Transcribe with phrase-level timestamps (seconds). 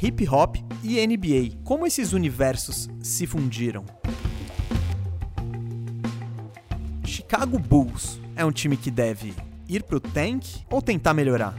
[0.00, 1.58] hip hop e NBA.
[1.64, 3.84] Como esses universos se fundiram?
[7.04, 9.34] Chicago Bulls é um time que deve
[9.68, 11.54] ir pro tank ou tentar melhorar?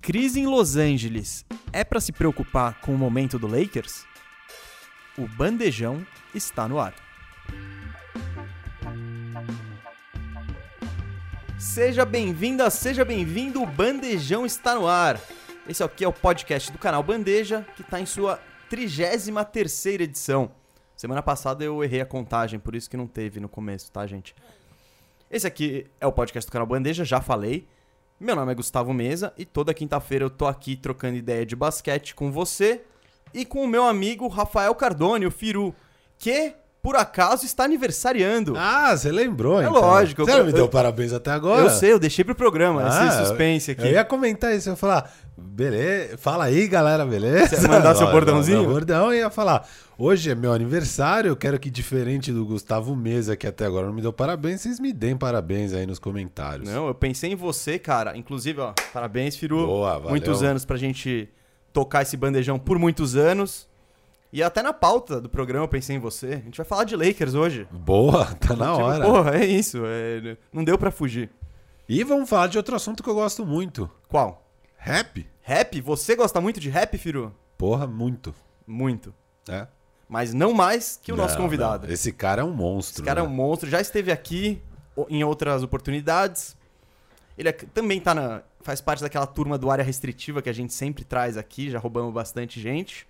[0.00, 4.06] Crise em Los Angeles é para se preocupar com o momento do Lakers?
[5.18, 7.07] O bandejão está no ar.
[11.74, 15.20] Seja bem-vinda, seja bem-vindo, o Bandejão está no ar.
[15.68, 18.40] Esse aqui é o podcast do canal Bandeja, que está em sua
[18.70, 20.50] 33 edição.
[20.96, 24.34] Semana passada eu errei a contagem, por isso que não teve no começo, tá, gente?
[25.30, 27.68] Esse aqui é o podcast do canal Bandeja, já falei.
[28.18, 32.14] Meu nome é Gustavo Mesa e toda quinta-feira eu tô aqui trocando ideia de basquete
[32.14, 32.82] com você
[33.32, 35.74] e com o meu amigo Rafael Cardone, o Firu,
[36.18, 36.54] que
[36.88, 38.54] por acaso está aniversariando.
[38.56, 39.74] Ah, você lembrou, É então.
[39.78, 41.60] lógico, Você eu- não me deu eu- parabéns até agora?
[41.60, 43.82] Eu sei, eu deixei pro programa Ah, esse suspense aqui.
[43.82, 47.56] Eu ia comentar isso, eu ia falar, beleza, fala aí, galera, beleza?
[47.56, 48.62] Você ia mandar seu bordãozinho?
[48.62, 53.36] não, bordão ia falar, hoje é meu aniversário, eu quero que diferente do Gustavo Mesa,
[53.36, 56.66] que até agora não me deu parabéns, vocês me deem parabéns aí nos comentários.
[56.66, 58.16] Não, eu pensei em você, cara.
[58.16, 59.66] Inclusive, ó, parabéns, Firu.
[59.66, 60.08] Boa, valeu.
[60.08, 61.28] Muitos anos pra gente
[61.70, 63.67] tocar esse bandejão por muitos anos.
[64.32, 66.26] E até na pauta do programa eu pensei em você.
[66.34, 67.66] A gente vai falar de Lakers hoje.
[67.70, 69.04] Boa, tá na Tipo, hora.
[69.04, 69.78] Porra, é isso.
[69.86, 71.30] é- Não deu pra fugir.
[71.88, 74.46] E vamos falar de outro assunto que eu gosto muito, Qual?
[74.76, 75.26] rap.
[75.40, 75.80] Rap?
[75.80, 77.34] Você gosta muito de rap, Firu?
[77.56, 78.34] Porra, muito.
[78.66, 79.14] Muito.
[79.48, 79.66] É.
[80.06, 81.86] Mas não mais que o nosso Não, convidado.
[81.86, 82.96] não, Esse cara é um monstro.
[83.00, 83.34] Esse cara é um né?
[83.34, 84.60] monstro, já esteve aqui
[85.08, 86.54] em outras oportunidades.
[87.38, 90.74] Ele é- também tá na, faz parte daquela turma do área restritiva que a gente
[90.74, 93.07] sempre traz aqui, já roubamos bastante gente.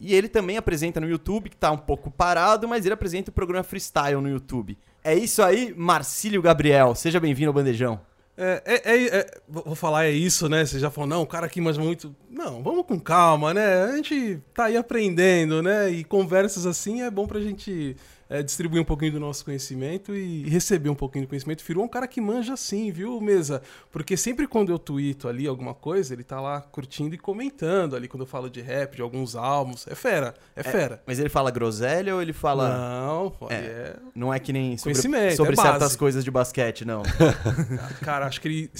[0.00, 3.34] E ele também apresenta no YouTube, que tá um pouco parado, mas ele apresenta o
[3.34, 4.78] programa Freestyle no YouTube.
[5.04, 6.94] É isso aí, Marcílio Gabriel.
[6.94, 8.00] Seja bem-vindo ao Bandejão.
[8.36, 10.64] É, é- é- é- vou falar é isso, né?
[10.64, 12.16] Você já falou, não, o cara aqui manja muito.
[12.30, 13.84] Não, vamos com calma, né?
[13.84, 15.90] A gente tá aí aprendendo, né?
[15.90, 17.94] E conversas assim é bom pra gente
[18.30, 21.64] é, distribuir um pouquinho do nosso conhecimento e receber um pouquinho do conhecimento.
[21.64, 23.60] Firou é um cara que manja assim, viu, Mesa?
[23.90, 28.06] Porque sempre quando eu tweeto ali alguma coisa, ele tá lá curtindo e comentando ali
[28.06, 29.84] quando eu falo de rap, de alguns álbuns.
[29.88, 31.02] É fera, é, fera.
[31.04, 32.68] Mas ele fala groselha ou ele fala.
[32.68, 33.54] Não, É.
[33.54, 33.96] é.
[34.14, 35.98] Não é que nem sobre, Conhecimento, sobre é certas base.
[35.98, 37.02] coisas de basquete, não.
[38.00, 38.70] Cara, acho que ele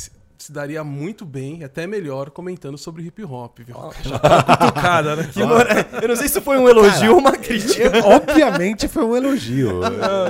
[0.42, 3.76] se daria muito bem, até melhor, comentando sobre hip hop, viu?
[4.02, 5.30] Já tá cutucada, né?
[5.32, 7.90] Que mora- Eu não sei se foi um elogio ou uma crítica.
[8.06, 9.80] Obviamente foi um elogio.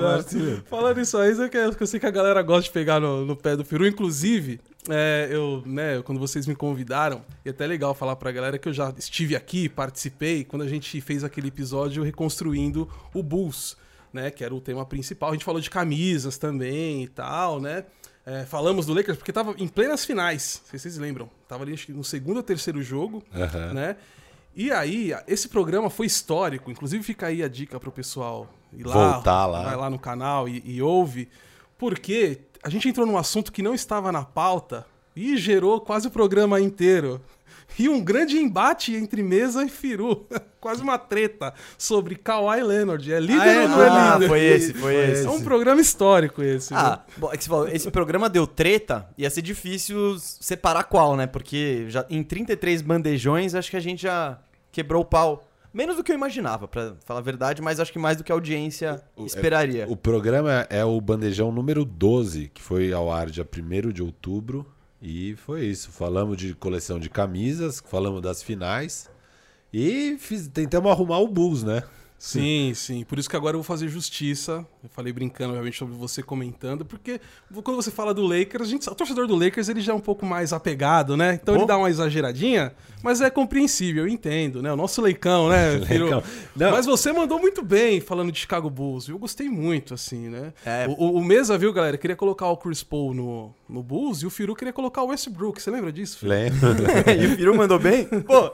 [0.03, 0.63] Marcelo.
[0.69, 3.65] Falando isso aí, eu sei que a galera gosta de pegar no, no pé do
[3.65, 3.87] peru.
[3.87, 8.59] Inclusive, é, eu, né, quando vocês me convidaram, e é até legal falar pra galera
[8.59, 13.77] que eu já estive aqui, participei, quando a gente fez aquele episódio reconstruindo o Bulls,
[14.13, 14.31] né?
[14.31, 15.31] Que era o tema principal.
[15.31, 17.85] A gente falou de camisas também e tal, né?
[18.27, 21.29] É, falamos do Lakers porque tava em plenas finais, se vocês lembram.
[21.49, 23.73] Tava ali no segundo ou terceiro jogo, Aham.
[23.73, 23.97] né?
[24.55, 26.71] E aí, esse programa foi histórico.
[26.71, 29.63] Inclusive, fica aí a dica pro pessoal ir lá, Voltar lá.
[29.63, 31.29] vai lá no canal e, e ouve,
[31.79, 36.11] porque a gente entrou num assunto que não estava na pauta e gerou quase o
[36.11, 37.21] programa inteiro.
[37.81, 40.27] E um grande embate entre Mesa e Firu.
[40.61, 43.11] quase uma treta sobre Kawhi Leonard.
[43.11, 43.63] É líder Ah, é?
[43.63, 44.29] ou não é Ah, líder?
[44.29, 45.27] foi esse, foi esse.
[45.27, 46.75] É um programa histórico esse.
[46.75, 51.17] Ah, bom, é que você falou, esse programa deu treta, ia ser difícil separar qual,
[51.17, 51.27] né?
[51.27, 54.39] Porque já em 33 bandejões, acho que a gente já
[54.71, 55.47] quebrou o pau.
[55.73, 58.33] Menos do que eu imaginava, pra falar a verdade, mas acho que mais do que
[58.33, 59.87] a audiência O- esperaria.
[59.89, 64.67] O programa é o Bandejão número 12, que foi ao ar dia 1 de outubro.
[65.01, 65.91] E foi isso.
[65.91, 69.09] Falamos de coleção de camisas, falamos das finais.
[69.73, 71.83] E fiz- tentamos arrumar o Bulls, né?
[72.23, 73.03] Sim, sim.
[73.03, 74.63] Por isso que agora eu vou fazer justiça.
[74.85, 77.19] Eu falei brincando, realmente, sobre você comentando, porque
[77.65, 80.01] quando você fala do Lakers, a gente, o torcedor do Lakers ele já é um
[80.01, 81.39] pouco mais apegado, né?
[81.43, 81.61] Então Pô.
[81.63, 84.71] ele dá uma exageradinha, mas é compreensível, eu entendo, né?
[84.71, 85.81] O nosso leicão, né?
[85.87, 86.05] Firu?
[86.13, 86.23] Leicão.
[86.55, 86.71] Não.
[86.73, 89.09] Mas você mandou muito bem falando de Chicago Bulls.
[89.09, 90.53] Eu gostei muito, assim, né?
[90.65, 90.87] É.
[90.89, 91.97] O, o- o Mesa, viu, galera?
[91.97, 95.61] Queria colocar o Chris Paul no, no Bulls e o Firu queria colocar o Westbrook.
[95.63, 96.19] Você lembra disso?
[96.19, 96.33] Firu?
[96.33, 96.71] Lembra?
[97.19, 98.05] e o Firu mandou bem?
[98.29, 98.53] Pô!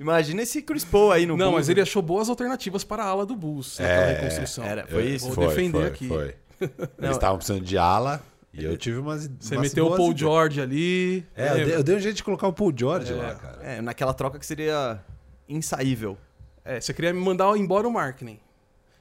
[0.00, 1.74] Imagina esse Chris Paul aí no Não, Bulls, mas né?
[1.74, 4.64] ele achou boas alternativas para a ala do Bulls naquela É, reconstrução.
[4.64, 5.30] era- foi Eu- isso?
[5.30, 6.08] Vou defender foi, aqui.
[6.08, 6.34] Foi.
[6.98, 8.20] Eles estavam precisando de ala
[8.52, 9.28] e eu tive umas.
[9.40, 10.18] Você umas meteu o Paul ideias.
[10.20, 11.26] George ali.
[11.36, 13.58] É, eu dei, eu dei um jeito de colocar o Paul George lá, cara.
[13.62, 15.00] É, naquela troca que seria
[15.48, 16.16] insaível.
[16.64, 18.38] É, você queria me mandar embora o Marketing.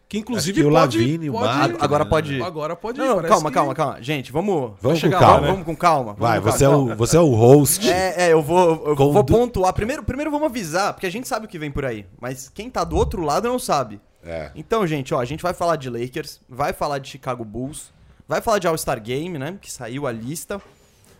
[0.09, 2.09] Que inclusive que o pode, Lavigne, o pode- Marketing, Agora né?
[2.09, 2.41] pode ir.
[2.41, 3.03] Agora pode ir.
[3.03, 4.01] Não, não, calma, que- calma, calma.
[4.01, 4.71] Gente, vamos...
[4.81, 5.45] Vamos chegar com lá, calma.
[5.47, 5.51] né?
[5.51, 6.03] Vamos com calma.
[6.13, 7.89] vamos Vai, com você é, o, você é o host.
[7.91, 9.73] É, é, eu vou, eu Com vou pontuar.
[9.73, 12.05] Primeiro, primeiro vamos avisar, porque a gente sabe o que vem por aí.
[12.21, 13.99] Mas quem tá do outro lado não sabe.
[14.23, 14.49] É.
[14.55, 17.91] Então, gente, ó, a gente vai falar de Lakers, vai falar de Chicago Bulls,
[18.25, 19.57] vai falar de All-Star Game, né?
[19.59, 20.61] Que saiu a lista.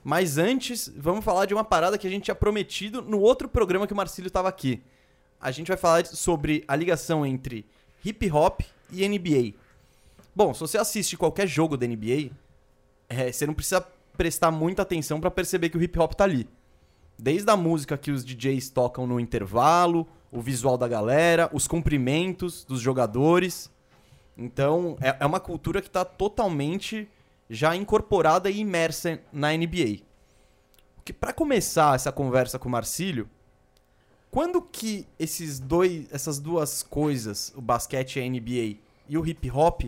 [0.02, 3.86] Mas antes, vamos falar de uma parada que a gente tinha prometido no outro programa
[3.86, 4.82] que o Marcílio estava aqui.
[5.42, 7.66] A gente vai falar sobre a ligação entre
[8.06, 8.62] hip hop
[8.92, 9.54] e NBA.
[10.36, 12.32] Bom, se você assiste qualquer jogo da NBA,
[13.10, 13.82] é, você não precisa
[14.16, 16.48] prestar muita atenção para perceber que o hip hop tá ali.
[17.18, 22.64] Desde a música que os DJs tocam no intervalo, o visual da galera, os cumprimentos
[22.64, 23.72] dos jogadores.
[24.38, 27.10] Então, é, é uma cultura que está totalmente
[27.50, 30.02] já incorporada e imersa na NBA.
[31.20, 33.30] Para começar essa conversa com o Marcílio,
[34.38, 38.80] quando que esses dois, essas duas coisas, o basquete e a NBA
[39.10, 39.86] e o hip hop,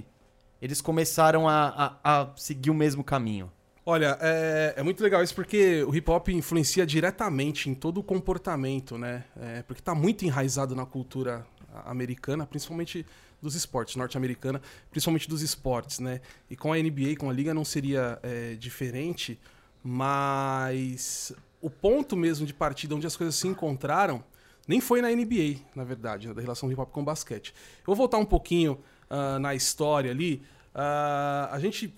[0.60, 3.52] eles começaram a, a, a seguir o mesmo caminho?
[3.86, 8.04] Olha, é, é, muito legal isso porque o hip hop influencia diretamente em todo o
[8.04, 9.24] comportamento, né?
[9.40, 11.46] É, porque está muito enraizado na cultura
[11.86, 13.06] americana, principalmente
[13.40, 14.60] dos esportes, norte-americana,
[14.90, 16.22] principalmente dos esportes, né?
[16.50, 19.40] E com a NBA, com a liga, não seria é, diferente,
[19.84, 21.32] mas
[21.62, 24.24] o ponto mesmo de partida onde as coisas se encontraram
[24.70, 27.56] nem foi na NBA, na verdade, da relação do hip hop com o basquete.
[27.80, 28.78] Eu vou voltar um pouquinho
[29.10, 30.44] uh, na história ali.
[30.76, 31.92] Uh, a gente.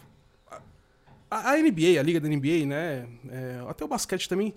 [1.30, 3.10] A, a, NBA, a liga da NBA, né?
[3.30, 4.54] É, até o basquete também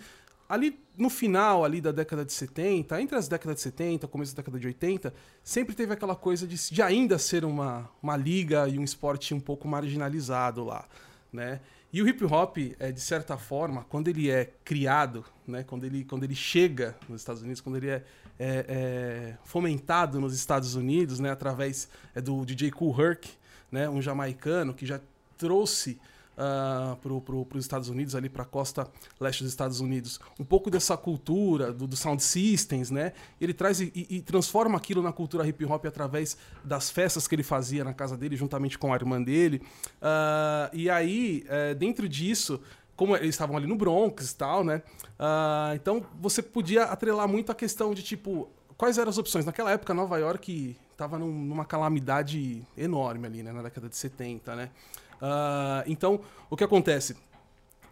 [0.48, 4.42] ali no final ali da década de 70, entre as décadas de 70 começo da
[4.42, 5.12] década de 80,
[5.42, 9.40] sempre teve aquela coisa de, de ainda ser uma, uma liga e um esporte um
[9.40, 10.86] pouco marginalizado lá,
[11.32, 11.60] né?
[11.94, 16.04] E o hip hop, é, de certa forma, quando ele é criado, né, quando, ele,
[16.04, 18.02] quando ele chega nos Estados Unidos, quando ele é,
[18.36, 23.28] é, é fomentado nos Estados Unidos, né, através é, do DJ Kool Herc,
[23.70, 25.00] né, um jamaicano que já
[25.38, 26.00] trouxe
[26.36, 28.86] uh, para os Estados Unidos, ali para a costa
[29.20, 33.12] leste dos Estados Unidos, um pouco dessa cultura do, do sound systems, né?
[33.40, 37.42] Ele traz e, e, transforma aquilo na cultura hip hop através das festas que ele
[37.42, 39.62] fazia na casa dele, juntamente com a irmã dele.
[39.96, 42.60] Uh, e aí, uh, dentro disso,
[42.96, 44.82] como eles estavam ali no Bronx e tal, né?
[45.18, 49.44] Uh, então você podia atrelar muito a questão de tipo quais eram as opções.
[49.44, 53.52] Naquela época, Nova York estava num, numa calamidade enorme ali, né?
[53.52, 54.70] Na década de 70, né?
[55.24, 57.16] Uh, então, o que acontece?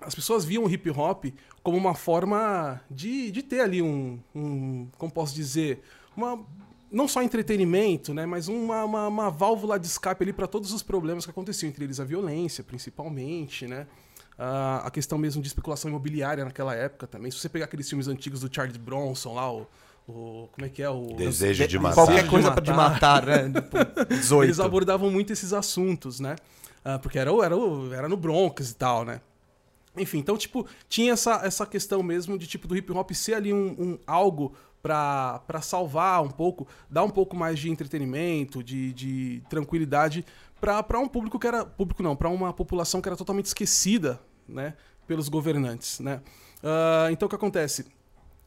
[0.02, 1.26] As pessoas viam o hip hop
[1.62, 4.88] como uma forma de, de ter ali um, um.
[4.98, 5.82] Como posso dizer?
[6.14, 6.44] Uma,
[6.90, 10.82] não só entretenimento, né, mas uma, uma, uma válvula de escape ali para todos os
[10.82, 13.86] problemas que aconteciam, entre eles a violência, principalmente, né?
[14.32, 17.30] Uh, a questão mesmo de especulação imobiliária naquela época também.
[17.30, 19.66] Se você pegar aqueles filmes antigos do Charles Bronson lá, o,
[20.06, 23.52] o, como é que é o desejo de matar qualquer coisa para de matar, né?
[24.10, 24.44] 18.
[24.44, 26.36] Eles abordavam muito esses assuntos, né?
[26.84, 27.54] Uh, porque era, era,
[27.96, 29.20] era no Bronx e tal, né?
[29.96, 33.52] Enfim, então, tipo, tinha essa, essa questão mesmo de, tipo, do hip hop ser ali
[33.52, 39.42] um, um algo para salvar um pouco, dar um pouco mais de entretenimento, de, de
[39.48, 40.24] tranquilidade
[40.60, 41.64] para um público que era.
[41.64, 44.74] Público não, para uma população que era totalmente esquecida, né?
[45.06, 46.20] Pelos governantes, né?
[46.62, 47.86] Uh, então, o que acontece?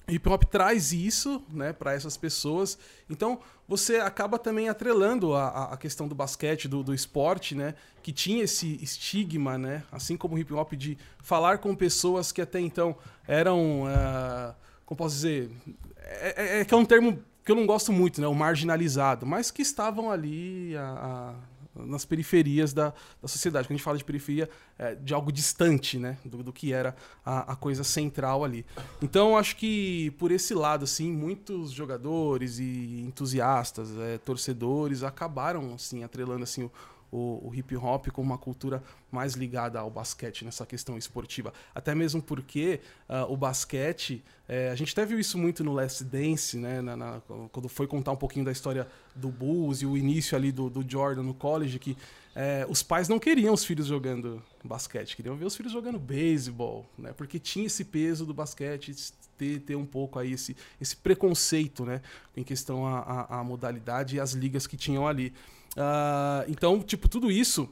[0.08, 2.78] Hip hop traz isso né, para essas pessoas.
[3.10, 8.12] Então você acaba também atrelando a, a questão do basquete, do, do, esporte, né, que
[8.12, 12.60] tinha esse estigma, né, assim como o hip hop, de falar com pessoas que até
[12.60, 12.96] então
[13.28, 13.84] eram.
[13.84, 14.56] Uh,
[14.86, 15.52] como posso dizer?
[15.98, 19.26] É, é, é, que é um termo que eu não gosto muito, né, o marginalizado,
[19.26, 20.76] mas que estavam ali.
[20.78, 20.84] A,
[21.32, 23.68] a nas periferias da, da sociedade.
[23.68, 26.18] Quando a gente fala de periferia, é de algo distante, né?
[26.24, 26.96] Do, do que era
[27.26, 28.66] a, a, coisa central ali.
[29.02, 36.04] Então, acho que por esse lado, assim, muitos jogadores e entusiastas, é, torcedores, acabaram, assim,
[36.04, 36.72] atrelando, assim, o,
[37.16, 41.54] o, o hip hop como uma cultura mais ligada ao basquete nessa questão esportiva.
[41.74, 46.04] Até mesmo porque uh, o basquete, é, a gente até viu isso muito no Last
[46.04, 46.82] Dance, né?
[46.82, 50.52] Na, na, quando foi contar um pouquinho da história do Bulls e o início ali
[50.52, 51.98] do, do Jordan no college, que
[52.36, 56.86] é, os pais não queriam os filhos jogando basquete, queriam ver os filhos jogando beisebol,
[56.98, 57.14] né?
[57.14, 58.94] Porque tinha esse peso do basquete,
[59.38, 62.02] ter, ter um pouco aí esse, esse preconceito, né?
[62.36, 65.34] Em questão à modalidade e as ligas que tinham ali.
[65.76, 67.64] Uh, então, tipo, tudo isso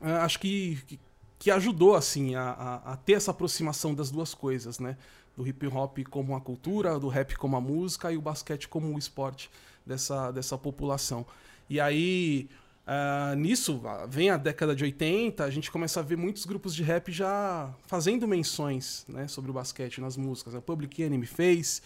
[0.00, 0.98] uh, acho que,
[1.38, 4.96] que, ajudou, assim, a, a, a, ter essa aproximação das duas coisas, né?
[5.36, 8.92] Do hip hop como a cultura, do rap como a música e o basquete como
[8.94, 9.48] o esporte
[9.86, 11.24] dessa, dessa população.
[11.68, 12.48] E aí,
[12.86, 16.82] Uh, nisso, vem a década de 80, a gente começa a ver muitos grupos de
[16.82, 20.56] rap já fazendo menções né, sobre o basquete nas músicas.
[20.56, 21.82] A Public Enemy fez,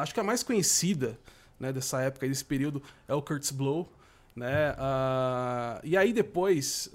[0.00, 1.18] acho que a mais conhecida
[1.60, 3.86] né, dessa época, desse período, é o Kurt's Blow.
[4.36, 4.72] Né?
[4.72, 6.90] Uh, e aí depois,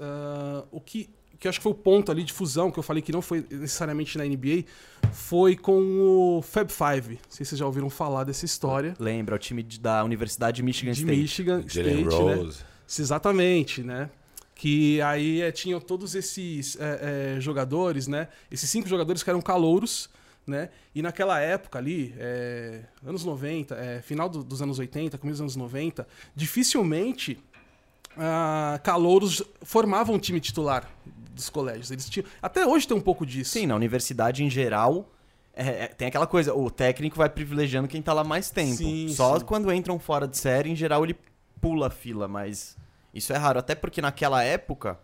[0.71, 1.09] o que,
[1.41, 3.43] que acho que foi o ponto ali de fusão, que eu falei que não foi
[3.49, 4.63] necessariamente na NBA,
[5.11, 7.15] foi com o Fab Five.
[7.15, 8.93] Não sei se vocês já ouviram falar dessa história.
[8.99, 11.19] Lembra, o time de, da Universidade de Michigan de State.
[11.19, 12.35] Michigan State, né?
[12.35, 12.59] Rose.
[12.59, 12.65] né?
[12.99, 14.09] Exatamente, né?
[14.53, 18.27] Que aí é, tinham todos esses é, é, jogadores, né?
[18.51, 20.11] Esses cinco jogadores que eram calouros,
[20.45, 20.69] né?
[20.93, 25.41] E naquela época ali, é, anos 90, é, final do, dos anos 80, começo dos
[25.41, 27.39] anos 90, dificilmente
[28.17, 30.89] ah, calouros formavam um time titular
[31.33, 31.91] dos colégios.
[31.91, 33.51] Eles tinham, até hoje tem um pouco disso.
[33.51, 35.09] Sim, na universidade em geral,
[35.53, 38.75] é, é, tem aquela coisa, o técnico vai privilegiando quem tá lá mais tempo.
[38.75, 39.45] Sim, Só sim.
[39.45, 41.15] quando entram fora de série, em geral, ele
[41.59, 42.77] pula a fila, mas
[43.13, 43.59] isso é raro.
[43.59, 44.99] Até porque naquela época,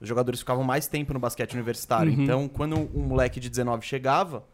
[0.00, 2.12] os jogadores ficavam mais tempo no basquete universitário.
[2.12, 2.22] Uhum.
[2.22, 4.44] Então, quando um moleque de 19 chegava,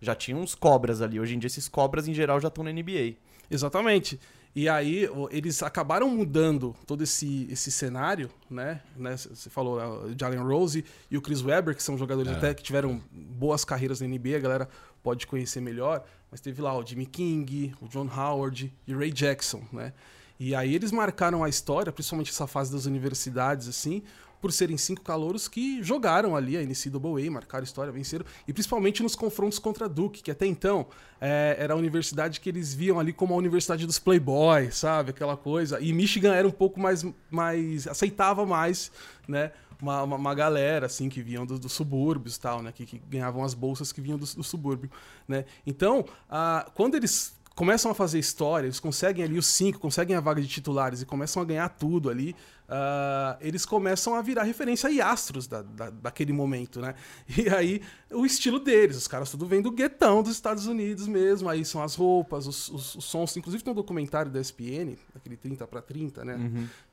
[0.00, 1.20] já tinha uns cobras ali.
[1.20, 3.14] Hoje em dia, esses cobras, em geral, já estão na NBA.
[3.50, 4.18] Exatamente.
[4.54, 8.80] E aí eles acabaram mudando todo esse, esse cenário, né?
[8.96, 9.16] né?
[9.16, 12.34] Você falou né, o Jalen Rose e o Chris Webber, que são jogadores É.
[12.34, 14.68] até que tiveram boas carreiras na NBA, a galera
[15.02, 16.04] pode conhecer melhor.
[16.30, 19.92] Mas teve lá o Jimmy King, o John Howard e o Ray Jackson, né?
[20.38, 24.02] E aí eles marcaram a história, principalmente essa fase das universidades, assim,
[24.40, 29.14] por serem cinco calouros que jogaram ali a NCAA, marcaram história, venceram, e principalmente nos
[29.14, 30.86] confrontos contra a Duke, que até então
[31.20, 35.10] é, era a universidade que eles viam ali como a universidade dos playboys, sabe?
[35.10, 35.80] Aquela coisa.
[35.80, 37.04] E Michigan era um pouco mais.
[37.30, 38.90] mais aceitava mais,
[39.28, 39.52] né?
[39.80, 42.70] Uma, uma, uma galera, assim, que vinham do- dos subúrbios tal, né?
[42.72, 44.90] Que, que ganhavam as bolsas que vinham do, do subúrbio,
[45.26, 45.44] né?
[45.66, 50.20] Então, ah, quando eles começam a fazer história, eles conseguem ali os cinco, conseguem a
[50.20, 52.34] vaga de titulares e começam a ganhar tudo ali,
[52.68, 56.94] ah, eles começam a virar referência e astros da, da- daquele momento, né?
[57.36, 61.48] E aí, o estilo deles, os caras tudo vem do guetão dos Estados Unidos mesmo,
[61.48, 65.36] aí são as roupas, os, os- os sons, inclusive tem um documentário da ESPN, aquele
[65.36, 66.38] 30 para 30, né?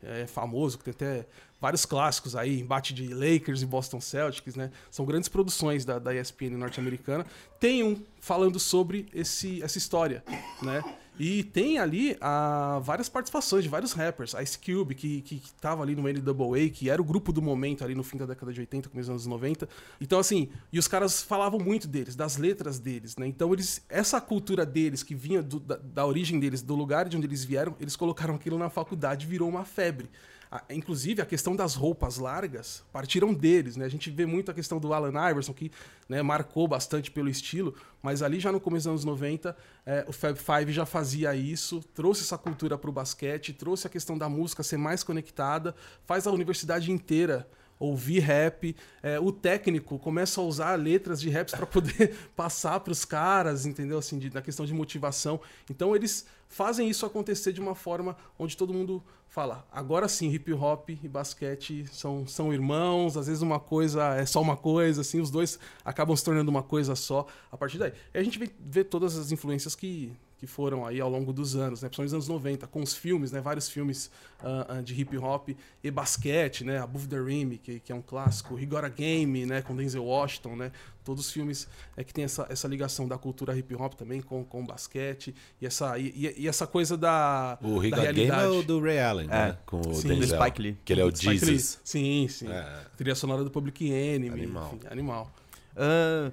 [0.02, 1.28] É famoso, que tem até
[1.60, 4.72] vários clássicos aí, embate de Lakers e Boston Celtics, né?
[4.92, 7.26] São grandes produções da, da ESPN norte-americana.
[7.60, 10.24] Tem um falando sobre esse, essa história,
[10.62, 10.84] né?
[11.20, 14.36] E tem ali ah, várias participações de vários rappers.
[14.36, 17.84] Ice Cube, que, que, que tava ali no NWA, que era o grupo do momento
[17.84, 19.68] ali no fim da década de 80, começo dos anos 90.
[20.00, 23.26] Então, assim, e os caras falavam muito deles, das letras deles, né?
[23.26, 27.18] Então, eles, essa cultura deles, que vinha do- da, da origem deles, do lugar de
[27.18, 30.08] onde eles vieram, eles colocaram aquilo na faculdade virou uma febre.
[30.52, 33.86] A- inclusive, a questão das roupas largas partiram deles, né?
[33.86, 35.72] A gente vê muito a questão do Allen Iverson, que
[36.08, 40.14] né, marcou bastante pelo estilo, mas ali já no começo dos anos 90, é, o
[40.14, 44.30] Fab Five já fazia isso, trouxe essa cultura para o basquete, trouxe a questão da
[44.30, 45.76] música ser mais conectada,
[46.06, 47.48] faz a universidade inteira
[47.80, 52.92] ouvir rap, é, o técnico começa a usar letras de raps para poder passar para
[52.92, 53.98] os caras, entendeu?
[53.98, 55.40] Assim, de- na questão de motivação.
[55.70, 60.52] Então eles fazem isso acontecer de uma forma onde todo mundo fala, agora sim, hip
[60.54, 65.20] hop e basquete são, são irmãos, às vezes uma coisa é só uma coisa, assim,
[65.20, 67.92] os dois acabam se tornando uma coisa só a partir daí.
[68.14, 71.56] E a gente vê, vê todas as influências que, que foram aí ao longo dos
[71.56, 71.90] anos, né?
[71.90, 73.42] Principalmente nos anos 90, com os filmes, né?
[73.42, 75.50] Vários filmes ah, de hip hop
[75.84, 76.78] e basquete, né?
[76.80, 79.64] Above the Rim, que, que é um clássico, He Got a Game, né?
[79.64, 80.72] Com Denzel Washington, né?
[81.04, 84.44] Todos os filmes é que tem essa, essa ligação da cultura hip hop também com,
[84.44, 88.08] com o basquete e essa, e, e- e essa coisa da, O da Riga Game
[88.08, 88.48] é realidade.
[88.52, 89.58] o do Ray Allen, né?
[89.66, 90.10] Com o Sim.
[90.10, 90.38] Denzel.
[90.38, 90.78] Do Spike Lee.
[90.86, 91.40] Que ele é o Spike Lee.
[91.40, 91.80] Jesus.
[91.84, 92.48] Sim, sim.
[92.52, 92.82] É.
[92.96, 94.30] Trilha sonora do Public Enemy.
[94.30, 94.74] Animal.
[94.76, 95.32] enfim, animal.
[95.76, 96.32] Ah,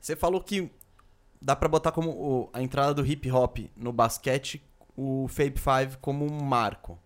[0.00, 0.70] você falou que
[1.44, 4.62] dá pra botar como o- a entrada do hip hop no basquete
[4.96, 6.98] o Fab Five como um marco.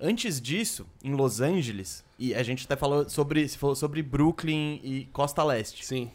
[0.00, 4.80] Antes disso, em Los Angeles, e a gente até falou sobre, se falou sobre Brooklyn
[4.82, 5.84] e Costa Leste.
[5.86, 6.10] Sim.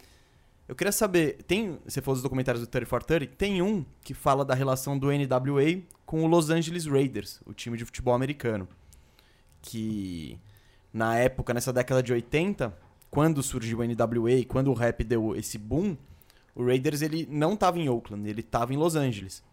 [0.68, 4.14] Eu queria saber, tem, você falou dos documentários do 30 for 30, tem um que
[4.14, 8.68] fala da relação do NWA com o Los Angeles Raiders, o time de futebol americano.
[9.62, 10.38] Que
[10.94, 12.76] na época, nessa década de 80,
[13.10, 15.96] quando surgiu o NWA, quando o rap deu esse boom,
[16.56, 19.44] o Raiders ele não estava em Oakland, ele estava em Los Angeles.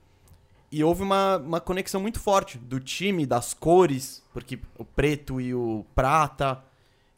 [0.73, 5.52] E houve uma, uma conexão muito forte do time, das cores, porque o preto e
[5.52, 6.62] o prata,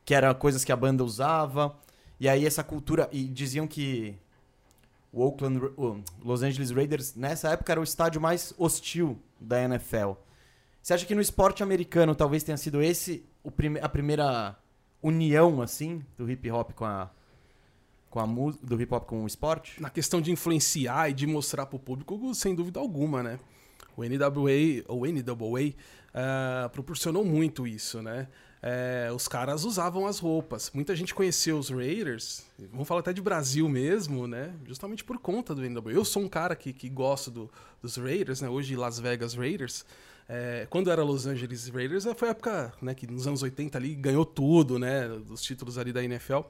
[0.04, 1.76] que eram coisas que a banda usava.
[2.18, 3.08] E aí essa cultura.
[3.12, 4.16] E diziam que
[5.12, 10.12] o Oakland, o Los Angeles Raiders, nessa época, era o estádio mais hostil da NFL.
[10.80, 13.24] Você acha que no esporte americano talvez tenha sido esse
[13.82, 14.56] a primeira
[15.02, 17.10] união, assim, do hip hop com a.
[18.12, 19.80] Com a mu- do hip hop com o esporte?
[19.80, 23.38] Na questão de influenciar e de mostrar pro público, sem dúvida alguma, né?
[23.96, 25.72] O NWA, ou NWA,
[26.14, 28.28] ah, proporcionou muito isso, né?
[28.62, 30.70] É, os caras usavam as roupas.
[30.74, 34.54] Muita gente conheceu os Raiders, vamos falar até de Brasil mesmo, né?
[34.66, 35.92] Justamente por conta do NWA.
[35.92, 37.50] Eu sou um cara que, que gosto do-
[37.80, 38.48] dos Raiders, né?
[38.48, 39.84] Hoje Las Vegas Raiders.
[40.28, 43.76] É, quando era Los Angeles Raiders, eh, foi a época né, que nos anos 80
[43.78, 45.08] ali ganhou tudo, né?
[45.08, 46.40] Dos títulos ali da NFL,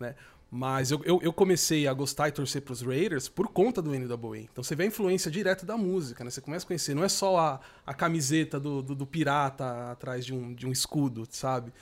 [0.00, 0.14] né?
[0.54, 4.36] Mas eu, eu, eu comecei a gostar e torcer pros Raiders por conta do NWA.
[4.40, 6.28] Então você vê a influência direta da música, né?
[6.30, 10.26] Você começa a conhecer, não é só a, a camiseta do, do, do pirata atrás
[10.26, 11.72] de um, de um escudo, sabe?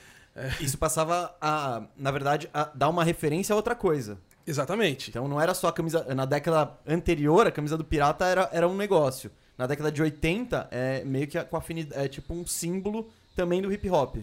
[0.61, 4.17] Isso passava a, na verdade, a dar uma referência a outra coisa.
[4.47, 5.09] Exatamente.
[5.09, 6.05] Então não era só a camisa.
[6.15, 9.29] Na década anterior, a camisa do pirata era, era um negócio.
[9.57, 12.01] Na década de 80, é meio que a- com afinidade.
[12.01, 14.15] É tipo um símbolo também do hip hop.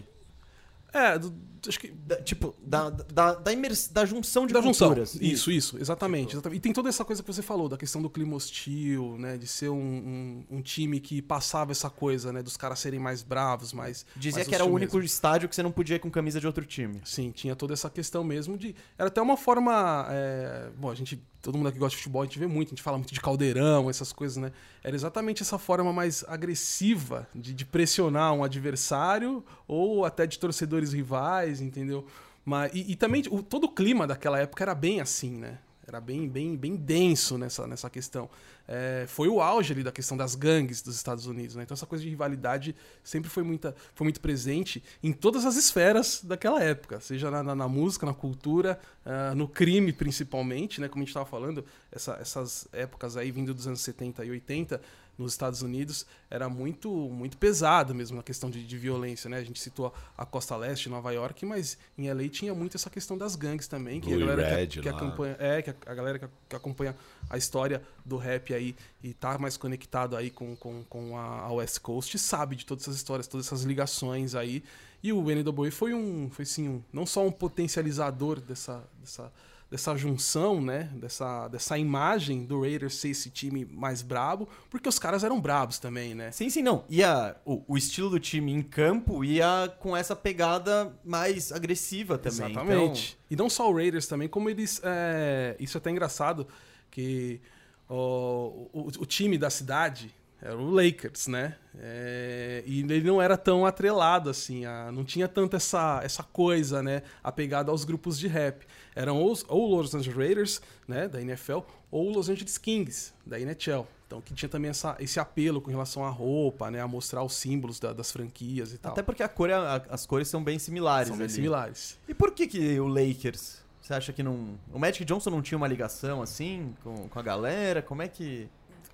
[0.93, 1.33] É, do-
[1.67, 4.87] acho que Da- tipo, da, da, da, imers- da junção de da junção.
[4.87, 5.13] culturas.
[5.15, 6.57] Isso, isso, exatamente, exatamente.
[6.57, 9.37] E tem toda essa coisa que você falou, da questão do clima hostil, né?
[9.37, 12.41] De ser um, um, um time que passava essa coisa, né?
[12.41, 14.05] Dos caras serem mais bravos, mais.
[14.15, 15.05] Dizia mais que era o único mesmo.
[15.05, 17.01] estádio que você não podia ir com camisa de outro time.
[17.05, 18.73] Sim, tinha toda essa questão mesmo de.
[18.97, 20.07] Era até uma forma.
[20.09, 21.21] é, Bom, a gente.
[21.41, 23.21] Todo mundo aqui gosta de futebol, a gente vê muito, a gente fala muito de
[23.21, 24.51] caldeirão, essas coisas, né?
[24.83, 30.91] Era exatamente essa forma mais agressiva de, de pressionar um adversário ou até de torcedores
[30.91, 32.05] rivais, entendeu?
[32.43, 35.59] Mas, e, e também o, todo o clima daquela época era bem assim, né?
[35.89, 38.29] Era bem, bem, bem denso nessa, nessa questão.
[38.67, 41.63] É, foi o auge ali da questão das gangues dos Estados Unidos, né?
[41.63, 46.21] Então essa coisa de rivalidade sempre foi, muita, foi muito presente em todas as esferas
[46.23, 50.87] daquela época, seja na, na- na música, na cultura, ah, no crime principalmente, né?
[50.87, 54.79] Como a gente estava falando, essa- essas épocas aí vindo dos anos 70 e 80
[55.19, 59.37] nos Estados Unidos era muito muito pesado mesmo na questão de, de violência, né?
[59.37, 63.17] A gente citou a Costa Leste, Nova York, mas em LA tinha muito essa questão
[63.17, 65.93] das gangues também, que Blue a galera Red que, que acompanha, é, que a, a
[65.93, 66.95] galera que, que acompanha
[67.29, 71.51] a história do rap aí e tá mais conectado aí com, com, com a, a
[71.51, 74.63] West Coast sabe de todas essas histórias, todas essas ligações aí.
[75.01, 79.31] E o NWA foi um, foi sim, um, não só um potencializador dessa, dessa,
[79.69, 84.97] dessa junção, né, dessa, dessa imagem do Raiders ser esse time mais brabo, porque os
[84.97, 86.31] caras eram brabos também, né?
[86.31, 86.83] Sim, sim, não.
[86.89, 92.51] Ia, o, o estilo do time em campo ia com essa pegada mais agressiva também.
[92.51, 93.17] então Exatamente.
[93.29, 94.81] E não só o Raiders também, como eles.
[94.83, 96.47] é, Isso é até engraçado,
[96.89, 97.39] que
[97.87, 101.55] ó, o, o time da cidade era o Lakers, né?
[101.77, 106.81] É, e ele não era tão atrelado assim, a- não tinha tanto essa, essa coisa,
[106.83, 107.01] né?
[107.23, 108.65] Apegada aos grupos de rap.
[108.95, 111.07] Eram os, ou os Los Angeles Raiders, né?
[111.07, 111.59] Da NFL,
[111.91, 113.85] ou os Los Angeles Kings, da NHL.
[114.07, 116.81] Então, que tinha também essa, esse apelo com relação à roupa, né?
[116.81, 118.91] A mostrar os símbolos da- das franquias e tal.
[118.91, 121.09] Até porque a cor é- a- as cores são bem similares.
[121.09, 121.33] São bem ali.
[121.33, 121.97] similares.
[122.07, 123.59] E por que, que o Lakers?
[123.81, 124.57] Você acha que não.
[124.73, 127.81] O Magic Johnson não tinha uma ligação assim com, com a galera?
[127.81, 128.47] Como é que.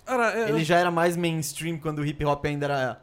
[0.06, 3.02] Cara, é, Ele já era mais mainstream quando o hip hop ainda era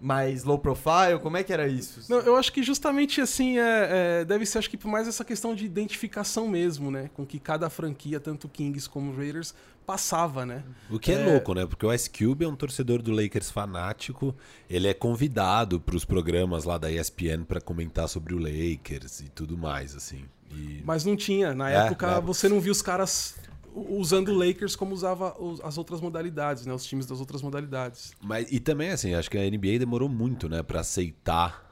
[0.00, 1.20] mais low profile?
[1.22, 2.10] Como é que era isso?
[2.10, 5.24] Não, eu acho que justamente assim, é, é, deve ser acho que por mais essa
[5.24, 7.08] questão de identificação mesmo, né?
[7.14, 9.54] Com que cada franquia, tanto Kings como Raiders,
[9.86, 10.64] passava, né?
[10.90, 11.24] O que é, É.
[11.32, 11.66] louco, né?
[11.66, 14.34] Porque o Ice Cube é um torcedor do Lakers fanático.
[14.68, 19.28] Ele é convidado para os programas lá da ESPN para comentar sobre o Lakers e
[19.28, 20.24] tudo mais, assim.
[20.50, 20.82] E...
[20.84, 21.54] Mas não tinha.
[21.54, 22.20] Na É, época, é.
[22.20, 23.36] você não viu os caras
[23.74, 26.72] usando o Lakers como usava as outras modalidades, né?
[26.72, 28.12] Os times das outras modalidades.
[28.20, 31.70] Mas, e também, assim, acho que a NBA demorou muito, né, para aceitar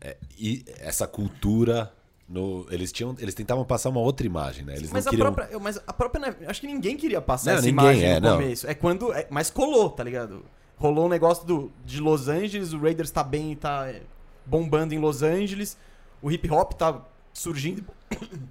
[0.00, 1.92] é, e essa cultura.
[2.26, 4.74] No, eles tinham, eles tentavam passar uma outra imagem, né?
[4.74, 5.32] Eles mas, não a queriam.
[5.32, 6.34] própria, eu- mas a própria.
[6.46, 8.36] Acho que ninguém queria passar Não, essa ninguém, imagem é, no não.
[8.38, 8.66] começo.
[8.66, 9.12] É quando.
[9.12, 10.42] é- mas colou, tá ligado?
[10.78, 13.92] Rolou um negócio do, de Los Angeles, o Raiders tá bem e tá
[14.46, 15.76] bombando em Los Angeles.
[16.22, 17.84] O hip hop tá surgindo.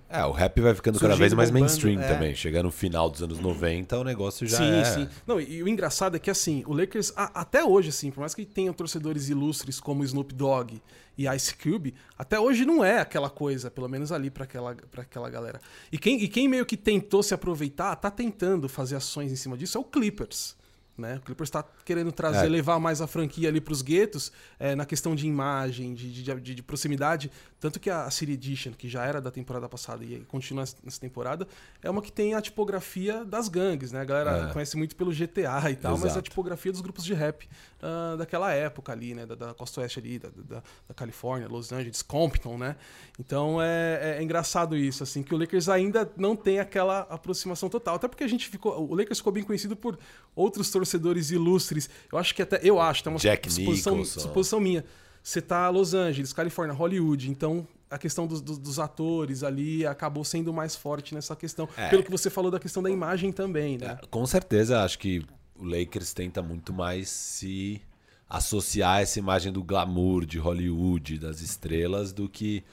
[0.10, 2.08] É, o rap vai ficando cada vez mais bombando, mainstream é.
[2.08, 2.36] também.
[2.36, 4.84] Chegando no final dos anos 90, o negócio já sim, é.
[4.86, 5.10] sim.
[5.26, 8.36] Não, e, o engraçado é que, assim, o Lakers, a- até hoje, assim, por mais
[8.36, 10.82] que tenha torcedores ilustres como Snoop Dogg
[11.18, 15.04] e Ice Cube, até hoje não é aquela coisa, pelo menos ali pra aquela, pra
[15.04, 15.62] aquela galera.
[15.92, 19.58] E quem, e quem meio que tentou se aproveitar, tá tentando fazer ações em cima
[19.58, 20.56] disso, é o Clippers.
[20.96, 21.16] Né?
[21.16, 22.50] O Clippers tá querendo trazer, É.
[22.50, 26.54] levar mais a franquia ali pros guetos é, na questão de imagem, de, de, de-
[26.56, 27.32] de proximidade.
[27.60, 31.48] Tanto que a City Edition, que já era da temporada passada e continua nessa temporada,
[31.82, 34.02] é uma que tem a tipografia das gangues, né?
[34.02, 34.54] A galera É.
[34.54, 36.30] conhece muito pelo GTA e tal, mas é a Exato.
[36.30, 37.50] tipografia dos grupos de rap
[37.82, 39.26] ah, daquela época ali, né?
[39.26, 42.76] Da, da costa oeste ali, da, da, da Califórnia, Los Angeles, Compton, né?
[43.20, 47.68] Então é, é- é engraçado isso, assim, que o Lakers ainda não tem aquela aproximação
[47.68, 47.96] total.
[47.96, 48.88] Até porque a gente ficou.
[48.88, 49.98] O Lakers ficou bem conhecido por
[50.36, 50.83] outros torcedores
[51.32, 51.90] ilustres.
[52.12, 52.60] Eu acho que até.
[52.64, 54.20] Eu acho, tem uma Jack suposição, Nicholson.
[54.20, 54.84] suposição minha.
[55.22, 57.68] Você tá Los Angeles, Califórnia, Hollywood, então.
[57.90, 61.70] A questão dos, dos- dos atores ali acabou sendo mais forte nessa questão.
[61.78, 61.90] É.
[61.90, 64.00] Pelo que você falou da questão da imagem também, né?
[64.02, 65.24] É, Com certeza, acho que
[65.56, 67.80] o Lakers tenta muito mais se
[68.28, 72.64] associar a essa imagem do glamour de Hollywood, das estrelas, do que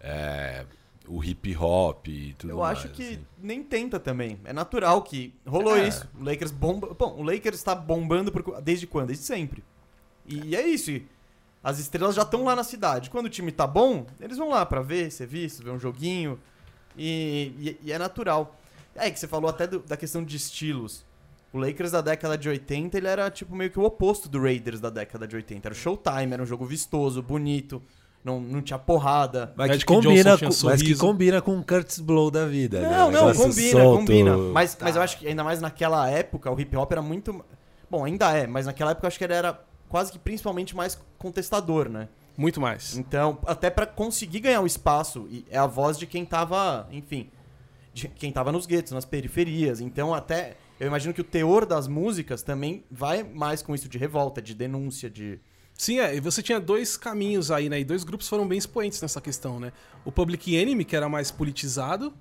[0.00, 0.64] é,
[1.08, 2.78] o hip hop e tudo Eu mais.
[2.78, 3.26] acho que assim.
[3.42, 4.38] nem tenta também.
[4.44, 5.88] É natural que rolou É.
[5.88, 6.08] isso.
[6.18, 6.94] O Lakers bomba.
[6.98, 8.60] Bom, o Lakers tá bombando por...
[8.62, 9.08] desde quando?
[9.08, 9.62] Desde sempre.
[10.26, 10.90] E é isso.
[10.90, 11.06] e
[11.64, 13.08] as estrelas já estão lá na cidade.
[13.10, 16.38] Quando o time tá bom, eles vão lá pra ver, ser visto, ver um joguinho.
[16.96, 18.56] E, e- e é natural.
[18.94, 21.04] É que você falou até do- da questão de estilos.
[21.52, 24.80] O Lakers da década de 80, ele era tipo meio que o oposto do Raiders
[24.80, 25.68] da década de 80.
[25.68, 27.82] Era o Showtime, era um jogo vistoso, bonito.
[28.24, 29.52] Não, não tinha porrada.
[29.56, 32.80] Mas que, combina com, mas que combina com o Curtis Blow da vida.
[32.80, 32.88] né?
[32.88, 33.98] Não, Um não, negócio combina, solto.
[33.98, 34.36] combina.
[34.36, 37.44] Mas, mas eu acho que ainda mais naquela época, o hip hop era muito.
[37.90, 40.98] Bom, ainda é, mas naquela época eu acho que ele era quase que principalmente mais
[41.18, 42.08] contestador, né?
[42.36, 42.96] Muito mais.
[42.96, 47.28] Então, até pra conseguir ganhar o espaço, e é a voz de quem tava, enfim,
[47.92, 49.80] de quem tava nos guetos, nas periferias.
[49.80, 53.98] Então, até eu imagino que o teor das músicas também vai mais com isso de
[53.98, 55.38] revolta, de denúncia, de
[55.76, 56.14] Sim, é.
[56.14, 57.80] E você tinha dois caminhos aí, né?
[57.80, 59.72] E dois grupos foram bem expoentes nessa questão, né?
[60.04, 62.12] O Public Enemy, que era mais politizado,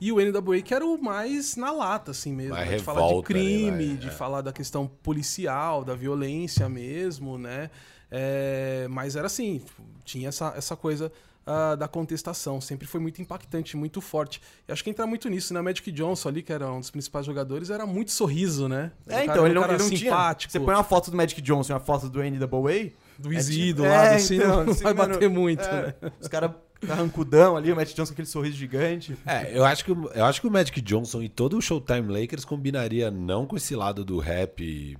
[0.00, 2.54] e o NWA, que era o mais na lata, assim mesmo.
[2.54, 2.76] Né?
[2.76, 3.94] De falar de revolta, crime, né?
[3.94, 4.10] de É.
[4.10, 7.70] falar da questão policial, da violência mesmo, né?
[8.10, 9.60] É, mas era assim,
[10.04, 11.10] tinha essa, essa coisa
[11.46, 12.60] ah, da contestação.
[12.60, 14.42] Sempre foi muito impactante, muito forte.
[14.68, 15.60] E acho que entra muito nisso, né?
[15.60, 18.90] Magic Johnson ali, que era um dos principais jogadores, era muito sorriso, né?
[19.06, 19.98] É, O cara então, era um ele não, ele não tinha.
[20.10, 20.52] simpático.
[20.52, 22.90] Você põe uma foto do Magic Johnson e uma foto do NWA.
[23.18, 25.62] do é Easy tipo- do lado, é, assim, então, não assim, vai mano, bater muito,
[25.62, 26.12] é, né?
[26.20, 29.16] Os caras carrancudão ali, o Magic Johnson com aquele sorriso gigante.
[29.24, 32.08] É, eu acho, que, o- eu acho que o Magic Johnson e todo o Showtime
[32.20, 34.96] Lakers combinaria não com esse lado do rap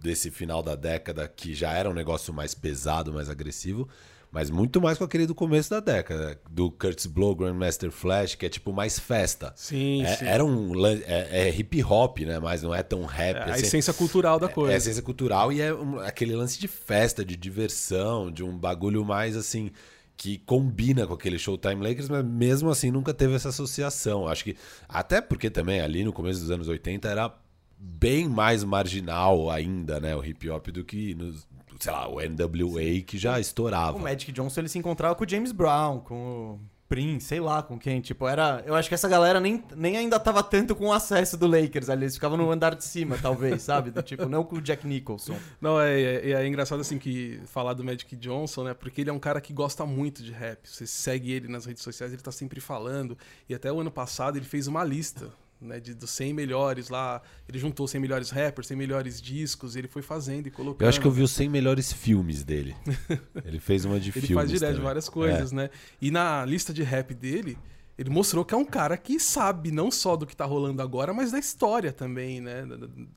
[0.00, 3.88] desse final da década, que já era um negócio mais pesado, mais agressivo,
[4.32, 8.46] mas muito mais com aquele do começo da década, do Curtis Blow, Grandmaster Flash, que
[8.46, 9.52] é tipo mais festa.
[9.56, 10.24] Sim, É- sim.
[10.26, 12.38] Era um é, é hip hop, né?
[12.38, 13.36] Mas não é tão rap.
[13.36, 13.62] É a assim.
[13.66, 14.72] essência cultural da coisa.
[14.72, 18.56] É a essência cultural e é um- aquele lance de festa, de diversão, de um
[18.56, 19.70] bagulho mais assim
[20.16, 24.28] que combina com aquele Showtime Lakers, mas mesmo assim nunca teve essa associação.
[24.28, 24.56] Acho que
[24.88, 27.34] até porque também ali no começo dos anos 80 era
[27.78, 31.48] bem mais marginal ainda, né, o hip hop do que nos,
[31.80, 33.96] sei lá, o NWA que já estourava.
[33.96, 37.62] O Magic Johnson ele se encontrava com o James Brown, com o Prince, sei lá
[37.62, 38.00] com quem.
[38.00, 38.64] Tipo, era.
[38.66, 41.88] Eu acho que essa galera nem, nem ainda tava tanto com o acesso do Lakers
[41.88, 42.02] ali.
[42.02, 43.92] Eles ficavam no andar de cima, talvez, sabe?
[43.92, 45.36] Do tipo, não com o Jack Nicholson.
[45.60, 48.74] Não, é, é, é engraçado assim que falar do Magic Johnson, né?
[48.74, 50.68] Porque ele é um cara que gosta muito de rap.
[50.68, 53.16] Você segue ele nas redes sociais, ele tá sempre falando.
[53.48, 55.30] E até o ano passado ele fez uma lista.
[55.60, 59.88] Né, de, dos 100 melhores lá, ele juntou 100 melhores rappers, 100 melhores discos, ele
[59.88, 60.80] foi fazendo e colocando.
[60.82, 62.74] Eu acho que eu vi os 100 melhores filmes dele.
[63.44, 64.34] Ele fez uma de Ele filmes.
[64.36, 64.84] faz direto também.
[64.84, 65.68] várias coisas, né?
[66.00, 67.58] E na lista de rap dele,
[68.00, 71.12] ele mostrou que é um cara que sabe não só do que tá rolando agora,
[71.12, 72.64] mas da história também, né?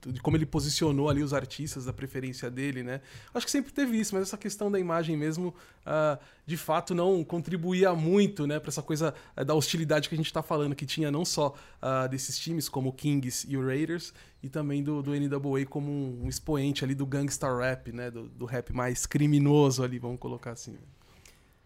[0.05, 2.99] De como ele posicionou ali os artistas, da preferência dele, né?
[3.33, 7.23] Acho que sempre teve isso, mas essa questão da imagem mesmo, ah, de fato, não
[7.23, 8.59] contribuía muito, né?
[8.59, 11.55] Pra essa coisa ah, da hostilidade que a gente tá falando, que tinha não só
[11.81, 15.89] ah, desses times, como o Kings e o Raiders, e também do, do NWA como
[15.89, 18.11] um, um expoente ali do gangsta rap, né?
[18.11, 20.75] Do, do rap mais criminoso ali, vamos colocar assim.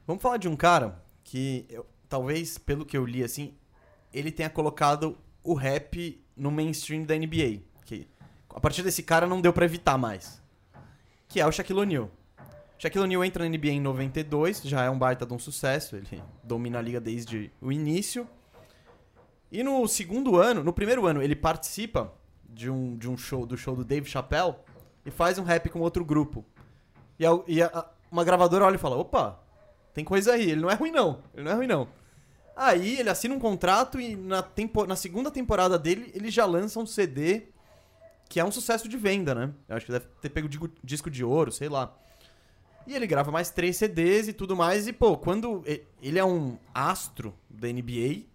[0.06, 3.54] Vamos falar de um cara que, eu- talvez, pelo que eu li, assim,
[4.14, 7.62] ele tenha colocado o rap no mainstream da NBA.
[7.86, 8.08] Que
[8.54, 10.42] a partir desse cara não deu pra evitar mais.
[11.28, 12.10] Que é o Shaquille O'Neal.
[12.80, 16.22] Shaquille O'Neal entra na NBA em 92, já é um baita de um sucesso, ele
[16.44, 18.28] domina a liga desde o início.
[19.52, 22.14] E no segundo ano, no primeiro ano, ele participa
[22.50, 24.56] de um, de um show, do show do Dave Chappelle
[25.06, 26.46] e faz um rap com outro grupo.
[27.18, 29.40] E, a- e a- uma gravadora olha e fala: opa,
[29.98, 31.88] tem coisa aí, ele não é ruim não, ele não é ruim não.
[32.56, 36.80] Aí ele assina um contrato e na, tempo, na segunda temporada dele ele já lança
[36.80, 37.48] um CD
[38.30, 39.52] que é um sucesso de venda, né?
[39.68, 41.98] Eu acho que deve ter pego digo- disco de ouro, sei lá.
[42.86, 44.88] E ele grava mais três CDs e tudo mais.
[44.88, 45.64] E, pô, quando.
[46.00, 48.26] Ele é um astro da NBA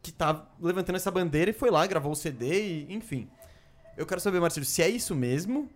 [0.00, 3.28] que tá levantando essa bandeira e foi lá, gravou o CD e, enfim.
[3.96, 5.68] Eu quero saber, Marcelo, se é isso mesmo.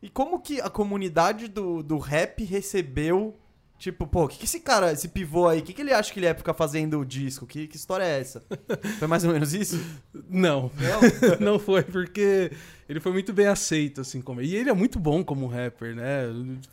[0.00, 3.36] E como que a comunidade do, do rap recebeu.
[3.80, 6.12] Tipo, pô, o que, que esse cara, esse pivô aí, o que, que ele acha
[6.12, 7.46] que ele é pra ficar fazendo o disco?
[7.46, 8.44] Que, que história é essa?
[9.00, 9.82] Foi mais ou menos isso?
[10.28, 11.00] Não, Não?
[11.54, 12.52] não foi, porque
[12.86, 14.42] ele foi muito bem aceito, assim, como.
[14.42, 16.24] E ele é muito bom como rapper, né?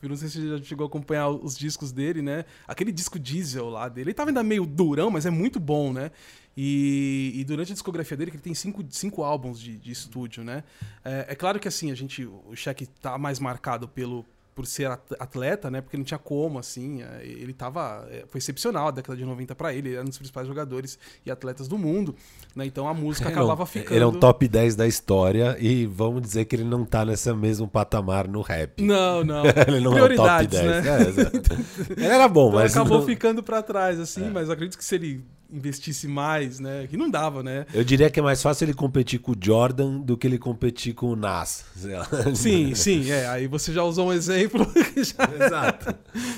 [0.01, 2.43] Eu não sei se você já chegou a acompanhar os discos dele, né?
[2.67, 4.09] Aquele disco diesel lá dele.
[4.09, 6.11] Ele tava ainda meio durão, mas é muito bom, né?
[6.57, 10.43] E, e durante a discografia dele, que ele tem cinco, cinco álbuns de, de estúdio,
[10.43, 10.63] né?
[11.05, 12.25] É, é claro que assim, a gente.
[12.25, 14.25] O Shaq tá mais marcado pelo.
[14.57, 15.81] Por ser at- atleta, né?
[15.81, 17.03] Porque não tinha como, assim.
[17.03, 18.07] é, Ele tava.
[18.09, 19.89] é, Foi excepcional a década de 90 pra ele.
[19.89, 22.15] Ele era um dos principais jogadores e atletas do mundo.
[22.55, 22.65] Né?
[22.65, 23.93] Então a música Ele é um- acabava ficando.
[23.95, 27.31] Ele é um top 10 da história e vamos dizer que ele não tá nesse
[27.33, 28.81] mesmo patamar no rap.
[28.81, 29.43] Não, não.
[29.67, 31.15] ele não é o top Prioridades, 10.
[31.15, 31.23] né?
[31.27, 32.75] É, ele era bom, Então mas.
[32.75, 36.87] acabou não- ficando pra trás, assim, mas eu acredito que se ele investisse mais, né?
[36.87, 37.65] Que não dava, né?
[37.73, 40.93] Eu diria que é mais fácil ele competir com o Jordan do que ele competir
[40.93, 41.65] com o Nas.
[42.35, 43.27] Sim, sim, é.
[43.27, 45.95] Aí você já usou um exemplo já Exato.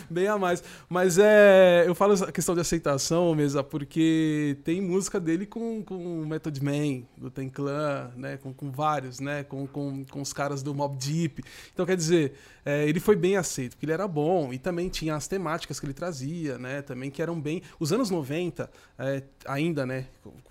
[0.10, 0.63] bem a mais.
[0.88, 1.84] Mas é.
[1.86, 6.63] Eu falo essa questão de aceitação, mesa, porque tem música dele com, com o Method
[6.63, 8.38] Man, do Ten Clan, né?
[8.38, 9.43] Com, com vários, né?
[9.43, 11.43] Com, com, com os caras do Mob Deep.
[11.74, 12.34] Então, quer dizer,
[12.65, 14.54] é, ele foi bem aceito, porque ele era bom.
[14.54, 16.82] E também tinha as temáticas que ele trazia, né?
[16.82, 17.62] Também que eram bem.
[17.80, 18.69] Os anos 90,
[19.02, 20.06] é, ainda, né?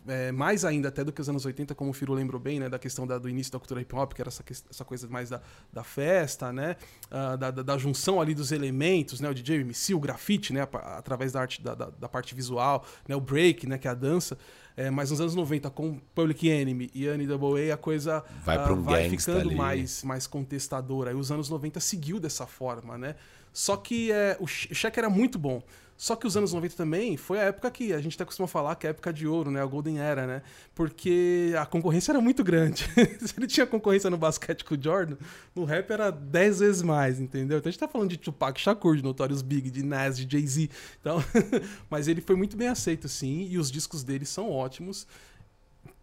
[0.07, 2.67] É, mais ainda até do que os anos 80, como o Firo lembrou bem, né?
[2.69, 5.29] Da questão da- do início da cultura hip hop, que era essa, essa coisa mais
[5.29, 6.77] da, da festa, né?
[7.11, 9.29] ah, da, da- da junção ali dos elementos, né?
[9.29, 10.67] O DJ, o MC, o grafite, né?
[10.73, 13.15] Através da arte da, da, da parte visual, né?
[13.15, 13.77] O break, né?
[13.77, 14.39] Que é a dança.
[14.75, 18.81] É, mas nos anos 90, com Public Enemy e NWA, a coisa Vai ah, um
[18.83, 19.55] vai ficando ali.
[19.57, 21.11] mais, mais contestadora.
[21.11, 23.15] Aí os anos 90 seguiu dessa forma, né?
[23.53, 25.61] Só que é, o Shaq era muito bom.
[25.99, 28.77] Só que os anos 90 também foi a época que a gente até costuma falar
[28.77, 29.61] que é a época de ouro, né?
[29.61, 30.43] A Golden Era, né?
[30.73, 32.89] Porque a concorrência era muito grande.
[33.19, 35.17] Se ele tinha concorrência no basquete com o Jordan,
[35.57, 37.59] no rap era 10 vezes mais, entendeu?
[37.59, 40.71] Então a gente tá falando de Tupac Shakur, de Notorious Big, de Nas, de Jay-Z.
[41.01, 41.19] Então,
[41.91, 45.05] mas ele foi muito bem aceito, sim, e os discos dele são ótimos.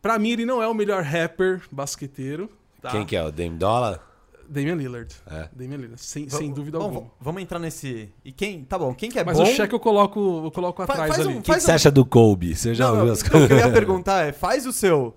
[0.02, 2.50] Pra mim, ele não é o melhor rapper basqueteiro.
[2.82, 2.92] Tá?
[2.92, 3.24] Quem que é?
[3.24, 4.15] O Dame Dollar?
[4.50, 5.14] Damian Lillard.
[5.28, 5.50] É.
[5.54, 7.12] Damian Lillard, sem, sem dúvida vamos, alguma.
[7.20, 8.10] Vamos entrar nesse.
[8.24, 8.64] E quem.
[8.64, 9.44] Tá bom, quem que é Mas bom.
[9.44, 11.36] o cheque eu coloco, eu coloco Fa- atrás faz ali.
[11.36, 12.56] um- O que, você acha do Kobe?
[12.56, 13.46] Você já Não, ouviu as coisas?
[13.46, 15.16] o que eu ia perguntar é: faz o seu.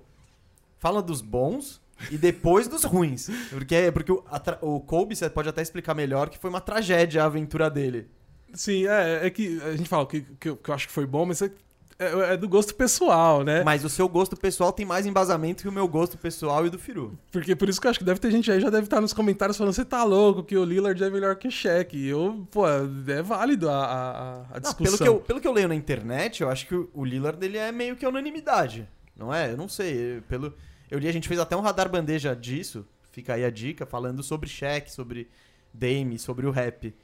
[0.79, 3.29] Fala dos bons e depois dos ruins.
[3.51, 4.23] Porque, porque o,
[4.63, 8.09] o Kobe, você pode até explicar melhor, que foi uma tragédia a aventura dele.
[8.55, 11.05] Sim, é, é que a gente fala que, que, eu, que eu acho que foi
[11.07, 11.51] bom, mas é,
[11.99, 13.63] é- é do gosto pessoal, né?
[13.65, 16.79] Mas o seu gosto pessoal tem mais embasamento que o meu gosto pessoal e do
[16.79, 17.19] Firu.
[17.33, 19.13] Porque por isso que eu acho que deve ter gente aí já deve estar nos
[19.13, 21.97] comentários falando: você tá louco que o Lillard é melhor que o Shaq.
[21.97, 24.85] E eu, pô, é válido a, a, a- a Não, discussão.
[24.85, 27.45] pelo, que eu, pelo que eu leio na internet, eu acho que o, o Lillard
[27.45, 28.89] ele é meio que unanimidade.
[29.17, 29.51] Não é?
[29.53, 30.21] Eu não sei.
[30.29, 30.55] Pelo,
[30.91, 32.87] eu li, a gente fez até um radar bandeja disso.
[33.11, 35.29] Fica aí a dica, falando sobre Shaq, sobre
[35.75, 36.95] Dame, sobre o rap.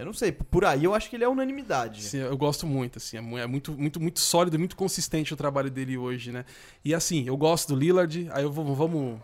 [0.00, 2.02] Eu não sei, por aí eu acho que ele é unanimidade.
[2.02, 5.36] Sim, eu gosto muito, assim, é é muito, muito, muito sólido e muito consistente o
[5.36, 6.44] trabalho dele hoje, né?
[6.84, 9.18] E assim, eu gosto do Lillard, aí eu vou, vamos,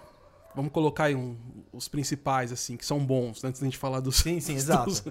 [0.54, 1.36] vamos colocar aí um-
[1.72, 4.16] os principais, assim, que são bons, antes da gente falar dos...
[4.16, 4.86] Sim, sim, exato.
[4.86, 5.04] dos-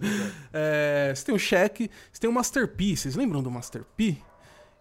[0.53, 4.17] É, você tem o Shaq, você tem o Master P, vocês lembram do Master P?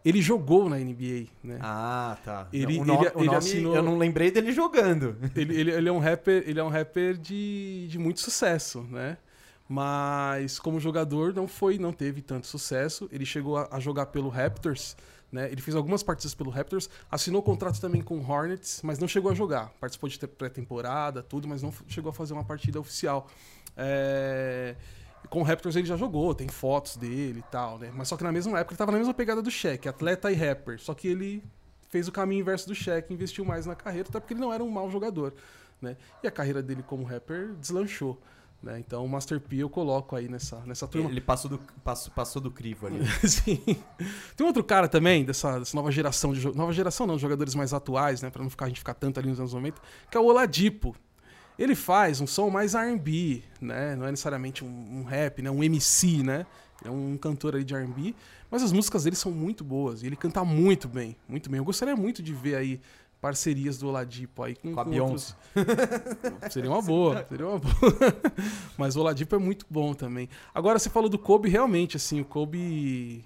[0.05, 1.59] Ele jogou na NBA, né?
[1.62, 2.47] Ah, tá.
[2.53, 5.16] Ele- o, no- ele- o ele nome, assinou- eu não lembrei dele jogando.
[5.35, 9.16] Ele, ele, ele é um rapper, ele é um rapper de, de muito sucesso, né?
[9.74, 13.08] Mas como jogador não foi, não teve tanto sucesso.
[13.10, 14.96] Ele chegou a, a jogar pelo Raptors,
[15.32, 15.50] né?
[15.50, 19.32] Ele fez algumas partidas pelo Raptors, assinou contrato também com o Hornets, mas não chegou
[19.32, 19.70] a jogar.
[19.80, 23.26] Participou de te- pré-temporada, tudo, mas não chegou a fazer uma partida oficial.
[23.76, 24.76] É,
[25.28, 27.90] Com o Raptors ele já jogou, tem fotos dele e tal, né?
[27.92, 30.34] Mas só que na mesma época ele tava na mesma pegada do Shaq, atleta e
[30.37, 30.78] rapper.
[30.80, 31.42] Só que ele
[31.88, 34.62] fez o caminho inverso do Shaq, investiu mais na carreira, até porque ele não era
[34.62, 35.34] um mau jogador,
[35.82, 35.96] né?
[36.22, 38.20] E a carreira dele como rapper deslanchou,
[38.64, 38.79] né?
[38.79, 41.11] Então o Master P eu coloco aí nessa, nessa turma.
[41.11, 42.98] Ele passou do, passou, passou do crivo ali.
[43.29, 43.61] Sim.
[44.37, 48.22] Tem outro cara também dessa, dessa nova geração de nova geração não, jogadores mais atuais,
[48.22, 50.24] né, Pra não ficar a gente ficar tanto ali nos anos 90, que é o
[50.24, 50.96] Oladipo.
[51.57, 53.94] Ele faz um som mais R&B, né?
[53.94, 55.48] Não é necessariamente um, um rap, né?
[55.50, 56.46] Um MC, né?
[56.85, 58.14] É um cantor aí de R&B,
[58.50, 61.59] mas as músicas dele são muito boas e ele canta muito bem, muito bem.
[61.59, 62.81] Eu gostaria muito de ver aí
[63.24, 65.34] parcerias do Oladipo aí com, Com a Beyoncé.
[66.52, 67.72] seria uma boa, seria uma boa.
[68.76, 70.28] Mas o Oladipo é muito bom também.
[70.54, 73.24] Agora você falou do Kobe, realmente assim, o Kobe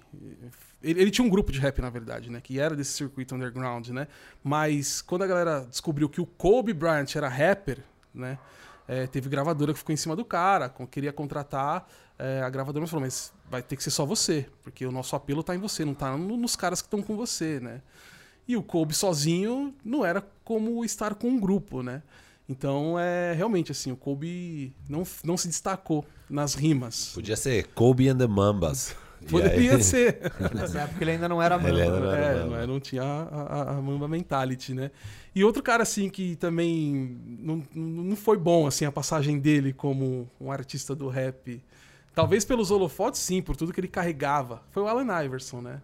[0.81, 3.89] ele, ele tinha um grupo de rap na verdade, né, que era desse circuito underground,
[3.89, 4.07] né?
[4.41, 7.79] Mas quando a galera descobriu que o Kobe Bryant era rapper,
[8.13, 8.39] né?
[8.87, 11.85] é, teve gravadora que ficou em cima do cara, queria contratar
[12.17, 15.13] é, a gravadora, mas falou, mas vai ter que ser só você, porque o nosso
[15.13, 17.81] apelo tá em você, não tá no- nos caras que estão com você, né?
[18.49, 22.01] E o Kobe sozinho não era como estar com um grupo, né?
[22.49, 27.11] Então, é realmente assim, o Kobe não, não se destacou nas rimas.
[27.13, 28.95] Podia ser Kobe and the Mambas.
[29.21, 30.31] E Poderia aí- ser.
[30.55, 31.77] Nessa época ele ainda não era Ele mano.
[31.83, 32.45] ainda não era É, Mamba.
[32.55, 34.91] não, é, não tinha a, a, a Mamba Mentality, né?
[35.35, 40.25] E outro cara, assim, que também não, não foi bom, assim, a passagem dele como
[40.39, 41.61] um artista do rap.
[42.15, 44.63] Talvez pelos holofotes, sim, por tudo que ele carregava.
[44.71, 45.81] Foi o Alan Iverson, né?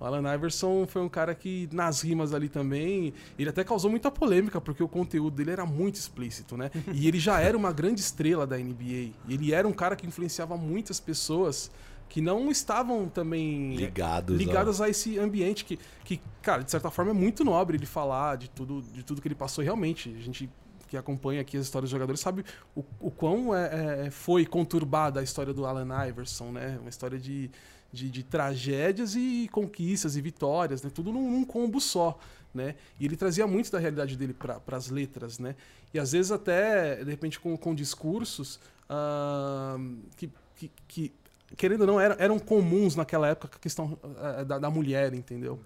[0.00, 4.10] O Alan Iverson foi um cara que, nas rimas ali também, ele até causou muita
[4.10, 6.70] polêmica, porque o conteúdo dele era muito explícito, né?
[6.94, 9.10] E ele já era uma grande estrela da NBA.
[9.28, 11.70] Ele era um cara que influenciava muitas pessoas
[12.08, 14.34] que não estavam também Ligados.
[14.34, 14.38] ó.
[14.38, 18.36] ligadas a esse ambiente que, que, cara, de certa forma é muito nobre ele falar
[18.36, 19.62] de tudo, de tudo que ele passou.
[19.62, 20.48] Realmente, a gente
[20.88, 25.20] que acompanha aqui as histórias dos jogadores sabe o, o quão é, é, foi conturbada
[25.20, 26.78] a história do Allen Iverson, né?
[26.80, 27.50] Uma história de,
[27.92, 30.90] de, de tragédias e conquistas e vitórias, né?
[30.92, 32.18] Tudo num, num combo só.
[32.54, 32.74] Né?
[32.98, 35.54] E ele trazia muito da realidade dele para as letras, né?
[35.92, 41.12] E às vezes até, de repente, com, com discursos uh, que, que, que,
[41.56, 45.60] querendo ou não, eram, eram comuns naquela época a questão uh, da, da, mulher, entendeu?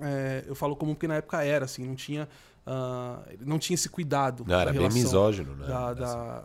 [0.00, 2.28] É, eu falo comum porque na época era, assim, não tinha
[2.66, 4.44] Uh, não tinha esse cuidado.
[4.46, 5.66] Não, era bem misógino, né?
[5.66, 6.44] Da, da,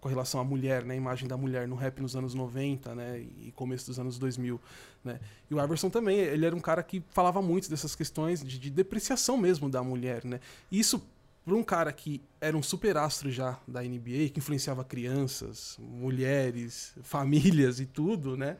[0.00, 0.94] com relação à mulher, né?
[0.94, 3.18] A imagem da mulher no rap nos anos 90, né?
[3.18, 4.60] E começo dos anos 2000,
[5.04, 5.20] né?
[5.50, 8.70] E o Iverson também, ele era um cara que falava muito dessas questões de, de
[8.70, 10.40] depreciação mesmo da mulher, né?
[10.70, 11.02] E isso,
[11.44, 16.94] para um cara que era um super astro já da NBA, que influenciava crianças, mulheres,
[17.02, 18.56] famílias e tudo, né?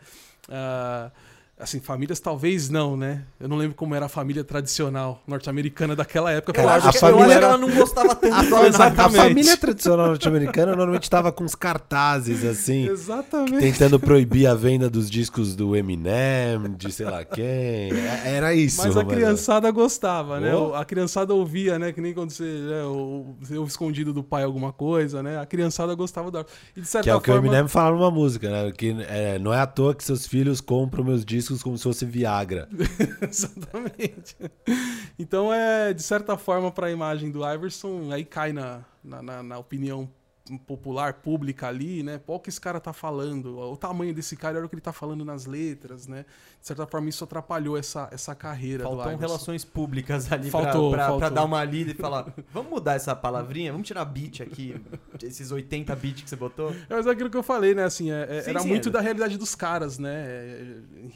[0.49, 1.11] Uh,
[1.59, 3.23] Assim, famílias talvez não, né?
[3.41, 6.53] Eu não lembro como era a família tradicional norte-americana daquela época.
[6.53, 9.19] Cara, eu, acho que, família que ela não gostava tanto a, Exatamente.
[9.19, 12.87] A família tradicional norte-americana normalmente estava com uns cartazes, assim.
[12.91, 13.59] Exatamente.
[13.59, 17.45] Tentando proibir a venda dos discos do Eminem, de sei lá quem.
[17.47, 18.83] É, era isso.
[18.83, 20.53] Mas a criançada gostava, né?
[20.75, 21.91] A criançada ouvia, né?
[21.91, 22.83] Que nem quando você, né,
[23.41, 25.41] você ouve escondido do pai alguma coisa, né?
[25.41, 26.45] A criançada gostava da.
[26.77, 28.71] E de certa que é o que o Eminem fala numa música, né?
[28.73, 31.85] Que é, não é à toa que seus filhos compram meus discos discos como se
[31.85, 32.69] fosse Viagra.
[33.23, 34.37] Exatamente.
[35.19, 39.43] Então, é, de certa forma, para a imagem do Iverson, aí cai na, na, na,
[39.43, 40.09] na opinião
[40.67, 42.21] popular, pública ali, né?
[42.27, 43.59] O que esse cara tá falando?
[43.59, 46.25] O tamanho desse cara era o que ele tá falando nas letras, né?
[46.67, 50.99] De certa forma, isso atrapalhou essa, essa carreira Faltam do relações públicas ali faltou, pra,
[50.99, 51.19] pra, faltou.
[51.21, 53.71] pra, dar uma lida e falar vamos mudar essa palavrinha?
[53.71, 54.75] Vamos tirar beat aqui,
[55.23, 56.73] esses 80 bits que você botou?
[56.91, 57.85] É, mas é aquilo que eu falei, né?
[57.85, 58.91] Assim, é, é sim, era sim, muito é.
[58.91, 60.11] da realidade dos caras, né?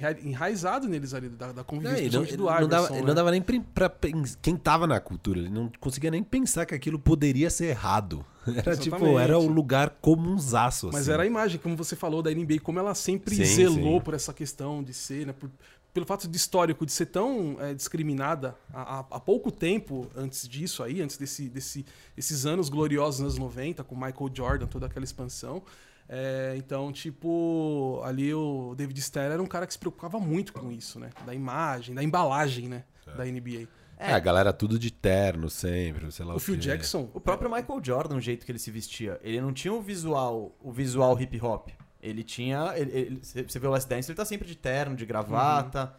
[0.00, 2.60] É, enraizado neles ali, da, da convivência não, do Iverson.
[2.60, 3.02] Não dava, né?
[3.02, 4.10] não dava nem pra, pra,
[4.40, 8.24] quem tava na cultura, ele não conseguia nem pensar que aquilo poderia ser errado.
[8.46, 8.82] Era Exatamente.
[8.82, 10.86] tipo, era o lugar comunzaço.
[10.86, 11.12] Mas assim.
[11.12, 14.00] era a imagem, como você falou, da NBA, como ela sempre sim, zelou sim.
[14.00, 15.34] por essa questão de ser, né?
[15.40, 15.50] Por,
[15.92, 20.82] pelo fato de histórico de ser tão é, discriminada há, há, pouco tempo antes disso
[20.82, 25.04] aí, antes desse, desse, desses anos gloriosos nos anos 90, com Michael Jordan, toda aquela
[25.04, 25.62] expansão.
[26.08, 30.70] É, então, tipo, ali o David Stern era um cara que se preocupava muito com
[30.70, 31.10] isso, né?
[31.24, 32.84] Da imagem, da embalagem, né?
[33.06, 33.16] É.
[33.16, 33.68] Da NBA.
[33.96, 37.08] É, a galera tudo de terno sempre, sei lá o, o Phil Jackson.
[37.12, 40.56] O próprio Michael Jordan, o jeito que ele se vestia, ele não tinha o visual,
[40.60, 41.68] o visual hip hop.
[42.02, 42.72] Ele tinha.
[42.76, 45.84] Ele, ele, você vê o Last Dance, ele tá sempre de terno, de gravata.
[45.84, 45.90] Uhum.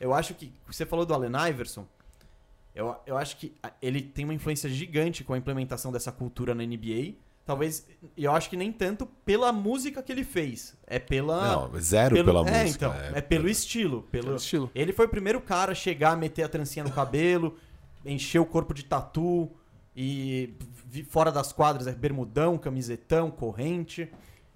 [0.00, 0.52] Eu acho que.
[0.66, 1.86] Você falou do Allen Iverson.
[2.74, 6.62] Eu, eu acho que ele tem uma influência gigante com a implementação dessa cultura na
[6.62, 7.14] NBA.
[7.46, 7.86] Talvez.
[8.16, 10.76] E eu acho que nem tanto pela música que ele fez.
[10.86, 11.68] É pela.
[11.68, 12.86] Não, zero pelo, pela é, música.
[12.86, 14.02] Então, é, é pelo estilo.
[14.10, 14.70] Pelo, pelo estilo.
[14.74, 17.56] Ele foi o primeiro cara a chegar, a meter a trancinha no cabelo,
[18.04, 19.48] encher o corpo de tatu.
[19.96, 20.52] E
[21.08, 24.02] fora das quadras é bermudão, camisetão, corrente.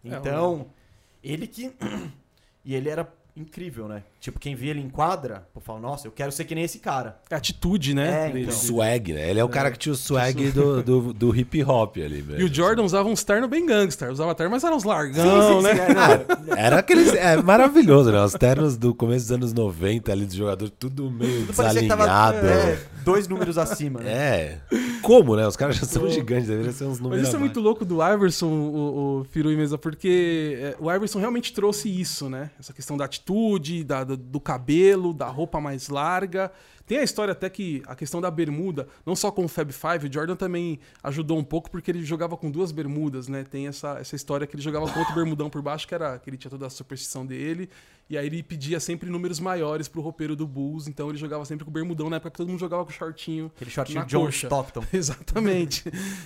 [0.04, 0.79] É, então, é,
[1.22, 1.72] ele que.
[2.64, 3.06] e ele era
[3.36, 4.02] incrível, né?
[4.20, 6.78] Tipo, quem via ele em quadra, pô, fala, nossa, eu quero ser que nem esse
[6.78, 7.18] cara.
[7.30, 8.26] É atitude, né?
[8.26, 8.52] É, então.
[8.52, 9.30] Swag, né?
[9.30, 12.40] Ele é o cara que tinha o swag do, do, do hip hop ali mesmo.
[12.40, 14.10] E o Jordan usava uns terno bem gangster.
[14.10, 15.74] Usava terno, mas eram uns largão, sim, sim, né?
[15.74, 17.14] Sim, é, era aqueles...
[17.14, 18.20] É maravilhoso, né?
[18.22, 22.06] Os ternos do começo dos anos 90 ali, do jogador, tudo meio tudo desalinhado.
[22.06, 24.10] Tava, é, dois números acima, né?
[24.10, 24.60] É.
[25.02, 25.46] Como, né?
[25.46, 27.96] Os caras já são gigantes, deveriam ser uns números Mas isso é muito louco do
[28.06, 32.50] Iverson, o, o Firu e Mesa, porque é, o Iverson realmente trouxe isso, né?
[32.58, 36.50] Essa questão da atitude, da, do, cabelo, da roupa mais larga.
[36.90, 40.08] Tem a história até que a questão da bermuda, não só com o Fab Five,
[40.08, 43.44] o Jordan também ajudou um pouco porque ele jogava com duas bermudas, né?
[43.44, 46.28] Tem essa, essa história que ele jogava com outro bermudão por baixo, que era que
[46.28, 47.70] ele tinha toda a superstição dele.
[48.08, 51.64] E aí ele pedia sempre números maiores pro roupeiro do Bulls, então ele jogava sempre
[51.64, 53.52] com o bermudão, na época que todo mundo jogava com shortinho.
[53.54, 54.48] Aquele shortinho John coxa.
[54.48, 54.84] Stockton.
[54.92, 55.84] Exatamente.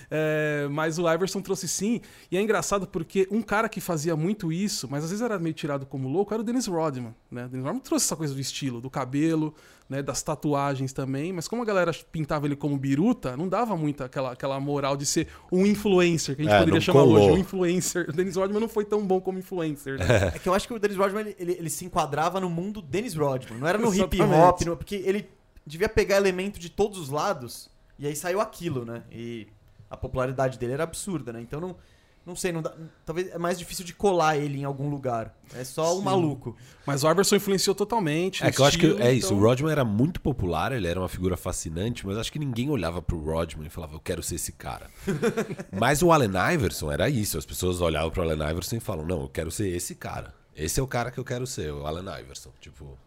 [0.09, 2.01] é, mas o Iverson trouxe sim,
[2.31, 5.53] e é engraçado porque um cara que fazia muito isso, mas às vezes era meio
[5.53, 7.45] tirado como louco, era o Dennis Rodman, né?
[7.45, 9.53] O Dennis Rodman trouxe essa coisa do estilo, do cabelo,
[9.89, 14.03] né, das tatuagens também, mas como a galera pintava ele como biruta, não dava muito
[14.03, 17.17] aquela, aquela moral de ser um influencer, que a gente é, poderia chamar colou.
[17.17, 18.09] hoje, um influencer.
[18.09, 19.99] O Dennis Rodman não foi tão bom como influencer.
[19.99, 20.31] Né?
[20.33, 22.81] É que eu acho que o Dennis Rodman, ele, ele, ele, se enquadrava no mundo
[22.81, 25.29] Dennis Rodman, não era no hip hop, no, porque ele
[25.65, 27.69] devia pegar elemento de todos os lados,
[27.99, 29.03] e aí saiu aquilo, né?
[29.11, 29.47] E
[29.89, 31.41] a popularidade dele era absurda, né?
[31.41, 31.75] Então não
[32.25, 32.73] não sei, não dá,
[33.05, 35.37] talvez é mais difícil de colar ele em algum lugar.
[35.53, 35.99] É só Sim.
[35.99, 36.57] um maluco.
[36.85, 38.43] Mas o Iverson influenciou totalmente.
[38.43, 39.11] É que eu acho que é então...
[39.11, 39.35] isso.
[39.35, 42.99] O Rodman era muito popular, ele era uma figura fascinante, mas acho que ninguém olhava
[42.99, 44.89] pro Rodman e falava, eu quero ser esse cara.
[45.71, 47.37] mas o Allen Iverson era isso.
[47.37, 50.33] As pessoas olhavam pro Allen Iverson e falam, não, eu quero ser esse cara.
[50.55, 52.51] Esse é o cara que eu quero ser, o Allen Iverson.
[52.59, 52.97] Tipo,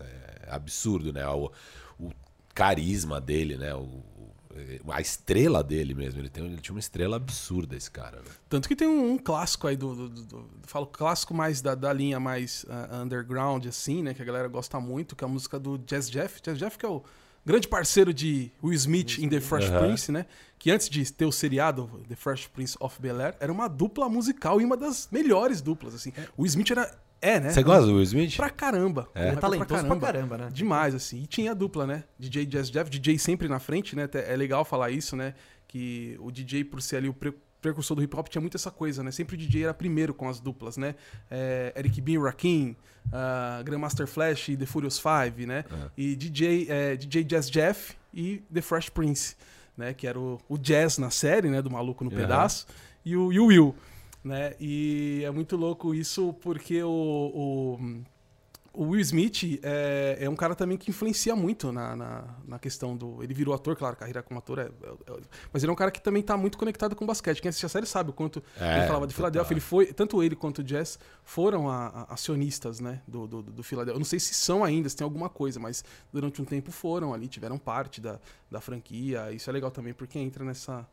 [0.00, 1.28] é absurdo, né?
[1.28, 1.52] O,
[1.98, 2.10] o
[2.52, 3.72] carisma dele, né?
[3.74, 4.02] O,
[4.88, 6.20] A estrela dele mesmo.
[6.20, 8.18] Ele, tem, ele tinha uma estrela absurda, esse cara.
[8.18, 8.30] Né?
[8.48, 10.50] Tanto que tem um, um clássico aí do, do, do, do.
[10.62, 14.14] Falo clássico mais da, da linha mais uh, underground, assim, né?
[14.14, 16.40] Que a galera gosta muito, que é a música do Jazz Jeff.
[16.42, 17.02] Jazz Jeff, que é o
[17.44, 19.78] grande parceiro de Will Smith em The Fresh Uhum.
[19.78, 20.26] Prince, né?
[20.58, 24.08] Que antes de ter o seriado The Fresh Prince of Bel Air, era uma dupla
[24.08, 26.12] musical e uma das melhores duplas, assim.
[26.36, 26.90] O Will Smith era.
[27.24, 27.50] É, né?
[27.50, 28.36] Você gosta do Will Smith?
[28.36, 29.08] Pra caramba.
[29.14, 29.26] É.
[29.30, 30.48] Rapper talentoso pra caramba, né?
[30.52, 31.22] Demais, assim.
[31.22, 32.04] E tinha a dupla, né?
[32.18, 34.08] DJ Jazz Jeff, DJ sempre na frente, né?
[34.12, 35.34] É legal falar isso, né?
[35.66, 38.70] Que o DJ, por ser ali o pre- precursor do hip hop, tinha muito essa
[38.70, 39.10] coisa, né?
[39.10, 40.94] Sempre o DJ era primeiro com as duplas, né?
[41.30, 42.18] É, Eric B.
[42.18, 45.64] Rakim, uh, Grandmaster Flash e The Furious Five, né?
[45.96, 49.34] E DJ, é, DJ Jazz Jeff e The Fresh Prince,
[49.76, 49.94] né?
[49.94, 51.62] Que era o, o Jazz na série, né?
[51.62, 52.10] Do Maluco no.
[52.10, 52.66] Pedaço.
[53.04, 53.74] E o, e o Will,
[54.24, 54.54] né?
[54.58, 56.90] E é muito louco isso porque o-
[57.78, 58.14] o
[58.76, 62.96] o Will Smith é, é um cara também que influencia muito na, na, na questão
[62.96, 63.22] do.
[63.22, 65.20] Ele virou ator, claro, carreira como ator é, é- é-
[65.52, 67.40] Mas ele é um cara que também tá muito conectado com o basquete.
[67.40, 69.14] Quem assiste a série sabe o quanto É, ele falava de.
[69.14, 69.54] Filadélfia.
[69.54, 69.86] Ele foi.
[69.92, 73.00] Tanto ele quanto o Jazz foram a- a- acionistas, né?
[73.06, 73.94] Do, do, do Filadélfia.
[73.96, 77.14] Eu não sei se são ainda, se tem alguma coisa, mas durante um tempo foram
[77.14, 78.18] ali, tiveram parte da,
[78.50, 79.30] da franquia.
[79.30, 80.84] Isso é legal também, porque entra nessa,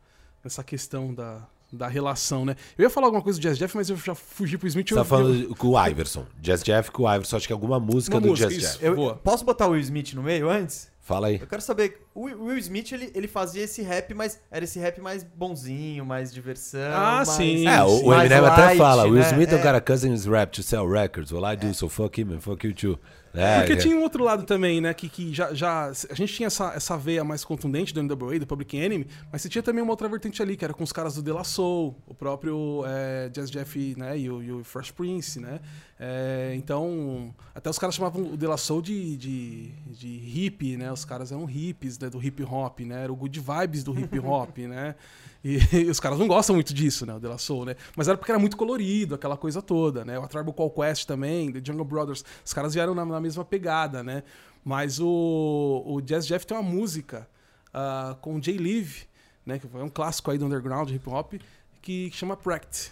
[0.44, 1.48] nessa questão da.
[1.74, 2.56] Da relação, né?
[2.78, 4.90] Eu ia falar alguma coisa do Jazz Jeff, mas eu já fugi pro Smith.
[4.90, 6.26] Você eu- tá eu- falando de- com o Iverson.
[6.42, 7.38] Jazz Jeff com o Iverson.
[7.38, 8.74] Acho que alguma música Uma do música, Jazz isso.
[8.74, 8.86] Jeff.
[8.86, 9.16] Eu, Boa.
[9.16, 10.92] posso botar o Will Smith no meio antes?
[11.00, 11.40] Fala aí.
[11.42, 14.80] Eu quero saber, o Will Will Smith, ele, ele fazia esse rap, mas era esse
[14.80, 16.80] rap mais bonzinho, mais diversão.
[16.94, 17.68] Ah, mais- sim.
[17.68, 19.30] É, o, o Eminem até light, fala, Will né?
[19.32, 19.58] Smith é É.
[19.58, 21.32] um cara cousins rap to sell records.
[21.32, 23.00] Well, I do, so fuck him and fuck you too.
[23.34, 23.76] É, Porque é.
[23.78, 24.94] tinha um outro lado também, né?
[24.94, 25.86] Que, que já, já.
[25.86, 29.50] A gente tinha essa, essa veia mais contundente do NWA, do Public Enemy, mas você
[29.50, 31.96] tinha também uma outra vertente ali, que era com os caras do De La Soul,
[32.06, 35.60] o próprio é, Jazz Jeff né, e, o, e o Fresh Prince, né?
[35.98, 40.92] É, então, até os caras chamavam o De La Soul de, de, de hippie, né?
[40.92, 43.04] Os caras eram hippies né, do hip hop, né?
[43.04, 44.96] Era o good vibes do hip hop, né?
[45.44, 47.14] E, e os caras não gostam muito disso, né?
[47.14, 47.76] O De La Soul, né?
[47.96, 50.18] Mas era porque era muito colorido, aquela coisa toda, né?
[50.20, 54.04] O Tribal Call Quest também, The Jungle Brothers, os caras vieram na, na mesma pegada,
[54.04, 54.24] né?
[54.64, 57.28] Mas o, o Jazz Jeff tem uma música
[57.74, 59.08] ah, com Jay Live,
[59.46, 59.60] né?
[59.60, 61.34] Que é um clássico aí do underground hip hop,
[61.82, 62.92] que chama Practice.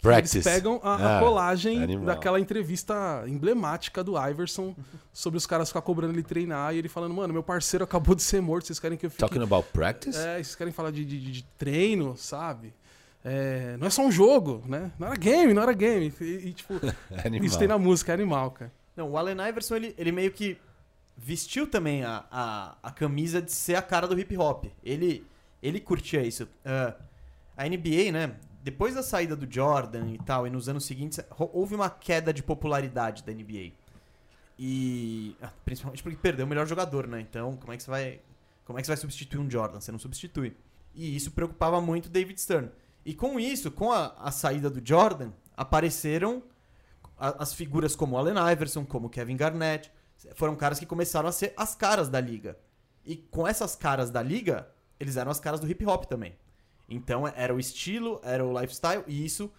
[0.00, 0.36] Practice.
[0.36, 2.06] Eles pegam a, a Ah, colagem animal.
[2.06, 4.74] daquela entrevista emblemática do Iverson
[5.12, 8.22] sobre os caras ficar cobrando ele treinar e ele falando, mano, meu parceiro acabou de
[8.22, 9.20] ser morto, vocês querem que eu fique...
[9.20, 10.16] Talking about practice?
[10.18, 12.72] É, vocês querem falar de, de- de treino, sabe?
[13.24, 14.92] É, não é só um jogo, né?
[14.98, 16.12] Não era game, não era game.
[16.20, 16.74] E, e, tipo,
[17.24, 17.44] Animal.
[17.46, 18.72] isso tem na música, é animal, cara.
[18.96, 20.56] Não, o Allen Iverson, ele, ele meio que
[21.16, 24.66] vestiu também a, a, a camisa de ser a cara do hip hop.
[24.84, 25.26] Ele,
[25.60, 26.46] ele curtia isso.
[26.64, 26.94] Ah,
[27.56, 28.34] a NBA, né?
[28.70, 32.42] Depois da saída do Jordan e tal, e nos anos seguintes, houve uma queda de
[32.42, 33.72] popularidade da NBA.
[34.58, 35.34] E.
[35.40, 37.18] ah, Principalmente porque perdeu o melhor jogador, né?
[37.18, 38.20] Então, como é que você vai.
[38.66, 39.80] Como é que você vai substituir um Jordan?
[39.80, 40.54] Você não substitui.
[40.94, 42.68] E isso preocupava muito David Stern.
[43.06, 46.42] E com isso, com a, a saída do Jordan, apareceram
[47.18, 49.90] a- as figuras como Allen Iverson, como Kevin Garnett.
[50.34, 52.58] Foram caras que começaram a ser as caras da liga.
[53.06, 54.68] E com essas caras da liga,
[55.00, 56.36] eles eram as caras do hip hop também.
[56.88, 59.50] Então era o estilo, era o lifestyle, e isso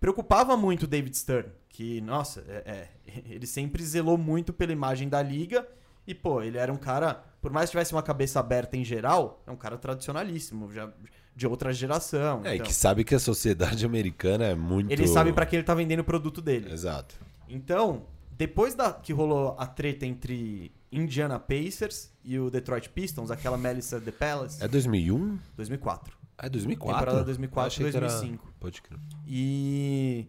[0.00, 1.48] preocupava muito o David Stern.
[1.68, 5.66] Que, nossa, é- é, ele sempre zelou muito pela imagem da liga.
[6.06, 9.42] E, pô, ele era um cara, por mais que tivesse uma cabeça aberta em geral,
[9.46, 10.90] é um cara tradicionalíssimo, já
[11.36, 12.40] de outra geração.
[12.44, 14.90] É, e então, que sabe que a sociedade americana é muito...
[14.90, 16.72] ele sabe pra quem ele tá vendendo o produto dele.
[16.72, 17.14] Exato.
[17.48, 23.56] Então, depois da, que rolou a treta entre Indiana Pacers e o Detroit Pistons, aquela
[23.56, 25.38] Melissa The Palace, É 2001?
[25.56, 26.19] 2004.
[26.42, 26.98] É 2004?
[27.00, 28.54] Temporada 2004 Achei que era- 2005.
[28.58, 28.98] Pode crer.
[29.26, 30.26] E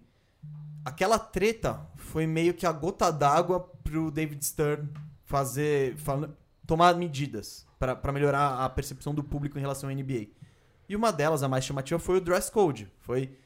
[0.84, 4.90] aquela treta foi meio que a gota d'água pro David Stern
[5.26, 6.36] fazer, fala-
[6.68, 10.28] tomar medidas pra pra melhorar a percepção do público em relação à NBA.
[10.90, 12.92] E uma delas, a mais chamativa, foi o dress code.
[13.00, 13.38] Foi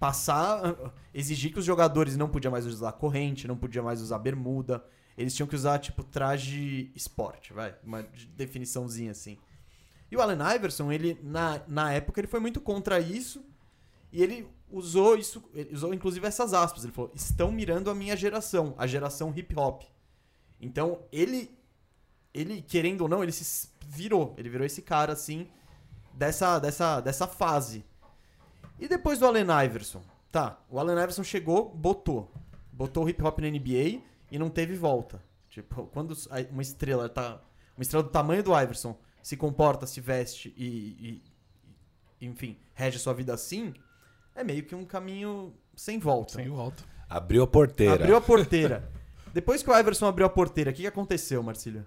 [0.00, 0.60] passar,
[1.12, 4.82] exigir que os jogadores não podiam mais usar corrente, não podiam mais usar bermuda.
[5.16, 7.74] Eles tinham que usar, tipo, traje esporte, vai.
[7.84, 8.04] Uma
[8.36, 9.38] definiçãozinha assim.
[10.14, 13.44] E o Allen Iverson, ele, na, na época, ele foi muito contra isso.
[14.12, 16.84] E ele usou isso, ele usou inclusive essas aspas.
[16.84, 19.82] Ele falou: estão mirando a minha geração, a geração hip hop.
[20.60, 21.50] Então, ele,
[22.32, 24.36] ele querendo ou não, ele se virou.
[24.38, 25.48] Ele virou esse cara assim,
[26.12, 27.84] dessa, dessa, dessa fase.
[28.78, 30.00] E depois do Allen Iverson?
[30.30, 32.30] Tá, o Allen Iverson chegou, botou.
[32.72, 34.00] Botou o hip hop na NBA
[34.30, 35.20] e não teve volta.
[35.48, 36.14] Tipo, quando
[36.52, 37.40] uma estrela tá.
[37.76, 41.22] Uma estrela do tamanho do Iverson se comporta, se veste e,
[42.20, 43.72] e- enfim, rege sua vida assim,
[44.34, 46.34] é meio que um caminho sem volta.
[46.34, 46.84] Sem volta.
[47.08, 47.94] Abriu a porteira.
[47.94, 48.92] Abriu a porteira.
[49.32, 51.86] Depois que o Iverson abriu a porteira, o que, aconteceu, Marcílio?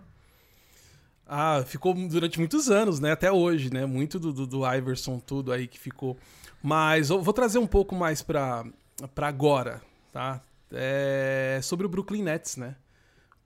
[1.27, 3.11] Ah, ficou durante muitos anos, né?
[3.11, 3.85] Até hoje, né?
[3.85, 6.17] Muito do, do, do Iverson, tudo aí que ficou.
[6.63, 8.65] Mas eu vou trazer um pouco mais pra,
[9.13, 9.79] pra agora,
[10.11, 10.41] tá?
[10.71, 12.75] É sobre o Brooklyn Nets, né?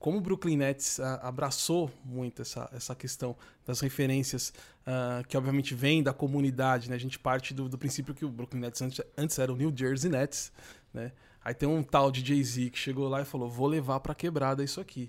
[0.02, 5.76] Como o Brooklyn Nets a, abraçou muito essa, essa questão das referências uh, que obviamente
[5.76, 6.96] vem da comunidade, né?
[6.96, 9.72] A gente parte do, do princípio que o Brooklyn Nets antes, antes era o New
[9.74, 10.50] Jersey Nets,
[10.92, 11.12] né?
[11.44, 14.64] Aí tem um tal de Jay-Z que chegou lá e falou: vou levar pra quebrada
[14.64, 15.08] isso aqui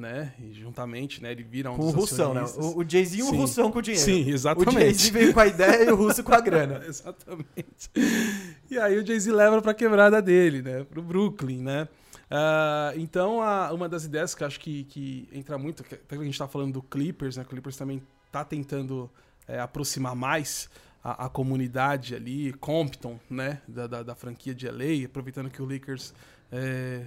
[0.00, 0.32] né?
[0.40, 1.32] E juntamente, né?
[1.32, 2.42] Ele vira um com o Russão, né?
[2.56, 4.04] O, o Jay-Z e o Russão com o dinheiro.
[4.04, 4.76] Sim, exatamente.
[4.76, 6.82] O Jay-Z veio com a ideia e o Russo com a grana.
[6.88, 7.90] exatamente.
[8.70, 10.84] E aí o Jay-Z leva pra quebrada dele, né?
[10.84, 11.88] Pro Brooklyn, né?
[12.30, 16.22] Uh, então, a, uma das ideias que acho que, que entra muito, que, até que
[16.22, 17.42] a gente tá falando do Clippers, né?
[17.42, 18.00] O Clippers também
[18.30, 19.10] tá tentando
[19.48, 20.70] é, aproximar mais
[21.02, 23.60] a, a, comunidade ali, Compton, né?
[23.66, 26.14] Da, da, da franquia de LA, aproveitando que o Lakers
[26.52, 27.02] é,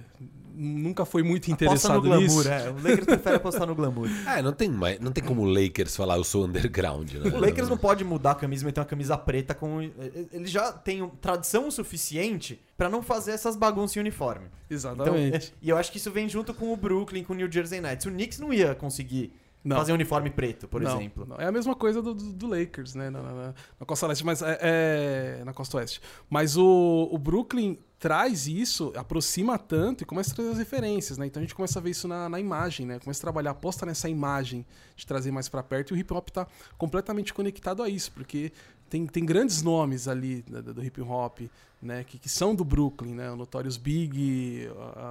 [0.54, 2.48] nunca foi muito interessado no glamour, nisso.
[2.48, 2.70] É.
[2.70, 4.08] O Lakers prefere apostar no glamour.
[4.26, 7.30] É, não tem, mais, não tem como o Lakers falar eu sou underground, né?
[7.30, 9.80] O Lakers não pode mudar a camisa e meter uma camisa preta com.
[9.82, 14.46] Ele já tem tradição o suficiente para não fazer essas bagunças em uniforme.
[14.68, 15.36] Exatamente.
[15.36, 17.80] Então, e eu acho que isso vem junto com o Brooklyn, com o New Jersey
[17.80, 18.06] Nets.
[18.06, 19.32] O Knicks não ia conseguir
[19.64, 19.76] não.
[19.76, 21.26] fazer um uniforme preto, por não, exemplo.
[21.26, 21.36] Não.
[21.36, 23.10] É a mesma coisa do, do, do Lakers, né?
[23.10, 26.00] Na, na, na, Costa Leste, mas é, é, na Costa Oeste.
[26.28, 31.24] Mas o, o Brooklyn traz isso, aproxima tanto e começa a trazer as referências, né?
[31.24, 32.98] Então a gente começa a ver isso na, na imagem, né?
[32.98, 36.28] Começa a trabalhar, aposta nessa imagem de trazer mais para perto e o hip hop
[36.28, 36.46] tá
[36.76, 38.52] completamente conectado a isso, porque
[38.94, 41.40] tem, tem grandes nomes ali do, do hip hop,
[41.82, 42.04] né?
[42.04, 43.28] Que, que são do Brooklyn, né?
[43.28, 44.68] O Notorious Big,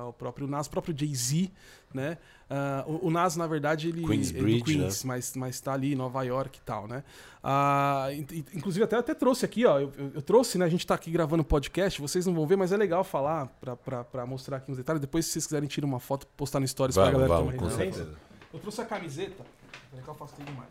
[0.08, 1.52] o próprio Nas, o próprio Jay-Z,
[1.94, 2.18] né?
[2.50, 5.08] Uh, o, o, Nas, na verdade, ele Queensbridge, é do Queens, né?
[5.10, 7.04] mas, mas tá ali em Nova York e tal, né?
[7.44, 9.82] Uh, inclusive, até, até trouxe aqui, ó.
[9.82, 10.64] Eu, eu, trouxe, né?
[10.64, 14.26] A gente tá aqui gravando podcast, vocês não vão ver, mas é legal falar pra
[14.26, 15.02] mostrar aqui uns detalhes.
[15.02, 17.70] Depois, se vocês quiserem, tirar uma foto, postar no Stories vamos, pra galera vamos, tomar
[17.70, 18.16] com certeza.
[18.54, 19.44] Eu trouxe a camiseta.
[19.90, 20.70] Peraí que eu faço demais.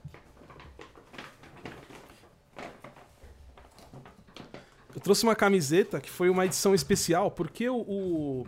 [4.94, 8.46] Eu trouxe uma camiseta que foi uma edição especial, porque o, o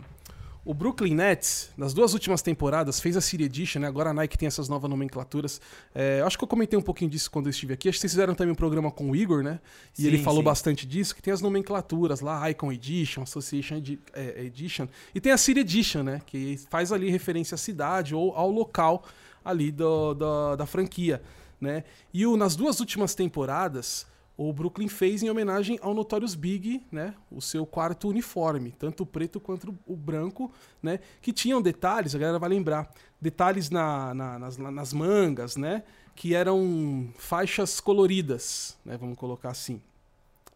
[0.65, 3.87] o Brooklyn Nets, nas duas últimas temporadas, fez a City Edition, né?
[3.87, 5.61] Agora a Nike tem essas novas nomenclaturas.
[5.93, 7.87] É, acho que eu comentei um pouquinho disso quando eu estive aqui.
[7.87, 9.59] Acho que vocês fizeram também um programa com o Igor, né?
[9.95, 10.45] E sim, ele falou sim.
[10.45, 13.75] bastante disso, que tem as nomenclaturas lá, Icon Edition, Association
[14.13, 14.87] é, Edition.
[15.13, 16.19] E tem a City Edition, né?
[16.25, 19.03] Que faz ali referência à cidade ou ao local
[19.43, 21.21] ali do, do da franquia,
[21.61, 21.83] né?
[22.11, 24.07] E o, nas duas últimas temporadas
[24.37, 29.05] o Brooklyn fez em homenagem ao Notorious Big, né, o seu quarto uniforme, tanto o
[29.05, 30.51] preto quanto o branco,
[30.83, 35.83] né, que tinham detalhes, a galera vai lembrar, detalhes na, na, nas, nas, mangas, né,
[36.13, 39.81] que eram faixas coloridas, né, vamos colocar assim.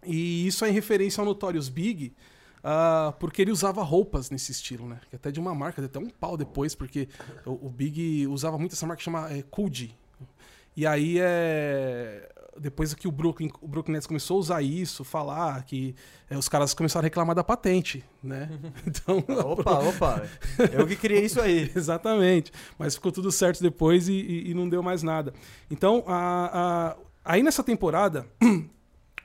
[0.06, 2.14] E isso é em referência ao Notorious Big,
[2.58, 6.10] uh, porque ele usava roupas nesse estilo, né, que até de uma marca, até um
[6.10, 7.08] pau depois, porque
[7.46, 9.44] o, o Big usava muito essa marca que chama é.
[10.76, 15.64] E aí é depois que o Brooklyn, o Brooklyn Nets começou a usar isso, falar
[15.64, 15.96] que
[16.30, 18.50] é, os caras começaram a reclamar da patente, né?
[18.86, 20.28] Então, opa, opa,
[20.72, 21.72] eu que criei isso aí.
[21.76, 22.52] Exatamente.
[22.78, 25.34] Mas ficou tudo certo depois e, e, e não deu mais nada.
[25.70, 28.26] Então, a, a, aí nessa temporada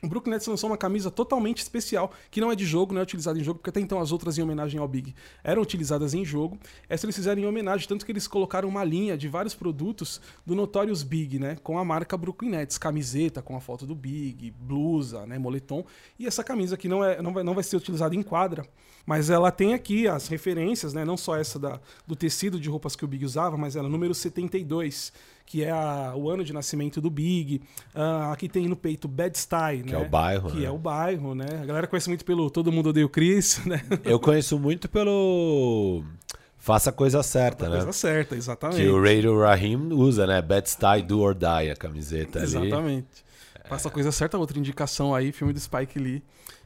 [0.05, 3.03] O Brooklyn Nets lançou uma camisa totalmente especial, que não é de jogo, não é
[3.03, 6.25] utilizada em jogo, porque até então as outras em homenagem ao Big eram utilizadas em
[6.25, 6.59] jogo.
[6.89, 10.55] Essa eles fizeram em homenagem, tanto que eles colocaram uma linha de vários produtos do
[10.55, 11.57] Notorious Big, né?
[11.63, 15.39] Com a marca Brooklyn Nets, camiseta com a foto do Big, blusa, né?
[15.39, 15.85] Moletom.
[16.19, 18.67] E essa camisa que não, é, não, vai, não vai ser utilizada em quadra,
[19.07, 21.05] mas ela tem aqui as referências, né?
[21.05, 24.15] Não só essa da, do tecido de roupas que o Big usava, mas ela número
[24.15, 25.13] 72
[25.47, 27.61] que é a, o ano de nascimento do Big.
[27.95, 30.01] Uh, aqui tem no peito Bad Style, que né?
[30.01, 30.51] é o bairro.
[30.51, 30.65] Que né?
[30.65, 31.47] é o bairro, né?
[31.63, 33.83] A galera conhece muito pelo Todo Mundo Odeia o Chris, né?
[34.05, 36.03] Eu conheço muito pelo
[36.65, 37.77] Faça a coisa certa, né?
[37.77, 38.81] Coisa certa, exatamente.
[38.81, 40.41] Que o Radio Rahim usa, né?
[40.41, 42.47] Bad Style Do or Die, a camiseta ali.
[42.47, 43.23] Exatamente.
[43.67, 46.23] Faça a coisa certa, outra indicação aí, filme do Spike Lee,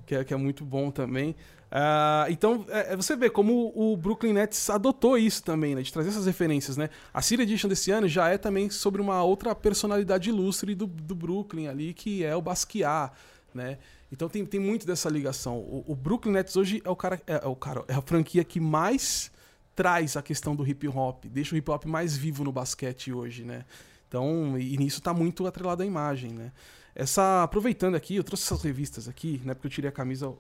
[0.07, 1.35] que é, que é muito bom também.
[1.71, 5.83] Uh, então, é, é, você vê como o Brooklyn Nets adotou isso também, né?
[5.83, 6.89] De trazer essas referências, né?
[7.13, 11.15] A City Edition desse ano já é também sobre uma outra personalidade ilustre do, do
[11.15, 13.13] Brooklyn ali, que é o Basquiat,
[13.55, 13.79] né?
[14.11, 15.59] Então tem, tem muito dessa ligação.
[15.59, 18.43] O, o Brooklyn Nets hoje é o cara, é, é, o cara, é a franquia
[18.43, 19.31] que mais
[19.77, 23.45] traz a questão do hip hop, deixa o hip hop mais vivo no basquete hoje,
[23.45, 23.65] né?
[24.09, 26.51] Então, e nisso tá muito atrelado à imagem, né?
[26.99, 29.55] Essa, aproveitando aqui, eu trouxe essas revistas aqui, né?
[29.55, 30.35] Porque eu tirei a camisa.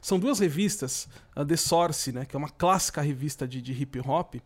[0.00, 2.24] São duas revistas, a The Source, né?
[2.24, 4.36] Que é uma clássica revista de, de hip hop.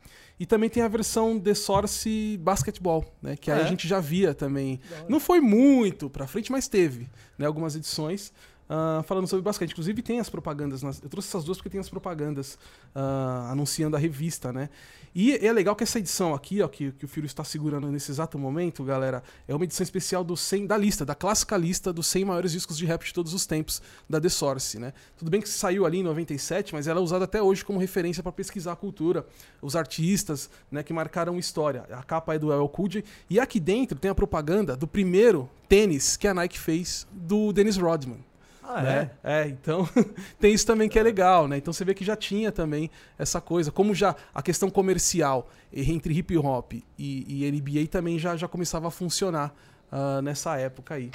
[0.41, 3.37] E também tem a versão The Source Basketball, né?
[3.37, 3.63] Que aí é.
[3.63, 4.81] a gente já via também.
[5.07, 7.45] Não foi muito pra frente, mas teve, né?
[7.45, 8.33] Algumas edições.
[8.69, 9.73] Ah, falando sobre basquete.
[9.73, 12.59] Inclusive tem as propagandas, nas- eu trouxe essas duas porque tem as propagandas
[12.95, 14.69] ah, anunciando a revista, né?
[15.15, 18.11] E é legal que essa edição aqui, ó, que, que o Firo está segurando nesse
[18.11, 22.07] exato momento, galera, é uma edição especial do 100, da lista, da clássica lista dos
[22.07, 24.93] 100 maiores discos de rap de todos os tempos, da The Source, né?
[25.17, 28.23] Tudo bem que saiu ali em 97, mas ela é usada até hoje como referência
[28.23, 29.27] para pesquisar a cultura,
[29.63, 31.85] os artistas, né, que marcaram história.
[31.91, 32.89] A capa é do El Cool
[33.29, 37.77] e aqui dentro tem a propaganda do primeiro tênis que a Nike fez do Dennis
[37.77, 38.28] Rodman
[38.71, 39.11] Ah, né?
[39.25, 39.89] É, então
[40.39, 41.57] tem isso também que é legal, né?
[41.57, 43.73] Então você vê que já tinha também essa coisa.
[43.73, 48.89] Como já a questão comercial entre hip hop e, e NBA também já, já começava
[48.89, 49.55] a funcionar
[49.91, 51.11] ah, nessa época aí.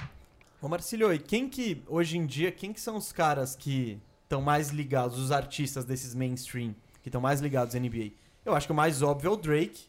[0.59, 4.41] Ô Marcílio, e quem que, hoje em dia, quem que são os caras que estão
[4.41, 6.73] mais ligados, os artistas desses mainstream,
[7.03, 8.13] que estão mais ligados à NBA?
[8.43, 9.83] Eu acho que o mais óbvio é o Drake,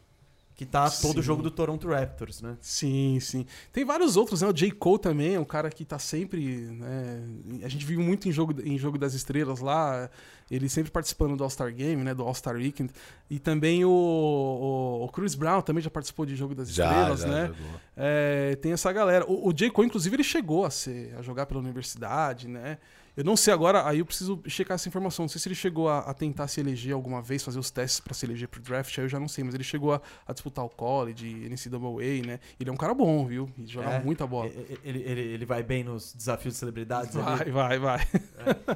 [0.56, 1.22] que tá todo Sim.
[1.22, 2.56] jogo do Toronto Raptors, né?
[2.60, 3.44] Sim, sim.
[3.72, 4.48] Tem vários outros, né?
[4.48, 4.70] O J.
[4.70, 6.68] Cole também é um cara que tá sempre.
[6.70, 7.24] Né?
[7.64, 10.08] A gente viu muito em jogo, em jogo das Estrelas lá,
[10.48, 12.14] ele sempre participando do All-Star Game, né?
[12.14, 12.92] Do All-Star Weekend.
[13.28, 17.20] E também o, o, o Chris Brown também já participou de jogo das Já, Estrelas,
[17.20, 17.54] já né?
[17.96, 19.24] É, tem essa galera.
[19.26, 19.70] O, o J.
[19.70, 22.78] Cole, inclusive, ele chegou a ser a jogar pela universidade, né?
[23.16, 25.24] Eu não sei agora, aí eu preciso checar essa informação.
[25.24, 28.00] Não sei se ele chegou a, a tentar se eleger alguma vez, fazer os testes
[28.00, 30.32] pra se eleger pro draft, aí eu já não sei, mas ele chegou a, a
[30.32, 32.40] disputar o college, NCAA, né?
[32.58, 33.48] Ele é um cara bom, viu?
[33.56, 34.00] Ele joga É.
[34.02, 34.50] muita bola.
[34.84, 37.50] Ele, ele, ele vai bem nos desafios de celebridades ali.
[37.50, 38.06] Vai, vai, vai.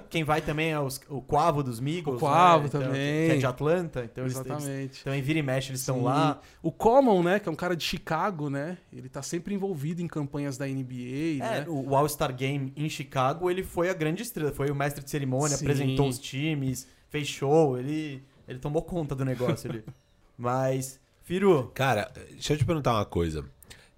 [0.09, 2.67] Quem vai também é os- o Quavo dos Migos, O Quavo né?
[2.69, 3.29] Então, também.
[3.29, 5.05] Que é de Atlanta, então eles, eles Exatamente.
[5.05, 6.41] também vira e mexe, eles estão lá.
[6.63, 7.39] O Common, né?
[7.41, 8.79] Que é um cara de Chicago, né?
[8.93, 11.65] Ele tá sempre envolvido em campanhas da NBA, É, né?
[11.69, 15.57] o All-Star Game em Chicago, ele foi a grande estrela, foi o mestre de cerimônia,
[15.57, 15.65] Sim.
[15.65, 19.85] apresentou os times, fez show, ele, ele tomou conta do negócio ali.
[20.39, 23.45] Mas, Firu, Cara, deixa eu te perguntar uma coisa.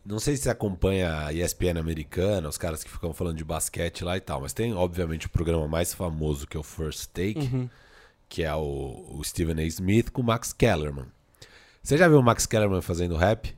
[0.05, 4.03] Não sei se você acompanha a ESPN americana, os caras que ficam falando de basquete
[4.03, 7.39] lá e tal, mas tem, obviamente, o programa mais famoso que é o First Take,
[7.53, 7.69] Uhum.
[8.27, 9.67] que é o, o Stephen A.
[9.67, 11.05] Smith com o Max Kellerman.
[11.83, 13.55] Você já viu o Max Kellerman fazendo rap?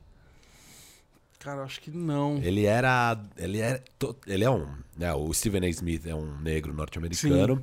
[1.43, 2.37] Cara, acho que não.
[2.41, 3.21] Ele era.
[3.37, 3.83] Ele é.
[4.25, 4.65] Ele é um.
[4.97, 5.69] Né, o Stephen A.
[5.69, 7.61] Smith é um negro norte-americano.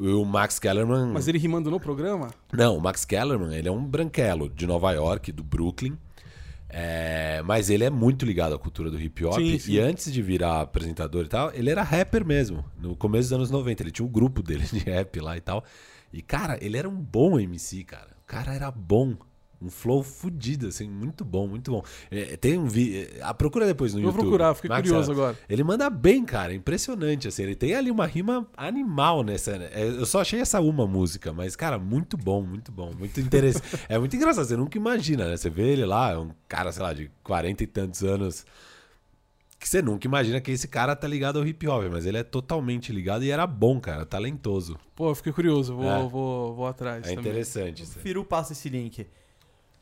[0.00, 1.12] E o Max Kellerman.
[1.12, 2.30] Mas ele rimando no programa?
[2.52, 5.96] Não, o Max Kellerman, ele é um branquelo de Nova York, do Brooklyn.
[6.68, 9.34] É, mas ele é muito ligado à cultura do hip hop.
[9.36, 9.72] Sim, sim.
[9.72, 12.64] E antes de virar apresentador e tal, ele era rapper mesmo.
[12.76, 13.82] No começo dos anos 90.
[13.82, 15.62] Ele tinha um grupo dele de rap lá e tal.
[16.12, 18.08] E, cara, ele era um bom MC, cara.
[18.22, 19.14] O cara era bom.
[19.62, 21.82] Um flow fudido, assim, muito bom, muito bom.
[22.10, 23.08] É, tem um vídeo.
[23.22, 24.22] A procura depois no Vou YouTube.
[24.22, 25.38] procurar, fiquei Max curioso agora.
[25.48, 26.52] Ele manda bem, cara.
[26.52, 27.42] Impressionante, assim.
[27.44, 29.52] Ele tem ali uma rima animal nessa.
[29.52, 32.92] é, Eu só achei essa uma música, mas, cara, muito bom, muito bom.
[32.98, 33.78] Muito interessante.
[33.88, 34.44] é muito engraçado.
[34.46, 35.36] Você nunca imagina, né?
[35.36, 38.44] Você vê ele lá, é um cara, sei lá, de 40 e tantos anos.
[39.58, 42.24] Que você nunca imagina que esse cara tá ligado ao hip hop, mas ele é
[42.24, 44.76] totalmente ligado e era bom, cara, talentoso.
[44.96, 46.02] Pô, eu fiquei curioso, vou, É.
[46.08, 47.04] vou, vou atrás.
[47.06, 47.20] É também.
[47.30, 47.86] interessante.
[47.86, 49.06] Firu passa esse link.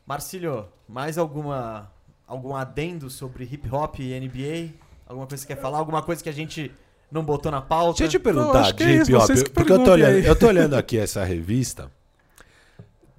[0.07, 1.91] Marcílio, mais alguma
[2.27, 4.75] algum adendo sobre hip hop e NBA?
[5.07, 5.79] Alguma coisa que você quer falar?
[5.79, 6.71] Alguma coisa que a gente
[7.11, 7.99] não botou na pauta?
[7.99, 10.19] Deixa eu te Não, perguntar acho que de é hip hop, porque eu tô, olhando,
[10.19, 11.91] eu tô olhando aqui essa revista.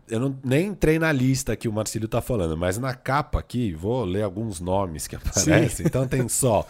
[0.08, 3.74] Eu não, nem entrei na lista que o Marcílio tá falando, mas na capa aqui,
[3.74, 5.86] vou ler alguns nomes que aparecem.
[5.86, 6.66] Então tem só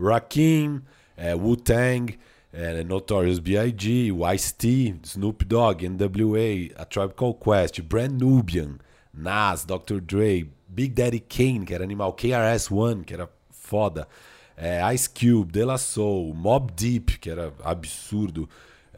[0.00, 0.80] Rakim,
[1.16, 2.18] é, Wu-Tang,
[2.52, 8.78] é, Notorious B.I.G., Ice-T, Snoop Dogg, N.W.A., A Tribe Called Quest, Brand Nubian,
[9.16, 10.00] Nas, Dr.
[10.00, 14.08] Dre, Big Daddy Kane, que era animal, KRS-One, que era foda,
[14.56, 18.48] é, Ice Cube, De La Soul, Mob Deep, que era absurdo,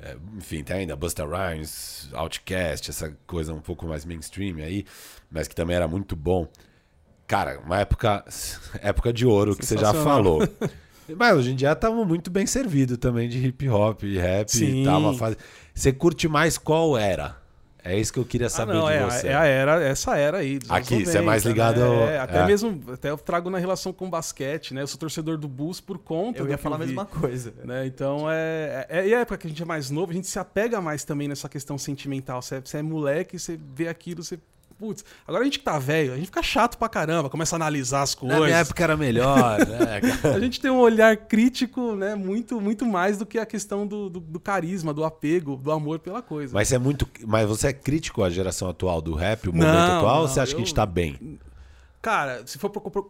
[0.01, 4.85] é, enfim, tem ainda Busta Rhymes, Outkast, essa coisa um pouco mais mainstream aí,
[5.31, 6.49] mas que também era muito bom.
[7.27, 8.25] Cara, uma época,
[8.81, 10.41] época de ouro que você já falou.
[11.17, 14.83] Mas hoje em dia estamos muito bem servido também de hip hop e rap Sim.
[14.83, 14.99] e tal.
[14.99, 15.37] Uma fase...
[15.73, 17.37] Você curte mais qual era?
[17.89, 19.29] É isso que eu queria Ah, saber não, de é, você.
[19.29, 20.59] é a era, essa era aí.
[20.59, 22.15] dos Aqui, você é mais ligado ao- né?
[22.17, 22.47] É, até é.
[22.47, 24.83] mesmo, até eu trago na relação com o basquete, né?
[24.83, 26.87] Eu sou torcedor do Bulls por conta Eu ia falar a vi.
[26.87, 27.53] mesma coisa.
[27.65, 27.87] né?
[27.87, 29.07] Então é, é.
[29.09, 31.29] E a época que a gente é mais novo, a gente se apega mais também
[31.29, 32.43] nessa questão sentimental.
[32.43, 34.39] Você é, você é moleque, você vê aquilo, você.
[34.79, 37.59] Putz, agora a gente que tá velho, a gente fica chato pra caramba, começa a
[37.59, 38.45] analisar as Na coisas.
[38.45, 40.01] minha época era melhor, né?
[40.37, 42.15] A gente tem um olhar crítico, né?
[42.15, 45.99] Muito, muito mais do que a questão do, do, do carisma, do apego, do amor
[45.99, 46.53] pela coisa.
[46.53, 47.09] Mas você é muito.
[47.27, 50.29] Mas você é crítico à geração atual do rap, o momento Não, atual, ou não,
[50.29, 51.39] você acha que a eu- gente tá bem?
[52.03, 52.69] Cara, se for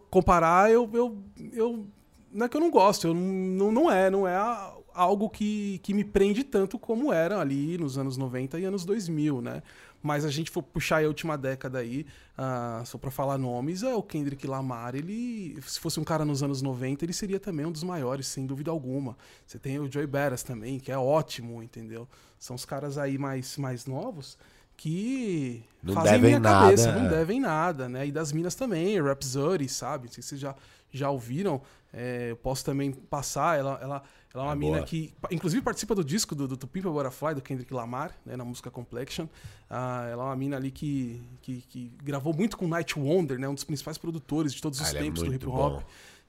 [0.09, 1.17] comparar, eu, eu,
[1.53, 1.85] eu.
[2.33, 5.79] Não é que eu não gosto, eu não, não é, não é a- algo que,
[5.83, 9.61] que me prende tanto como era ali nos anos 90 e anos 2000, né?
[10.01, 12.05] Mas a gente for puxar a última década aí,
[12.37, 16.43] uh, só pra falar nomes, é o Kendrick Lamar, ele, se fosse um cara nos
[16.43, 19.17] anos 90, ele seria também um dos maiores, sem dúvida alguma.
[19.45, 22.07] Você tem o Joey Badass também, que é ótimo, entendeu?
[22.37, 24.37] São os caras aí mais, mais novos
[24.77, 26.95] que Não fazem devem minha nada, cabeça, é.
[26.95, 28.05] não devem nada, né?
[28.05, 30.05] E das minas também, Rhapsody, sabe?
[30.05, 30.55] Não sei se vocês já,
[30.91, 31.61] já ouviram.
[31.91, 34.03] É, eu posso também passar, ela, ela,
[34.39, 34.85] ela é uma É mina boa.
[34.87, 38.35] que, inclusive, participa do disco do, do To Pimp a Butterfly, do Kendrick Lamar, né,
[38.35, 39.27] na música Complexion.
[39.69, 43.47] Ah, ela é uma mina ali que, que, que gravou muito com Night Wonder, né,
[43.47, 45.73] um dos principais produtores de todos os Ah, é tempos do muito hip hop.
[45.81, 45.83] bom.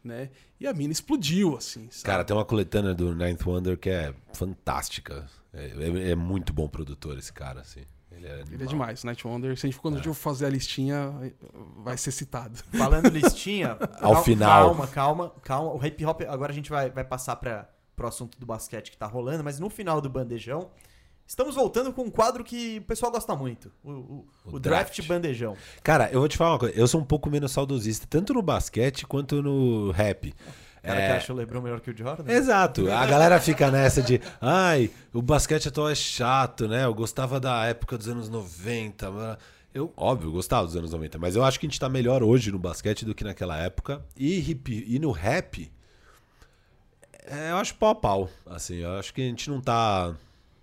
[0.05, 0.31] Né?
[0.61, 2.05] E a mina explodiu, assim, sabe?
[2.05, 5.27] Cara, tem uma coletânea do Ninth Wonder que é fantástica.
[5.53, 7.81] É, é- é muito bom produtor esse cara, assim.
[8.11, 9.57] Ele é, Ele é demais, Night Wonder.
[9.59, 11.13] Se a gente, quando a gente for fazer a listinha,
[11.85, 12.57] vai ser citado.
[12.77, 13.77] Falando listinha.
[14.01, 14.67] Ao cal- final.
[14.75, 15.73] Calma, calma, calma.
[15.75, 17.69] O hip hop, agora a gente vai, vai passar para
[17.99, 20.71] pro assunto do basquete que tá rolando, mas no final do bandejão,
[21.27, 24.95] estamos voltando com um quadro que o pessoal gosta muito: o, o- O o draft.
[24.97, 25.07] draft.
[25.09, 25.57] bandejão.
[25.83, 26.75] Cara, eu vou te falar uma coisa.
[26.79, 30.33] Eu sou um pouco menos saudosista, tanto no basquete quanto no rap.
[30.81, 32.33] Cara É, que acha o Lebron melhor que o Jordan?
[32.33, 32.91] Exato.
[32.91, 36.85] A galera fica nessa de, ai, o basquete atual é chato, né?
[36.85, 39.11] Eu gostava da época dos anos 90.
[39.11, 39.37] mas-
[39.75, 42.51] Eu, óbvio, gostava dos anos 90, mas eu acho que a gente tá melhor hoje
[42.53, 44.03] no basquete do que naquela época.
[44.17, 45.71] E, hip, e no rap,
[47.31, 48.31] é, eu acho pau a pau.
[48.47, 50.15] Assim, eu acho que a gente não tá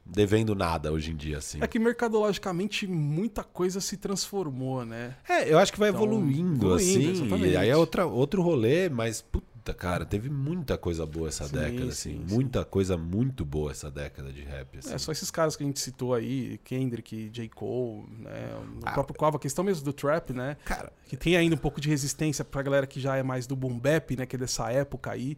[0.06, 1.58] devendo nada hoje em dia, assim.
[1.62, 5.16] É que mercadologicamente muita coisa se transformou, né?
[5.28, 7.10] É, eu acho que vai Então, evoluindo, evoluindo, assim.
[7.12, 7.54] exatamente.
[7.54, 11.56] E aí é outra, outro rolê, mas puta, cara, teve muita coisa boa essa Sim,
[11.56, 12.24] década, assim.
[12.24, 14.94] sim, muita coisa muito boa essa década de rap, assim.
[14.94, 17.50] É só esses caras que a gente citou aí, Kendrick, J.
[17.50, 18.50] Cole, né?
[18.76, 20.56] O Ah, próprio Quavo, a questão mesmo do trap, né?
[20.66, 23.56] Cara, Que tem ainda um pouco de resistência pra galera que já é mais do
[23.56, 24.28] boom bap, né?
[24.28, 25.36] Que é dessa época aí.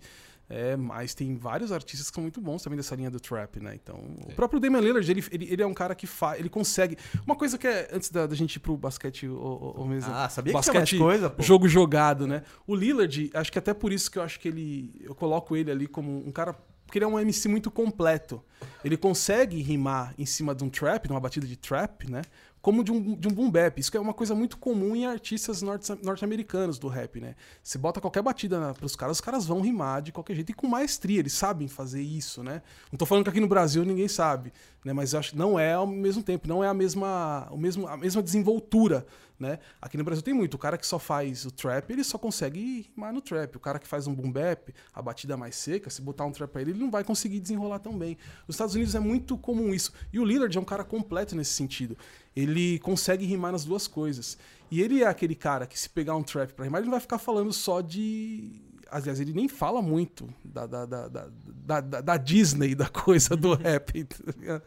[0.49, 3.75] É, mas tem vários artistas que são muito bons também dessa linha do trap, né?
[3.75, 3.95] Então,
[4.25, 6.97] o próprio Damian Lillard, ele, ele, ele é um cara que faz, ele consegue.
[7.25, 10.13] Uma coisa que é, antes da, da gente ir pro basquete, ou, mesmo.
[10.13, 11.43] Ah, sabia que basquete, coisa, pô.
[11.43, 12.43] jogo jogado, né?
[12.65, 14.95] O Lillard, acho que até por isso que eu acho que ele.
[15.01, 16.55] Eu coloco ele ali como um cara.
[16.85, 18.41] Porque ele é um MC muito completo.
[18.81, 22.21] Ele consegue rimar em cima de um trap, de uma batida de trap, né?
[22.67, 23.79] Como de um, de um boom bap.
[23.79, 27.33] Isso é uma coisa muito comum em artistas norte- norte-americanos do rap, né?
[27.63, 30.53] Você bota qualquer batida na, pros caras, os caras vão rimar de qualquer jeito e
[30.53, 31.19] com maestria.
[31.19, 32.61] Eles sabem fazer isso, né?
[32.91, 34.51] Não tô falando que aqui no Brasil ninguém sabe,
[34.83, 34.91] né?
[34.91, 37.87] Mas eu acho que não é ao mesmo tempo, não é a mesma, o mesmo,
[37.87, 39.07] a mesma desenvoltura,
[39.39, 39.59] né?
[39.81, 40.55] Aqui no Brasil tem muito.
[40.55, 43.55] O cara que só faz o trap, ele só consegue rimar no trap.
[43.55, 46.49] O cara que faz um boom bap, a batida mais seca, se botar um trap
[46.49, 48.17] pra ele, ele não vai conseguir desenrolar tão bem.
[48.47, 49.93] Nos Estados Unidos é muito comum isso.
[50.11, 51.97] E o Lillard é um cara completo nesse sentido.
[52.35, 54.37] Ele consegue rimar nas duas coisas.
[54.69, 57.01] E ele é aquele cara que se pegar um trap pra rimar, ele não vai
[57.01, 58.66] ficar falando só de...
[58.91, 61.29] Aliás, ele nem fala muito da, da, da, da,
[61.81, 64.03] da, da- Disney, da coisa do rap.
[64.05, 64.63] tá ligado?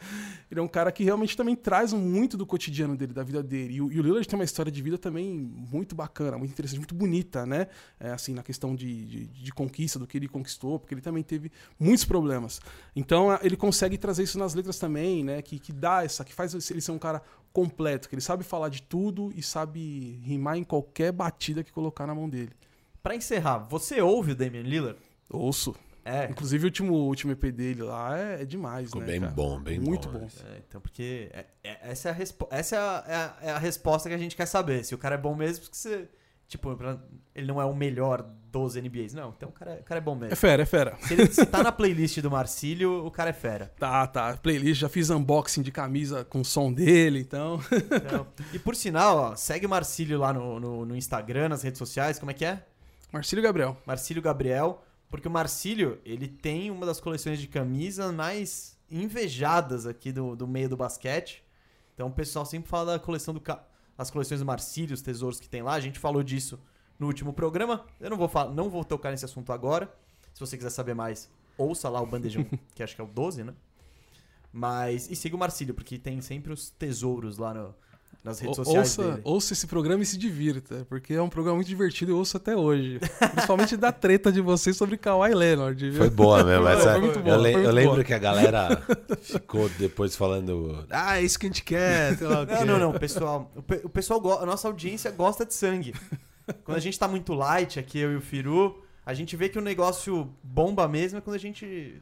[0.50, 3.74] Ele é um cara que realmente também traz muito do cotidiano dele, da vida dele.
[3.74, 6.78] E o, e o Lillard tem uma história de vida também muito bacana, muito interessante,
[6.78, 7.66] muito bonita, né?
[7.98, 11.22] É, assim, na questão de, de, de conquista, do que ele conquistou, porque ele também
[11.22, 12.60] teve muitos problemas.
[12.94, 15.42] Então, ele consegue trazer isso nas letras também, né?
[15.42, 18.68] Que, que dá essa, que faz ele ser um cara completo, que ele sabe falar
[18.68, 22.52] de tudo e sabe rimar em qualquer batida que colocar na mão dele.
[23.02, 24.98] Pra encerrar, você ouve o Damian Lillard?
[25.28, 25.74] Ouço.
[26.04, 26.24] É.
[26.30, 29.06] Inclusive o último, o último EP dele lá é, é demais, ficou né?
[29.06, 29.32] bem cara?
[29.32, 30.20] bom, bem Muito bom.
[30.20, 30.28] bom.
[30.46, 33.50] É, então, porque é- é- essa, é a, respo- essa é, a, é a- é
[33.52, 34.84] a resposta que a gente quer saber.
[34.84, 36.08] Se o cara é bom mesmo, porque você.
[36.48, 36.76] Tipo,
[37.32, 39.14] ele não é o melhor dos NBAs.
[39.14, 40.36] Não, então o cara, é- o cara é bom É mesmo.
[40.36, 40.96] fera, é fera.
[41.02, 43.72] Se ele se tá na playlist do Marcílio, o cara é fera.
[43.78, 44.36] Tá, tá.
[44.36, 47.60] Playlist, já fiz unboxing de camisa com o som dele, então.
[47.70, 51.78] Então, e por sinal, ó, segue o Marcílio lá no, no, no Instagram, nas redes
[51.78, 52.18] sociais.
[52.18, 52.64] Como é que é?
[53.12, 53.76] Marcílio Gabriel.
[53.86, 54.84] Marcílio Gabriel.
[55.10, 60.46] Porque o Marcílio, ele tem uma das coleções de camisa mais invejadas aqui do, do
[60.46, 61.42] meio do basquete.
[61.94, 63.42] Então o pessoal sempre fala da coleção do
[63.98, 65.74] as coleções do Marcílio, os tesouros que tem lá.
[65.74, 66.58] A gente falou disso
[66.98, 67.84] no último programa.
[68.00, 69.92] Eu não vou falar, não vou tocar nesse assunto agora.
[70.32, 73.42] Se você quiser saber mais, ouça lá o Bandejão, que acho que é o 12,
[73.44, 73.52] né?
[74.52, 77.74] Mas e siga o Marcílio, porque tem sempre os tesouros lá no-
[78.22, 79.20] nas redes Ou- sociais ouça, dele.
[79.24, 82.36] ouça esse programa e se divirta, porque é um programa muito divertido e eu ouço
[82.36, 83.00] até hoje.
[83.32, 85.90] Principalmente da treta de vocês sobre Kawhi Leonard.
[85.90, 85.98] viu?
[85.98, 86.68] Foi boa mesmo.
[86.68, 88.04] Essa- foi muito eu, boa, le- foi eu lembro boa.
[88.04, 88.82] que a galera
[89.22, 92.12] ficou depois falando, ah, é isso que a gente quer.
[92.22, 93.50] o Não, quê." não, não, pessoal.
[93.56, 95.94] O, pe- o pessoal, a nossa audiência gosta de sangue.
[96.64, 99.58] Quando a gente tá muito light aqui, eu e o Firu, a gente vê que
[99.58, 101.94] o negócio bomba mesmo é quando a gente.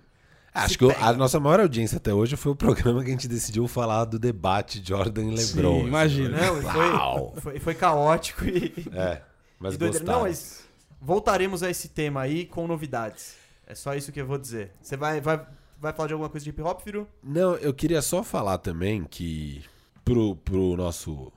[0.65, 3.67] Acho que a nossa maior audiência até hoje foi o programa que a gente decidiu
[3.69, 5.87] falar do debate Jordan e Sim, LeBron.
[5.87, 6.37] imagina.
[6.37, 8.73] Não, e foi, foi, foi caótico e.
[8.93, 9.23] É,
[9.59, 10.13] mas e gostaram.
[10.13, 10.65] Não, mas
[11.01, 13.37] voltaremos a esse tema aí com novidades.
[13.67, 14.73] É só isso que eu vou dizer.
[14.81, 15.45] Você vai, vai,
[15.79, 17.07] vai falar de alguma coisa de hip hop, Firu?
[17.23, 19.63] Não, eu queria só falar também que
[20.05, 21.31] pro, pro nosso,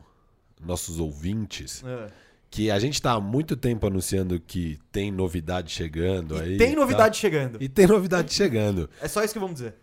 [0.60, 2.08] nossos ouvintes É.
[2.52, 6.56] que a gente tá há muito tempo anunciando que tem novidade chegando aí.
[6.56, 6.82] E tem tá?
[6.82, 7.58] novidade chegando.
[7.64, 8.90] E tem novidade chegando.
[9.02, 9.76] É só isso que vamos dizer.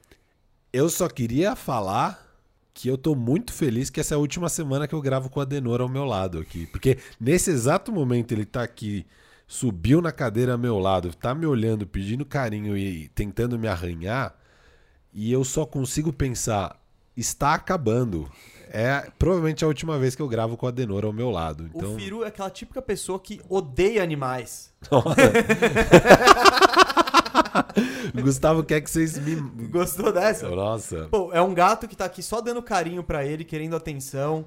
[0.70, 2.28] Eu só queria falar
[2.74, 5.40] que eu tô muito feliz que essa é a última semana que eu gravo com
[5.40, 6.66] o Adenor ao meu lado aqui.
[6.66, 9.06] Porque nesse exato momento ele tá aqui,
[9.46, 14.36] subiu na cadeira ao meu lado, tá me olhando, pedindo carinho e tentando me arranhar.
[15.10, 16.78] E eu só consigo pensar,
[17.16, 18.30] está acabando.
[18.70, 21.68] É provavelmente a última vez que eu gravo com o Adenor ao meu lado.
[21.74, 24.72] Então, O Firu é aquela típica pessoa que odeia animais.
[28.22, 29.36] Gustavo quer que vocês me.
[29.68, 30.48] Gostou dessa?
[30.48, 31.08] Nossa.
[31.10, 34.46] Pô, é um gato que tá aqui só dando carinho pra ele, querendo atenção.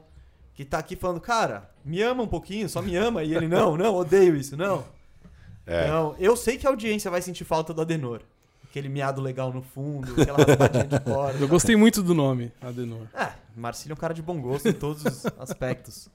[0.54, 3.24] Que tá aqui falando, cara, me ama um pouquinho, só me ama.
[3.24, 4.84] E ele, não, não, odeio isso, não.
[5.66, 5.88] É.
[5.88, 8.22] Não, eu sei que a audiência vai sentir falta do Adenor.
[8.72, 11.38] Aquele miado legal no fundo, aquela raspadinha de porta.
[11.40, 13.06] Eu gostei muito do nome, Adenor.
[13.14, 16.08] É, Marcílio é um cara de bom gosto em todos os aspectos.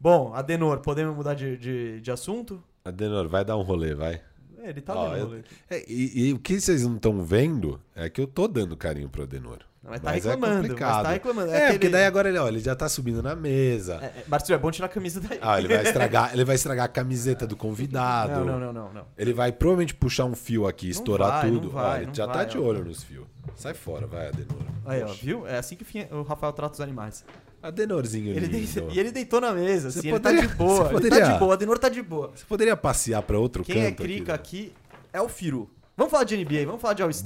[0.00, 2.62] Bom, Adenor, podemos mudar de, de, de assunto?
[2.82, 4.22] Adenor, vai dar um rolê, vai.
[4.62, 5.42] É, ele tá Ó, dando eu- rolê.
[5.68, 9.10] É, e, e o que vocês não estão vendo é que eu tô dando carinho
[9.10, 9.58] pro Adenor.
[9.88, 11.02] Mas tá Mas é reclamando, mas complicado.
[11.04, 11.50] tá reclamando.
[11.52, 13.98] É, aquele- porque daí agora ele, ó, ele já tá subindo na mesa.
[14.02, 15.38] É, é, é bom tirar a camisa daí.
[15.40, 18.44] Ah, ele vai estragar, ele vai estragar a camiseta do convidado.
[18.44, 19.06] Não, não, não, não.
[19.16, 21.70] Ele vai provavelmente puxar um fio aqui, estourar vai, tudo.
[21.70, 22.62] vai, Ó, ele já tá vai, de ó.
[22.62, 23.24] olho nos fios.
[23.54, 24.58] Sai fora, vai, Adenor.
[24.84, 25.46] Aí, ó, viu?
[25.46, 27.24] É assim que o Rafael trata os animais.
[27.62, 28.80] Adenorzinho Ele lindo.
[28.80, 30.74] dei- e ele deitou na mesa, Você assim, poderia- ele tá de boa.
[30.76, 32.30] você Ele poderia- tá de boa, Adenor tá de boa.
[32.34, 34.56] Você poderia passear pra outro Quem é canto crica aqui?
[34.66, 34.68] né?
[34.68, 34.74] aqui
[35.12, 35.70] é o Firu.
[35.96, 37.22] Vamos falar de NBA, vamos falar de All-Star.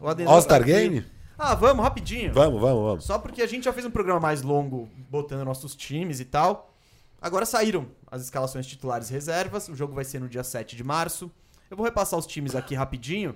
[0.00, 0.26] Bora.
[0.26, 0.64] All-Star tá.
[0.64, 1.04] Game?
[1.38, 2.32] Ah, vamos, rapidinho.
[2.32, 3.04] Vamos, vamos, vamos.
[3.04, 6.72] Só porque a gente já fez um programa mais longo botando nossos times e tal.
[7.20, 9.68] Agora saíram as escalações titulares e reservas.
[9.68, 11.30] O jogo vai ser no dia 7 de março.
[11.70, 13.34] Eu vou repassar os times aqui rapidinho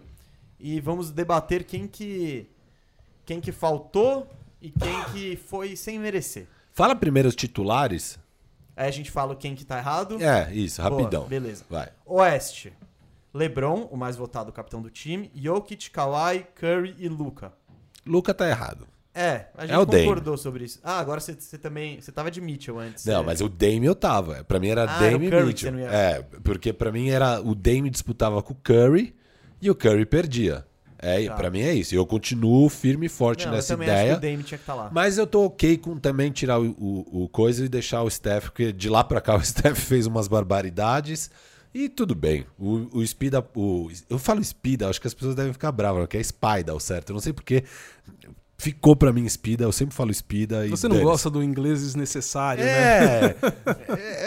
[0.61, 2.47] e vamos debater quem que
[3.25, 4.27] quem que faltou
[4.61, 6.47] e quem que foi sem merecer.
[6.73, 8.19] Fala primeiro os titulares.
[8.77, 10.23] Aí a gente fala quem que tá errado.
[10.23, 11.25] É, isso, Boa, rapidão.
[11.27, 11.65] beleza.
[11.69, 11.91] Vai.
[12.07, 12.73] Oeste.
[13.35, 17.53] LeBron, o mais votado capitão do time, Jokic, Kawhi, Curry e Luca.
[18.09, 18.87] Luca tá errado.
[19.15, 20.05] É, a gente É o Dame.
[20.05, 20.79] concordou sobre isso.
[20.85, 22.01] Ah, agora você, também.
[22.01, 23.05] Você tava de Mitchell antes.
[23.05, 23.25] Não, É.
[23.25, 24.45] mas o Dame eu tava.
[24.45, 25.47] Pra mim era Ah, Dame e Mitchell.
[25.57, 29.15] você não ia- É, porque pra mim era o Dame disputava com o Curry
[29.61, 30.65] e o Curry perdia.
[31.01, 31.35] É, Tá.
[31.35, 31.95] pra mim é isso.
[31.95, 34.13] Eu continuo firme e forte Não, eu nessa também ideia.
[34.13, 34.91] acho que o Dame tinha que estar lá.
[34.93, 38.47] Mas eu tô ok com também tirar o, o, o coisa e deixar o Steph,
[38.51, 41.31] porque de lá pra cá o Steph fez umas barbaridades.
[41.75, 42.47] E tudo bem.
[42.59, 43.45] O, o Spida.
[43.55, 46.81] O, eu falo Spida, acho que as pessoas devem ficar bravas, que é Spida o
[46.81, 47.11] certo.
[47.11, 47.65] Eu não sei porque.
[48.61, 50.67] Ficou pra mim Spida, eu sempre falo Spida.
[50.67, 52.71] E Você não gosta do inglês desnecessário, né?
[52.73, 53.37] É,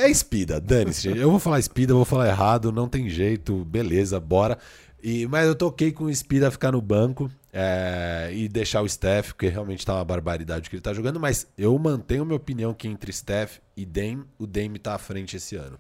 [0.05, 1.09] é, é Spida, dane-se.
[1.09, 4.57] Eu vou falar Spida, eu vou falar errado, não tem jeito, beleza, bora.
[5.03, 9.29] E, mas eu ok com o Spida ficar no banco é, e deixar o Steph,
[9.29, 12.73] porque realmente tá uma barbaridade o que ele tá jogando, mas eu mantenho minha opinião
[12.73, 15.77] que entre Steph e Dame, o Dame tá à frente esse ano.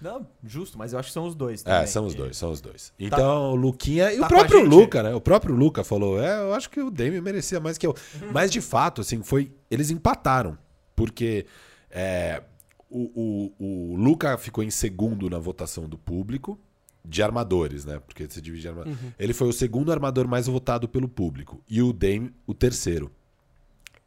[0.00, 1.62] Não, justo, mas eu acho que são os dois.
[1.62, 1.86] É, também.
[1.86, 2.92] são os dois, são os dois.
[2.98, 4.64] Então, o Luquinha e tá o próprio?
[4.64, 5.14] Luca, né?
[5.14, 7.94] O próprio Luca falou: é, eu acho que o Dame merecia mais que eu.
[8.32, 9.52] Mas de fato, assim, foi.
[9.70, 10.58] Eles empataram.
[10.94, 11.46] Porque
[11.90, 12.42] é,
[12.90, 16.58] o, o, o Luca ficou em segundo na votação do público.
[17.06, 18.00] De armadores, né?
[18.00, 18.86] Porque você divide arma...
[19.18, 21.62] Ele foi o segundo armador mais votado pelo público.
[21.68, 23.12] E o Dame, o terceiro.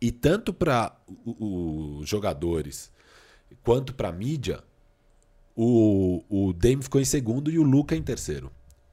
[0.02, 2.92] E tanto para os jogadores
[3.64, 4.64] quanto para mídia,
[5.58, 8.52] o, o Dame ficou em segundo e o Luca em terceiro.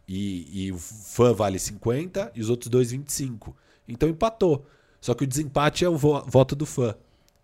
[0.08, 3.54] E, e o fã vale 50 e os outros dois 25.
[3.86, 4.66] Então empatou.
[5.00, 6.94] Só que o desempate é o vo- voto do fã.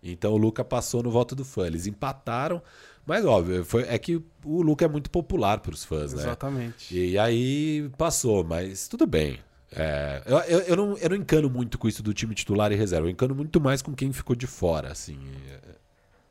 [0.01, 1.67] Então o Luca passou no voto do fã.
[1.67, 2.59] Eles empataram,
[3.05, 6.23] mas óbvio, foi, é que o Luca é muito popular para os fãs, né?
[6.23, 6.95] Exatamente.
[6.97, 9.39] E aí passou, mas tudo bem.
[9.73, 12.75] É, eu, eu, eu não, eu não encano muito com isso do time titular e
[12.75, 13.05] reserva.
[13.07, 15.19] Eu encano muito mais com quem ficou de fora, assim.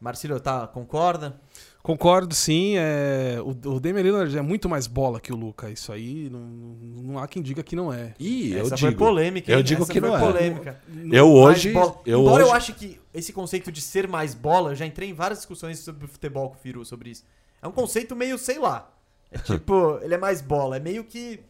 [0.00, 1.38] Marcílio, tá, concorda?
[1.82, 2.74] Concordo, sim.
[2.76, 3.38] É...
[3.40, 5.70] O, o Damian Lillard é muito mais bola que o Luca.
[5.70, 8.14] Isso aí não, não há quem diga que não é.
[8.18, 9.64] E eu Essa digo, foi polêmica, eu hein?
[9.64, 10.20] digo Essa que foi não é.
[10.20, 10.80] polêmica.
[11.10, 11.72] Eu hoje,
[12.06, 15.08] eu Embora hoje, eu ache que esse conceito de ser mais bola, eu já entrei
[15.08, 17.24] em várias discussões sobre futebol com o Firu sobre isso.
[17.62, 18.90] É um conceito meio, sei lá.
[19.30, 20.76] É tipo, ele é mais bola.
[20.76, 21.40] É meio que.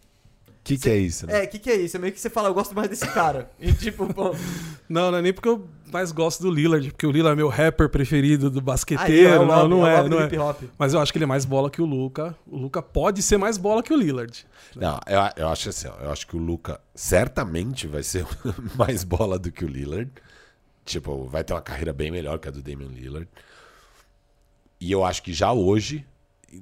[0.75, 1.27] O que, que é isso?
[1.27, 1.41] Né?
[1.41, 1.97] É, o que, que é isso?
[1.97, 3.51] É meio que você fala, eu gosto mais desse cara.
[3.61, 4.35] E tipo, pô.
[4.89, 7.49] Não, não é nem porque eu mais gosto do Lillard, porque o Lillard é meu
[7.49, 9.29] rapper preferido do aí, basqueteiro.
[9.29, 10.27] é o não, Rob, não é o é, não é.
[10.27, 10.63] hip hop.
[10.79, 12.37] Mas eu acho que ele é mais bola que o Luca.
[12.47, 14.47] O Luca pode ser mais bola que o Lillard.
[14.77, 18.25] Não, eu, eu acho assim, ó, eu acho que o Luca certamente vai ser
[18.79, 20.11] mais bola do que o Lillard.
[20.85, 23.29] Tipo, vai ter uma carreira bem melhor que a do Damian Lillard.
[24.81, 26.07] E eu acho que já hoje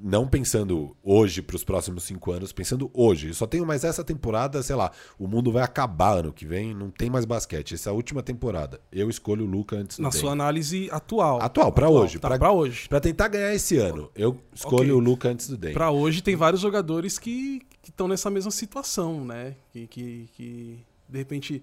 [0.02, 3.28] não pensando hoje para os próximos cinco anos, pensando hoje.
[3.28, 6.74] Eu só tenho mais essa temporada, sei lá, o mundo vai acabar ano que vem,
[6.74, 7.74] não tem mais basquete.
[7.74, 8.80] Essa é a última temporada.
[8.92, 11.40] Eu escolho o Luca antes do Na sua análise atual.
[11.40, 12.18] Atual, pra hoje.
[12.18, 12.88] Tá, pra hoje.
[12.88, 14.92] Pra tentar ganhar esse ano, eu escolho Ok.
[14.92, 15.72] o Luca antes do Dame.
[15.74, 19.56] Pra hoje tem vários jogadores que estão nessa mesma situação, né?
[19.72, 20.78] Que, que, que,
[21.08, 21.62] de repente,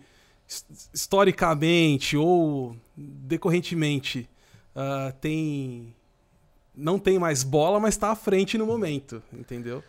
[0.50, 4.28] his- historicamente ou decorrentemente,
[4.76, 5.94] ah, tem.
[6.78, 9.84] Não tem mais bola, mas tá à frente no momento, entendeu?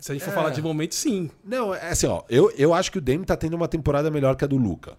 [0.00, 0.34] Se a gente for É.
[0.34, 1.30] falar de momento, sim.
[1.44, 2.22] Não, é assim, ó.
[2.28, 4.96] Eu, eu acho que o Dame tá tendo uma temporada melhor que a do Luca.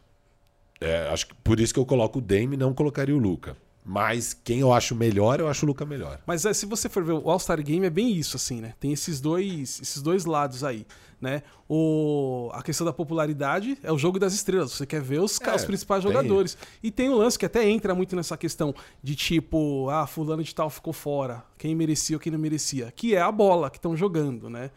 [0.80, 3.56] É, acho que por isso que eu coloco o Dame e não colocaria o Luca.
[3.84, 6.20] Mas quem eu acho melhor, eu acho o Luca melhor.
[6.26, 8.74] Mas é, se você for ver o All-Star Game é bem isso, assim, né?
[8.80, 10.86] Tem esses dois, esses dois lados aí,
[11.20, 11.42] né?
[11.68, 14.72] O, a questão da popularidade é o jogo das estrelas.
[14.74, 16.12] Você quer ver os, É, os principais tem.
[16.12, 16.58] jogadores.
[16.84, 20.54] E tem um lance que até entra muito nessa questão de tipo, ah, fulano de
[20.54, 21.44] tal ficou fora.
[21.58, 22.92] Quem merecia ou quem não merecia.
[22.96, 24.70] Que é a bola que estão jogando, né?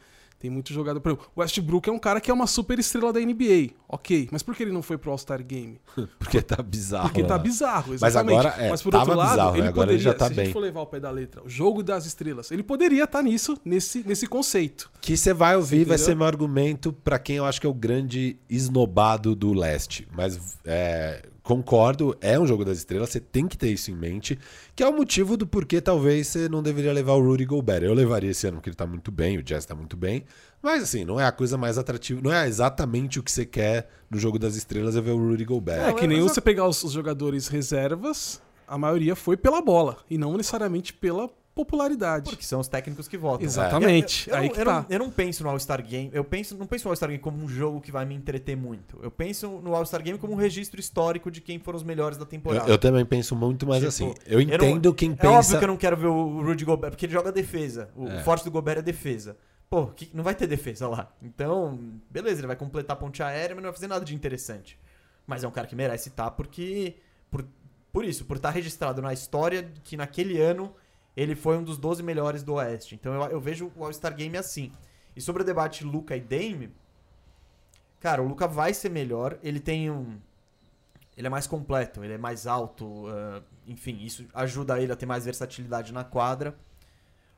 [0.44, 1.00] Tem muito jogador.
[1.00, 3.70] Por exemplo, o Westbrook é um cara que é uma super estrela da NBA.
[3.88, 4.28] Ok.
[4.30, 5.80] Mas por que ele não foi pro All-Star Game?
[6.18, 7.08] Porque tá bizarro.
[7.08, 7.42] Porque tá né?
[7.42, 8.46] bizarro, Mas exatamente.
[8.46, 9.58] agora, é, Mas por outro lado, bizarro, né?
[9.60, 10.44] ele Agora poderia, ele já tá se a bem.
[10.44, 13.56] gente for levar o pé da letra, o jogo das estrelas, ele poderia estar nisso,
[13.64, 14.90] nesse, nesse conceito.
[15.00, 15.98] Que você vai ouvir, vai entendeu?
[15.98, 20.06] ser meu argumento pra quem eu acho que é o grande esnobado do leste.
[20.14, 24.36] Mas é, concordo, é um jogo das estrelas, você tem que ter isso em mente,
[24.74, 27.82] que é o motivo do porquê talvez você não deveria levar o Rudy Gobert.
[27.84, 30.24] Eu levaria esse ano porque ele tá muito bem, o Jazz tá muito bem,
[30.62, 33.90] mas assim, não é a coisa mais atrativa, não é exatamente o que você quer
[34.10, 35.82] no jogo das estrelas é ver o Rudy Gobert.
[35.82, 39.98] É, que nem mas você pegar os, os jogadores reservas, a maioria foi pela bola,
[40.08, 42.30] e não necessariamente pela popularidade.
[42.30, 43.44] Porque são os técnicos que votam.
[43.46, 44.28] Exatamente.
[44.28, 44.74] Eu, eu- eu aí não, que eu, tá.
[44.80, 46.10] não, eu não penso no All-Star Game.
[46.12, 48.98] Eu penso, não penso no All-Star Game como um jogo que vai me entreter muito.
[49.02, 52.26] Eu penso no All-Star Game como um registro histórico de quem foram os melhores da
[52.26, 52.68] temporada.
[52.70, 54.14] eu também penso muito mais Tipo, assim.
[54.26, 55.30] Eu eu não- entendo quem É pensa.
[55.32, 57.88] óbvio que eu não quero ver o Rudy Gobert, porque ele joga defesa.
[57.96, 58.22] O É.
[58.22, 59.36] forte do Gobert é defesa.
[59.70, 61.10] Pô, que- não vai ter defesa lá.
[61.22, 61.78] Então,
[62.10, 64.78] beleza, ele vai completar a ponte aérea, mas não vai fazer nada de interessante.
[65.26, 66.96] Mas é um cara que merece estar porque.
[67.30, 67.44] Por,
[67.92, 70.70] por isso, por estar registrado na história que naquele ano
[71.16, 72.94] ele foi um dos 12 melhores do Oeste.
[72.94, 74.72] Então eu, eu vejo o All-Star Game assim.
[75.16, 76.72] E sobre o debate Luca e Dame,
[78.00, 79.38] cara, o Luca vai ser melhor.
[79.42, 80.18] Ele tem um.
[81.16, 85.06] Ele é mais completo, ele é mais alto, ah, enfim, isso ajuda ele a ter
[85.06, 86.56] mais versatilidade na quadra.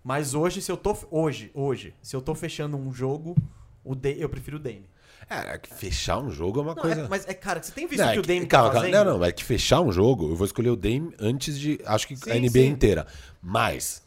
[0.03, 0.97] Mas hoje, se eu tô.
[1.11, 3.37] Hoje, hoje, se eu tô fechando um jogo,
[3.85, 4.89] o Da- eu prefiro o Dame.
[5.29, 7.01] É, que fechar um jogo é uma Não, coisa.
[7.03, 8.71] é- mas é, cara, você tem visto Não, o é que o que- Dame calma,
[8.71, 8.93] tá fazendo?
[9.05, 11.81] Não, não, é que fechar um jogo, eu vou escolher o Dame antes de.
[11.85, 12.67] Acho que Sim, a NBA sim.
[12.69, 13.07] inteira.
[13.43, 14.03] Mas.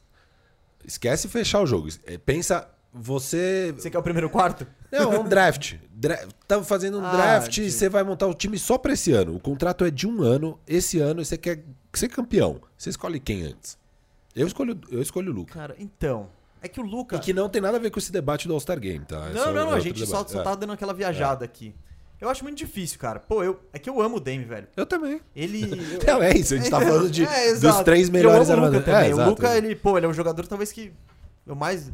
[0.85, 1.89] Esquece fechar o jogo.
[2.05, 3.73] É, Pensa, você.
[3.77, 4.65] Você quer o primeiro quarto?
[4.91, 5.75] Não, é um draft.
[5.91, 6.25] Dra...
[6.47, 9.35] Tava fazendo um Ah, draft e você vai montar o time só pra esse ano.
[9.35, 10.57] O contrato é de um ano.
[10.65, 11.63] Esse ano você quer
[11.93, 12.61] ser campeão.
[12.77, 13.77] Você escolhe quem antes?
[14.35, 15.53] Eu escolho, eu escolho o Luca.
[15.53, 16.29] Cara, então.
[16.61, 17.15] É que o Luca.
[17.15, 19.29] E que não tem nada a ver com esse debate do All-Star Game, tá?
[19.29, 20.43] É Não, só- não, é não, a gente só, só É.
[20.43, 21.73] tá dando aquela viajada aqui.
[22.19, 23.17] Eu acho muito difícil, cara.
[23.17, 24.67] Pô, eu, é que eu amo o Dame, velho.
[24.75, 25.21] Eu também.
[25.33, 25.63] Ele.
[25.63, 26.53] eu- Não, é isso.
[26.53, 29.17] A gente tá falando de, É, dos três melhores amo o Luca armadores.
[29.17, 29.29] É, o.
[29.29, 30.91] Luca, ele, pô, ele é um jogador talvez que
[31.47, 31.91] eu mais.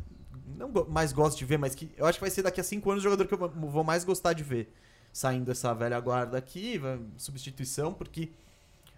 [0.58, 2.90] Não mais gosto de ver, mas que eu acho que vai ser daqui a cinco
[2.90, 4.74] anos o jogador que eu vou- mais gostar de ver.
[5.12, 6.82] Saindo essa velha guarda aqui,
[7.18, 8.30] substituição, porque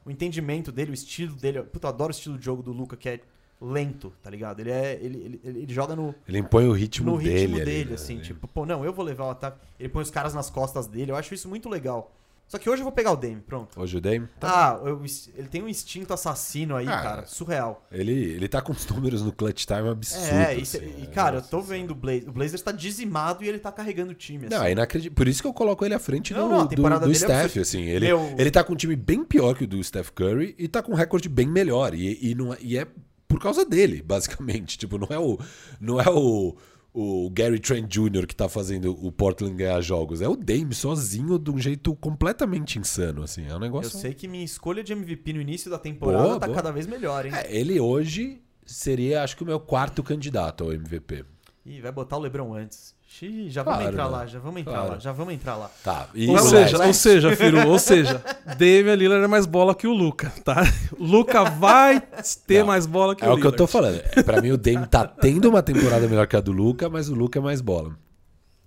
[0.05, 1.61] o entendimento dele, o estilo dele.
[1.63, 3.19] Puta, eu adoro o estilo de jogo do Luca, que é
[3.61, 4.59] lento, tá ligado?
[4.59, 4.99] Ele é.
[5.01, 7.39] Ele, ele, ele- joga no, Ele impõe o ritmo no dele.
[7.39, 7.95] ritmo ali, dele, né?
[7.95, 9.57] assim, tipo, pô, não, eu vou levar o ataque.
[9.79, 12.13] Ele põe os caras nas costas dele, eu acho isso muito legal.
[12.47, 13.77] Só que hoje eu vou pegar o Dame, pronto.
[13.77, 14.25] Hoje o Dame.
[14.41, 15.03] Ah, eu-
[15.35, 17.85] ele tem um instinto assassino aí, Ah, cara, surreal.
[17.91, 20.29] Ele, ele tá com os números no clutch time absurdos.
[20.29, 21.07] É, e, cê- assim, e, é.
[21.07, 22.27] cara, eu tô vendo o Blazers.
[22.29, 24.47] O Blazers tá dizimado e ele tá carregando o time.
[24.49, 24.67] Não, assim.
[24.67, 25.15] é inacreditável.
[25.15, 27.31] Por isso que eu coloco ele à frente Não, do, não, do, do é Steph,
[27.43, 27.61] absurda.
[27.63, 27.81] assim.
[27.83, 30.69] Ele, Meu- ele tá com um time bem pior que o do Steph Curry e
[30.69, 31.93] tá com um recorde bem melhor.
[31.93, 32.87] E, e, não, é- e é
[33.27, 34.77] por causa dele, basicamente.
[34.79, 35.39] Tipo, não é o,
[35.79, 36.55] não é o,
[36.93, 38.25] o Gary Trent Jr.
[38.25, 40.21] que tá fazendo o Portland ganhar jogos.
[40.21, 43.45] É o Dame sozinho de um jeito completamente insano, assim.
[43.45, 43.99] É um Eu negócio...
[43.99, 46.55] sei que minha escolha de MVP no início da temporada Boa, tá boa.
[46.55, 47.31] cada vez melhor, hein?
[47.35, 51.23] É, ele hoje seria, acho que, o meu quarto candidato ao MVP.
[51.65, 52.96] Ih, vai botar o LeBron antes.
[53.19, 54.09] Xiii, já vamos Claro, entrar né?
[54.11, 54.89] lá, já vamos entrar Claro.
[54.91, 55.71] lá, já vamos entrar lá.
[55.83, 56.07] Tá.
[56.13, 58.21] E Ou seja, ou seja, Firu, ou seja,
[58.57, 60.63] Damian Lillard é mais bola que o Luca, tá?
[60.99, 62.01] O Luca vai
[62.45, 63.71] ter Não, mais bola que É o o que eu tô Lillard.
[63.71, 64.01] falando.
[64.17, 67.09] É, Pra mim, o Dame tá tendo uma temporada melhor que a do Luca, mas
[67.09, 67.91] o Luca é mais bola.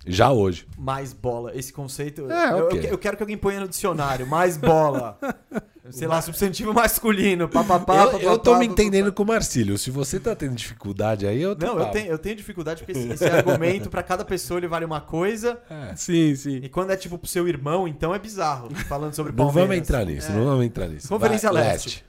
[0.07, 0.67] Já hoje.
[0.79, 2.31] Mais bola, esse conceito.
[2.31, 2.79] É, eu, ok.
[2.81, 4.27] eu, eu quero que alguém ponha no dicionário.
[4.27, 5.19] Mais bola.
[5.91, 7.49] Sei lá, substantivo masculino.
[7.49, 8.65] Papapá, Eu, papapá, eu tô me papapá.
[8.65, 9.77] entendendo com o Marcílio.
[9.77, 11.67] Se você tá tendo dificuldade aí, eu tô.
[11.67, 14.85] Não, eu tenho, eu tenho dificuldade porque esse, esse argumento, pra cada pessoa, ele vale
[14.85, 15.61] uma coisa.
[15.69, 15.95] É.
[15.97, 16.57] Sim, sim.
[16.63, 18.71] E quando é tipo pro seu irmão, então é bizarro.
[18.89, 19.69] Falando sobre Não Palmeiras.
[19.69, 20.35] vamos entrar nisso, É.
[20.35, 21.09] não vamos entrar nisso.
[21.09, 22.05] Conferência Vai, Leste.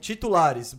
[0.00, 0.76] Titulares: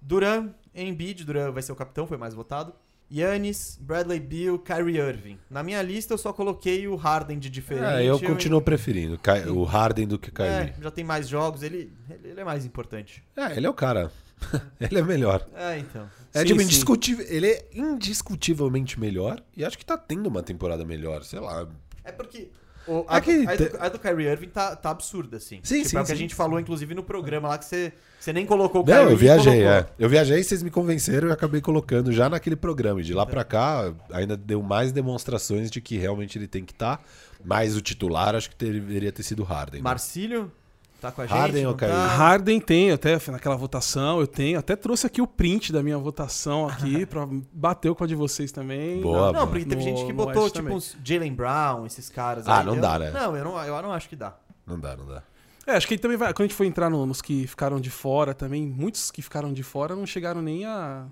[0.00, 2.72] Duran, Embiid dura- vai ser o capitão, foi mais votado.
[3.12, 5.38] Yannis, Bradley Beal, Kyrie Irving.
[5.50, 7.84] Na minha lista eu só coloquei o Harden de diferente.
[8.02, 10.50] É, eu continuo preferindo Ky- o Harden do que o Kyrie.
[10.50, 11.92] É, já tem mais jogos, ele,
[12.22, 13.22] ele, é mais importante.
[13.36, 14.12] É, ele é o cara.
[14.80, 15.46] ele é melhor.
[15.54, 16.08] É, então.
[16.32, 16.66] É Sim, tipo, sim.
[16.66, 17.26] indiscutível.
[17.28, 21.68] Ele é indiscutivelmente melhor e acho que tá tendo uma temporada melhor, sei lá.
[22.04, 22.50] É porque.
[22.90, 25.60] O- a, que a do, a do Kyrie Irving tá, tá absurda, assim.
[25.62, 27.92] Sim, tipo, sim, É o que a gente falou, inclusive, no programa lá que você,
[28.18, 29.04] você nem colocou o Kyrie.
[29.04, 29.86] Não, eu viajei, é.
[29.98, 33.00] Eu viajei, vocês me convenceram e acabei colocando já naquele programa.
[33.00, 36.72] E de lá pra cá, ainda deu mais demonstrações de que realmente ele tem que
[36.72, 37.02] estar.
[37.44, 39.80] Mas o titular acho que deveria ter sido Harden.
[39.80, 39.84] né?
[41.00, 41.36] Tá com a gente?
[41.36, 41.94] Harden ou não Kyrie?
[41.94, 42.06] tá?
[42.06, 44.58] Harden tem, até naquela votação, eu tenho.
[44.58, 48.52] Até trouxe aqui o print da minha votação aqui pra bater com a de vocês
[48.52, 49.00] também.
[49.00, 50.76] Boa, Não, porque teve No- gente que botou, West tipo, também.
[50.76, 52.66] uns Jalen Brown, esses caras Ah, aí.
[52.66, 53.10] não Eu- dá, né?
[53.10, 54.34] Não eu, não, eu não acho que dá.
[54.66, 55.22] Não dá, não dá.
[55.66, 56.32] É, acho que também vai.
[56.34, 59.52] Quando a gente for entrar no- nos que ficaram de fora também, muitos que ficaram
[59.52, 61.06] de fora não chegaram nem a,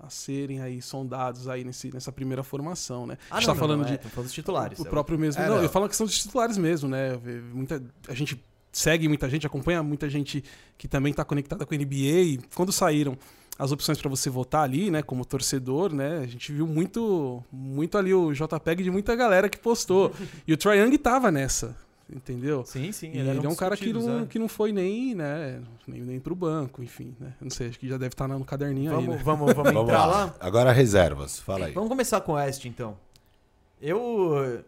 [0.00, 3.18] a serem aí sondados aí nesse, nessa primeira formação, né?
[3.30, 3.94] Ah, a gente não, tá não, falando não, de.
[3.94, 4.78] é, falando dos titulares.
[4.78, 5.42] O é próprio mesmo.
[5.42, 5.62] É, não, não.
[5.62, 7.18] eu falo que são dos titulares mesmo, né?
[7.52, 8.42] Muita, a gente
[8.74, 10.44] segue muita gente, acompanha muita gente
[10.76, 11.94] que também tá conectada com a NBA.
[11.94, 13.16] E quando saíram
[13.58, 17.96] as opções para você votar ali, né, como torcedor, né, a gente viu muito, muito
[17.96, 20.12] ali o JPEG de muita galera que postou.
[20.46, 21.76] e o Trae Young tava nessa,
[22.12, 22.64] entendeu?
[22.66, 23.12] Sim, sim.
[23.14, 24.26] E era ele é um cara que não, é.
[24.26, 27.32] que não foi nem, né, nem, nem pro banco, enfim, né?
[27.40, 29.22] Não sei, acho que já deve estar no caderninho aí, Vamos, né?
[29.22, 30.24] vamos, vamos Vamos entrar lá.
[30.24, 30.34] lá?
[30.40, 31.72] Agora reservas, fala aí.
[31.72, 32.96] Vamos começar com o West, então.
[33.80, 34.64] Eu.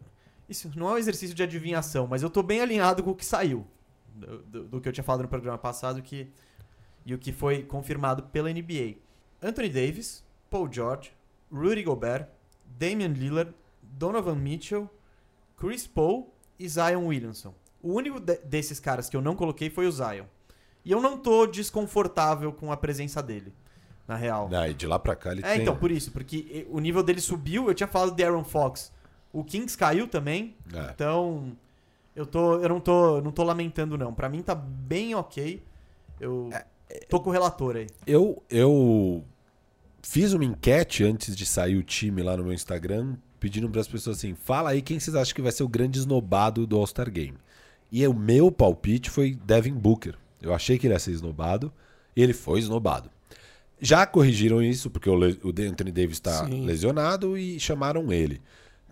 [0.49, 3.25] Isso não é um exercício de adivinhação, mas eu tô bem alinhado com o que
[3.25, 3.67] saiu.
[4.17, 6.29] Do, do- do que eu tinha falado no programa passado que,
[7.05, 8.95] e o que foi confirmado pela NBA.
[9.43, 11.13] Anthony Davis, Paul George,
[11.53, 12.29] Rudy Gobert,
[12.79, 13.53] Damian Lillard,
[13.83, 14.89] Donovan Mitchell,
[15.57, 17.55] Chris Paul e Zion Williamson.
[17.83, 20.25] O único de- desses caras que eu não coloquei foi o Zion.
[20.85, 23.53] E eu não tô desconfortável com a presença dele,
[24.09, 24.49] na real.
[24.53, 25.63] Ah, e de lá pra cá ele É, tem...
[25.63, 28.93] então, por isso, porque o nível dele subiu, eu tinha falado de Aaron Fox.
[29.33, 30.91] O Kings caiu também, É.
[30.95, 31.57] então
[32.17, 34.13] eu tô eu não tô não tô lamentando não.
[34.13, 35.63] Pra mim tá bem OK.
[36.19, 36.51] Eu
[37.09, 37.87] tô com o relator aí.
[38.07, 39.23] Eu, eu
[40.03, 43.89] fiz uma enquete antes de sair o time lá no meu Instagram, pedindo para as
[43.89, 47.11] pessoas assim: fala aí quem vocês acham que vai ser o grande esnobado do All-Star
[47.11, 47.37] Game.
[47.93, 50.15] E o meu palpite foi Devin Booker.
[50.43, 51.73] Eu achei que ele ia ser esnobado
[52.17, 53.11] e ele foi esnobado.
[53.81, 58.41] Já corrigiram isso, porque o, Le- o Anthony Davis está lesionado e chamaram ele.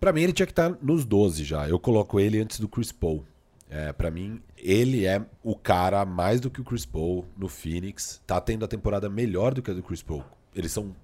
[0.01, 1.69] Pra mim, ele tinha que estar nos 12 já.
[1.69, 3.25] Eu coloco ele antes do Chris Paul.
[3.71, 8.21] É, para mim, ele é o cara mais do que o Chris Paul no Phoenix.
[8.27, 10.25] Tá tendo a temporada melhor do que a do Chris Paul.
[10.55, 10.95] Eles são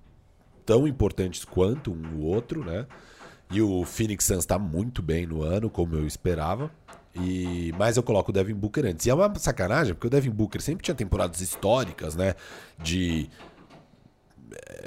[0.64, 2.86] tão importantes quanto um o outro, né?
[3.50, 6.70] E o Phoenix Suns tá muito bem no ano, como eu esperava.
[7.14, 9.04] E mas eu coloco o Devin Booker antes.
[9.04, 12.34] E é uma sacanagem, porque o Devin Booker sempre tinha temporadas históricas, né?
[12.80, 13.28] De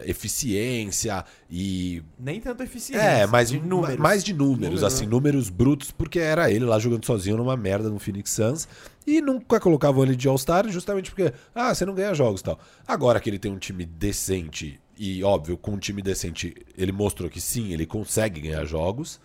[0.06, 3.02] eficiência e Nem tanto eficiência.
[3.04, 3.98] é, mas de números.
[3.98, 5.12] mais de números, Números, assim, né?
[5.12, 8.68] números brutos, porque era ele lá jogando sozinho numa merda no Phoenix Suns
[9.06, 12.60] e nunca colocavam ele de All-Star justamente porque, ah, você não ganha jogos e tal.
[12.88, 17.30] Agora que ele tem um time decente e, óbvio, com um time decente, ele mostrou
[17.30, 19.20] que sim, ele consegue ganhar jogos.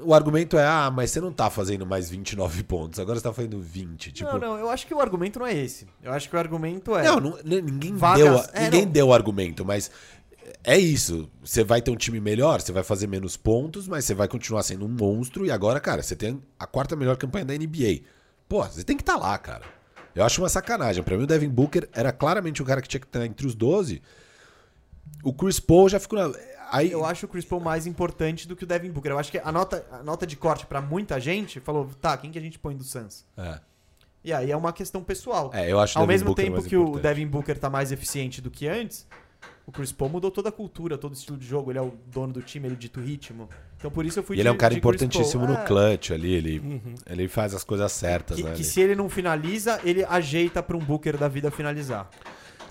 [0.00, 3.32] O argumento é, ah, mas você não tá fazendo mais 29 pontos, agora você tá
[3.32, 4.10] fazendo 20.
[4.10, 5.86] Tipo, Não, não, eu acho que o argumento não é esse.
[6.02, 8.92] Eu acho que o argumento é não, não- n- ninguém, Vagas- deu, é, ninguém não.
[8.92, 9.90] deu argumento, mas
[10.64, 11.30] é isso.
[11.44, 14.64] Você vai ter um time melhor, você vai fazer menos pontos, mas você vai continuar
[14.64, 15.46] sendo um monstro.
[15.46, 18.00] E agora, cara, você tem a quarta melhor campanha da NBA.
[18.48, 19.62] Pô, você tem que estar lá, cara.
[20.12, 21.02] Eu acho uma sacanagem.
[21.04, 23.54] Pra mim, o Devin Booker era claramente o cara que tinha que estar entre os
[23.54, 24.02] 12.
[25.22, 26.36] O Chris Paul já ficou na.
[26.70, 29.10] Aí, Eu acho o Chris Paul mais importante do que o Devin Booker.
[29.12, 32.30] Eu acho que a nota, a nota de corte pra muita gente falou, tá, quem
[32.30, 33.24] que a gente põe do Suns?
[33.36, 33.60] É,
[34.24, 35.50] E aí é uma questão pessoal.
[35.52, 37.02] É, eu acho o Ao mesmo Booker tempo que o importante.
[37.02, 39.06] Devin Booker tá mais eficiente do que antes,
[39.66, 41.70] o Chris Paul mudou toda a cultura, todo o estilo de jogo.
[41.70, 43.48] Ele é o dono do time, ele dita o ritmo.
[43.78, 45.64] Então por isso eu fui E ele é um de- cara de importantíssimo no É,
[45.64, 46.32] clutch ali.
[46.32, 48.52] Ele, ele faz as coisas certas, Que, né?
[48.52, 52.08] que se ele não finaliza, ele ajeita pra um Booker da vida finalizar.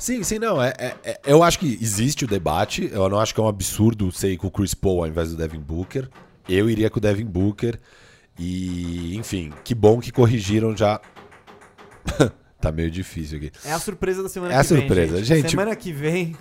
[0.04, 0.62] Sim, sim, não.
[0.62, 2.90] É, é- é- eu acho que existe o debate.
[2.92, 5.38] Eu não acho que é um absurdo ser com o Chris Paul ao invés do
[5.38, 6.10] Devin Booker.
[6.50, 7.80] Eu iria com o Devin Booker.
[8.38, 11.00] E, enfim, que bom que corrigiram já.
[12.60, 13.52] tá meio difícil aqui.
[13.64, 14.78] É a surpresa da semana É a que vem.
[14.80, 15.24] surpresa.
[15.24, 16.36] Gente, Semana que vem,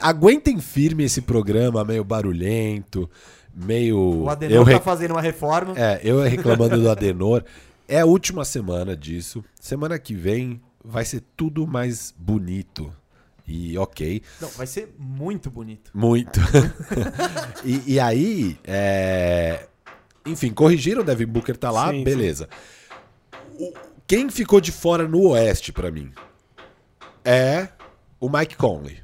[0.00, 3.10] Aguentem firme esse programa meio barulhento,
[3.52, 3.98] meio.
[3.98, 5.74] o Adenor eu tá re- fazendo uma reforma.
[5.76, 7.42] É, eu reclamando do Adenor.
[7.88, 9.42] É a última semana disso.
[9.60, 12.92] Semana que vem vai ser tudo mais bonito.
[13.48, 14.22] E ok.
[14.40, 15.90] Não, vai ser muito bonito.
[15.94, 16.38] Muito.
[17.64, 19.66] e, e aí, é,
[20.26, 22.48] enfim, corrigiram, o Devin Booker tá lá, Sim, beleza.
[23.58, 23.72] O-
[24.06, 26.12] quem ficou de fora no Oeste pra mim
[27.24, 27.68] é
[28.20, 28.98] o Mike Conley.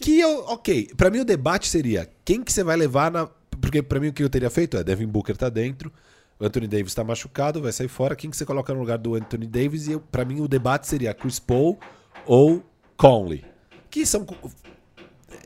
[0.00, 3.26] Que eu, ok, pra mim o debate seria quem que você vai levar na.
[3.60, 5.92] Porque pra mim o que eu teria feito é Devin Booker tá dentro,
[6.38, 8.14] o Anthony Davis tá machucado, vai sair fora.
[8.14, 9.88] Quem que você coloca no lugar do Anthony Davis?
[9.88, 11.76] E eu, pra mim o debate seria Chris Paul
[12.24, 12.62] ou
[12.98, 13.42] Conley.
[13.88, 14.50] Que são co-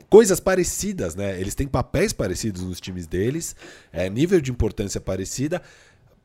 [0.09, 1.39] coisas parecidas, né?
[1.39, 3.55] Eles têm papéis parecidos nos times deles,
[3.91, 5.61] é, nível de importância parecida,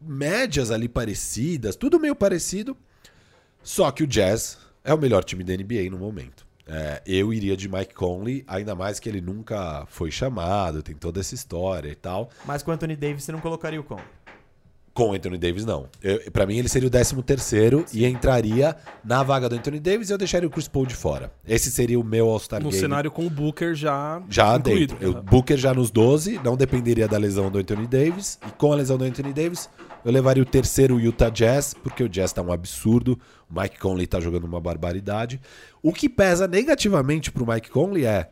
[0.01, 2.77] médias ali parecidas, tudo meio parecido.
[3.63, 6.47] Só que o Jazz é o melhor time da NBA no momento.
[6.71, 11.19] É, eu iria de Mike Conley, ainda mais que ele nunca foi chamado, tem toda
[11.21, 12.29] essa história e tal.
[12.45, 13.99] Mas com o Anthony Davis você não colocaria o Con.
[14.99, 15.89] Com o Anthony Davis, não.
[16.33, 20.13] Pra mim, ele seria o 13 terceiro e entraria na vaga do Anthony Davis e
[20.13, 21.33] eu deixaria o Chris Paul de fora.
[21.47, 22.81] Esse seria o meu All-Star No Game.
[22.81, 24.95] cenário com o Booker já, Já incluído.
[24.97, 25.19] dentro.
[25.19, 28.41] Eu, Booker já nos 12, não dependeria da lesão do Anthony Davis.
[28.45, 29.71] E com a lesão do Anthony Davis,
[30.05, 33.17] eu levaria o terceiro Utah Jazz, porque o Jazz tá um absurdo.
[33.49, 35.41] O Mike Conley tá jogando uma barbaridade.
[35.81, 38.31] O que pesa negativamente pro Mike Conley é.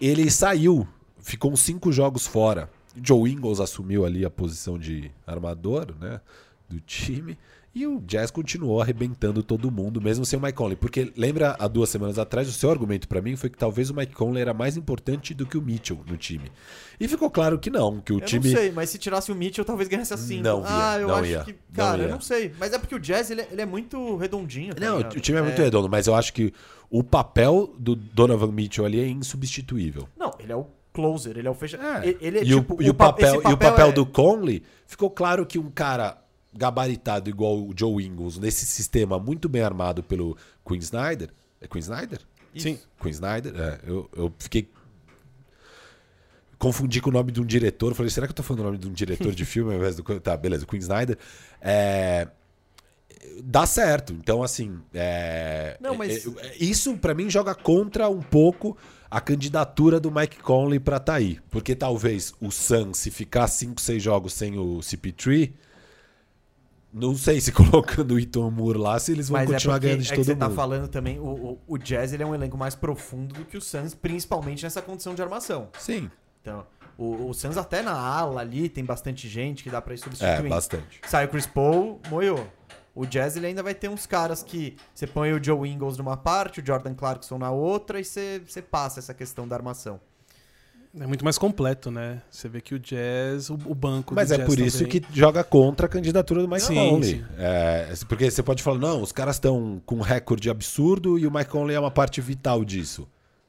[0.00, 0.86] Ele saiu,
[1.18, 2.70] ficou uns cinco jogos fora.
[3.02, 6.20] Joe Ingles assumiu ali a posição de armador, né?
[6.68, 7.36] Do time.
[7.74, 10.76] E o Jazz continuou arrebentando todo mundo, mesmo sem o Mike Conley.
[10.76, 13.94] Porque lembra há duas semanas atrás, o seu argumento pra mim foi que talvez o
[13.94, 16.50] Mike Conley era mais importante do que o Mitchell no time.
[16.98, 18.48] E ficou claro que não, que o Eu time.
[18.50, 20.40] não sei, mas se tirasse o Mitchell, talvez ganhasse assim.
[20.40, 21.52] Não ia, ah, eu não acho ia, que.
[21.52, 22.14] não Cara, eu ia.
[22.14, 22.50] não sei.
[22.58, 24.74] Mas é porque o Jazz ele é, ele é muito redondinho.
[24.74, 25.16] tá Não, ligado?
[25.16, 26.54] o time é muito redondo, mas eu acho que
[26.88, 30.08] o papel do Donovan Mitchell ali é insubstituível.
[30.16, 30.66] Não, ele é o
[30.96, 31.76] closer, ele é o fecha.
[31.76, 32.16] É.
[32.20, 32.82] Ele, é e, o- tipo.
[32.82, 35.70] e o, pa- papel, esse e o papel é- do Conley ficou claro que um
[35.70, 36.16] cara
[36.54, 40.36] gabaritado igual o Joe Ingles, nesse sistema muito bem armado pelo
[40.66, 41.28] Queen Snyder.
[41.60, 42.20] É Queen Snyder?
[42.56, 42.78] Sim.
[43.00, 43.52] Queen Snyder?
[43.54, 44.68] É, eu, eu fiquei.
[46.58, 47.94] Confundi com o nome de um diretor.
[47.94, 49.96] Falei, será que eu tô falando o nome de um diretor de filme ao invés
[49.96, 50.02] do.
[50.20, 51.18] Tá, beleza, Queen Snyder.
[51.60, 52.28] É,
[53.42, 54.14] Dá certo.
[54.14, 54.78] Então, assim.
[54.94, 58.76] é, Não, mas- é, é, Isso, pra mim, joga contra um pouco
[59.10, 61.38] a candidatura do Mike Conley pra tá aí.
[61.50, 65.52] Porque talvez o Suns, se ficar 5, 6 jogos sem o CP3.
[66.92, 69.86] Não sei se colocando o Iton Moore lá, se eles vão Mas continuar é porque
[69.88, 70.40] ganhando de é que todo você mundo.
[70.40, 73.56] tá falando também, o, o, o Jazz ele é um elenco mais profundo do que
[73.56, 75.68] o Suns, principalmente nessa condição de armação.
[75.78, 76.10] Sim.
[76.40, 76.66] Então,
[76.96, 80.40] o, o Suns até na ala ali tem bastante gente que dá pra ir É,
[80.42, 81.00] bastante.
[81.06, 82.46] Sai o Chris Paul, moiou.
[82.96, 86.16] O Jazz ele ainda vai ter uns caras que você põe o Joe Ingles numa
[86.16, 90.00] parte, o Jordan Clarkson na outra e você, você passa essa questão da armação.
[90.98, 92.22] É muito mais completo, né?
[92.30, 95.00] Você vê que o Jazz, o, o banco Mas do é Jazz por isso também-
[95.02, 97.10] que joga contra a candidatura do Mike Sim, Conley.
[97.18, 97.24] sim.
[97.36, 101.30] É, porque você pode falar, não, os caras estão com um recorde absurdo e o
[101.30, 103.06] Mike Conley é uma parte vital disso.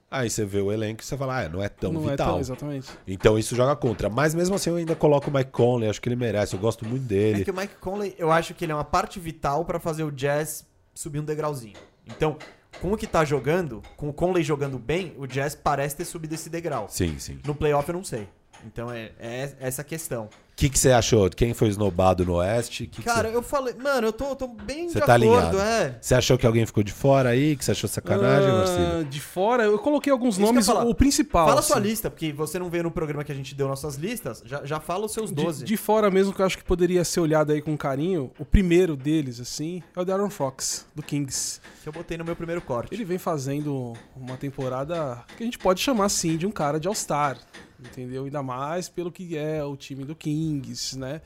[0.10, 2.32] Aí você vê o elenco e você fala, ah, não é tão não é vital.
[2.34, 2.88] tão, exatamente.
[3.06, 4.10] Então isso joga contra.
[4.10, 6.86] Mas mesmo assim eu ainda coloco o Mike Conley, acho que ele merece, eu gosto
[6.86, 7.44] muito É dele.
[7.44, 10.12] que o Mike Conley, eu acho que ele é uma parte vital pra fazer o
[10.12, 10.66] Jazz
[10.96, 11.76] subir um degrauzinho.
[12.06, 12.38] Então,
[12.82, 16.36] com o que tá jogando, com o Conley jogando bem, o Jazz parece ter subido
[16.36, 16.88] esse degrau.
[16.90, 17.40] Sim, sim.
[17.46, 18.30] No playoff eu não sei.
[18.66, 20.30] Então é, é essa questão.
[20.58, 21.30] O que, que você achou?
[21.30, 22.88] Quem foi esnobado no Oeste?
[22.88, 23.36] Que que Cara, você...
[23.38, 25.60] eu falei, mano, eu tô, tô bem Você de tá acordo, alinhado.
[25.60, 26.00] é.
[26.02, 27.56] você achou que alguém ficou de fora aí?
[27.56, 29.06] Que você achou sacanagem, Ah, Marcelo?
[29.06, 31.48] De fora, eu coloquei alguns Isso que nomes, o principal.
[31.48, 31.74] Fala assim.
[31.74, 34.66] sua lista, porque você não veio no programa que a gente deu nossas listas, já,
[34.66, 35.60] já fala os seus 12.
[35.60, 38.44] De, de fora mesmo, que eu acho que poderia ser olhado aí com carinho, o
[38.44, 41.62] primeiro deles, assim, é o Darren Fox, do Kings.
[41.84, 42.96] Que eu botei no meu primeiro corte.
[42.96, 46.88] Ele vem fazendo uma temporada que a gente pode chamar, assim, de um cara de
[46.88, 47.38] All-Star,
[47.80, 48.26] entendeu?
[48.26, 51.22] Ainda mais pelo que é o time do Kings, né?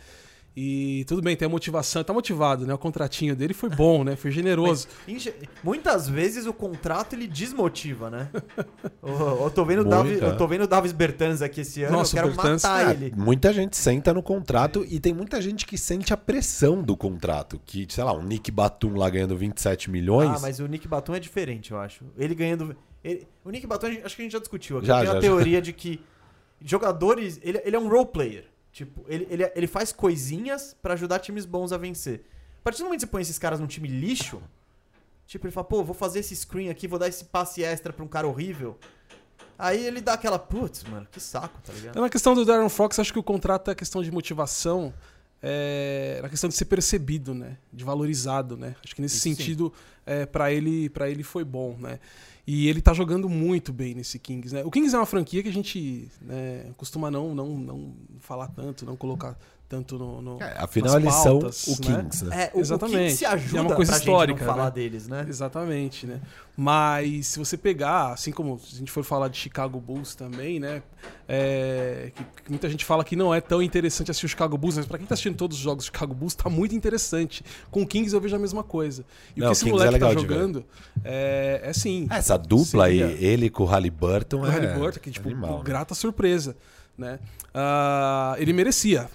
[0.53, 2.73] E tudo bem, tem a motivação, tá motivado, né?
[2.73, 4.17] O contratinho dele foi bom, né?
[4.17, 4.85] Foi generoso.
[5.07, 5.29] Mas,
[5.63, 8.29] muitas vezes o contrato ele desmotiva, né?
[9.01, 9.85] eu, eu tô vendo o.
[9.85, 12.63] Davi, eu tô vendo o Davis Bertans aqui esse ano, Nossa, eu o quero Bertans-
[12.63, 13.13] matar É, ele.
[13.15, 17.57] muita gente senta no contrato e tem muita gente que sente a pressão do contrato.
[17.65, 20.31] Que, sei lá, um Nick Batum lá ganhando 27 milhões.
[20.35, 22.03] Ah, mas o Nick Batum é diferente, eu acho.
[22.17, 22.75] Ele ganhando.
[23.01, 24.87] ele- o Nick Batum, acho que a gente já discutiu aqui.
[24.87, 25.21] Já, Tem já, a já.
[25.21, 26.01] teoria de que
[26.63, 27.39] jogadores.
[27.41, 28.45] Ele, ele é um role player.
[28.71, 32.23] Tipo, ele, ele, ele faz coisinhas pra ajudar times bons a vencer.
[32.59, 34.41] A partir do momento que você põe esses caras num time lixo,
[35.25, 38.05] tipo, ele fala, pô, vou fazer esse screen aqui, vou dar esse passe extra pra
[38.05, 38.77] um cara horrível.
[39.57, 41.99] Aí ele dá aquela, putz, mano, que saco, tá ligado?
[41.99, 44.93] Na questão do Darren Fox, acho que o contrato é questão de motivação,
[45.41, 47.57] é, na questão de ser percebido, né?
[47.73, 48.75] De valorizado, né?
[48.83, 49.35] Acho que nesse Isso sim.
[49.35, 49.73] sentido,
[50.05, 51.99] é, para ele, para ele foi bom, né?
[52.45, 54.63] E ele tá jogando muito bem nesse Kings, né?
[54.63, 58.85] O Kings é uma franquia que a gente né, costuma não, não, não falar tanto,
[58.85, 59.37] não colocar
[59.71, 60.21] tanto no.
[60.21, 61.49] no- É, afinal, eles são o né?
[62.03, 62.43] Kings, né?
[62.43, 62.97] É, o, Exatamente.
[62.97, 64.71] o que se ajuda É uma coisa pra histórica, gente não falar né?
[64.71, 65.25] deles, né?
[65.29, 66.19] Exatamente, né?
[66.57, 70.59] Mas se você pegar, assim como se a gente for falar de Chicago Bulls também,
[70.59, 70.83] né?
[71.27, 74.75] é, que, que muita gente fala que não é tão interessante assistir o Chicago Bulls,
[74.75, 77.41] mas pra quem tá assistindo todos os jogos do Chicago Bulls, tá muito interessante.
[77.71, 79.05] Com o Kings eu vejo a mesma coisa.
[79.35, 80.21] E Não, o que esse Kings é moleque tá de ver.
[80.21, 80.65] jogando
[81.05, 82.07] é, é sim.
[82.11, 84.49] É, Essa dupla aí, ele com o Halliburton O é.
[84.51, 85.63] Halliburton, que, tipo, animal, né?
[85.63, 86.55] grata surpresa,
[86.97, 87.17] né?
[87.53, 89.09] Ah, ele merecia,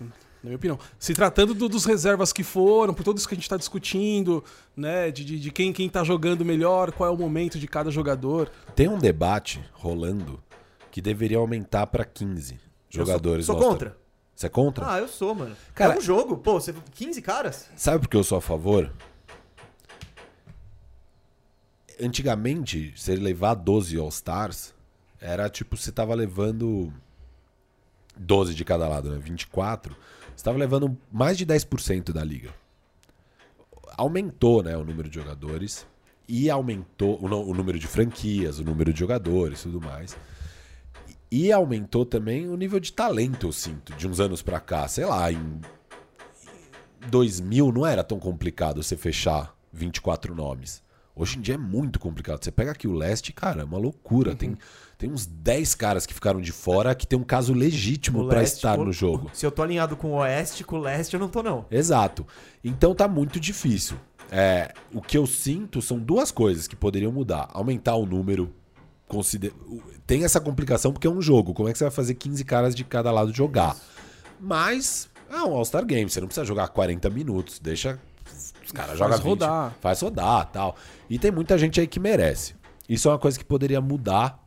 [0.46, 0.78] na minha opinião.
[0.98, 4.42] Se tratando do- dos reservas que foram, por tudo isso que a gente está discutindo,
[4.76, 5.10] né?
[5.10, 8.50] De, de, de quem, quem tá jogando melhor, qual é o momento de cada jogador.
[8.74, 10.42] Tem um debate rolando
[10.90, 12.58] que deveria aumentar pra 15
[12.88, 13.44] jogadores.
[13.46, 13.90] Sou, no sou All-Star.
[13.90, 14.06] contra.
[14.34, 14.90] Você é contra?
[14.92, 15.56] Ah, eu sou, mano.
[15.74, 16.36] Cara- é um jogo.
[16.36, 16.74] Pô, você...
[16.94, 17.68] 15 caras?
[17.76, 18.92] Sabe por que eu sou a favor?
[22.00, 24.74] Antigamente, você levar 12 All-Stars,
[25.20, 26.92] era tipo, você tava levando
[28.16, 29.18] 12 de cada lado, né?
[29.18, 29.96] 24.
[30.36, 32.54] Você tava levando mais de 10% da liga.
[33.96, 35.86] Aumentou, né, o número de jogadores
[36.28, 40.16] e aumentou o, o número de franquias, o número de jogadores, tudo mais.
[41.30, 44.86] E aumentou também o nível de talento, eu sinto, de uns anos pra cá.
[44.86, 45.60] Sei lá, em
[47.08, 50.82] 2000 não era tão complicado você fechar 24 nomes.
[51.18, 52.44] Hoje em dia é muito complicado.
[52.44, 54.32] Você pega aqui o leste, cara, é uma loucura.
[54.32, 54.36] Uhum.
[54.36, 54.58] Tem,
[54.98, 58.78] tem uns 10 caras que ficaram de fora que tem um caso legítimo leste, estar
[58.78, 59.30] o- no jogo.
[59.32, 61.64] Se eu tô alinhado com o oeste, com o leste, eu não tô, não.
[61.70, 62.26] Exato.
[62.62, 63.96] Então tá muito difícil.
[64.30, 67.48] É, o que eu sinto são duas coisas que poderiam mudar.
[67.52, 68.52] Aumentar o número.
[69.08, 69.52] consider-
[70.04, 71.54] Tem essa complicação porque é um jogo.
[71.54, 73.76] Como é que você vai fazer 15 caras de cada lado jogar?
[74.40, 76.10] Mas é um All-Star Game.
[76.10, 77.58] Você não precisa jogar 40 minutos.
[77.60, 77.98] Deixa.
[78.66, 79.24] Os caras jogam 20.
[79.24, 79.74] rodar.
[79.80, 80.76] Faz rodar tal.
[81.08, 82.54] E tem muita gente aí que merece.
[82.88, 84.44] Isso é uma coisa que poderia mudar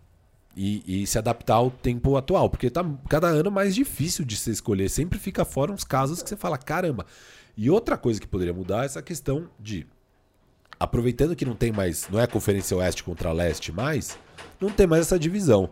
[0.55, 2.49] e, e se adaptar ao tempo atual.
[2.49, 4.89] Porque tá cada ano mais difícil de se escolher.
[4.89, 7.05] Sempre fica fora uns casos que você fala, caramba.
[7.57, 9.85] E outra coisa que poderia mudar é essa questão de.
[10.79, 12.07] Aproveitando que não tem mais.
[12.09, 14.17] Não é Conferência Oeste contra Leste mais,
[14.61, 15.69] não tem mais essa divisão.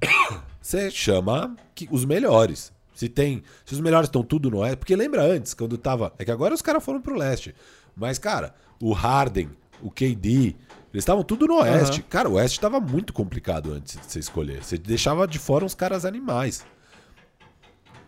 [0.60, 2.72] Você chama que- os melhores.
[2.96, 3.42] Se tem.
[3.64, 4.78] Se os melhores estão tudo no Oeste.
[4.78, 6.12] Porque lembra antes, quando tava.
[6.18, 7.54] É que agora os caras foram pro leste.
[7.94, 9.50] Mas, cara, o Harden,
[9.82, 10.56] o KD, eles
[10.94, 12.02] estavam tudo no Oeste.
[12.02, 14.64] Cara, o Oeste tava muito complicado antes de você escolher.
[14.64, 16.64] Você deixava de fora uns caras animais.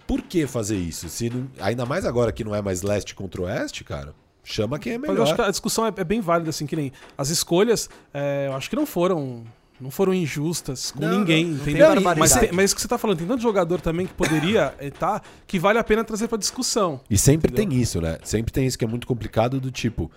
[0.07, 1.09] Por que fazer isso?
[1.09, 4.15] Se não- ainda mais agora que não é mais leste contra oeste, cara.
[4.43, 5.49] Chama quem é Mas eu acho que melhor.
[5.49, 8.77] a discussão é, é bem válida, assim, que nem as escolhas, é, eu acho que
[8.77, 9.45] não foram.
[9.81, 11.87] Não foram injustas com Não, ninguém, não, não tem entendeu?
[11.95, 12.19] barbaridade.
[12.19, 15.23] mas, tem- mas isso que você tá falando, tem tanto jogador também que poderia estar
[15.47, 17.01] que vale a pena trazer pra discussão.
[17.09, 17.71] E sempre Entendeu?
[17.71, 18.19] tem isso, né?
[18.25, 20.11] Sempre tem isso que é muito complicado do tipo.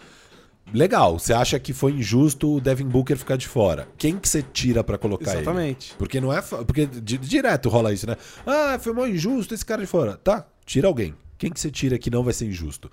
[0.74, 3.88] Legal, você acha que foi injusto o Devin Booker ficar de fora.
[3.98, 5.42] Quem que você tira pra colocar ele?
[5.42, 5.94] Exatamente.
[5.98, 6.42] Porque não é.
[6.42, 8.16] Porque di- direto rola isso, né?
[8.46, 10.18] Ah, foi mal injusto esse cara de fora.
[10.18, 11.14] Tá, tira alguém.
[11.38, 12.90] Quem que você tira que não vai ser injusto?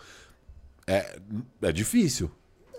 [0.86, 1.19] É,
[1.62, 2.31] é difícil.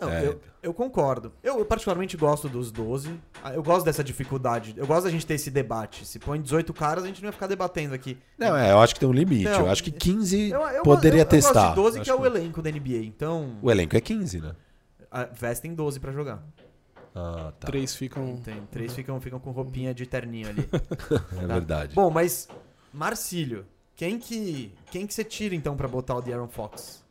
[0.02, 0.26] Não, É.
[0.28, 1.32] eu, eu concordo.
[1.44, 3.14] Eu, eu particularmente gosto dos 12.
[3.44, 4.74] Ah, Eu gosto dessa dificuldade.
[4.78, 6.06] Eu gosto da gente ter esse debate.
[6.06, 8.18] Se põe 18 caras, a gente não vai ficar debatendo aqui.
[8.38, 9.44] Não, é, eu acho que tem um limite.
[9.46, 11.54] Não, eu acho que 15 Eu, eu, poderia eu, eu testar.
[11.54, 13.04] gosto de 12, que é o elenco da NBA.
[13.04, 14.56] Então, O elenco é 15, né?
[15.12, 16.44] a- vestem 12 pra jogar.
[17.16, 17.66] Ah, tá.
[17.68, 18.38] Três ficam.
[18.38, 20.70] Tem, três ficam, ficam com roupinha de terninho ali.
[21.36, 21.54] É tá?
[21.54, 21.96] verdade.
[21.96, 22.48] Bom, mas
[22.94, 23.66] Marcílio,
[23.96, 27.04] quem que quem que você tira então pra botar o De'Aaron Fox?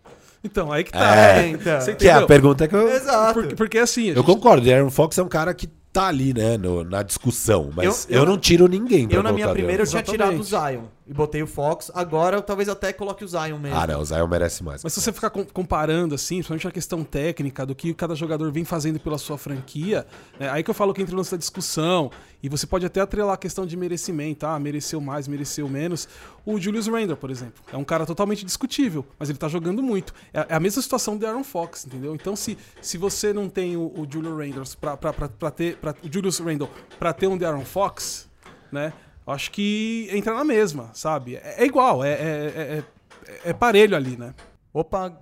[0.44, 1.16] Então, aí que tá.
[1.16, 1.80] É, então.
[1.80, 2.88] Você que é a pergunta que eu.
[2.88, 3.34] Exato.
[3.34, 6.56] Porque, porque assim, Eu gente- concordo, Aaron Fox é um cara que tá ali, né,
[6.56, 7.70] no- na discussão.
[7.74, 10.38] Mas eu, Eu- eu- não tiro ninguém pra Eu, na minha primeira, eu tinha tirado
[10.38, 10.42] o.
[10.44, 11.90] Zion e botei o Fox.
[11.94, 13.78] Agora, eu talvez até coloque o Zion mesmo.
[13.78, 14.84] Ah, não, o Zion merece mais.
[14.84, 18.52] Mas se você ficar com- comparando, assim, principalmente a questão técnica do que cada jogador
[18.52, 20.06] vem fazendo pela sua franquia,
[20.38, 22.10] né, aí que eu falo que entra no lance da discussão,
[22.42, 26.08] e você pode até atrelar a questão de merecimento, ah, mereceu mais, mereceu menos.
[26.44, 30.12] O Julius Randle, por exemplo, é um cara totalmente discutível, mas ele tá jogando muito.
[30.32, 32.14] É é a mesma situação do Aaron Fox, entendeu?
[32.14, 35.76] Então, se, se você não tem o, o Julius Randle pra, pra, pra, pra ter,
[35.78, 38.28] pra, o Julius Randle pra ter um Aaron Fox,
[38.70, 38.92] né,
[39.30, 41.36] acho que entra na mesma, sabe?
[41.36, 44.34] É, é igual, é, é, é, é- é parelho ali, né?
[44.72, 45.18] Opa,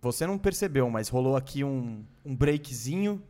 [0.00, 3.22] você não percebeu, mas rolou aqui um, um breakzinho,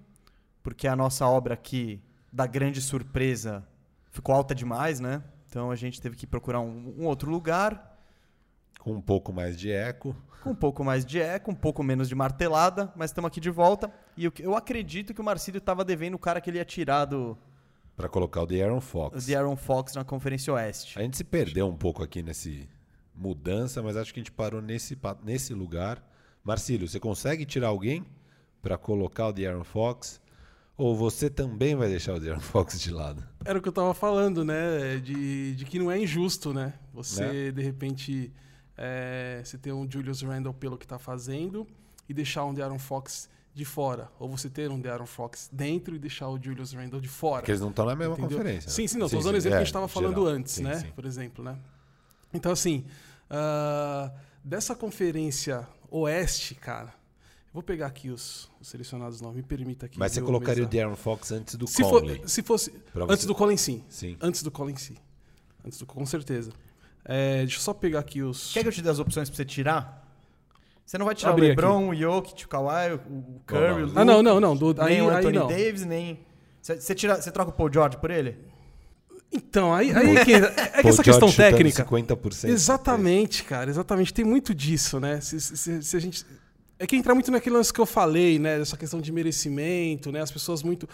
[0.62, 2.00] porque a nossa obra aqui
[2.32, 3.66] da grande surpresa
[4.10, 5.22] ficou alta demais, né?
[5.48, 7.98] Então a gente teve que procurar um, um outro lugar
[8.80, 10.14] Com um pouco mais de eco.
[10.42, 13.48] com um pouco mais de eco, um pouco menos de martelada, mas estamos aqui de
[13.50, 13.90] volta.
[14.16, 17.06] E eu, eu acredito que o Marcílio estava devendo o cara que ele ia tirar
[17.06, 17.36] do,
[17.98, 19.26] Pra colocar o De'Aaron Fox.
[19.26, 20.98] do Aaron Fox na Conferência Oeste.
[20.98, 22.68] A gente se perdeu um pouco aqui nesse
[23.14, 26.00] mudança, mas acho que a gente parou nesse, nesse lugar.
[26.44, 28.06] Marcílio, você consegue tirar alguém
[28.62, 30.20] pra colocar o De'Aaron Fox?
[30.76, 33.22] Ou você também vai deixar o De'Aaron Fox de lado?
[33.44, 34.98] Era o que eu tava falando, né?
[35.02, 36.74] De, de que não é injusto, né?
[36.94, 37.50] Você, Né?
[37.50, 38.32] de repente,
[38.76, 41.66] é, você ter um Julius Randle pelo que tá fazendo
[42.08, 43.28] e deixar um De'Aaron Fox
[43.58, 44.08] de fora.
[44.18, 47.42] Ou você ter um De'Aaron Fox dentro e deixar o Julius Randle de fora.
[47.42, 48.38] Porque eles não estão na mesma Entendeu?
[48.38, 48.68] conferência.
[48.68, 48.72] né?
[48.74, 49.08] Sim, sim, não.
[49.08, 50.26] Tô usando o exemplo que a gente é, estava falando geral.
[50.26, 50.78] antes, Sim, né?
[50.80, 50.90] sim.
[50.94, 51.58] Por exemplo, né?
[52.32, 52.84] Então, assim,
[53.28, 54.12] ah,
[54.44, 56.94] dessa conferência oeste, cara,
[57.48, 59.98] Eu vou pegar aqui os, os selecionados novos, me permita aqui.
[59.98, 60.70] Mas você colocaria o mesa.
[60.70, 62.22] De'Aaron Fox antes do se, for, Conley.
[62.26, 62.72] se fosse.
[63.08, 63.82] Antes do Colin, sim.
[63.88, 64.16] Sim.
[64.20, 64.96] Antes do Colin, sim.
[65.64, 66.52] Antes do, com certeza.
[67.04, 68.52] É, deixa eu só pegar aqui os.
[68.52, 70.06] Quer que eu te dê as opções pra você tirar?
[70.88, 74.00] Você não vai tirar Abrir o LeBron, o Jokic, o Kawhi, o Curry, o Luka,
[74.00, 74.56] Ah, não, não, não.
[74.56, 75.46] Do, aí, nem o aí Anthony não.
[75.46, 76.18] Davis, nem...
[76.62, 78.38] Você, você tira, você troca o Paul George por ele?
[79.30, 81.84] Então, aí, aí que, é que essa questão técnica.
[81.84, 82.48] 50%.
[82.48, 84.14] Exatamente, cara, exatamente.
[84.14, 85.20] Tem muito disso, né?
[85.20, 86.24] Se, se- se a gente.
[86.78, 88.56] É que entra muito naquele lance que eu falei, né?
[88.58, 90.22] Dessa questão de merecimento, né?
[90.22, 90.88] As pessoas muito.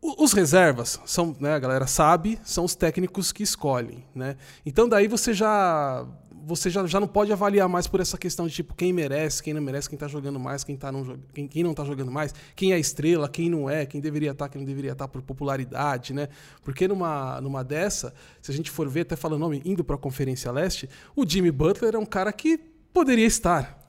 [0.00, 4.36] Os reservas são, né, a galera sabe, são os técnicos que escolhem, né?
[4.64, 6.06] Então daí você já
[6.46, 9.54] você já, já não pode avaliar mais por essa questão de tipo quem merece, quem
[9.54, 12.34] não merece, quem tá jogando mais, quem, tá não, quem, quem não tá jogando mais,
[12.54, 16.12] quem é estrela, quem não é, quem deveria estar, quem não deveria estar por popularidade,
[16.12, 16.28] né?
[16.62, 18.12] Porque numa, numa dessa,
[18.42, 21.28] se a gente for ver, até falando o nome, indo para a Conferência Leste, o
[21.28, 22.58] Jimmy Butler é um cara que
[22.92, 23.84] poderia estar,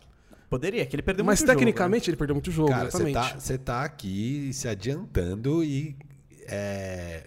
[0.49, 1.65] Poderia, que ele perdeu mas muito jogo, né?
[1.65, 3.34] tecnicamente ele perdeu muito jogo, Cara, você exatamente.
[3.34, 5.98] tá, você tá aqui se adiantando e.
[6.48, 7.23] é,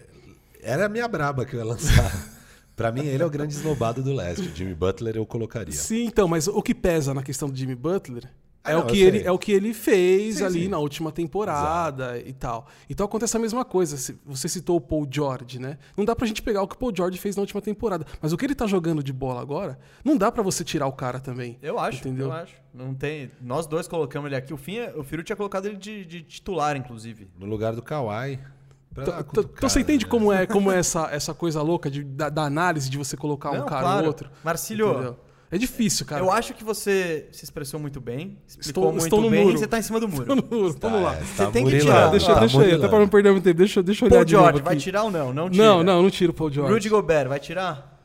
[0.61, 2.29] Era a minha braba que eu ia lançar.
[2.79, 4.47] pra mim, ele é o grande esnobado do leste.
[4.47, 5.73] O Jimmy Butler eu colocaria.
[5.73, 8.23] Sim, então, mas o que pesa na questão do Jimmy Butler
[8.63, 10.67] Ah, é, não, o que ele, é o que ele fez Sim, ali sim.
[10.67, 12.67] na última temporada e tal.
[12.89, 13.95] Então acontece a mesma coisa.
[13.97, 15.77] Se- Você citou o Paul George, né?
[15.95, 18.05] Não dá pra gente pegar o que o Paul George fez na última temporada.
[18.21, 20.93] Mas o que ele tá jogando de bola agora, não dá pra você tirar o
[20.93, 21.57] cara também.
[21.61, 22.27] Eu acho, Entendeu?
[22.27, 22.55] eu acho.
[22.73, 23.31] Não tem...
[23.41, 24.53] Nós dois colocamos ele aqui.
[24.53, 27.27] O, Fim, o Firu tinha colocado ele de, de titular, inclusive.
[27.39, 28.39] No lugar do Kawhi.
[28.91, 30.11] Então, você entende né?
[30.11, 33.51] como é, como é essa, essa coisa louca de, da, da análise de você colocar
[33.51, 34.01] um Não, cara claro.
[34.01, 34.29] no outro?
[34.43, 35.19] Marcílio, Entendeu?
[35.51, 36.21] É difícil, cara.
[36.23, 38.37] eu acho que você se expressou muito bem.
[38.47, 39.55] Explicou Estou- muito estou no bem muro.
[39.55, 40.25] e você tá em cima do muro.
[40.79, 41.15] Tá, Vamos lá.
[41.15, 42.07] é, Você tá tem que murilando, tirar.
[42.07, 43.57] Ah, deixa, tá deixa aí, até pra não perder muito tempo.
[43.57, 45.33] Deixa, deixa eu olhar Paul de George, vai tirar ou não?
[45.33, 45.63] Não tira.
[45.63, 46.71] Não, não, não tira o Paul George.
[46.73, 47.99] Rudy Gobert, vai tirar?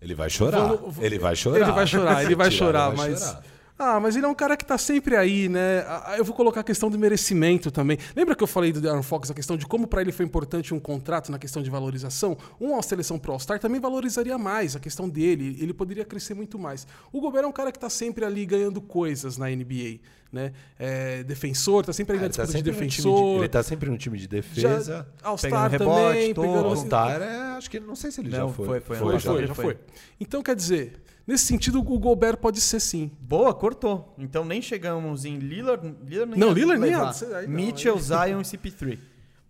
[0.00, 0.58] Ele vai chorar.
[0.74, 1.60] Vamos- Ele vai chorar.
[1.60, 3.20] Ele vai chorar, ele vai Tirar, chorar, ele vai mas.
[3.20, 3.42] chorar.
[3.84, 5.80] Ah, mas ele é um cara que tá sempre aí, né?
[5.88, 7.98] Ah, Eu vou colocar a questão do merecimento também.
[8.14, 10.72] Lembra que eu falei do Darren Fox, a questão de como pra ele foi importante
[10.72, 12.36] um contrato na questão de valorização?
[12.60, 16.86] Uma seleção pro All-Star também valorizaria mais a questão dele, ele poderia crescer muito mais.
[17.12, 19.98] O Gobert é um cara que tá sempre ali ganhando coisas na NBA,
[20.32, 20.52] né?
[20.78, 23.32] É, defensor, tá sempre ali Ah, na ele, tá disputa de sempre no time defensor.
[23.34, 25.08] de, ele tá sempre no time de defesa.
[25.22, 26.66] All-Star também, pegando...
[26.68, 28.66] All-Star, é, acho que não sei se ele Não, já foi.
[28.66, 29.64] foi, foi, Foi, já foi.
[29.64, 29.78] foi.
[30.20, 33.10] Então, quer dizer, nesse sentido, o Gobert pode ser sim.
[33.20, 34.14] Boa, cortou.
[34.18, 35.94] Então nem chegamos em Lillard.
[36.06, 38.98] Lillard nem Não, Lillard nem aí, não, Mitchell, Zion e CP3.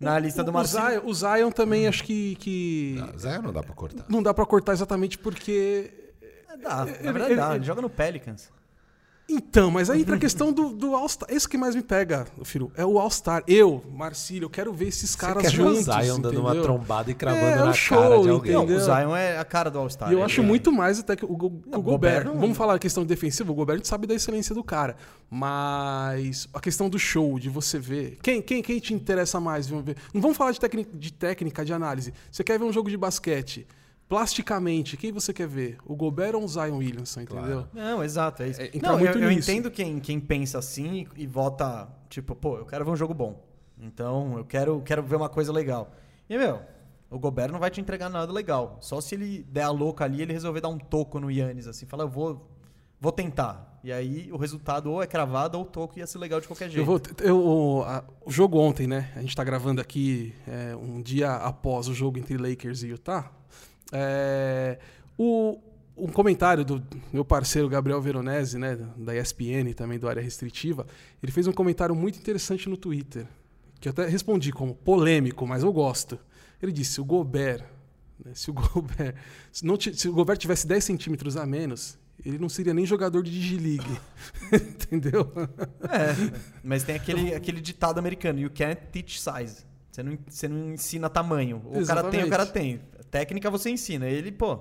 [0.01, 0.91] Na lista o, do o Marcelo.
[0.91, 4.05] Zion, o Zion também acho que, que Não, Zé não dá pra cortar.
[4.09, 5.93] não dá pra cortar exatamente porque.
[6.51, 7.47] É, dá, na verdade ele- dá.
[7.51, 8.51] ele- Ele joga no Pelicans.
[9.35, 11.29] Então, mas aí entra a questão do, do All-Star.
[11.33, 12.71] Isso que mais me pega, Firu.
[12.77, 13.43] É o All-Star.
[13.47, 15.85] Eu, Marcílio, eu quero ver esses caras Você quer ver o juntos.
[15.85, 16.63] Zion dando uma entendeu?
[16.63, 18.53] trombada e cravando É, é um na show, cara de alguém.
[18.53, 18.81] Não, Entendeu?
[18.83, 20.11] o Zion é a cara do All-Star.
[20.11, 22.15] E eu Ele acho é- muito mais até que o, Go- o Não, o Gobert.
[22.23, 24.63] Gobert não- Vamos falar a questão defensiva, o Gobert a gente sabe da excelência do
[24.63, 24.97] cara.
[25.31, 28.19] Mas a questão do show, de você ver.
[28.23, 29.67] Quem, quem, quem te interessa mais?
[29.69, 29.97] Vamos ver.
[30.13, 32.13] Não vamos falar de técnica, de técnica, de análise.
[32.31, 33.67] Você quer ver um jogo de basquete?
[34.13, 35.79] Plasticamente, quem você quer ver?
[35.87, 37.67] O Gobert ou o Zion Williamson, entendeu?
[37.73, 38.61] Não, exato, é isso.
[38.61, 42.59] É, não, muito eu, eu entendo quem, quem pensa assim e, e vota, tipo, pô,
[42.59, 43.43] eu quero ver um jogo bom.
[43.81, 45.91] Então, eu quero, quero ver uma coisa legal.
[46.29, 46.61] E, meu,
[47.11, 48.77] o Gobert não vai te entregar nada legal.
[48.83, 51.87] Só se ele der a louca ali, ele resolver dar um toco no Yannis, assim,
[51.87, 52.47] falar, eu vou,
[53.01, 53.81] vou tentar.
[53.83, 56.69] E aí, o resultado ou é cravado ou o toco ia ser legal de qualquer
[56.69, 56.81] jeito.
[56.81, 59.11] Eu vou, eu, o, a- o jogo ontem, né?
[59.17, 63.31] A gente tá gravando aqui é, um dia após o jogo entre Lakers e Utah.
[63.93, 64.79] É,
[65.19, 65.59] o,
[65.97, 66.83] um comentário do
[67.13, 68.77] meu parceiro Gabriel Veronese, né?
[68.97, 70.87] Da ESPN, também do Área Restritiva.
[71.23, 73.27] Ele fez um comentário muito interessante no Twitter.
[73.81, 76.19] Que eu até respondi como polêmico, mas eu gosto.
[76.61, 77.65] Ele disse: o Gobert.
[78.25, 79.15] né, se, o Gobert
[79.51, 83.23] se, não se o Gobert tivesse 10 centímetros a menos, ele não seria nem jogador
[83.23, 84.01] de Digileague.
[84.53, 85.31] Entendeu?
[85.83, 89.65] É, mas tem aquele, aquele ditado americano, you can't teach size.
[89.91, 91.59] Você não, você não ensina tamanho.
[91.67, 92.31] O cara tem, o Exatamente.
[92.31, 92.81] cara tem.
[93.13, 94.09] Técnica você ensina.
[94.09, 94.59] Ele, pô.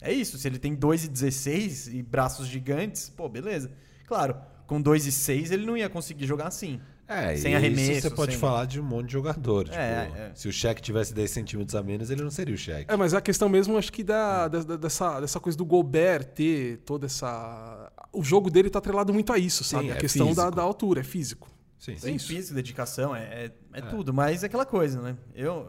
[0.00, 0.38] É isso.
[0.38, 3.72] Se ele tem 2,16 e braços gigantes, pô, beleza.
[4.06, 4.36] Claro,
[4.66, 6.80] com 2,6 ele não ia conseguir jogar assim.
[7.08, 9.64] É, Sem arremesso, Isso você pode sem- falar de um monte de jogador.
[9.64, 10.32] Tipo, É, é.
[10.34, 12.84] Se o Shaq tivesse 10 centímetros a menos, ele não seria o Shaq.
[12.86, 16.26] É, mas a questão mesmo, acho que da, da- da- dessa, dessa coisa do Gobert
[16.34, 17.90] ter toda essa.
[18.12, 19.86] O jogo dele tá atrelado muito a isso, sabe?
[19.86, 21.50] Sim, a é questão da, da altura, é físico.
[21.78, 22.28] Sim, Sim, isso.
[22.28, 24.12] físico, dedicação, é, é, é tudo.
[24.12, 25.16] Mas é aquela coisa, né?
[25.34, 25.66] Eu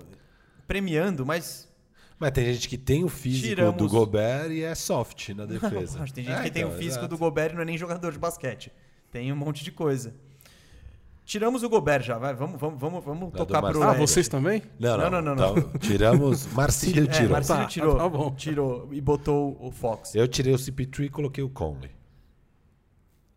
[0.67, 1.68] premiando, mas.
[2.19, 6.05] Mas tem gente que tem o físico Tiramos- do Gobert e é soft na defesa.
[6.13, 7.07] Tem gente É, que tem o então, físico exato.
[7.07, 8.71] do Gobert e não é nem jogador de basquete.
[9.09, 10.13] Tem um monte de coisa.
[11.23, 12.33] Tiramos o Gobert já, vai.
[12.33, 13.81] Vamos, vamos, vamos, vamos tocar pro.
[13.83, 14.63] Ah, vocês também?
[14.79, 16.45] Não, não, Não, não, não, Então, tiramos.
[16.47, 17.29] Marcílio É, tirou.
[17.29, 18.31] Marcílio Tá, tirou, tá bom.
[18.35, 20.13] tirou e botou o Fox.
[20.13, 21.91] Eu tirei o CP3 e coloquei o Conley.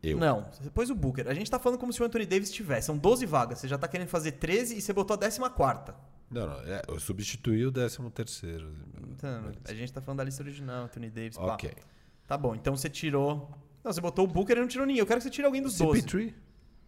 [0.03, 0.19] Eu.
[0.19, 1.29] Não, você pôs o Booker.
[1.29, 2.87] A gente tá falando como se o Anthony Davis tivesse.
[2.87, 3.61] São 12 vagas.
[3.61, 5.95] Você já tá querendo fazer 13 e você botou a 14.
[6.33, 6.61] Não, não.
[6.61, 8.73] é, eu substituí o 13 terceiro.
[9.11, 11.37] Então, a gente tá falando da lista original, Anthony Davis.
[11.37, 11.55] pá.
[11.55, 11.73] Ok.
[12.27, 13.51] Tá bom, então você tirou.
[13.85, 15.01] Não, você botou o Booker e não tirou ninguém.
[15.01, 16.03] Eu quero que você tire alguém dos 12.
[16.03, 16.35] CP3.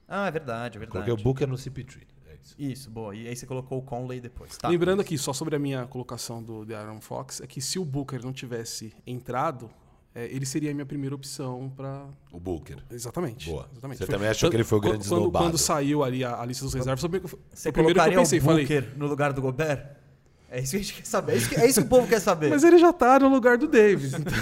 [0.08, 1.04] Ah, é verdade, é verdade.
[1.04, 2.02] Coloquei o Booker no CP3.
[2.26, 2.54] É isso.
[2.58, 3.14] Isso, boa.
[3.14, 4.56] E aí você colocou o Conley depois.
[4.56, 4.68] Tá.
[4.68, 7.84] Lembrando aqui, só sobre a minha colocação do The Aaron Fox, é que se o
[7.84, 9.70] Booker não tivesse entrado,
[10.14, 12.78] é, ele seria a minha primeira opção para O Booker.
[12.90, 13.50] Exatamente.
[13.50, 13.68] Boa.
[13.72, 13.98] exatamente.
[13.98, 15.44] Você também achou que ele foi o grande quando, esnobado?
[15.44, 18.04] quando saiu ali a, a lista dos reservas, foi, foi Você o primeiro que eu
[18.04, 18.38] colocaria pensei.
[18.38, 19.84] o Falei, Booker no lugar do Gobert?
[20.50, 21.32] É isso que a gente quer saber.
[21.32, 22.48] É isso que, é isso que o povo quer saber.
[22.50, 24.12] mas ele já tá no lugar do Davis.
[24.14, 24.32] então-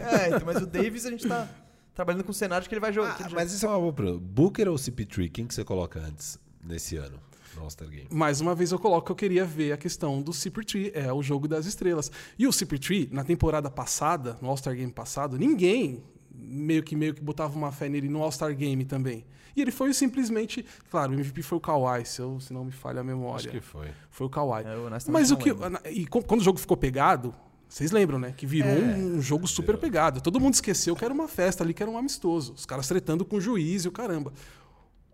[0.00, 1.48] É, então, mas o Davis a gente tá
[1.94, 3.16] trabalhando com cenários que ele vai jogar.
[3.20, 4.18] Ah, mas isso é uma boa pergunta.
[4.20, 5.30] Booker ou CP3?
[5.30, 8.06] Quem que você coloca antes, nesse ano, no All-Star Game?
[8.10, 11.22] Mais uma vez eu coloco que eu queria ver a questão do CP3, é o
[11.22, 12.10] jogo das estrelas.
[12.38, 16.02] E o CP3, na temporada passada, no All-Star Game passado, ninguém
[16.34, 19.24] meio que meio que botava uma fé nele no All-Star Game também.
[19.54, 22.72] E ele foi simplesmente, claro, o MVP foi o Kawhi, se, eu, se não me
[22.72, 23.36] falha a memória.
[23.36, 23.88] Acho que foi.
[24.10, 24.64] Foi o Kawhi.
[24.64, 25.50] É, eu Mas o que
[25.90, 27.34] e quando o jogo ficou pegado,
[27.68, 30.20] vocês lembram, né, que virou É, um jogo super pegado.
[30.20, 32.52] Todo mundo esqueceu que era uma festa ali, que era um amistoso.
[32.54, 34.32] Os caras tretando com o juiz e o caramba.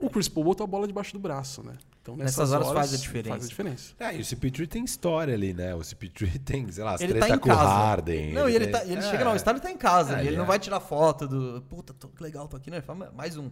[0.01, 1.77] O Chris Paul botou a bola debaixo do braço, né?
[2.01, 3.29] Então Nessas horas faz a diferença.
[3.31, 3.95] Faz a diferença.
[3.99, 5.75] Ah, e o CP3 tem história ali, né?
[5.75, 7.63] O CP3 tem, sei lá, as Ele treta tá em com casa.
[7.63, 8.33] o Harden.
[8.33, 9.11] Não, e ele, tem- tá, e ele É.
[9.11, 10.17] chega no All-Star e tá em casa.
[10.17, 10.47] É, ele ele não é.
[10.47, 11.61] vai tirar foto do.
[11.69, 12.77] Puta, tô, que legal, tô aqui, né?
[12.79, 13.51] Ele fala, mais um.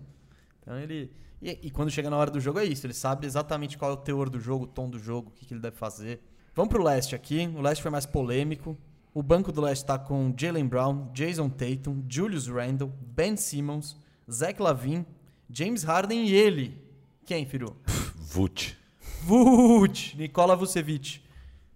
[0.62, 1.10] Então ele.
[1.42, 2.86] E, e quando chega na hora do jogo é isso.
[2.86, 5.44] Ele sabe exatamente qual é o teor do jogo, o tom do jogo, o que,
[5.44, 6.22] que ele deve fazer.
[6.54, 7.52] Vamos pro leste aqui.
[7.56, 8.78] O leste foi mais polêmico.
[9.12, 13.96] O banco do leste tá com Jalen Brown, Jason Tatum, Julius Randle, Ben Simmons,
[14.30, 15.06] Zach Lavine,
[15.50, 16.80] James Harden e ele.
[17.24, 17.76] Quem, Firu?
[18.16, 18.76] Vult.
[19.22, 21.22] Vult, Nikola Vucevic.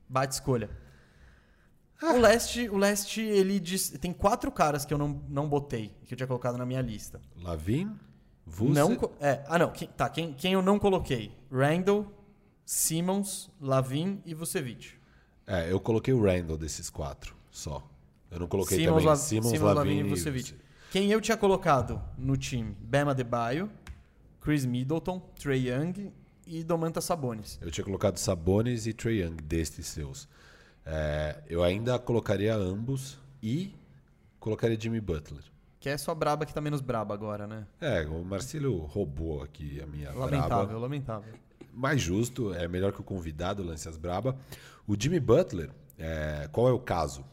[0.09, 0.70] Bate escolha.
[2.02, 6.14] O leste, o leste ele diz, tem quatro caras que eu não, não botei, que
[6.14, 7.20] eu tinha colocado na minha lista.
[7.36, 7.94] Lavin,
[8.47, 8.72] Vuce...
[8.72, 11.36] Não, é, ah não, quem, tá, quem, quem eu não coloquei?
[11.52, 12.10] Randall,
[12.64, 14.94] Simmons, Lavin e Vucevic.
[15.47, 17.86] É, eu coloquei o Randall desses quatro, só.
[18.30, 20.55] Eu não coloquei Simmons, também La- Simmons, Simmons, Lavin Lavine e Vucevic.
[20.90, 22.76] Quem eu tinha colocado no time?
[22.80, 23.70] Bama Debaio,
[24.40, 26.12] Chris Middleton, Trey Young
[26.46, 27.58] e Domantas Sabonis.
[27.62, 30.28] Eu tinha colocado Sabonis e Trae Young destes seus.
[30.84, 33.72] É, eu ainda colocaria ambos e
[34.40, 35.44] colocaria Jimmy Butler.
[35.78, 37.66] Que é só braba que tá menos braba agora, né?
[37.80, 40.78] É, o Marcílio roubou aqui a minha Lamentável, braba.
[40.78, 41.32] lamentável.
[41.72, 44.36] mais justo, é melhor que o convidado lance as braba.
[44.88, 47.24] O Jimmy Butler, é, qual é o caso?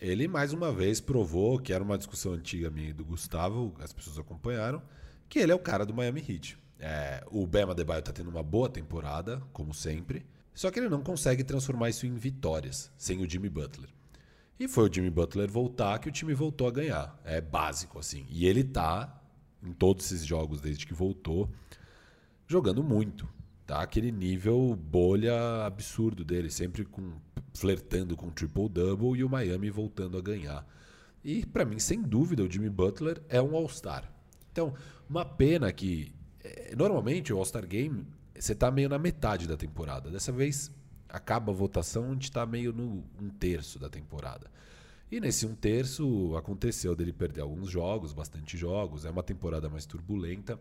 [0.00, 3.92] Ele mais uma vez provou que era uma discussão antiga minha e do Gustavo, as
[3.92, 4.80] pessoas acompanharam,
[5.28, 6.56] que ele é o cara do Miami Heat.
[6.78, 11.02] É, o Bema Debaio tá tendo uma boa temporada, como sempre, só que ele não
[11.02, 13.90] consegue transformar isso em vitórias sem o Jimmy Butler.
[14.58, 17.16] E foi o Jimmy Butler voltar que o time voltou a ganhar.
[17.24, 18.26] É básico, assim.
[18.28, 19.20] E ele tá,
[19.62, 21.48] em todos esses jogos desde que voltou,
[22.46, 23.28] jogando muito.
[23.64, 23.82] Tá?
[23.82, 27.12] Aquele nível bolha absurdo dele, sempre com
[27.54, 30.66] flertando com triple-double e o Miami voltando a ganhar.
[31.24, 34.10] E para mim, sem dúvida, o Jimmy Butler é um All-Star.
[34.52, 34.74] Então,
[35.08, 36.12] uma pena que
[36.42, 38.06] eh, normalmente o All-Star Game
[38.38, 40.10] você tá meio na metade da temporada.
[40.10, 40.70] Dessa vez
[41.08, 44.50] acaba a votação, a gente tá meio no um terço da temporada.
[45.10, 49.86] E nesse um terço aconteceu dele perder alguns jogos, bastante jogos, é uma temporada mais
[49.86, 50.58] turbulenta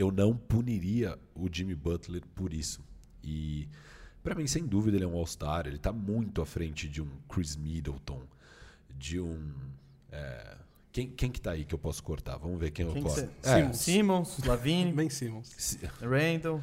[0.00, 2.82] eu não puniria o Jimmy Butler por isso.
[3.22, 3.68] E
[4.22, 5.66] para mim, sem dúvida, ele é um All-Star.
[5.66, 8.22] Ele tá muito à frente de um Chris Middleton,
[8.96, 9.52] de um.
[10.12, 10.56] é,
[10.92, 12.36] Quem, quem que tá aí que eu posso cortar?
[12.36, 13.26] Vamos ver quem, Quem eu que posso.
[13.40, 14.38] você- É, Simmons.
[14.44, 15.78] Lavine, Ben Simmons.
[16.00, 16.60] Randall.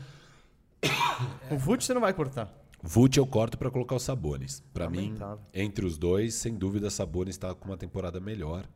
[1.51, 2.53] O Vult você não vai cortar.
[2.83, 4.61] Vult eu corto para colocar o Sabonis.
[4.73, 5.15] Para mim,
[5.53, 8.67] entre os dois, sem dúvida, Sabonis está com uma temporada melhor.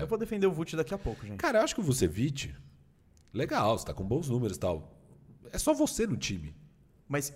[0.00, 1.36] Eu vou defender o Vult daqui a pouco, gente.
[1.38, 2.54] Cara, eu acho que o Vucevic,
[3.32, 4.96] legal, você tá com bons números e tal.
[5.52, 6.54] É só você no time.
[7.08, 7.32] Mas.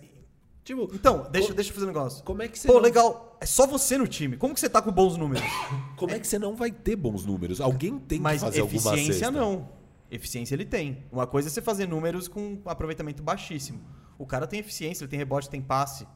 [0.68, 2.22] Tipo, Então, deixa, co- deixa eu fazer um negócio.
[2.24, 3.38] como é que você Pô, não- legal.
[3.40, 4.36] É só você no time.
[4.36, 5.42] Como que você tá com bons números?
[5.96, 7.58] Como é que você não vai ter bons números?
[7.58, 9.30] Alguém tem Mas que fazer alguma eficiência cesta.
[9.30, 9.66] não.
[10.10, 11.04] Eficiência ele tem.
[11.10, 13.80] Uma coisa é você fazer números com aproveitamento baixíssimo.
[14.18, 16.06] O cara tem eficiência, ele tem rebote, tem passe.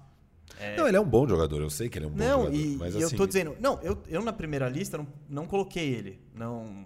[0.77, 2.55] Não, ele é um bom jogador, eu sei que ele é um bom Não, jogador.
[2.57, 3.57] e, mas e eu assim, tô dizendo.
[3.59, 6.21] Não, eu, eu na primeira lista não, não coloquei ele.
[6.35, 6.85] Não.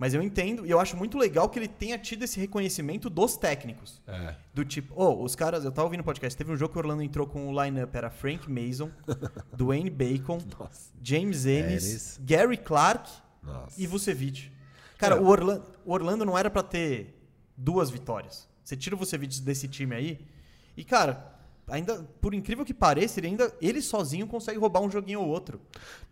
[0.00, 3.36] Mas eu entendo e eu acho muito legal que ele tenha tido esse reconhecimento dos
[3.36, 4.00] técnicos.
[4.06, 4.34] É.
[4.54, 6.80] Do tipo, oh, os caras, eu tava ouvindo o podcast, teve um jogo que o
[6.80, 8.90] Orlando entrou com o lineup, era Frank Mason,
[9.54, 10.90] Dwayne Bacon, Nossa.
[11.02, 12.20] James Ennis, Ennis.
[12.24, 13.10] Gary Clark
[13.42, 13.78] Nossa.
[13.78, 14.50] e Vucevic.
[14.96, 15.20] Cara, É.
[15.20, 17.22] o, Orlando, o Orlando não era pra ter
[17.54, 18.48] duas vitórias.
[18.64, 20.26] Você tira o Vucevic desse time aí
[20.74, 21.30] e, cara,
[21.70, 25.60] ainda, por incrível que pareça, ele ainda, ele sozinho consegue roubar um joguinho ou outro.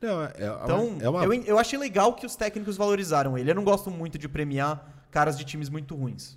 [0.01, 3.51] Não, é, é Então, é uma- eu, eu achei legal que os técnicos valorizaram ele.
[3.51, 6.37] Eu não gosto muito de premiar caras de times muito ruins.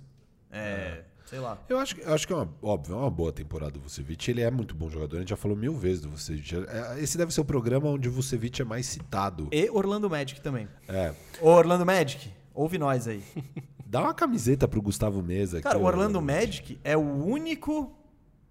[0.50, 1.58] É, sei lá.
[1.68, 4.30] Eu acho, eu acho que é uma, óbvio, é uma boa temporada do Vucevic.
[4.30, 6.54] Ele é muito bom jogador, a gente já falou mil vezes do Vucevic.
[6.68, 9.48] É, Esse deve ser o programa onde o Vucevic é mais citado.
[9.50, 10.68] E Orlando Magic também.
[10.88, 11.14] É.
[11.40, 13.22] Ô, Orlando Magic, ouve nós aí.
[13.86, 15.60] Dá uma camiseta pro Gustavo Mesa.
[15.60, 17.94] Cara, o Orlando Magic é o único.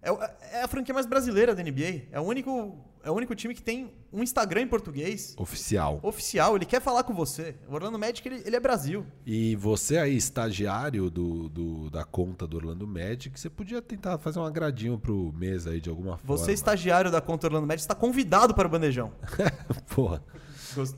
[0.03, 0.09] É,
[0.59, 2.07] é a franquia mais brasileira da NBA.
[2.11, 2.77] É o único.
[3.03, 5.99] É o único time que tem um Instagram em português Oficial.
[6.03, 6.55] oficial.
[6.55, 7.55] Ele quer falar com você.
[7.67, 9.03] O Orlando Magic, ele, ele é Brasil.
[9.25, 14.37] E você aí, estagiário do, do- da conta do Orlando Magic, você podia tentar fazer
[14.37, 16.37] um agradinho pro Mesa aí de alguma forma.
[16.37, 19.11] Você, estagiário da conta Orlando Magic, está convidado para o bandejão.
[19.95, 20.23] Porra.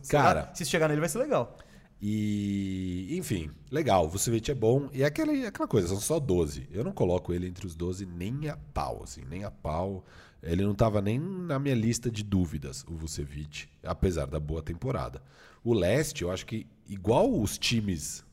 [0.09, 0.51] Cara.
[0.53, 1.57] Se chegar nele, vai ser legal.
[2.05, 4.03] E, enfim, legal.
[4.03, 4.89] O Vucevic é bom.
[4.91, 6.67] E é aquela, aquela coisa, são só 12.
[6.69, 10.03] Eu não coloco ele entre os 12 nem a pau, assim, nem a pau.
[10.43, 15.23] Ele não tava nem na minha lista de dúvidas, o Vucevic, apesar da boa temporada.
[15.63, 18.25] O Leste, eu acho que, igual os times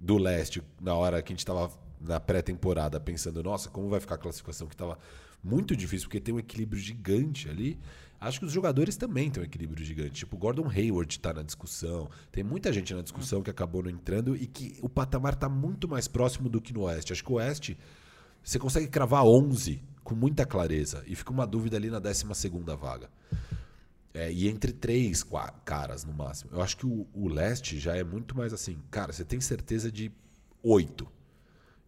[0.00, 1.70] do Leste, na hora que a gente tava
[2.00, 4.98] na pré-temporada, pensando, nossa, como vai ficar a classificação, que tava
[5.40, 7.78] muito difícil, porque tem um equilíbrio gigante ali.
[8.20, 10.12] Acho que os jogadores também têm um equilíbrio gigante.
[10.12, 12.10] Tipo, o Gordon Hayward tá na discussão.
[12.32, 15.86] Tem muita gente na discussão que acabou não entrando e que o patamar tá muito
[15.88, 17.12] mais próximo do que no Oeste.
[17.12, 17.78] Acho que o Oeste,
[18.42, 22.24] você consegue cravar 11 com muita clareza e fica uma dúvida ali na 12
[22.80, 23.08] vaga.
[24.12, 25.24] É, e entre três
[25.64, 26.50] caras no máximo.
[26.52, 28.78] Eu acho que o, o leste já é muito mais assim.
[28.90, 30.10] Cara, você tem certeza de
[30.62, 31.06] oito.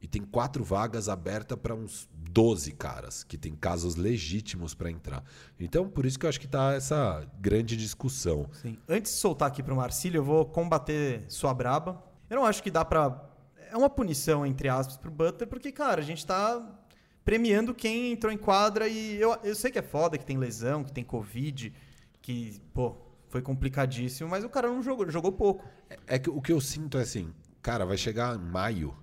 [0.00, 5.22] E tem quatro vagas abertas para uns 12 caras, que tem casos legítimos para entrar.
[5.58, 8.48] Então, por isso que eu acho que tá essa grande discussão.
[8.52, 8.78] Sim.
[8.88, 12.02] Antes de soltar aqui pro Marcílio, eu vou combater sua braba.
[12.28, 13.28] Eu não acho que dá pra.
[13.70, 16.80] É uma punição, entre aspas, pro Butler, porque, cara, a gente tá
[17.24, 20.82] premiando quem entrou em quadra e eu, eu sei que é foda, que tem lesão,
[20.82, 21.72] que tem Covid,
[22.20, 22.96] que, pô,
[23.28, 25.64] foi complicadíssimo, mas o cara não jogou, jogou pouco.
[26.06, 27.32] É que o que eu sinto é assim,
[27.62, 28.96] cara, vai chegar em maio.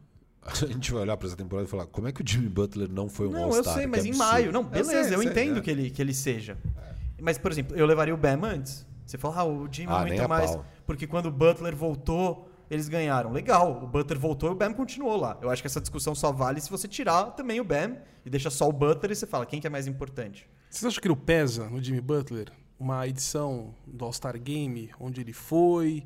[0.64, 2.90] A gente vai olhar para essa temporada e falar, como é que o Jimmy Butler
[2.90, 3.76] não foi um Não, eu All-Star?
[3.76, 4.32] sei, mas em absurdo.
[4.32, 4.52] maio.
[4.52, 5.62] Não, beleza, eu, sei, entendo é.
[5.62, 6.58] que, ele, que ele seja.
[7.20, 8.86] Mas, por exemplo, eu levaria o Bam antes.
[9.06, 10.52] Você fala, ah, o Jimmy Ah, não nem entra a mais.
[10.52, 10.66] pau.
[10.86, 13.32] Porque quando o Butler voltou, eles ganharam.
[13.32, 15.38] Legal, o Butler voltou e o Bam continuou lá.
[15.42, 18.50] Eu acho que essa discussão só vale se você tirar também o Bam e deixa
[18.50, 20.48] só o Butler e você fala, quem que é mais importante?
[20.70, 25.34] Vocês acham que não pesa no Jimmy Butler uma edição do All-Star Game onde ele
[25.34, 26.04] foi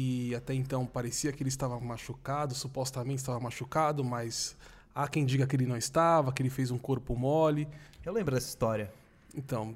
[0.00, 4.56] e até então parecia que ele estava machucado, supostamente estava machucado, mas
[4.94, 7.66] há quem diga que ele não estava, que ele fez um corpo mole.
[8.04, 8.92] Eu lembro dessa história.
[9.34, 9.72] Então,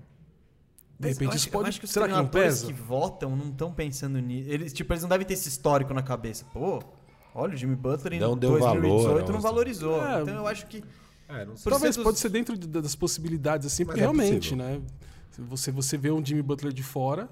[0.98, 1.68] de Mas repente acho, isso pode.
[1.68, 2.66] acho que os será que não pesa?
[2.66, 4.48] que votam não estão pensando nisso.
[4.48, 6.44] Eles, tipo, eles não devem ter esse histórico na cabeça.
[6.52, 6.80] Pô,
[7.34, 9.40] olha, o Jimmy Butler em Não deu 2018 valor, não não.
[9.40, 10.06] valorizou.
[10.06, 10.84] É, então eu acho que.
[11.28, 14.58] É, Talvez dos- pode ser dentro de- das possibilidades, assim, Mas porque é realmente, possível.
[14.58, 14.80] né?
[15.48, 17.28] Você, você vê um Jimmy Butler de fora,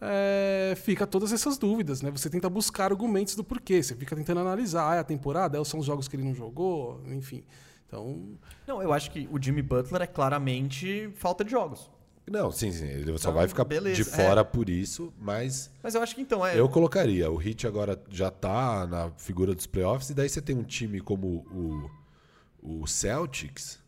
[0.00, 2.10] é, fica todas essas dúvidas, né?
[2.10, 5.64] Você tenta buscar argumentos do porquê, você fica tentando analisar, ah, é a temporada, é,
[5.64, 7.44] são os jogos que ele não jogou, enfim.
[7.86, 8.36] Então,
[8.66, 11.90] Não, eu acho que o Jimmy Butler é claramente falta de jogos.
[12.28, 12.86] Não, sim, sim.
[12.86, 16.20] Ele só Então, vai ficar beleza, de fora por isso, mas Mas eu acho que
[16.20, 16.58] então é.
[16.58, 17.30] eu colocaria.
[17.30, 21.00] O Heat agora já tá na figura dos playoffs, e daí você tem um time
[21.00, 23.78] como o, o Celtics,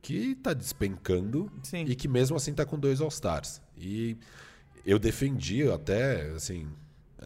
[0.00, 1.84] que tá despencando Sim.
[1.84, 3.60] e que mesmo assim tá com dois All-Stars.
[3.76, 4.16] E
[4.84, 6.68] eu defendi até, assim,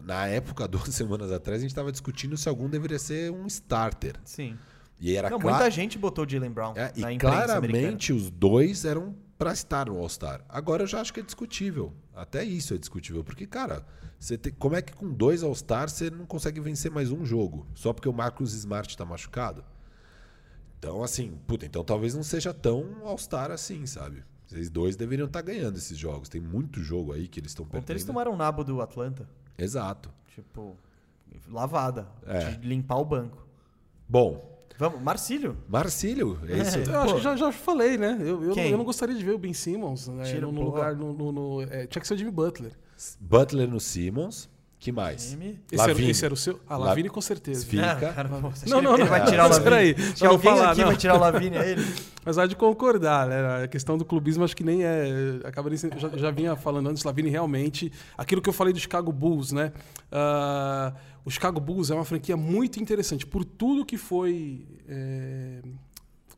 [0.03, 4.15] na época, duas semanas atrás, a gente tava discutindo se algum deveria ser um starter.
[4.23, 4.57] Sim.
[4.99, 7.45] E era Não, muita gente botou o Jalen Brown é, na e imprensa americana.
[7.45, 10.43] claramente os dois eram pra estar no All-Star.
[10.49, 11.93] Agora eu já acho que é discutível.
[12.15, 13.23] Até isso é discutível.
[13.23, 13.85] Porque, cara,
[14.19, 17.67] você tem, como é que com dois All-Stars você não consegue vencer mais um jogo?
[17.75, 19.63] Só porque o Marcus Smart tá machucado?
[20.79, 24.23] Então, assim, puta, então talvez não seja tão All-Star assim, sabe?
[24.47, 26.29] Vocês dois deveriam estar ganhando esses jogos.
[26.29, 27.91] Tem muito jogo aí que eles estão Ontem perdendo.
[27.91, 29.27] eles tomaram o nabo do Atlanta.
[29.57, 30.09] Exato.
[30.33, 30.75] Tipo,
[31.49, 32.07] lavada.
[32.25, 32.51] É.
[32.51, 33.45] De limpar o banco.
[34.07, 35.57] Bom, Vamos, Marcílio.
[35.67, 36.77] Marcílio, é isso.
[36.77, 38.15] eu acho que já, já falei, né?
[38.21, 40.63] Eu, eu, não, eu não gostaria de ver o Ben Simmons né, Tira no, um
[40.63, 40.95] lugar.
[40.95, 42.73] No, no- no- é, tinha que ser o Jimmy Butler.
[43.19, 44.47] Butler no Simmons.
[44.79, 45.35] Que mais?
[45.71, 46.59] Esse era, esse era o seu?
[46.69, 47.65] Ah, La- Lavine com certeza.
[47.65, 47.95] Fica.
[47.95, 49.09] Cara, Não, não, ele não.
[49.09, 49.63] vai tirar o Mas Lavine?
[49.95, 50.87] peraí, Se alguém falar, aqui não.
[50.87, 51.85] vai tirar o Lavine, é ele.
[52.23, 53.63] Mas há de concordar, né?
[53.63, 55.39] A questão do clubismo acho que nem é.
[55.45, 57.91] Acaba nem sendo, já, já vinha falando antes, Lavine realmente.
[58.15, 59.71] Aquilo que eu falei do Chicago Bulls, né?
[60.11, 60.93] Ah,
[61.25, 64.63] o Chicago Bulls é uma franquia muito interessante por tudo que foi.
[64.87, 65.59] é,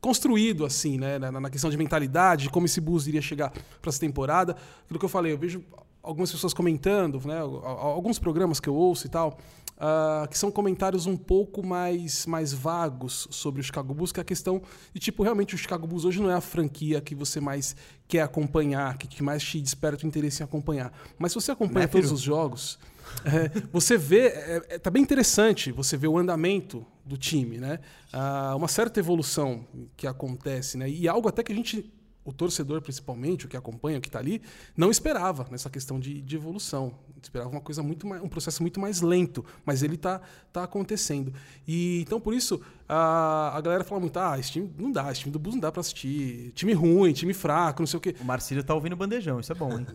[0.01, 3.51] construído assim, né, na, questão de mentalidade, de como esse Bulls iria chegar
[3.81, 4.55] para essa temporada.
[4.85, 5.61] Aquilo que eu falei, eu vejo
[6.09, 9.37] algumas pessoas comentando, né, al- al- alguns programas que eu ouço e tal,
[9.77, 14.23] ah, que são comentários um pouco mais, mais vagos sobre o Chicago Bulls, que é
[14.23, 14.61] a questão
[14.93, 17.75] de, tipo, realmente o Chicago Bulls hoje não é a franquia que você mais
[18.07, 20.91] quer acompanhar, que, que mais te desperta o interesse em acompanhar.
[21.17, 22.01] Mas se você acompanha Matthew.
[22.01, 22.77] todos os jogos,
[23.25, 27.79] É, você vê, é, é, tá bem interessante você ver o andamento do time, né?
[28.13, 29.65] Ah, uma certa evolução
[29.97, 30.87] que acontece, né?
[30.87, 31.91] E algo até que a gente,
[32.29, 34.41] o torcedor principalmente, o que acompanha, o que está ali,
[34.77, 36.93] não esperava nessa questão de, de evolução.
[37.21, 40.21] Esperava uma coisa muito mais, um processo muito mais lento, mas ele está
[40.53, 41.33] tá acontecendo.
[41.67, 45.21] E então por isso a, a galera fala muito, ah, esse time não dá, esse
[45.21, 48.15] time do Bus não dá para assistir, time ruim, time fraco, não sei o quê.
[48.21, 49.85] O Marcílio tá ouvindo bandejão, isso é bom, hein?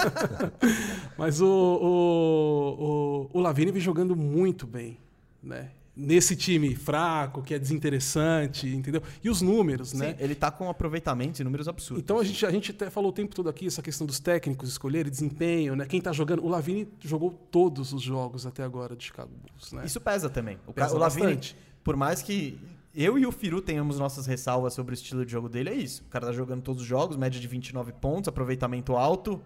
[1.18, 4.98] Mas o, o, o, o Lavini vem jogando muito bem,
[5.42, 5.70] né?
[5.96, 9.02] Nesse time fraco, que é desinteressante, entendeu?
[9.22, 10.10] E os números, né?
[10.12, 12.02] Sim, ele tá com aproveitamento e números absurdos.
[12.02, 14.68] Então a gente, a gente até falou o tempo todo aqui essa questão dos técnicos
[14.70, 15.84] escolherem desempenho, né?
[15.86, 16.44] Quem tá jogando.
[16.44, 19.82] O Lavini jogou todos os jogos até agora de Chicago Bulls, né?
[19.84, 20.58] Isso pesa também.
[20.66, 21.38] O, Pesa o Lavini,
[21.82, 22.58] por mais que
[22.94, 26.02] eu e o Firu tenhamos nossas ressalvas sobre o estilo de jogo dele, é isso.
[26.06, 29.40] O cara tá jogando todos os jogos, média de 29 pontos, aproveitamento alto.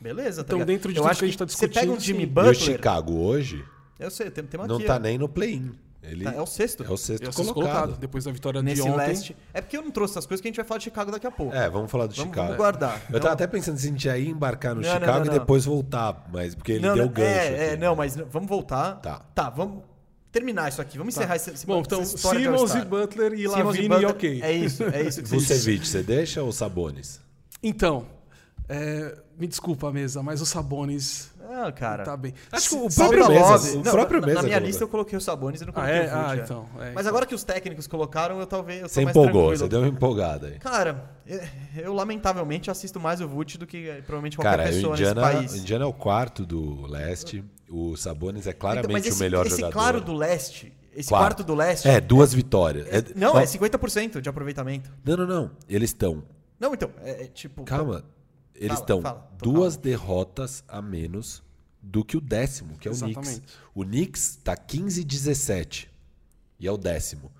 [0.00, 0.68] Beleza, tá Então, ligado?
[0.68, 2.26] dentro de eu tudo acho que a gente tá Você pega um discutindo, Jimmy sim.
[2.26, 2.54] E o Butler.
[2.54, 3.64] Chicago hoje
[4.02, 4.98] Eu sei, tem, tem não aqui, tá ó.
[4.98, 5.72] nem no play-in.
[6.02, 6.82] Ele Tá, é o sexto.
[6.82, 7.74] é o sexto Eu assisto colocado.
[7.82, 8.96] colocado, depois da vitória Nesse de ontem.
[8.96, 9.36] leste.
[9.54, 11.26] É porque eu não trouxe essas coisas que a gente vai falar de Chicago daqui
[11.28, 11.54] a pouco.
[11.54, 12.42] É, vamos falar do vamos, Chicago.
[12.48, 12.96] vamos guardar.
[13.02, 15.24] Eu Então- tava até pensando se a gente ia embarcar no Não, não, Chicago não,
[15.26, 15.34] e não.
[15.38, 17.28] depois voltar, mas porque ele não, deu não, gancho.
[17.30, 18.96] é, é, não, mas vamos voltar.
[18.96, 19.20] Tá.
[19.32, 19.84] Tá, vamos
[20.32, 20.98] terminar isso aqui.
[20.98, 22.84] Vamos encerrar esse, esse Bom, então, Simmons e.
[22.84, 24.40] Butler e Lavine e Butler, ok.
[24.42, 25.54] É isso, é isso que você disse.
[25.54, 27.20] Vucevic, você deixa ou Sabonis?
[27.62, 28.06] Então,
[28.68, 32.04] é, me desculpa, mesa, mas o Sabonis Ah, cara.
[32.04, 32.32] tá bem.
[32.50, 34.66] Acho que o próprio Mesa, o Não, próprio na, Mesa na minha colocou.
[34.66, 36.00] lista eu coloquei o Sabonis e não Ah, coloquei é?
[36.00, 36.40] o Vult, Ah, é.
[36.40, 36.66] então.
[36.80, 36.92] é.
[36.92, 39.58] Mas agora que os técnicos colocaram, eu talvez eu Você mais empolgou, tranquilo.
[39.58, 40.58] você deu uma empolgada aí.
[40.58, 41.40] Cara, eu,
[41.76, 45.20] eu, lamentavelmente assisto mais o Vult do que eh, provavelmente qualquer Cara, o pessoa Indiana,
[45.20, 45.54] nesse o país.
[45.62, 47.44] Indiana é o quarto do leste.
[47.70, 49.72] O Sabonis é Então, claramente mas esse, o melhor esse jogador.
[49.72, 51.22] claro do leste, esse Quarto.
[51.36, 51.88] quarto, do leste.
[51.88, 52.86] É, duas vitórias.
[52.88, 54.90] É- Não, ó, é 50% de aproveitamento.
[55.04, 55.50] Não, não, não.
[55.68, 56.22] Eles estão.
[56.60, 57.64] Não, então, é, é tipo.
[57.64, 58.04] Calma.
[58.54, 61.42] Eles Fala, estão fala, duas derrotas a menos
[61.82, 63.16] do que o décimo, que é o Knicks.
[63.28, 63.42] Exatamente.
[63.74, 65.90] O Knicks tá 15 e 17
[66.60, 67.30] e é o décimo.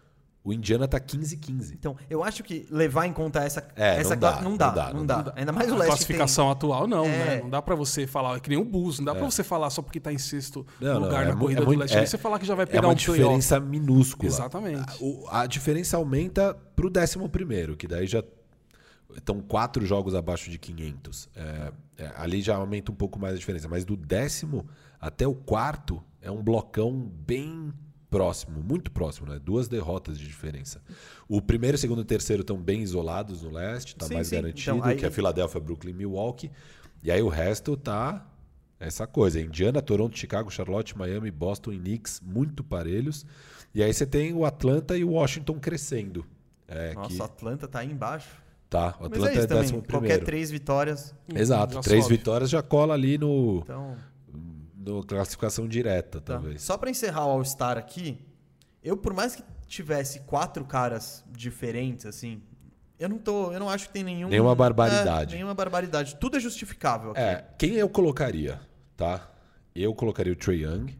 [0.44, 1.72] O Indiana tá 15 e 15.
[1.74, 3.64] Então, eu acho que levar em conta essa.
[3.76, 5.22] É, essa não dá, não, dá, não dá, não não dá.
[5.22, 5.32] dá.
[5.36, 5.88] Ainda mais o A leste.
[5.90, 7.08] classificação atual, não, É.
[7.36, 7.40] né?
[7.42, 9.70] Não dá pra você falar, é que nem o Bus, não dá pra você falar
[9.70, 11.96] só porque tá em sexto Não, não, lugar é na corrida é do muito- leste.
[11.96, 14.26] é- você falar que já vai É pegar uma um diferença minúscula.
[14.28, 14.80] Exatamente.
[14.90, 18.24] A, o- a diferença aumenta pro décimo primeiro, que daí já
[19.16, 21.28] estão quatro jogos abaixo de 500.
[21.34, 23.68] É, é, ali já aumenta um pouco mais a diferença.
[23.68, 24.66] Mas do décimo
[25.00, 27.72] até o quarto é um blocão bem
[28.10, 29.38] próximo, muito próximo, né?
[29.38, 30.82] Duas derrotas de diferença.
[31.26, 34.36] O primeiro, segundo e terceiro estão bem isolados no leste, tá Sim, mais sim.
[34.36, 36.50] garantido, Então, aí- que é Filadélfia, Brooklyn, Milwaukee.
[37.02, 38.26] E aí o resto tá
[38.78, 39.40] essa coisa.
[39.40, 43.24] Indiana, Toronto, Chicago, Charlotte, Miami, Boston e Knicks, muito parelhos.
[43.74, 46.26] E aí você tem o Atlanta e o Washington crescendo.
[46.68, 48.41] É, Nossa, que, o Atlanta tá aí embaixo.
[48.72, 49.62] Tá, o Mas Atlanta é é, isso também.
[49.62, 50.24] décimo Qualquer primeiro.
[50.24, 51.14] três vitórias.
[51.34, 52.16] Exato, Já três sobe.
[52.16, 53.96] vitórias já cola ali no, Então.
[54.76, 56.34] no classificação direta, Tá.
[56.34, 56.62] talvez.
[56.62, 58.18] Só pra encerrar o All-Star aqui,
[58.82, 62.42] eu, por mais que tivesse quatro caras diferentes, assim,
[62.98, 63.52] eu não tô.
[63.52, 64.28] Eu não acho que tem nenhum.
[64.28, 65.34] Nenhuma barbaridade.
[65.34, 66.16] É, nenhuma barbaridade.
[66.16, 67.20] Tudo é justificável aqui.
[67.20, 68.60] É, quem eu colocaria,
[68.96, 69.28] tá?
[69.74, 70.98] Eu colocaria o Trey Young,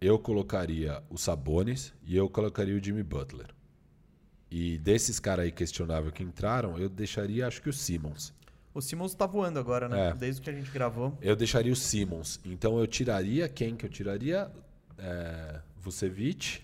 [0.00, 3.46] eu colocaria o Sabonis e eu colocaria o Jimmy Butler.
[4.54, 8.34] E desses caras aí questionável que entraram, eu deixaria, acho que o Simmons.
[8.74, 10.08] O Simmons tá voando agora, né?
[10.10, 10.14] É.
[10.14, 11.16] Desde que a gente gravou.
[11.22, 12.38] Eu deixaria o Simmons.
[12.44, 14.50] Então eu tiraria quem que eu tiraria?
[14.98, 16.60] É, Vucevic.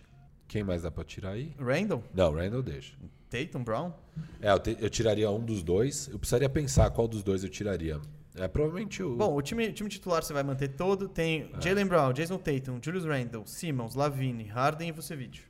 [0.47, 1.55] Quem mais dá pra tirar aí?
[1.59, 2.95] Randall, Não, Randall deixa.
[3.31, 3.93] Tatum, Brown.
[4.41, 6.09] É, eu, te- eu tiraria um dos dois.
[6.09, 7.99] Eu precisaria pensar qual dos dois eu tiraria.
[8.35, 9.17] É provavelmente o.
[9.17, 11.09] Bom, o time, time titular você vai manter todo.
[11.09, 15.41] Tem Jalen Brown, Jason Tatum, Julius Randle, Simmons, Lavine, Harden e Vucevic.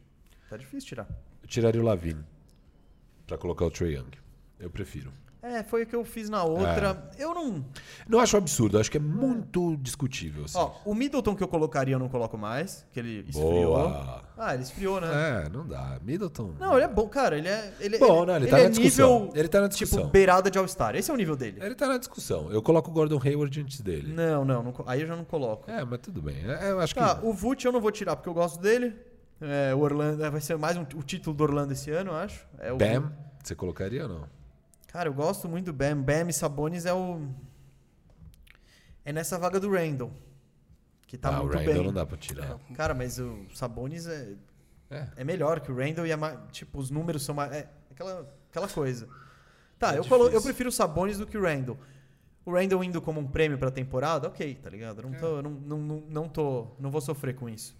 [0.48, 1.08] Tá difícil tirar.
[1.48, 2.22] Eu tiraria o Lavine.
[3.26, 4.10] Pra colocar o Trey Young.
[4.60, 5.10] Eu prefiro.
[5.40, 7.10] É, foi o que eu fiz na outra.
[7.16, 7.22] É.
[7.24, 7.64] Eu não.
[8.08, 10.44] Não acho absurdo, acho que é muito discutível.
[10.44, 10.58] Assim.
[10.58, 13.76] Ó, o Middleton que eu colocaria eu não coloco mais, que ele esfriou.
[13.76, 14.24] Boa.
[14.36, 15.08] Ah, ele esfriou, né?
[15.46, 15.98] É, não dá.
[16.02, 16.54] Middleton.
[16.58, 17.38] Não, ele é bom, cara.
[17.38, 17.72] Ele é.
[17.80, 19.18] Ele, Bom, ele, não, ele ele tá é na discussão.
[19.20, 19.32] nível.
[19.36, 20.10] Ele tá na Tipo, discussão.
[20.10, 20.96] beirada de All-Star.
[20.96, 21.58] Esse é o nível dele.
[21.62, 22.50] Ele tá na discussão.
[22.50, 24.12] Eu coloco o Gordon Hayward antes dele.
[24.12, 25.70] Não, não, não aí eu já não coloco.
[25.70, 26.36] É, mas tudo bem.
[26.46, 27.00] É, eu acho que.
[27.00, 28.94] Tá, o Vult eu não vou tirar porque eu gosto dele.
[29.40, 32.16] É, o Orlando é, vai ser mais um- o título do Orlando esse ano, eu
[32.16, 32.44] acho.
[32.58, 33.12] É o Bam,
[33.42, 34.28] você colocaria ou não?
[34.88, 36.00] Cara, eu gosto muito do Bam.
[36.02, 37.20] Bam e Sabonis é o.
[39.04, 40.12] É nessa vaga do Randall.
[41.06, 41.84] Que tá ah, o muito Randall bem.
[41.84, 42.58] não dá pra tirar.
[42.74, 44.34] Cara, mas o Sabonis é,
[44.90, 45.06] É.
[45.16, 47.52] é melhor que o Randall e é mais, tipo, os números são mais.
[47.52, 49.08] É aquela, aquela coisa.
[49.78, 51.78] Tá, É eu, colo, eu prefiro o Sabonis do que o Randall.
[52.44, 55.00] O Randall indo como um prêmio pra temporada, ok, tá ligado?
[55.00, 55.18] Eu Não, É.
[55.20, 56.66] tô, não, não, não, não tô.
[56.80, 57.76] Não vou sofrer com isso.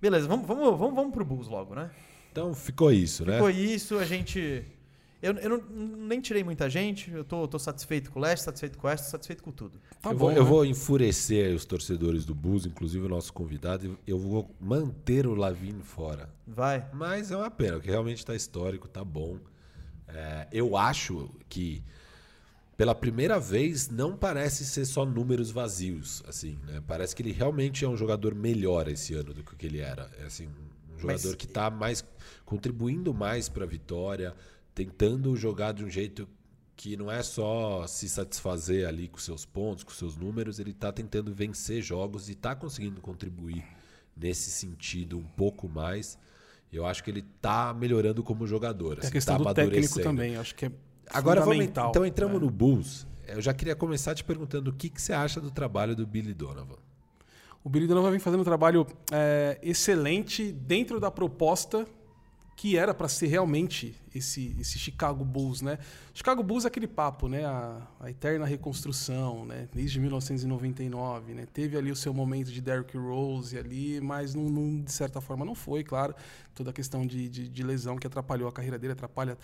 [0.00, 1.90] Beleza, vamos, vamos, vamos, vamos pro Bulls logo, né?
[2.32, 3.38] Então ficou isso, né?
[3.38, 4.64] Foi isso, a gente.
[5.22, 5.62] Eu, eu não-
[6.06, 9.10] nem tirei muita gente, eu tô, tô satisfeito com o Leste, satisfeito com o Oeste,
[9.10, 9.78] satisfeito com tudo.
[10.00, 10.48] Tá eu, bom, vou, eu né?
[10.48, 15.34] vou enfurecer os torcedores do Bulls, inclusive o nosso convidado, e eu vou manter o
[15.34, 16.30] Lavine fora.
[16.46, 16.86] Vai.
[16.94, 19.38] Mas é uma pena, porque realmente tá histórico, tá bom.
[20.08, 21.84] É, eu acho que
[22.80, 26.82] pela primeira vez não parece ser só números vazios, assim, né?
[26.88, 30.10] Parece que ele realmente é um jogador melhor esse ano do que ele era.
[30.18, 32.02] É assim, um jogador Mas- que tá mais
[32.42, 34.34] contribuindo mais para a vitória,
[34.74, 36.26] tentando jogar de um jeito
[36.74, 40.90] que não é só se satisfazer ali com seus pontos, com seus números, ele tá
[40.90, 43.62] tentando vencer jogos e tá conseguindo contribuir
[44.16, 46.18] nesse sentido um pouco mais.
[46.72, 48.94] Eu acho que ele tá melhorando como jogador.
[48.94, 50.72] É a assim, questão tá do técnico também, acho que é
[51.12, 52.40] Agora vamos, então entramos É.
[52.44, 53.06] no Bulls.
[53.26, 56.34] Eu já queria começar te perguntando o que, que você acha do trabalho do Billy
[56.34, 56.76] Donovan.
[57.62, 61.86] O Billy Donovan vem fazendo um trabalho é, excelente dentro da proposta
[62.56, 65.78] que era para ser realmente esse, esse Chicago Bulls, né?
[66.12, 67.44] Chicago Bulls é aquele papo, né?
[67.46, 69.66] A, a eterna reconstrução, né?
[69.72, 71.46] Desde 1999, né?
[71.52, 75.42] Teve ali o seu momento de Derrick Rose ali, mas não, não- de certa forma
[75.44, 76.14] não foi, claro.
[76.54, 79.38] Toda a questão de, de, de lesão que atrapalhou a carreira dele, atrapalha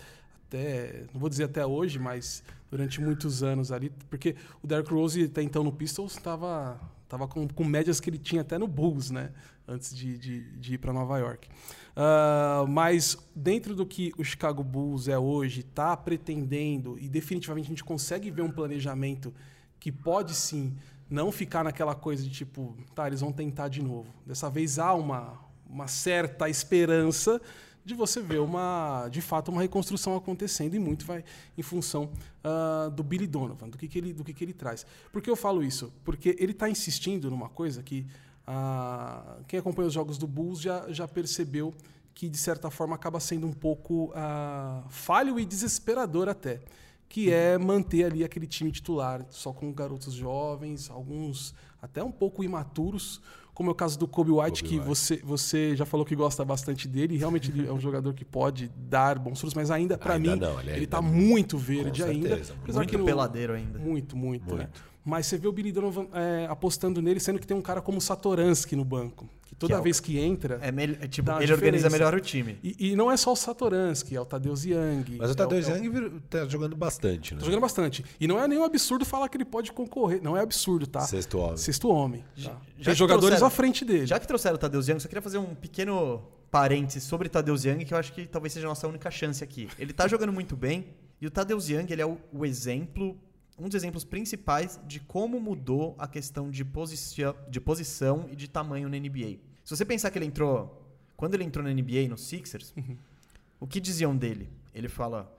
[0.47, 5.23] até, não vou dizer até hoje, mas durante muitos anos ali, porque o Derrick Rose
[5.23, 9.11] até então no Pistols estava tava com, com médias que ele tinha até no Bulls,
[9.11, 9.31] né?
[9.65, 11.47] Antes de, de, de ir para Nova York.
[11.95, 17.69] Ah, mas dentro do que o Chicago Bulls é hoje, está pretendendo e definitivamente a
[17.69, 19.33] gente consegue ver um planejamento
[19.79, 20.75] que pode sim
[21.09, 24.13] não ficar naquela coisa de tipo, tá, eles vão tentar de novo.
[24.25, 27.41] Dessa vez há uma, uma certa esperança
[27.87, 31.23] de você ver uma, de fato, uma reconstrução acontecendo e muito vai
[31.57, 32.11] em função
[32.43, 34.85] ah, do Billy Donovan, do que, que ele, do que, que ele traz.
[35.11, 35.91] Por que eu falo isso?
[36.03, 38.05] Porque ele está insistindo numa coisa que
[38.45, 41.73] ah, quem acompanha os jogos do Bulls já, já percebeu
[42.13, 46.59] que de certa forma acaba sendo um pouco ah, falho e desesperador até,
[47.07, 52.43] que é manter ali aquele time titular só com garotos jovens, alguns até um pouco
[52.43, 53.21] imaturos,
[53.57, 54.87] como é o caso do Kobe White, Kobe que White.
[54.87, 58.23] você, você já falou que gosta bastante dele, e realmente ele é um jogador que
[58.23, 61.09] pode dar bons frutos, mas ainda para mim não, ele tá não.
[61.09, 62.39] muito verde ainda.
[62.71, 63.79] Muito que no- peladeiro ainda.
[63.79, 64.65] muito, muito, né?
[64.65, 64.83] Muito.
[65.03, 67.97] Mas você vê o Billy Donovan é, apostando nele, sendo que tem um cara como
[67.97, 70.59] o Satoransky no banco, que toda Que é o- vez que entra.
[70.61, 70.67] É,
[71.03, 71.89] é tipo, ele organiza diferença.
[71.89, 72.59] melhor o time.
[72.61, 75.17] E, e não é só o Satoransky, é o Tadeusz Young.
[75.17, 77.39] Mas o é Tadeu é Young vir- tá jogando bastante, né?
[77.39, 78.03] Tá jogando bastante.
[78.19, 80.21] E não é nenhum absurdo falar que ele pode concorrer.
[80.21, 80.99] Não é absurdo, tá?
[81.01, 81.57] Sexto homem.
[81.57, 82.21] Sexto homem.
[82.21, 82.41] Tá?
[82.41, 84.05] Já Tem que jogadores trouxeram- à frente dele.
[84.05, 86.21] Já que trouxeram o Tadeusz Young, só queria fazer um pequeno
[86.51, 89.67] parênteses sobre Tadeusz Young, que eu acho que talvez seja a nossa única chance aqui.
[89.79, 90.87] Ele tá jogando muito bem,
[91.19, 93.17] e o Tadeusz Young, ele é o, o exemplo,
[93.57, 98.47] um dos exemplos principais de como mudou a questão de, posicia- de posição e de
[98.47, 99.37] tamanho na NBA.
[99.63, 100.85] Se você pensar que ele entrou,
[101.15, 102.73] quando ele entrou na NBA, no Sixers,
[103.59, 104.49] o que diziam dele?
[104.73, 105.35] Ele fala,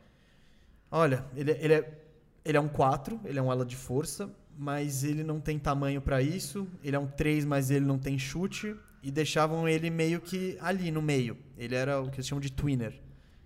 [0.91, 2.03] olha, ele, ele é,
[2.45, 4.29] ele é um 4, ele é um ala de força,
[4.59, 6.67] mas ele não tem tamanho pra isso.
[6.83, 8.75] Ele é um 3, mas ele não tem chute.
[9.01, 11.39] E deixavam ele meio que ali no meio.
[11.57, 13.01] Ele era o que eles chamam de twinner,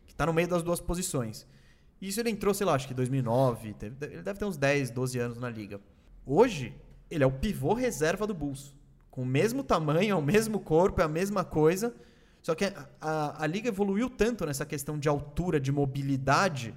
[0.06, 1.46] que tá no meio das duas posições.
[2.08, 3.74] Isso ele entrou, sei lá, acho que em 2009.
[3.74, 5.80] teve- Ele deve ter uns 10, 12 anos na liga.
[6.26, 6.74] Hoje,
[7.10, 8.74] ele é o pivô reserva do Bulls.
[9.10, 11.94] Com o mesmo tamanho, é o mesmo corpo, é a mesma coisa.
[12.42, 16.74] Só que a, a- a liga evoluiu tanto nessa questão de altura, de mobilidade,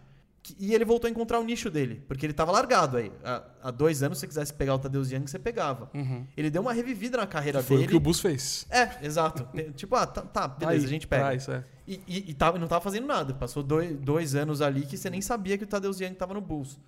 [0.59, 2.03] e ele voltou a encontrar o nicho dele.
[2.07, 3.11] Porque ele estava largado aí.
[3.23, 5.89] Há, há dois anos, se você quisesse pegar o Tadeusz Young, você pegava.
[5.93, 6.25] Uhum.
[6.35, 7.87] Ele deu uma revivida na carreira Foi dele.
[7.87, 8.65] o que o Bus fez.
[8.69, 9.47] É, exato.
[9.73, 11.23] tipo, ah, tá, tá, beleza, Aí, a gente pega.
[11.23, 11.63] traz, é.
[11.87, 13.33] E, e, e tava, não tava fazendo nada.
[13.33, 16.41] Passou dois, dois anos ali que você nem sabia que o Tadeusz Young tava no
[16.41, 16.79] Bulls.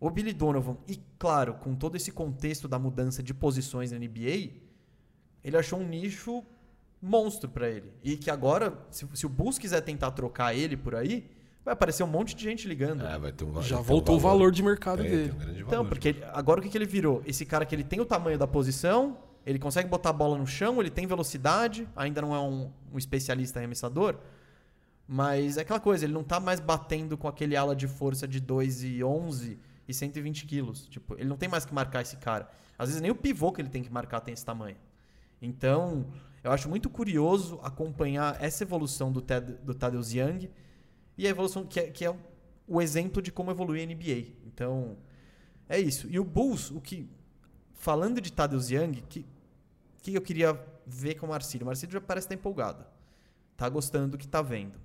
[0.00, 4.50] O Billy Donovan, e claro, com todo esse contexto da mudança de posições na NBA,
[5.42, 6.44] ele achou um nicho
[7.00, 7.92] monstro pra ele.
[8.02, 11.30] E que agora, se, se o Bulls quiser tentar trocar ele por aí,
[11.64, 13.04] vai aparecer um monte de gente ligando.
[13.04, 15.22] É, vai ter um, vai Já ter um voltou o valor de mercado É, dele.
[15.28, 15.88] tem um grande Então, valor.
[15.88, 17.22] porque ele- agora o que, que ele virou?
[17.26, 19.16] Esse cara que ele tem o tamanho da posição,
[19.46, 22.98] ele consegue botar a bola no chão, ele tem velocidade, ainda não é um, um
[22.98, 24.16] especialista arremessador,
[25.06, 28.40] mas é aquela coisa, ele não tá mais batendo com aquele ala de força de
[28.40, 30.86] 2 e 11 e 120 quilos.
[30.88, 32.48] Tipo, ele não tem mais que marcar esse cara.
[32.78, 34.76] Às vezes nem o pivô que ele tem que marcar tem esse tamanho.
[35.42, 36.06] Então,
[36.42, 40.48] eu acho muito curioso acompanhar essa evolução do, Ted, do Tadeusz Young
[41.16, 42.16] e a evolução que é, que é
[42.66, 44.34] o exemplo de como evolui a NBA.
[44.46, 44.96] Então,
[45.68, 46.08] é isso.
[46.10, 47.08] E o Bulls, o que
[47.74, 49.26] falando de Tadeusz Young, que
[50.04, 51.64] que eu queria ver com o Marcílio.
[51.64, 52.84] O Marcílio já parece estar empolgado.
[53.56, 54.78] Tá gostando do que tá vendo.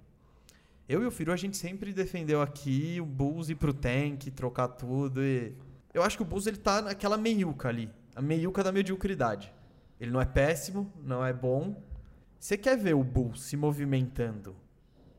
[0.87, 4.69] Eu e o Firu, a gente sempre defendeu aqui o Bulls ir pro tank, trocar
[4.69, 5.53] tudo e...
[5.93, 7.89] Eu acho que o Bulls, ele tá naquela meiuca ali.
[8.15, 9.53] A meiuca da mediocridade.
[9.99, 11.83] Ele não é péssimo, não é bom.
[12.39, 14.55] Você quer ver o Bulls se movimentando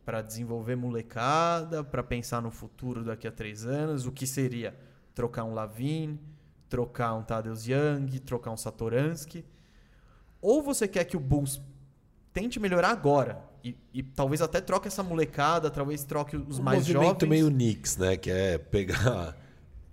[0.05, 4.75] Para desenvolver molecada, para pensar no futuro daqui a três anos, o que seria
[5.15, 6.19] trocar um Lavine,
[6.69, 9.45] trocar um Tadeusz Young, trocar um Satoransky?
[10.41, 11.61] Ou você quer que o Bulls
[12.33, 16.79] tente melhorar agora e, e talvez até troque essa molecada, talvez troque os um mais
[16.79, 17.29] movimento jovens?
[17.29, 18.17] meio Knicks, né?
[18.17, 19.37] Que é pegar,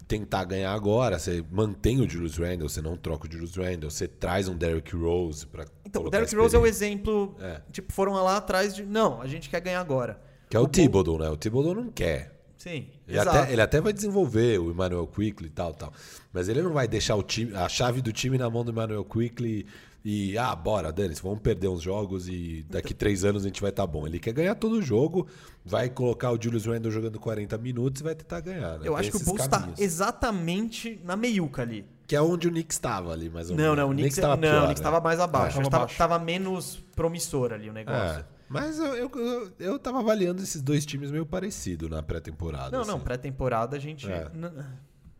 [0.08, 1.20] tentar ganhar agora.
[1.20, 4.96] Você mantém o Julius Randle, você não troca o Julius Randle, você traz um Derrick
[4.96, 7.36] Rose para Então, o Derrick Rose é o exemplo.
[7.40, 7.62] É.
[7.72, 8.84] Tipo, foram lá atrás de.
[8.84, 10.20] Não, a gente quer ganhar agora.
[10.50, 11.30] Que é o, Bull- Thibodeau, né?
[11.30, 12.36] O Thibodeau não quer.
[12.58, 15.94] Sim, Ele até, ele até vai desenvolver o Emmanuel Quickly e tal, tal.
[16.34, 19.06] Mas ele não vai deixar o time, a chave do time na mão do Emmanuel
[19.06, 19.68] Quickly
[20.10, 23.72] e, ah, bora, Dani, vamos perder uns jogos e daqui três anos a gente vai
[23.72, 24.08] estar bom.
[24.08, 25.28] Ele quer ganhar todo o jogo,
[25.66, 28.80] vai colocar o Julius Randle jogando 40 minutos e vai tentar ganhar.
[28.80, 28.88] Né?
[28.88, 31.86] Eu Tem acho que o Bulls está exatamente na meiuca ali.
[32.08, 33.78] Que é onde o Knicks estava ali, mais ou Não, menos.
[33.80, 34.84] não, o Knicks, tava não, pior, o Knicks né?
[34.86, 35.58] tava mais abaixo.
[35.58, 38.20] É, Acho que tava tava, tava menos promissor ali o negócio.
[38.22, 42.78] É, mas eu, eu, eu, eu tava avaliando esses dois times meio parecido na pré-temporada.
[42.78, 43.04] Não, não, assim.
[43.04, 44.10] pré-temporada a gente.
[44.10, 44.32] É.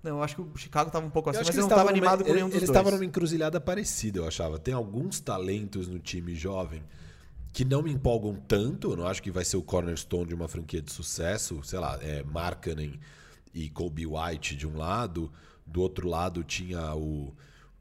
[0.04, 1.82] Não, eu acho que o Chicago tava um pouco assim, mas eu eles não tava
[1.82, 2.78] estavam numa- animado com nenhum dos Eles dois.
[2.78, 4.58] estavam numa encruzilhada parecida, eu achava.
[4.60, 6.84] Tem alguns talentos no time jovem
[7.52, 8.92] que não me empolgam tanto.
[8.92, 11.60] Eu não acho que vai ser o cornerstone de uma franquia de sucesso.
[11.64, 13.00] Sei lá, é Markkanen
[13.54, 15.32] e Kobe White de um lado.
[15.66, 17.36] Do outro lado tinha o,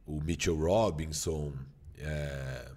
[0.06, 1.52] o Mitchell Robinson
[1.98, 2.70] é,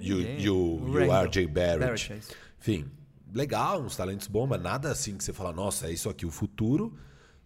[0.00, 1.24] e, o, e o, e o.
[1.24, 1.78] RJ Barrett.
[1.80, 2.18] Barrett, é.
[2.60, 2.86] Enfim,
[3.34, 6.30] legal, uns talentos bons, mas nada assim que você fala, nossa, é isso aqui o
[6.30, 6.96] futuro.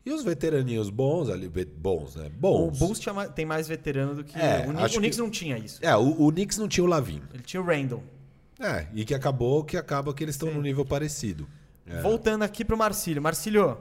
[0.06, 2.26] E os veteraninhos bons ali, bons, né?
[2.26, 2.78] O Bons.
[2.78, 4.38] Bulls tinha tem mais veterano do que.
[4.38, 5.78] É, o, Knicks- o Knicks que- não tinha isso.
[5.84, 7.22] É, o, o Knicks não tinha o Lavin.
[7.34, 8.02] Ele tinha o Randall.
[8.58, 11.46] É, e que acabou que acaba que eles estão num nível parecido.
[11.86, 12.00] É.
[12.00, 13.20] Voltando aqui pro Marcílio.
[13.22, 13.76] Marcílio,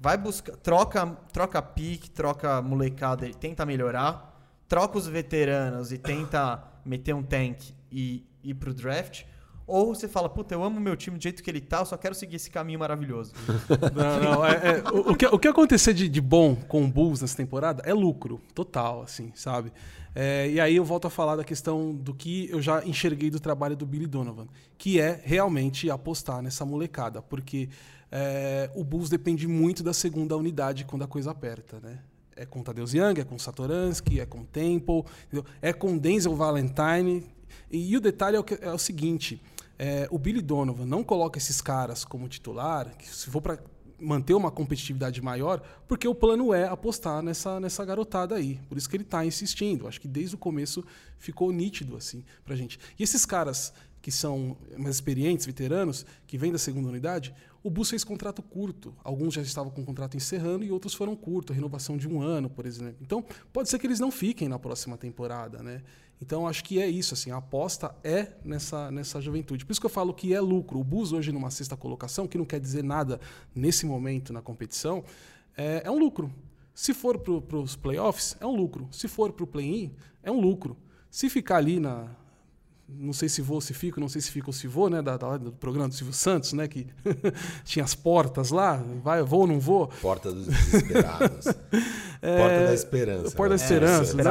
[0.00, 0.56] vai buscar.
[0.56, 4.34] Troca, troca pique, troca molecada e tenta melhorar.
[4.68, 7.58] Troca os veteranos e tenta meter um tank
[7.92, 9.22] e ir pro draft.
[9.66, 11.96] Ou você fala, puta, eu amo meu time do jeito que ele tá, eu só
[11.96, 13.32] quero seguir esse caminho maravilhoso.
[13.94, 16.88] Não, não, é- é, o, o que, o que acontecer de, de bom com o
[16.88, 19.72] Bulls nessa temporada é lucro, total, assim, sabe?
[20.14, 23.40] É, e aí eu volto a falar da questão do que eu já enxerguei do
[23.40, 24.46] trabalho do Billy Donovan,
[24.78, 27.68] que é realmente apostar nessa molecada, porque
[28.10, 31.98] é, o Bulls depende muito da segunda unidade quando a coisa aperta, né?
[32.36, 35.44] É com Tadeusz Young, é com Satoransky, é com Temple, entendeu?
[35.60, 37.24] é com Denzel Valentine.
[37.70, 39.40] E, e o detalhe é o, que- é o seguinte:
[39.78, 43.58] é, o Billy Donovan não coloca esses caras como titular, se for para
[43.98, 48.60] manter uma competitividade maior, porque o plano é apostar nessa, nessa garotada aí.
[48.68, 49.88] Por isso que ele está insistindo.
[49.88, 50.84] Acho que desde o começo
[51.18, 52.78] ficou nítido assim pra gente.
[52.98, 53.72] E esses caras
[54.02, 58.94] que são mais experientes, veteranos, que vêm da segunda unidade, o Bus fez contrato curto.
[59.02, 62.48] Alguns já estavam com o contrato encerrando e outros foram curto, renovação de um ano,
[62.48, 62.98] por exemplo.
[63.00, 65.82] Então, pode ser que eles não fiquem na próxima temporada, né?
[66.20, 69.66] Então, acho que é isso, assim, a aposta é nessa, nessa juventude.
[69.66, 70.80] Por isso que eu falo que é lucro.
[70.80, 73.20] O Bus hoje numa sexta colocação, que não quer dizer nada
[73.54, 75.04] nesse momento na competição,
[75.56, 76.32] é, é um lucro.
[76.74, 78.88] Se for para os playoffs, é um lucro.
[78.90, 80.76] Se for para o play-in, é um lucro.
[81.10, 82.06] Se ficar ali na,
[82.88, 85.02] não sei se vou, se fico, não sei se fico ou se vou, né?
[85.02, 86.68] Da, da- do programa do Silvio Santos, né?
[86.68, 86.86] Que
[87.64, 89.88] tinha as portas lá, vai, vou ou não vou.
[90.00, 91.46] Porta dos Desesperados.
[92.20, 93.28] Porta da Esperança.
[93.28, 93.62] É, Porta da né?
[93.62, 94.20] Esperança.
[94.20, 94.24] É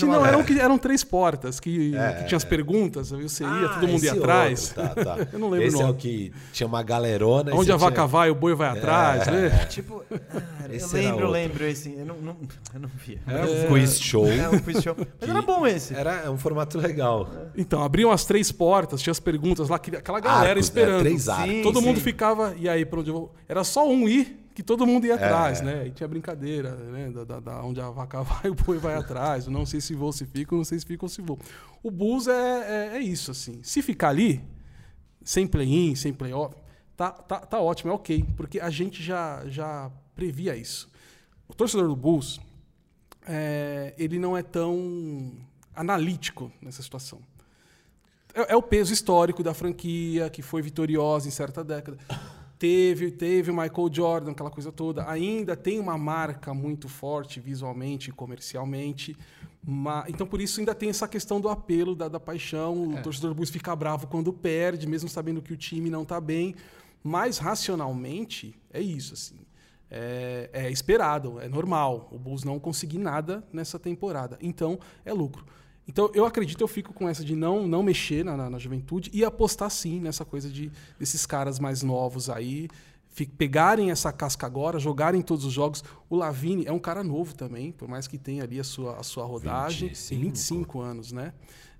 [0.00, 3.44] não, não, eram, que- eram três portas que, É, que tinha as perguntas, aí você
[3.44, 4.74] ia, Ah, todo mundo ia atrás.
[4.76, 5.26] outro, Tá, tá.
[5.32, 5.92] Eu não lembro Esse o é nome.
[5.94, 7.54] o que tinha uma galerona.
[7.54, 9.50] Onde a vaca tinha- vai, o boi vai atrás, né?
[9.68, 10.16] tipo, ah,
[10.68, 11.94] eu Esse era lembro, lembro esse.
[11.96, 12.36] Eu não, não,
[12.74, 13.18] eu não vi.
[13.26, 14.26] Era um quiz show.
[14.30, 14.96] É um quiz show.
[15.20, 15.94] Mas era bom esse.
[15.94, 17.28] Era um formato legal.
[17.56, 20.60] Então, abriam as três portas, tinha as perguntas lá, que- aquela galera Arcos, né?
[20.80, 21.00] esperando.
[21.00, 21.46] Três arcos.
[21.50, 22.02] Sim, todo mundo sim.
[22.02, 23.34] ficava, e aí, pra onde eu vou?
[23.48, 25.64] Era só um ir, que todo mundo ia atrás, É.
[25.64, 25.86] né?
[25.86, 27.10] E tinha brincadeira, né?
[27.10, 29.46] Da, da- da onde a vaca vai, o boi vai atrás.
[29.46, 31.38] Eu não sei se vou, ou se fico, não sei se fico ou se vou.
[31.82, 33.62] O Bulls é, é, é isso, assim.
[33.62, 34.42] Se ficar ali,
[35.24, 36.54] sem play-in, sem play-off,
[36.96, 38.24] tá, tá, tá ótimo, é ok.
[38.36, 40.88] Porque a gente já, já previa isso.
[41.48, 42.38] O torcedor do Bulls,
[43.26, 45.32] é, ele não é tão
[45.74, 47.20] analítico nessa situação.
[48.34, 51.96] É, é o peso histórico da franquia, que foi vitoriosa em certa década.
[52.60, 55.08] Teve, teve o Michael Jordan, aquela coisa toda.
[55.10, 59.16] Ainda tem uma marca muito forte visualmente e comercialmente.
[59.66, 62.88] ma- então, por isso, ainda tem essa questão do apelo, da, da paixão.
[62.90, 66.20] O torcedor do Bulls fica bravo quando perde, mesmo sabendo que o time não está
[66.20, 66.54] bem.
[67.02, 69.14] Mas, racionalmente, é isso.
[69.14, 69.36] Assim.
[69.90, 72.10] É, é esperado, é normal.
[72.12, 74.36] O Bulls não conseguir nada nessa temporada.
[74.38, 75.46] Então, é lucro.
[75.88, 79.10] Então, eu acredito, eu fico com essa de não, não mexer na, na, na juventude
[79.12, 82.68] e apostar sim nessa coisa de desses caras mais novos aí,
[83.08, 85.82] fi- pegarem essa casca agora, jogarem todos os jogos.
[86.08, 89.02] O Lavine é um cara novo também, por mais que tenha ali a sua, a
[89.02, 89.88] sua rodagem.
[89.88, 90.08] 25.
[90.20, 91.32] Tem 25 anos, né?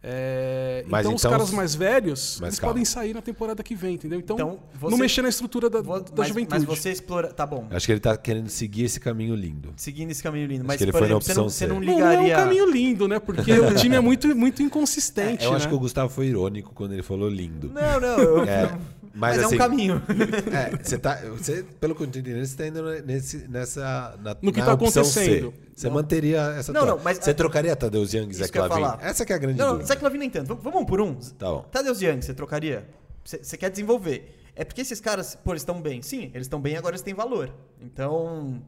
[0.03, 2.73] É, Mas então, os então- caras mais velhos, Mas eles calma.
[2.73, 4.19] podem sair na temporada que vem, entendeu?
[4.19, 6.67] Então, Então, você- não mexer na estrutura da, Vou- da mas, juventude.
[6.67, 7.29] mas você explora.
[7.29, 7.67] Tá bom.
[7.71, 9.75] Acho que ele tá querendo seguir esse caminho lindo.
[9.77, 10.61] Seguindo esse caminho lindo.
[10.61, 11.85] Acho Mas, que ele por foi na exemplo, você não, opção você não C.
[11.87, 12.33] Não, ligaria.
[12.33, 13.19] é um caminho lindo, né?
[13.19, 15.71] Porque o time é muito, muito inconsistente, É, eu acho né?
[15.71, 17.71] que o Gustavo foi irônico quando ele falou lindo.
[17.71, 18.19] Não, não.
[18.19, 18.71] eu- É,
[19.13, 20.03] mas mas, é assim, um caminho.
[20.53, 24.19] É, você tá, você, pelo que eu tô entendendo, você tá indo nesse, nessa.
[24.23, 25.53] Na, No que tá opção acontecendo.
[25.53, 25.71] C.
[25.75, 26.73] Você manteria essa.
[26.73, 26.97] Não, troca.
[26.97, 28.85] não, mas- Você trocaria Tadeusz Young e Zé Clavin?
[29.01, 29.87] Essa que é a grande Não, dúvida.
[29.87, 30.55] Zé Clavin nem tanto.
[30.55, 31.15] Vamos- um por um.
[31.15, 31.63] Tá bom.
[31.71, 32.87] Tadeusz Young, você trocaria?
[33.25, 34.37] Você você quer desenvolver.
[34.55, 36.03] É porque esses caras, pô, eles estão bem.
[36.03, 37.51] Sim, eles estão bem agora eles têm valor.
[37.81, 38.63] Então,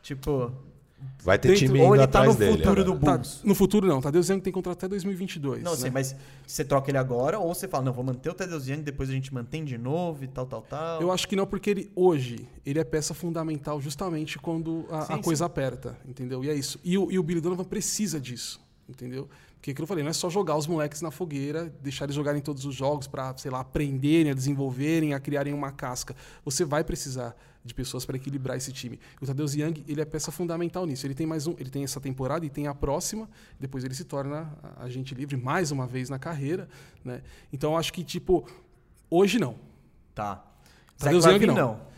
[0.00, 0.50] tipo...
[1.22, 2.52] Vai ter Dentro- time ou indo ele tá atrás no dele.
[2.58, 2.98] futuro agora.
[2.98, 5.62] do Tá, no futuro não, Tadeu Young tem contrato até 2022.
[5.62, 5.76] Não né?
[5.78, 6.14] sei, mas
[6.46, 9.12] você troca ele agora ou você fala, não, vou manter o Tadeusz Young, depois a
[9.12, 11.00] gente mantém de novo e tal, tal, tal.
[11.00, 15.12] Eu acho que não, porque ele hoje ele é peça fundamental justamente quando a, Sim,
[15.12, 15.22] a sim.
[15.22, 16.44] coisa aperta, entendeu?
[16.44, 16.78] E é isso.
[16.84, 19.28] E o, e o Billy Donovan precisa disso, entendeu?
[19.56, 22.14] Porque aquilo que eu falei, não é só jogar os moleques na fogueira, deixar eles
[22.14, 26.14] jogarem todos os jogos para, sei lá, aprenderem, a desenvolverem, a criarem uma casca.
[26.44, 29.00] Você vai precisar de pessoas para equilibrar esse time.
[29.20, 31.06] O Tadeusz Young, ele é peça fundamental nisso.
[31.06, 33.28] Ele tem mais um, ele tem essa temporada e tem a próxima,
[33.58, 36.68] depois ele se torna agente livre mais uma vez na carreira,
[37.04, 37.22] né?
[37.52, 38.46] Então eu acho que tipo
[39.10, 39.56] hoje não.
[40.14, 40.44] Tá.
[40.98, 41.68] Tadeusz Clavin, Young, não.
[41.72, 41.94] não.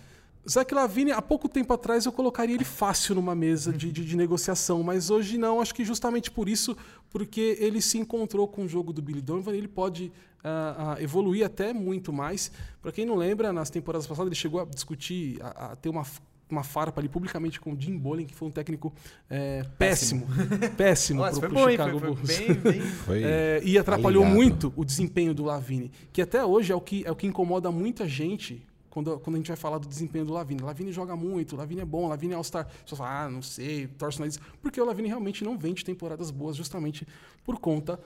[0.49, 4.17] Zach Lavine, há pouco tempo atrás eu colocaria ele fácil numa mesa de, de- de
[4.17, 5.61] negociação, mas hoje não.
[5.61, 6.77] Acho que justamente por isso,
[7.11, 10.13] porque ele se encontrou com o jogo do Billy Donovan, ele pode
[10.49, 12.53] ah, ah, evoluir até muito mais.
[12.81, 16.07] Para quem não lembra, nas temporadas passadas ele chegou a discutir, a, a ter uma,
[16.49, 18.95] uma farpa ali publicamente com o Jim Bolin, que foi um técnico
[19.29, 20.29] eh, péssimo,
[20.77, 21.73] péssimo bom, hein?
[21.73, 22.37] Chicago Foi, Bulls.
[22.37, 22.81] foi bem, bem...
[23.05, 23.23] Foi.
[23.25, 27.11] É, e atrapalhou muito o desempenho do Lavine, que até hoje é o que, é
[27.11, 30.63] o que incomoda muita gente quando, quando a gente vai falar do desempenho do Lavine.
[30.63, 32.67] Lavine joga muito, Lavine é bom, Lavine é All-Star.
[32.87, 34.41] Só fala, ah, não sei, torce o nariz.
[34.63, 37.07] Porque o Lavine realmente não vem de temporadas boas justamente
[37.45, 38.01] por conta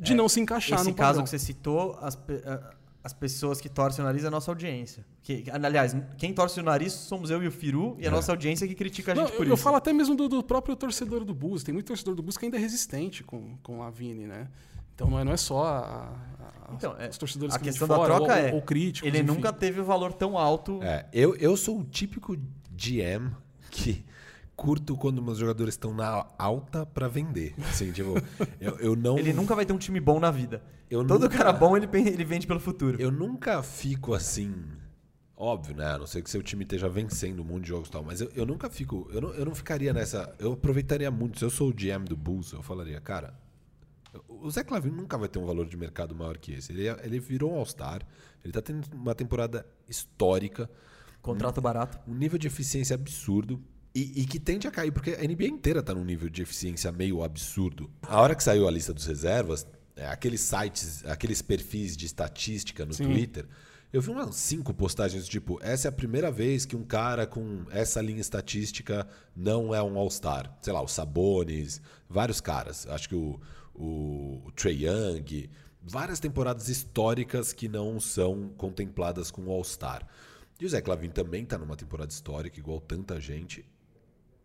[0.00, 1.24] de É, não se encaixar Esse no caso padrão.
[1.24, 2.74] que você citou, as, a-
[3.04, 5.04] as pessoas que torcem o nariz é a nossa audiência.
[5.22, 8.66] Que, aliás, quem torce o nariz somos eu e o Firu e a nossa audiência
[8.68, 9.62] que critica a Não, gente por eu, eu isso.
[9.62, 11.62] falo até mesmo do, do próprio torcedor do Bulls.
[11.62, 14.48] Tem muito torcedor do Bulls que ainda é resistente com, com o Lavine, né?
[14.94, 17.86] Então não é, não é só a, a- Então, é, os torcedores a que questão
[17.86, 19.08] de da fora, troca ou, é, ou críticos.
[19.08, 19.26] Ele enfim.
[19.26, 20.78] nunca teve o valor tão alto.
[20.82, 22.36] É, eu, eu sou o típico
[22.70, 23.30] GM
[23.70, 24.04] que
[24.60, 27.54] curto quando meus jogadores estão na alta pra vender.
[27.70, 28.14] Assim, tipo,
[28.60, 29.18] eu, eu não.
[29.18, 30.62] Ele nunca vai ter um time bom na vida.
[30.90, 33.00] Eu Todo nunca- cara bom, ele, ele vende pelo futuro.
[33.00, 34.54] Eu nunca fico assim.
[35.34, 35.86] Óbvio, né?
[35.94, 38.02] A não ser que seu time esteja vencendo um monte de jogos e tal.
[38.04, 39.08] Mas eu, eu nunca fico.
[39.12, 40.34] Eu não, eu não ficaria nessa.
[40.38, 41.38] Eu aproveitaria muito.
[41.38, 43.32] Se eu sou o GM do Bulls, eu falaria, cara.
[44.28, 46.72] O Zé Clavin nunca vai ter um valor de mercado maior que esse.
[46.72, 48.02] Ele, é- ele virou um All-Star.
[48.44, 50.68] Ele tá tendo uma temporada histórica.
[51.22, 51.98] Contrato barato.
[52.06, 53.62] um nível de eficiência absurdo
[53.94, 56.92] e, e que tende a cair, porque a NBA inteira tá num nível de eficiência
[56.92, 57.90] meio absurdo.
[58.02, 62.86] A hora que saiu a lista dos reservas, é, aqueles sites, aqueles perfis de estatística
[62.86, 63.04] no Sim.
[63.04, 63.46] Twitter,
[63.92, 67.64] eu vi umas cinco postagens tipo, essa é a primeira vez que um cara com
[67.70, 70.56] essa linha estatística não é um All-Star.
[70.62, 72.86] Sei lá, o Sabonis, vários caras.
[72.86, 73.40] Acho que o,
[73.74, 75.50] o, o Trae Young,
[75.82, 80.06] várias temporadas históricas que não são contempladas com All-Star.
[80.60, 83.64] E o Zé Clavin também está numa temporada histórica, igual tanta gente.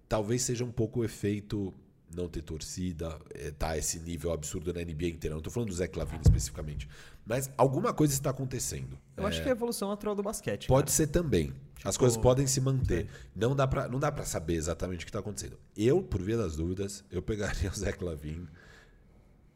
[0.08, 1.74] Talvez seja um pouco o efeito
[2.16, 5.36] não ter torcida, eh, tá esse nível absurdo na NBA inteira.
[5.36, 6.88] Não tô falando do Zé Clavin especificamente.
[7.26, 8.98] Mas alguma coisa está acontecendo.
[9.18, 10.68] Eu acho que é a evolução natural do basquete.
[10.68, 10.96] Pode cara.
[10.96, 11.52] ser também.
[11.84, 13.08] As Tipo, coisas podem se manter.
[13.36, 15.58] Não dá pra, não dá para saber exatamente o que está acontecendo.
[15.76, 18.48] Eu, por via das dúvidas, eu pegaria o Zé Clavin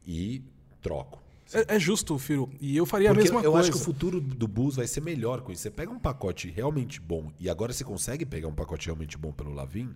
[0.06, 0.42] e
[0.82, 1.22] troco.
[1.52, 2.50] É, é justo, Firo.
[2.60, 3.68] E eu faria Porque a mesma eu coisa.
[3.68, 5.62] acho que o futuro do Bulls vai ser melhor com isso.
[5.62, 9.32] Você pega um pacote realmente bom e agora você consegue pegar um pacote realmente bom
[9.32, 9.94] pelo Lavin.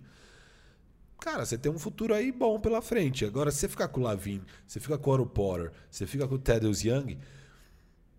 [1.25, 3.25] Cara, você tem um futuro aí bom pela frente.
[3.25, 6.27] Agora, se você ficar com o Lavin, você fica com o Oro Potter, você fica
[6.27, 7.17] com o Tedros Young,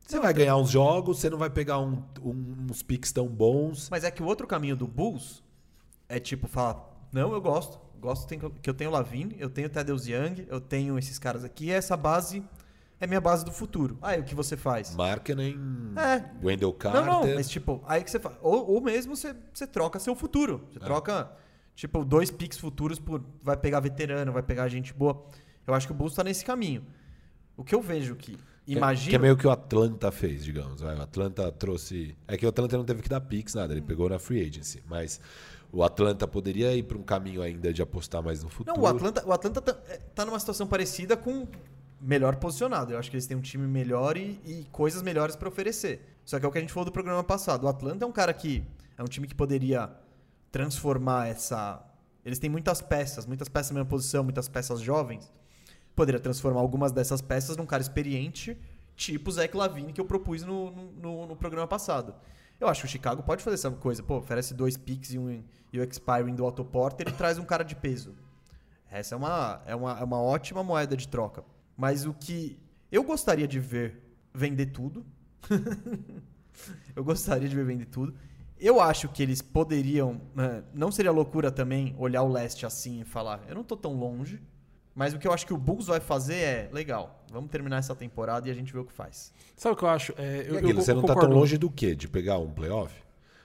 [0.05, 3.89] você vai ganhar uns jogos, você não vai pegar um- um- uns picks tão bons.
[3.91, 5.41] Mas é que o outro caminho do Bulls
[6.09, 7.78] é tipo falar, não, eu gosto.
[8.01, 8.27] Gosto
[8.61, 11.66] que eu tenho o Lavine, eu tenho o Tadeusz Young, eu tenho esses caras aqui,
[11.66, 12.43] e essa base
[13.01, 13.99] é minha base do futuro.
[14.03, 14.95] Aí o que você faz?
[14.97, 15.57] Markkinen,
[15.97, 16.24] É.
[16.45, 17.05] Wendell Carter.
[17.05, 18.35] Não, não, mas tipo, aí que você faz.
[18.43, 20.66] Ou, ou mesmo você, você troca seu futuro.
[20.73, 21.31] Você troca,
[21.77, 23.23] tipo, dois picks futuros por.
[23.40, 25.24] Vai pegar veterano, vai pegar gente boa.
[25.65, 26.85] Eu acho que o Bulls tá nesse caminho.
[27.57, 28.32] O que eu vejo que.
[28.32, 29.11] Que- Imagina.
[29.11, 30.82] Que é meio que o Atlanta fez, digamos.
[30.82, 32.16] O Atlanta trouxe.
[32.27, 33.73] É que o Atlanta não teve que dar picks, nada.
[33.73, 34.82] Ele pegou na free agency.
[34.89, 35.20] Mas
[35.70, 38.77] o Atlanta poderia ir para um caminho ainda de apostar mais no futuro.
[38.77, 41.47] Não, o Atlanta, o Atlanta tá, é, tá numa situação parecida com
[42.01, 42.93] melhor posicionado.
[42.93, 46.01] Eu acho que eles têm um time melhor e, e coisas melhores pra oferecer.
[46.24, 47.65] Só que é o que a gente falou do programa passado.
[47.65, 48.65] O Atlanta é um cara que
[48.98, 49.89] é um time que poderia
[50.57, 51.85] transformar essa.
[52.24, 55.31] Eles têm muitas peças, muitas peças na mesma posição, muitas peças jovens.
[55.95, 58.57] poderia transformar algumas dessas peças num cara experiente,
[58.97, 62.15] tipo o Zach Lavine que eu propus no, no, no- programa passado.
[62.59, 64.03] Eu acho que o Chicago pode fazer essa coisa.
[64.03, 65.43] Pô, oferece dois picks e, um,
[65.73, 68.15] e o expiring do Otto Porter e traz um cara de peso.
[68.91, 71.45] Essa é uma, é, uma, é uma ótima moeda de troca.
[71.77, 72.59] Mas o que
[72.91, 74.03] eu gostaria de ver
[74.35, 75.05] vender tudo.
[76.97, 78.15] eu gostaria de ver vender tudo.
[78.59, 80.20] Eu acho que eles poderiam.
[80.35, 83.93] né, não seria loucura também olhar o leste assim e falar: eu não tô tão
[83.95, 84.41] longe.
[84.95, 87.95] Mas o que eu acho que o Bulls vai fazer é: legal, vamos terminar essa
[87.95, 89.31] temporada e a gente vê o que faz.
[89.57, 90.15] Sabe o que eu acho?
[90.16, 91.35] É, eu, aquilo, eu- você eu não tá tão concordo.
[91.39, 91.95] longe do quê?
[91.95, 92.95] De pegar um playoff?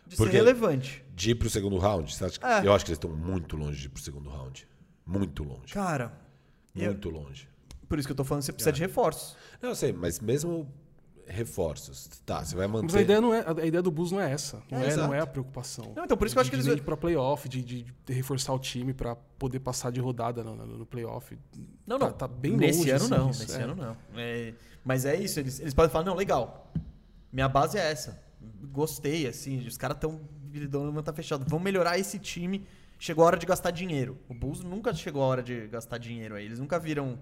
[0.07, 1.03] De Porque- ser relevante.
[1.13, 2.13] De ir pro segundo round?
[2.15, 2.65] Você acha que- É.
[2.65, 4.65] Eu acho que eles estão muito longe de ir pro segundo round.
[5.05, 5.73] Muito longe.
[5.73, 6.13] Cara,
[6.75, 7.49] eu- Muito longe.
[7.89, 8.73] por isso que eu tô falando que você precisa É.
[8.73, 9.35] de reforços.
[9.61, 10.71] Não, eu sei, mas mesmo
[11.31, 12.07] reforços.
[12.25, 12.85] Tá, você vai manter.
[12.85, 14.61] Mas a ideia, não é, a ideia do Bulls não é essa.
[14.69, 15.93] Não É, é, não é a preocupação.
[15.95, 16.75] Não, então por isso que eu acho que de, eles.
[16.75, 20.43] de ir pra playoff, de, de, de reforçar o time pra poder passar de rodada
[20.43, 21.37] no, no, no playoff.
[21.87, 22.13] Não, Tá- não.
[22.13, 23.29] tá bem Nesse longe, ano assim, não.
[23.29, 23.63] disso, Nesse é.
[23.63, 23.97] ano não.
[24.15, 24.53] É,
[24.85, 25.39] mas é isso.
[25.39, 26.71] Eles, eles podem falar: não, legal.
[27.31, 28.21] Minha base é essa.
[28.71, 29.65] Gostei, assim.
[29.65, 30.19] Os caras estão.
[30.93, 31.45] não tá fechado.
[31.47, 32.65] Vamos melhorar esse time.
[32.99, 34.17] Chegou a hora de gastar dinheiro.
[34.29, 36.45] O Bulls nunca chegou a hora de gastar dinheiro aí.
[36.45, 37.17] Eles nunca viram.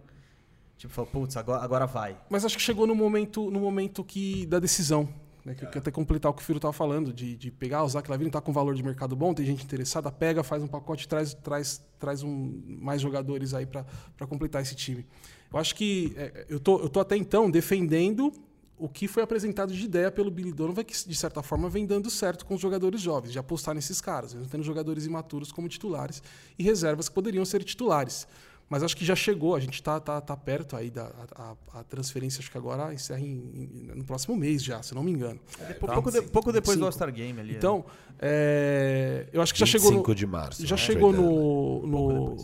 [0.80, 2.18] Tipo, falou, putz, agora, agora vai.
[2.30, 5.10] Mas acho que chegou no momento, no momento que da decisão.
[5.44, 8.10] Né, que, até completar o que o Firo tava falando, de, de pegar o Zach
[8.10, 11.34] Lavine, tá com valor de mercado bom, tem gente interessada, pega, faz um pacote, traz,
[11.34, 13.86] traz, traz um, mais jogadores aí pra
[14.28, 15.06] completar esse time.
[15.52, 18.32] Eu acho que é, eu, tô, eu tô até então defendendo
[18.78, 22.10] o que foi apresentado de ideia pelo Billy Donovan, que de certa forma vem dando
[22.10, 26.24] certo com os jogadores jovens, de apostar nesses caras, tendo jogadores imaturos como titulares
[26.58, 28.26] e reservas que poderiam ser titulares.
[28.70, 31.84] Mas acho que já chegou, a gente está tá, tá perto aí da a, a-
[31.84, 35.40] transferência, acho que agora encerra em- em- no próximo mês já, se não me engano.
[35.80, 36.86] Pouco, pouco de- pouco depois do 25.
[36.86, 37.56] All-Star Game ali.
[37.56, 37.84] Então,
[38.20, 40.66] é, eu acho que já chegou no, 25 de março.
[40.68, 40.82] já né?
[40.82, 42.36] chegou no, no,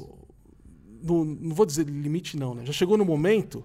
[1.03, 2.65] no- Não vou dizer limite, não, né?
[2.65, 3.63] Já chegou no momento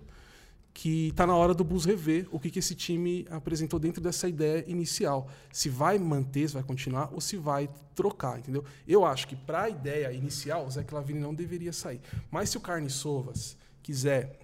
[0.73, 4.29] que tá na hora do Bulls rever o que, que esse time apresentou dentro dessa
[4.29, 5.29] ideia inicial.
[5.53, 8.65] Se vai manter, se vai continuar ou se vai trocar, entendeu?
[8.87, 12.01] Eu acho que para a ideia inicial, o Zé Clavini não deveria sair.
[12.31, 14.39] Mas se o Carne Sovas quiser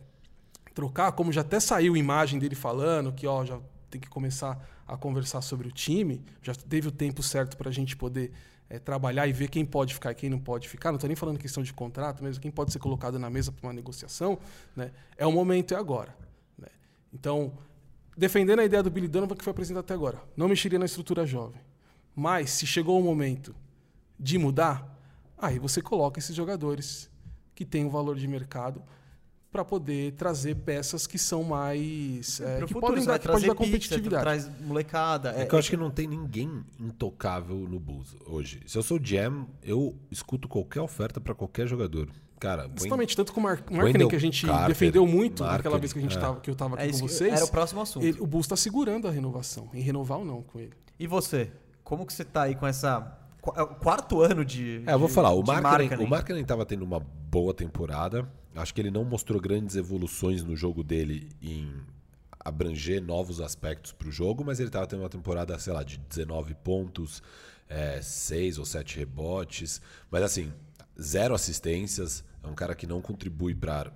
[0.75, 3.59] trocar, como já até saiu imagem dele falando que ó, já
[3.91, 7.73] tem que começar a conversar sobre o time, já teve o tempo certo para a
[7.73, 8.33] gente poder
[8.69, 10.91] eh, trabalhar e ver quem pode ficar e quem não pode ficar.
[10.91, 13.67] Não estou nem falando questão de contrato, mesmo quem pode ser colocado na mesa para
[13.67, 14.39] uma negociação.
[14.75, 14.91] Né?
[15.17, 16.15] É o momento, é agora.
[16.59, 16.69] né?
[17.13, 17.53] Então,
[18.17, 21.27] defendendo a ideia do Billy Donovan que foi apresentado até agora, não mexeria na estrutura
[21.27, 21.61] jovem.
[22.15, 23.55] Mas se chegou o momento
[24.19, 24.99] de mudar,
[25.37, 27.11] aí você coloca esses jogadores
[27.55, 28.83] que têm um valor de mercado
[29.57, 33.41] para poder trazer peças que são mais é, que futuro, podem dar, vai que pode
[33.41, 34.23] trazer dar pizza, competitividade.
[34.23, 35.31] traz molecada.
[35.31, 38.61] É que eu acho que não tem ninguém intocável no Bulls hoje.
[38.67, 42.09] Se eu sou GM, eu escuto qualquer oferta pra qualquer jogador.
[42.39, 45.57] Cara, Justamente tanto com o Mar Wendell Marketing que a gente Carter, defendeu muito Marketing,
[45.57, 46.21] naquela vez que a gente é.
[46.21, 47.33] tava, que eu estava aqui É com vocês.
[47.33, 48.05] Era o próximo assunto.
[48.05, 49.71] ele- o Bulls está segurando a renovação.
[49.73, 50.75] Em renovar ou não com ele.
[50.99, 51.51] E você?
[51.83, 53.19] Como que você tá aí com essa.
[53.57, 54.83] É o Quarto ano de.
[54.87, 58.29] É, eu vou de- falar, o Markkinen, o Markkinen tava tendo uma boa temporada.
[58.55, 61.71] Acho que ele não mostrou grandes evoluções no jogo dele em
[62.41, 66.55] abranger novos aspectos pro jogo, mas ele tava tendo uma temporada, sei lá, de 19
[66.55, 67.23] pontos,
[68.01, 70.53] 6 ou 7 rebotes, mas assim,
[71.01, 73.93] zero assistências, é um cara que não contribui para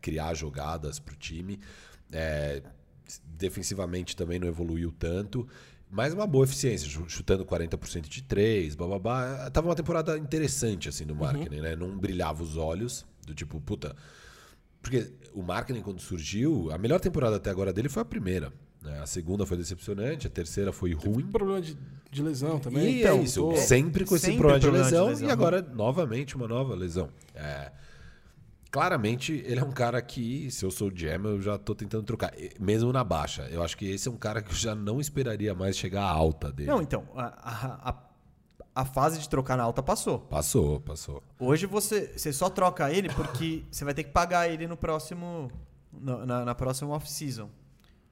[0.00, 1.58] criar jogadas pro time.
[2.12, 2.62] É,
[3.24, 5.46] defensivamente também não evoluiu tanto.
[5.90, 9.50] Mas uma boa eficiência, chu- chutando 40% de 3, bababá.
[9.50, 11.74] Tava uma temporada interessante, assim, no marketing, né?
[11.74, 13.96] Não brilhava os olhos, do tipo, puta.
[14.80, 18.52] Porque o marketing, quando surgiu, a melhor temporada até agora dele foi a primeira.
[18.82, 19.00] né?
[19.00, 21.26] A segunda foi decepcionante, a terceira foi ruim.
[21.26, 21.76] Problema de,
[22.10, 22.86] de lesão também.
[22.86, 25.28] E então, é isso, tô- sempre com esse sempre problema de, problema de lesão, lesão,
[25.28, 27.08] e agora novamente uma nova lesão.
[27.34, 27.72] É,
[28.70, 32.04] claramente ele é um cara que, se eu sou o GM, eu já tô tentando
[32.04, 33.42] trocar, mesmo na baixa.
[33.50, 36.10] Eu acho que esse é um cara que eu já não esperaria mais chegar à
[36.10, 36.70] alta dele.
[36.70, 37.04] Não, então.
[37.14, 38.10] A, a, a-
[38.72, 40.20] a fase de trocar na alta passou.
[40.20, 41.22] Passou, passou.
[41.40, 45.50] Hoje você, você só troca ele porque você vai ter que pagar ele no próximo.
[45.92, 47.50] no- na, na próxima off-season.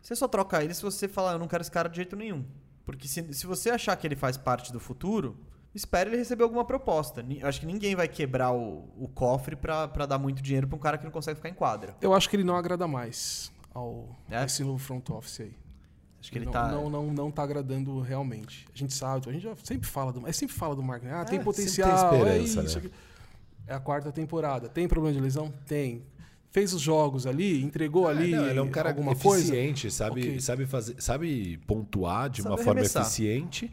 [0.03, 2.45] Você só troca ele se você falar, eu não quero esse cara de jeito nenhum.
[2.85, 5.37] Porque se, se você achar que ele faz parte do futuro,
[5.75, 7.23] espere ele receber alguma proposta.
[7.23, 10.77] Ni- Acho que ninguém vai quebrar o, o cofre pra, pra dar muito dinheiro pra
[10.77, 11.95] um cara que não consegue ficar em quadra.
[12.01, 14.45] Eu acho que ele não agrada mais ao É?
[14.45, 15.53] esse novo front office aí.
[16.21, 16.69] Acho que ele não, tá.
[16.69, 18.67] não, não, não tá agradando realmente.
[18.75, 21.13] A gente sabe, a gente já sempre fala do, é sempre fala do marketing.
[21.13, 22.81] Ah, tem É, potencial, sempre tem é esperança, isso.
[22.81, 22.87] né?
[22.87, 22.95] aqui.
[23.69, 24.69] É a quarta temporada.
[24.69, 25.53] Tem problema de lesão?
[25.67, 26.03] Tem.
[26.51, 29.45] Fez os jogos ali, entregou ali É, não, ele é um cara alguma coisa.
[29.45, 30.41] eficiente, sabe, Ok.
[30.41, 33.03] sabe fazer, sabe pontuar de Sabe uma forma arremessar.
[33.03, 33.71] eficiente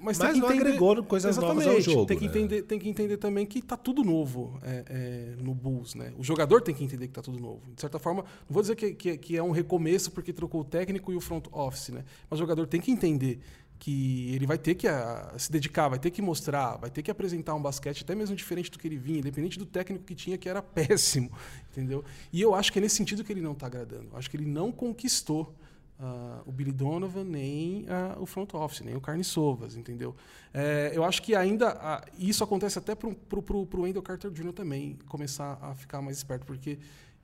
[0.00, 2.06] Mas, tem que entender- agregou coisas novas ao jogo.
[2.06, 2.30] Tem que, né?
[2.30, 6.12] entender, tem que entender também que tá tudo novo é, é, no Bulls, né?
[6.18, 7.62] O jogador tem que entender que tá tudo novo.
[7.74, 10.64] De certa forma, não vou dizer que, que, que é um recomeço porque trocou o
[10.64, 12.04] técnico e o front office, né?
[12.28, 13.40] Mas o jogador tem que entender
[13.78, 17.10] que ele vai ter que ah, se dedicar, vai ter que mostrar, vai ter que
[17.10, 20.38] apresentar um basquete até mesmo diferente do que ele vinha, independente do técnico que tinha,
[20.38, 21.30] que era péssimo,
[21.70, 22.04] entendeu?
[22.32, 24.08] E eu acho que é nesse sentido que ele não tá agradando.
[24.12, 25.54] Eu acho que ele não conquistou
[25.98, 30.14] ah, o Billy Donovan, nem ah, o front office, nem o Carne Sovas, entendeu?
[30.52, 34.52] É, eu acho que ainda ah, isso acontece até pro, pro Wendell Carter Jr.
[34.52, 36.78] também começar a ficar mais esperto, porque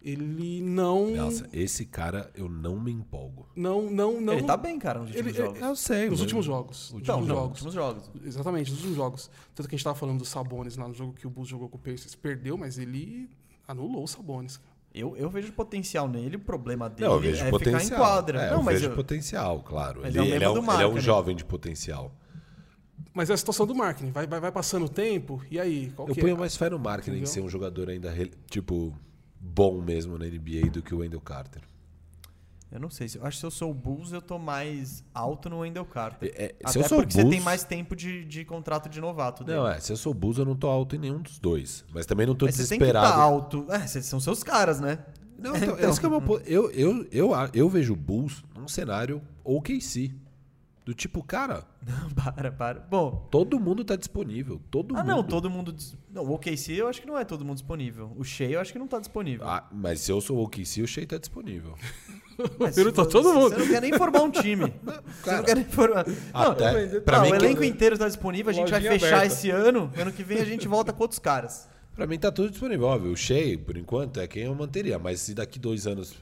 [0.05, 1.13] ele não.
[1.15, 3.47] Nossa, esse cara eu não me empolgo.
[3.55, 4.33] Não, não, não.
[4.33, 5.61] Ele tá bem, cara, nos últimos Ele- jogos.
[5.61, 6.93] Eu sei, Nos mas- últimos jogos.
[6.97, 7.51] Então, últimos nos jogos.
[7.63, 8.11] últimos jogos.
[8.27, 9.31] Exatamente, nos últimos jogos.
[9.55, 11.69] Tanto que a gente tava falando do Sabonis lá no jogo que o Bulls jogou
[11.69, 12.17] com o Pacers.
[12.17, 13.31] Perdeu, mas ele
[13.69, 14.57] anulou o Sabonis.
[14.57, 14.72] cara.
[14.95, 17.81] Eu, eu vejo potencial nele, o problema dele Não, eu vejo é potencial.
[17.81, 18.43] ficar em quadra.
[18.43, 20.07] É, não, eu mas vejo eu- potencial, claro.
[20.07, 21.01] Ele, é o ele é um, ele é um né?
[21.01, 22.15] jovem de potencial.
[23.15, 24.11] Mas é a situação do marketing.
[24.11, 25.91] Vai, vai, vai passando o tempo, e aí?
[25.97, 26.39] Qual Eu que ponho é?
[26.39, 27.33] mais fé no marketing em Entendeu?
[27.33, 28.13] ser um jogador ainda,
[28.49, 28.93] tipo,
[29.41, 31.63] bom mesmo na NBA do que o Wendell Carter.
[32.73, 33.07] Eu não sei.
[33.09, 35.85] se- Eu acho que se eu sou o Bulls, eu tô mais alto no Wendell
[35.85, 36.33] Carter.
[36.35, 39.01] É, Até se eu sou porque você Bulls, tem mais tempo de, de contrato de
[39.01, 39.59] novato dele.
[39.59, 41.85] Não, é, se eu sou Bulls, eu não tô alto em nenhum dos dois.
[41.93, 43.21] Mas também não tô Mas você tem que estar desesperado.
[43.23, 43.67] alto.
[43.69, 44.99] É, vocês são seus caras, né?
[45.39, 46.43] Não, então, esse que é o ponto.
[46.47, 50.15] Eu, eu, eu, eu vejo o Bulls num cenário OKC.
[50.85, 51.63] Do tipo, cara,
[52.35, 52.81] para, para.
[52.81, 53.29] Bom.
[53.31, 54.61] todo mundo tá disponível.
[54.71, 55.09] Todo Ah, mundo.
[55.09, 55.73] não, todo mundo.
[55.73, 58.13] dis- Não, o OKC eu acho que não é todo mundo disponível.
[58.17, 59.47] O Shea eu acho que não tá disponível.
[59.49, 61.75] Ah, mas se eu sou o OKC, o Shea tá disponível.
[62.59, 63.51] Mas se todo mundo.
[63.55, 64.73] Você não quer nem formar um time.
[65.23, 66.05] você não quer nem formar.
[66.33, 69.27] Não, Até, pra não, mim, o elenco inteiro tá disponível, a gente vai fechar aberta.
[69.27, 69.93] esse ano.
[69.97, 71.69] Ano que vem a gente volta com outros caras.
[71.95, 72.87] Pra mim tá tudo disponível.
[72.87, 74.99] Óbvio, o Shea, por enquanto, é quem eu manteria.
[74.99, 76.15] Mas se daqui dois anos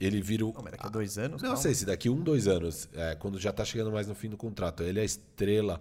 [0.00, 0.52] ele vira o.
[0.52, 1.42] Não, mas daqui a dois anos.
[1.42, 1.56] Não calma.
[1.62, 4.36] sei, se daqui um, dois anos, é, quando já tá chegando mais no fim do
[4.36, 5.80] contrato, ele é a estrela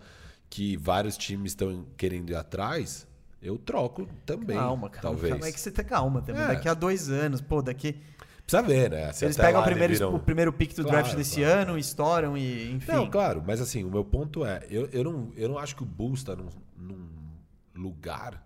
[0.50, 3.06] que vários times estão querendo ir atrás,
[3.42, 4.58] eu troco também.
[4.58, 5.02] Calma, cara.
[5.02, 5.34] Talvez.
[5.34, 6.42] Calma, é que você tá calma também.
[6.42, 6.48] É.
[6.48, 7.96] Daqui a dois anos, pô, daqui.
[8.46, 9.12] Precisa ver, né?
[9.12, 11.42] Se Eles pegam o primeiro, ele vira um- o primeiro pick do Claro, draft desse
[11.42, 11.60] claro.
[11.62, 12.94] ano, estouram e, enfim.
[12.94, 15.84] Não, claro, mas assim, o meu ponto é, eu, eu, não, eu não acho que
[15.84, 17.10] o Bulls tá num, num
[17.76, 18.42] lugar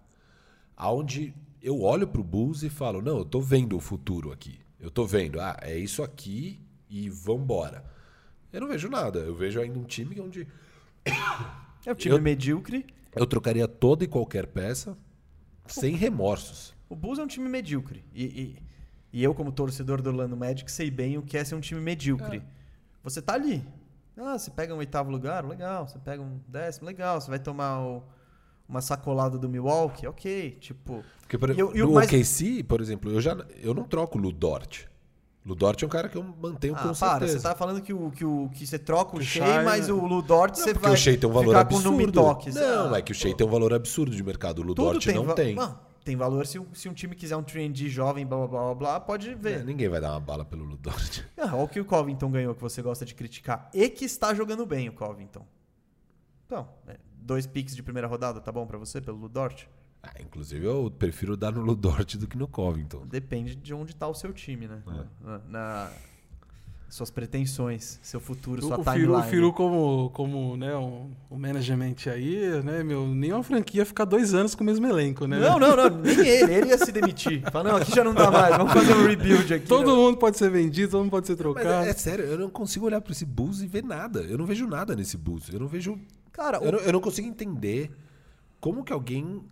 [0.76, 4.60] onde eu olho pro Bulls e falo, não, eu tô vendo o futuro aqui.
[4.82, 6.60] Eu tô vendo, ah, é isso aqui
[6.90, 7.86] e vambora.
[8.52, 10.48] Eu não vejo nada, eu vejo ainda um time onde
[11.86, 12.86] É um time Eu- medíocre.
[13.16, 14.98] eu trocaria toda e qualquer peça
[15.68, 16.74] sem remorsos.
[16.90, 18.04] O Bulls é um time medíocre.
[18.14, 18.58] E, e,
[19.14, 21.80] e eu, como torcedor do Orlando Magic, sei bem o que é ser um time
[21.80, 22.44] medíocre.
[23.04, 23.66] Você tá ali.
[24.18, 25.88] Ah, você pega um oitavo lugar, legal.
[25.88, 27.20] Você pega um décimo, legal.
[27.22, 28.04] Você vai tomar o-
[28.72, 30.52] uma sacolada do Milwaukee, ok.
[30.60, 33.74] Tipo, Porque, por E eu- e o no mais- OKC, por exemplo, eu, já, eu
[33.74, 34.88] não troco o Ludort.
[35.46, 37.20] Ludort é um cara que eu mantenho ah, com para.
[37.20, 37.40] certeza.
[37.40, 39.94] Você tá falando que, o, que, o, que você troca o Shea, Shai, mas né?
[39.94, 41.90] o Ludort Não, você porque vai o Shea tem um valor ficar absurdo.
[42.54, 43.38] Não, Ah, é que o Shea pô.
[43.38, 44.60] tem um valor absurdo de mercado.
[44.60, 45.56] O Ludort não va- tem.
[45.56, 48.62] Não, tem valor se, um- se um time quiser um 3D jovem, blá blá blá
[48.62, 49.62] blá, blá pode ver.
[49.62, 51.26] É, ninguém vai dar uma bala pelo Ludort.
[51.38, 53.68] Ah, olha o que o Covington ganhou, que você gosta de criticar.
[53.74, 55.46] E que está jogando bem o Covington.
[56.46, 59.68] Então, é, dois picks de primeira rodada, tá bom pra você, pelo Ludort?
[60.04, 63.06] Ah, inclusive, eu prefiro dar no Ludort do que no Covington.
[63.06, 64.82] Depende de onde tá o seu time, né?
[64.88, 65.26] É.
[65.26, 65.92] Na, na-
[66.90, 69.00] suas pretensões, seu futuro, sua O timeline.
[69.06, 74.04] Firu, o Firu como, como né, um, o management aí, né, meu, nenhuma franquia ficar
[74.04, 75.40] dois anos com o mesmo elenco, né?
[75.40, 77.50] Não, não, não, nem ele, ele ia se demitir.
[77.50, 79.68] Fala, não, aqui já não dá mais, vamos fazer um rebuild aqui.
[79.68, 81.70] Todo mundo pode ser vendido, todo mundo pode ser Mas trocado.
[81.86, 84.20] é, é sério, eu não consigo olhar pra esse Bulls e ver nada.
[84.24, 85.48] Eu não vejo nada nesse Bulls.
[85.48, 85.98] Eu não vejo.
[86.32, 87.92] Cara, o- Eu não, eu não consigo entender
[88.60, 89.44] como que alguém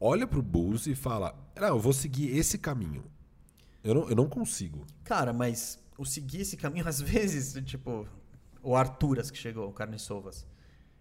[0.00, 3.04] olha pro Bulls e fala: Não, eu vou seguir esse caminho.
[3.84, 4.84] Eu não, eu não consigo.
[5.04, 8.06] Cara, mas o seguir esse caminho, às vezes, tipo,
[8.62, 10.46] o Arturas que chegou, o Carne Sovas,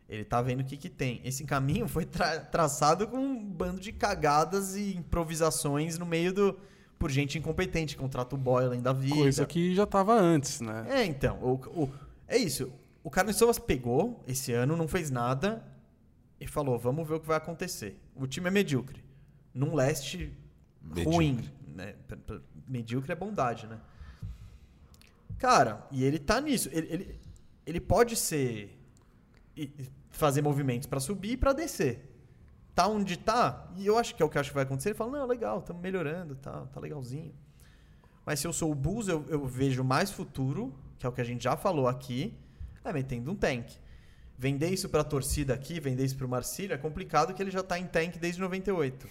[0.08, 1.20] ele tá vendo o que que tem.
[1.24, 6.60] Esse caminho foi tra- traçado com um bando de cagadas e improvisações no meio do.
[7.00, 9.16] por gente incompetente, contrata o Boylan da vida.
[9.16, 10.86] Coisa que já tava antes, né?
[10.90, 11.40] É, então.
[11.42, 11.90] O, o-
[12.28, 12.72] é isso.
[13.06, 15.64] O Carne Sovas pegou esse ano, não fez nada
[16.40, 18.02] e falou: vamos ver o que vai acontecer.
[18.16, 19.06] O time é medíocre.
[19.54, 20.36] Num leste
[21.06, 21.36] ruim.
[21.36, 21.54] Medíocre.
[21.68, 21.94] Né?
[22.08, 23.80] P- p- Medíocre é bondade, né?
[25.38, 26.68] Cara, e ele tá nisso.
[26.72, 27.20] Ele, ele,
[27.64, 28.76] ele pode ser.
[30.10, 32.12] fazer movimentos pra subir e pra descer.
[32.74, 34.90] Tá onde tá, e eu acho que é o que eu acho que vai acontecer.
[34.90, 37.36] Ele fala: não, legal, estamos melhorando, tá, tá legalzinho.
[38.26, 41.22] Mas se eu sou o Bulls, eu, eu vejo mais futuro, que é o que
[41.22, 42.36] a gente já falou aqui,
[42.90, 43.66] é metendo um tank.
[44.38, 47.80] Vender isso pra torcida aqui, vender isso pro Marcílio, é complicado que ele já tá
[47.80, 49.08] em tank desde 98.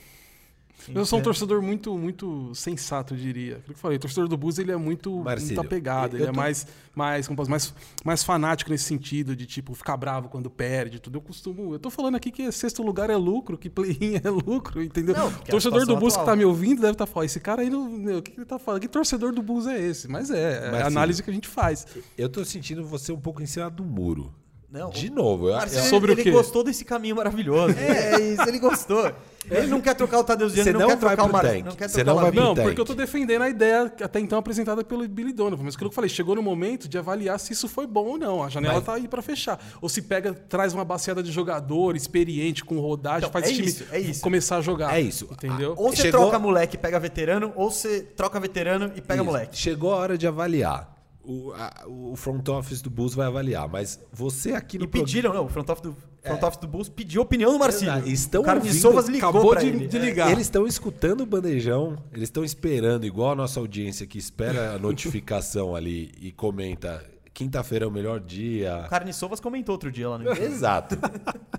[0.86, 1.24] Eu sou um Entendo.
[1.24, 3.52] torcedor muito, muito sensato, eu diria.
[3.56, 6.24] Aquilo que eu falei, o torcedor do Bus ele é muito, Marcílio, muito apegado, ele
[6.24, 7.74] é tô- mais, mais, como posso- mais,
[8.04, 11.16] mais fanático nesse sentido, de tipo, ficar bravo quando perde, tudo.
[11.16, 11.72] Eu costumo.
[11.72, 15.14] Eu tô falando aqui que sexto lugar é lucro, que play-in é lucro, entendeu?
[15.16, 16.26] Não, o é a torcedor do Bus que atual.
[16.26, 18.58] tá me ouvindo deve estar falando, esse cara aí, não, meu, o que ele tá
[18.58, 18.82] falando?
[18.82, 20.06] Que torcedor do Bus é esse?
[20.06, 20.86] Mas é, é a Marcílio.
[20.86, 21.86] análise que a gente faz.
[22.18, 24.34] Eu tô sentindo você um pouco em cima do muro.
[24.74, 26.32] Não, De novo, Marcelo, Sobre o ele quê?
[26.32, 27.78] gostou desse caminho maravilhoso.
[27.78, 29.12] É, é isso, ele gostou.
[29.48, 31.42] Ele não quer trocar o ele não, não quer trocar o pro Mar...
[31.44, 31.64] tank.
[31.64, 32.40] Não quer Você trocar não o vai pro.
[32.42, 35.62] Não, porque eu tô defendendo a ideia até então apresentada pelo Billy Donovan.
[35.64, 38.18] Mas aquilo que eu falei, chegou no momento de avaliar se isso foi bom ou
[38.18, 38.42] não.
[38.42, 39.62] A janela Mas- tá aí pra fechar.
[39.80, 43.56] Ou se pega, traz uma baciada de jogador experiente, com rodagem, Então, faz é esse
[43.56, 44.20] time isso, é isso.
[44.22, 44.92] começar a jogar.
[44.96, 45.28] É isso.
[45.30, 45.74] Entendeu?
[45.76, 49.24] Ou você Chegou- troca moleque e pega veterano, ou você troca veterano e pega Isso.
[49.24, 49.56] moleque.
[49.56, 50.93] Chegou a hora de avaliar.
[51.26, 55.32] O, a- o front office do Bulls vai avaliar, mas você aqui no E pediram,
[55.32, 57.92] não, o front office do, front office do Bulls pediu opinião do Marcílio.
[57.94, 58.08] Exato.
[58.10, 59.86] Estão o ouvindo- Sovas ligou acabou de- ele.
[59.88, 60.00] de É.
[60.00, 60.30] ligar.
[60.30, 64.78] Eles estão escutando o bandejão, eles estão esperando, igual a nossa audiência que espera a
[64.78, 67.02] notificação ali e comenta
[67.32, 68.84] quinta-feira é o melhor dia.
[68.86, 70.96] O Carne Sovas comentou outro dia lá no Exato.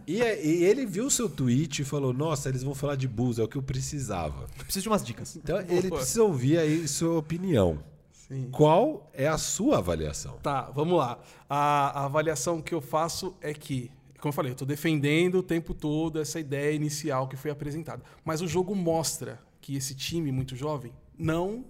[0.07, 3.07] E, é- e ele viu o seu tweet e falou: Nossa, eles vão falar de
[3.07, 4.45] Bulls, é o que eu precisava.
[4.59, 5.35] Preciso de umas dicas.
[5.35, 7.79] Então ele precisa ouvir aí sua opinião.
[8.27, 8.49] Sim.
[8.51, 10.37] Qual é a sua avaliação?
[10.41, 11.19] Tá, vamos lá.
[11.49, 15.43] A, a avaliação que eu faço é que, como eu falei, eu tô defendendo o
[15.43, 18.03] tempo todo essa ideia inicial que foi apresentada.
[18.23, 21.65] Mas o jogo mostra que esse time muito jovem não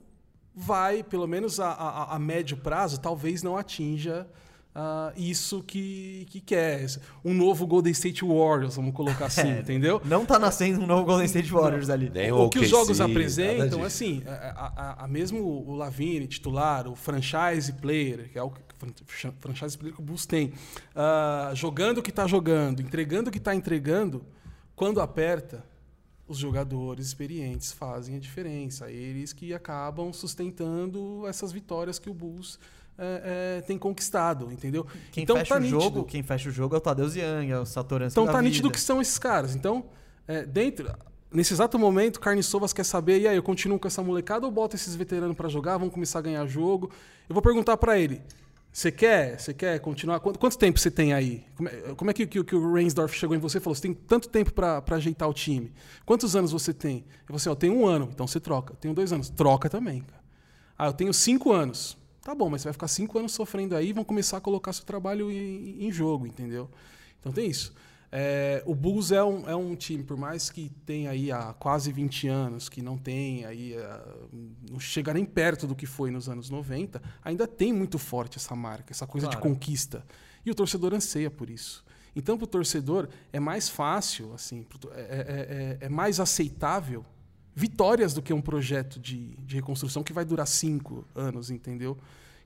[0.55, 4.25] vai, pelo menos a, a- a médio prazo, talvez não atinja
[4.77, 6.85] ah, isso que, que quer.
[7.23, 10.01] Um novo Golden State Warriors, vamos colocar assim, É, entendeu?
[10.03, 12.09] Não tá nascendo um novo Golden State Warriors ali.
[12.09, 14.33] Nem o que os jogos apresentam, assim, a,
[14.75, 18.51] a- a- mesmo o Lavine titular, o franchise player, que é o
[19.39, 20.51] franchise player que o Bulls tem,
[20.93, 24.25] ah, jogando o que está jogando, entregando o que está entregando,
[24.75, 25.63] quando aperta,
[26.27, 28.91] os jogadores experientes fazem a diferença.
[28.91, 32.59] Eles que acabam sustentando essas vitórias que o Bulls
[32.97, 34.85] eh, eh, tem conquistado, entendeu?
[35.11, 35.81] Quem então fecha tá o nítido.
[35.81, 38.69] jogo, quem fecha o jogo é o Tadeu Young, é o Satoransky Então tá nítido
[38.69, 38.73] vida.
[38.75, 39.55] que são esses caras.
[39.55, 39.85] Então,
[40.27, 40.91] é, dentro.
[41.31, 44.51] Nesse exato momento, Carne Sovas quer saber, e aí, eu continuo com essa molecada ou
[44.51, 46.89] boto esses veteranos pra jogar, vamos começar a ganhar jogo?
[47.27, 48.21] Eu vou perguntar pra ele.
[48.71, 49.39] Você quer?
[49.39, 50.19] Você quer continuar?
[50.19, 51.45] Quanto, quanto tempo você tem aí?
[51.55, 53.73] Como é, como é que, que- que o Reinsdorf chegou em você e falou?
[53.75, 55.71] Você tem tanto tempo pra pra ajeitar o time.
[56.05, 56.97] Quantos anos você tem?
[57.21, 58.73] Eu falei assim, ó, eu tenho um ano, então você troca.
[58.73, 59.29] Eu tenho dois anos.
[59.29, 60.21] Troca também, cara.
[60.77, 61.97] Ah, eu tenho cinco anos.
[62.25, 64.73] Tá bom, mas você vai ficar cinco anos sofrendo aí e vão começar a colocar
[64.73, 66.67] seu trabalho em, em jogo, entendeu?
[67.19, 67.71] Então tem isso.
[68.11, 71.91] É, o Bulls é um, é um time, por mais que tenha aí há quase
[71.91, 74.03] 20 anos, que não tem aí, ah,
[74.71, 78.55] não chega nem perto do que foi nos anos 90, ainda tem muito forte essa
[78.55, 79.47] marca, essa coisa de Claro.
[79.47, 80.03] conquista.
[80.43, 81.85] E o torcedor anseia por isso.
[82.15, 87.05] Então, para o torcedor, é mais fácil, assim, to- é, é- é- é mais aceitável
[87.55, 91.97] vitórias do que um projeto de, de reconstrução que vai durar cinco anos, entendeu?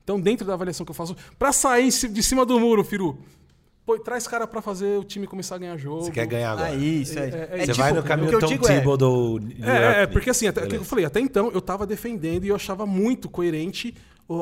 [0.03, 3.17] Então, dentro da avaliação que eu faço, para sair de cima do muro, Firu,
[3.85, 6.03] pô, traz cara para fazer o time começar a ganhar jogo.
[6.03, 6.69] Você quer ganhar agora?
[6.69, 7.23] Ah, isso, é.
[7.23, 9.55] É- é- Você tipo, vai no o caminho que eu Tom digo é- Thibodeau New
[9.69, 10.13] É, é, York.
[10.13, 13.95] porque assim, até, eu falei, até então eu tava defendendo e eu achava muito coerente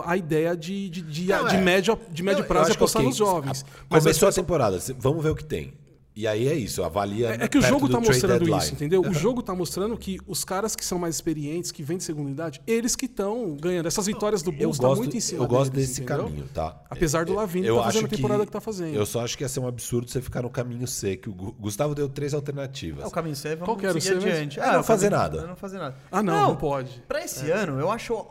[0.04, 1.62] a ideia de, de, de, Não, de é.
[1.62, 3.08] médio, de médio Não, prazo apostar ok.
[3.08, 3.64] nos jovens.
[3.64, 5.74] A- Mas Começou a temporada, vamos ver o que tem.
[6.18, 7.30] E aí é isso, avalia.
[7.40, 8.58] É, é que o jogo tá mostrando deadline.
[8.58, 9.02] isso, entendeu?
[9.02, 12.32] O jogo tá mostrando que os caras que são mais experientes, que vêm de segunda
[12.32, 13.86] idade, eles que estão ganhando.
[13.86, 16.24] Essas vitórias do Bulls tá gosto, muito em cima eu gosto deles, desse entendeu?
[16.26, 16.82] caminho, tá?
[16.90, 18.96] Apesar do eu tá fazendo acho a temporada que tá fazendo.
[18.96, 21.30] Eu só acho que ia ser um absurdo você ficar no caminho seco.
[21.30, 23.04] O Gu- Gustavo deu três alternativas.
[23.04, 24.28] É o caminho C, vamos Qual que era o C mesmo?
[24.28, 24.60] adiante.
[24.60, 25.48] É, não o fazer caminho- nada.
[25.48, 25.96] Não fazer nada.
[26.12, 27.04] Ah, não, não, pode.
[27.08, 28.26] Pra esse ano, eu acho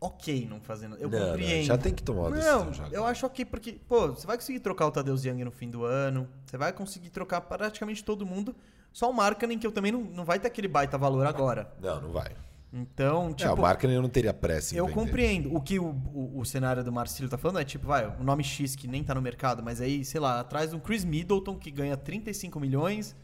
[0.00, 1.00] ok não fazer nada.
[1.02, 1.64] Eu Não, não, compreendo.
[1.66, 2.64] já tem que tomar uma decisão.
[2.66, 2.88] Não, já.
[2.88, 5.84] eu acho ok porque, pô, você vai conseguir trocar o Tadeu Young no fim do
[5.84, 8.54] ano, você vai conseguir trocar praticamente todo mundo,
[8.92, 11.72] só o Markkanen que eu também não, não vai ter aquele baita valor agora.
[11.80, 12.30] Não, não vai.
[12.72, 14.94] Então, é, o tipo, Markkinen eu não teria pressa eu vender.
[15.00, 15.54] compreendo.
[15.54, 18.44] O que o, o, o cenário do Marcílio tá falando é tipo, vai, o nome
[18.44, 21.56] X que nem tá no mercado, mas aí, sei lá, atrás de um Chris Middleton
[21.56, 23.16] que ganha 35 milhões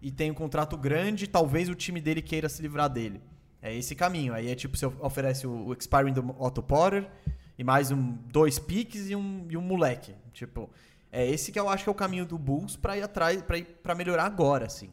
[0.00, 3.20] e tem um contrato grande, talvez o time dele queira se livrar dele.
[3.62, 4.32] É esse caminho.
[4.32, 7.08] Aí é tipo, você oferece o, o expiring do Otto Porter
[7.58, 10.14] e mais um dois piques e um, e um moleque.
[10.32, 10.70] Tipo,
[11.12, 13.58] é esse que eu acho que é o caminho do Bulls pra ir atrás, pra,
[13.58, 14.90] ir, pra melhorar agora, assim.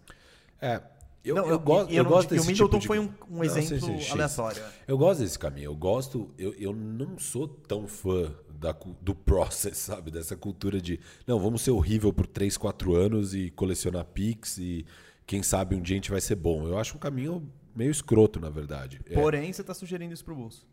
[0.61, 0.81] É,
[1.23, 2.87] eu, Não, eu, gosto, e eu não- gosto e o desse Middleton tipo de...
[2.87, 4.11] foi um, um Não, exemplo sim, X.
[4.11, 4.63] aleatório.
[4.87, 5.65] Eu gosto desse caminho.
[5.65, 6.33] Eu gosto.
[6.37, 10.11] Eu, eu não sou tão fã da, do process, sabe?
[10.11, 10.99] Dessa cultura de.
[11.25, 14.85] Não, vamos ser horrível por 3, 4 anos e colecionar picks e
[15.25, 16.65] quem sabe um dia a gente vai ser bom.
[16.67, 17.47] Eu acho um caminho
[17.77, 18.99] meio escroto, na verdade.
[19.05, 20.65] É, Porém, você tá sugerindo isso pro Bulls.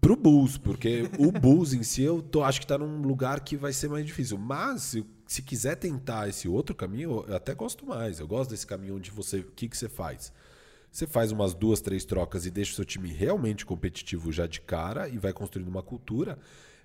[0.00, 3.56] pro Bulls, porque o Bulls em si eu tô, acho que tá num lugar que
[3.56, 4.38] vai ser mais difícil.
[4.38, 8.20] Mas se, se quiser tentar esse outro caminho, eu até gosto mais.
[8.20, 9.40] Eu gosto desse caminho onde você.
[9.40, 10.32] O que, que você faz?
[10.92, 14.60] Você faz umas duas, três trocas e deixa o seu time realmente competitivo já de
[14.60, 16.38] cara e vai construindo uma cultura.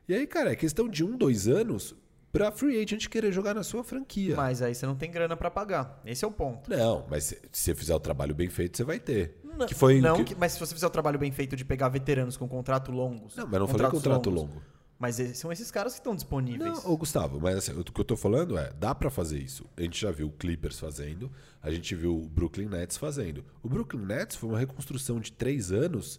[0.07, 1.95] E aí, cara, é questão de um, dois anos
[2.37, 4.35] pra free agent querer jogar na sua franquia.
[4.35, 6.01] Mas aí você não tem grana pra pagar.
[6.05, 6.69] Esse é o ponto.
[6.69, 9.39] Não, mas se você fizer o trabalho bem feito, você vai ter.
[9.43, 11.63] Não, que foi não, que- que- mas se você fizer o trabalho bem feito de
[11.63, 13.35] pegar veteranos com contrato longos.
[13.35, 14.61] Não, mas não falei contrato longos, longo.
[14.97, 16.83] Mas são esses caras que estão disponíveis.
[16.83, 19.65] Não, ô Gustavo, mas assim, o que eu tô falando é, dá pra fazer isso.
[19.75, 21.29] A gente já viu o Clippers fazendo,
[21.61, 23.43] a gente viu o Brooklyn Nets fazendo.
[23.61, 26.17] O Brooklyn Nets foi uma reconstrução de três anos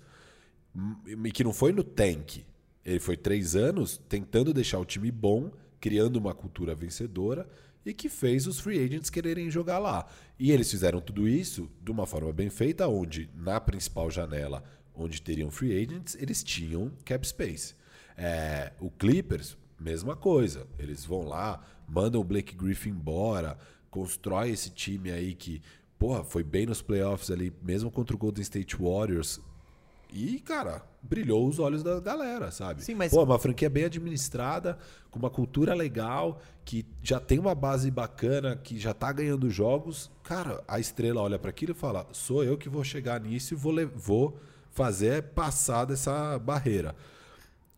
[0.75, 0.95] hum,
[1.25, 2.45] e que não foi no tank.
[2.85, 5.51] Ele foi três anos tentando deixar o time bom,
[5.81, 7.49] criando uma cultura vencedora
[7.85, 10.07] e que fez os free agents quererem jogar lá.
[10.39, 15.23] E eles fizeram tudo isso de uma forma bem feita, onde na principal janela, onde
[15.23, 17.75] teriam free agents, eles tinham cap space.
[18.17, 20.67] É, o Clippers, mesma coisa.
[20.79, 23.57] Eles vão lá, mandam o Blake Griffin embora,
[23.91, 25.63] constrói esse time aí que,
[25.99, 29.41] porra, foi bem nos playoffs ali, mesmo contra o Golden State Warriors.
[30.19, 32.83] E, cara, brilhou os olhos da galera, sabe?
[32.83, 34.79] Sim, mas- Pô, uma franquia bem administrada,
[35.11, 40.11] com uma cultura legal, que já tem uma base bacana, que já tá ganhando jogos.
[40.23, 43.57] Cara, a estrela olha para aquilo e fala: sou eu que vou chegar nisso e
[43.57, 44.39] vou, vou
[44.71, 46.95] fazer passar dessa barreira.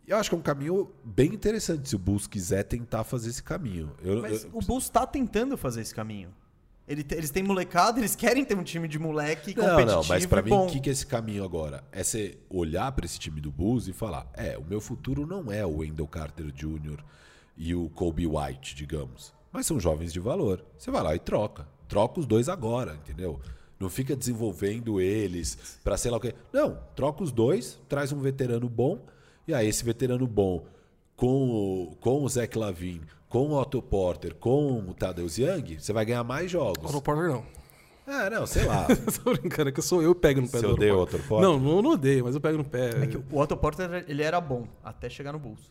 [0.07, 3.43] Eu acho que é um caminho bem interessante se o Bulls quiser tentar fazer esse
[3.43, 3.91] caminho.
[4.03, 6.31] Eu, Mas eu- o Bulls tá tentando fazer esse caminho.
[6.89, 10.27] Ele eles têm molecada, eles querem ter um time de moleque Não, competitivo não, mas
[10.27, 11.85] pra e mim, o que, que é esse caminho agora?
[11.93, 15.53] É você olhar pra esse time do Bulls e falar: é, o meu futuro não
[15.53, 16.99] é o Wendell Carter Jr.
[17.57, 19.35] e o Kobe White, digamos.
[19.53, 20.65] Mas são jovens de valor.
[20.79, 21.69] Você vai lá e troca.
[21.87, 23.41] Troca os dois agora, entendeu?
[23.79, 26.35] Não fica desenvolvendo eles pra sei lá o quê.
[26.53, 29.07] Não, troca os dois, traz um veterano bom,
[29.47, 30.67] e aí esse veterano bom
[31.17, 35.93] com o, com o Zach Lavine, com o Otto Porter, com o Tadeusz Young, você
[35.93, 36.85] vai ganhar mais jogos.
[36.91, 37.45] Otto Porter não.
[38.07, 38.87] É, não, sei lá.
[39.23, 41.01] Tô brincando, é que eu sou eu que pego no pé Você do odeia o
[41.03, 41.47] Otto Porter?
[41.47, 43.03] Não, não, não odeio, mas eu pego no pé.
[43.03, 45.71] É que o Otto Porter ele era bom até chegar no Bulls.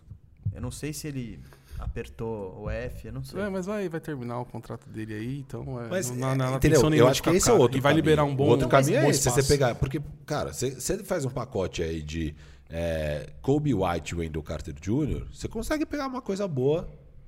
[0.53, 1.39] Eu não sei se ele
[1.79, 3.41] apertou o F, eu não sei.
[3.41, 6.35] É, mas vai, vai terminar o contrato dele aí, então é, Mas, não, não, é,
[6.35, 6.93] não, não entendeu?
[6.93, 8.03] Eu acho que esse é o outro E vai caminho.
[8.03, 9.47] liberar um bom O outro caminho é esse, se você espaço.
[9.47, 9.75] pegar...
[9.75, 12.35] Porque, cara, você, você faz um pacote aí de
[12.69, 16.87] é, Kobe White e Wendell Carter Jr., você consegue pegar uma coisa boa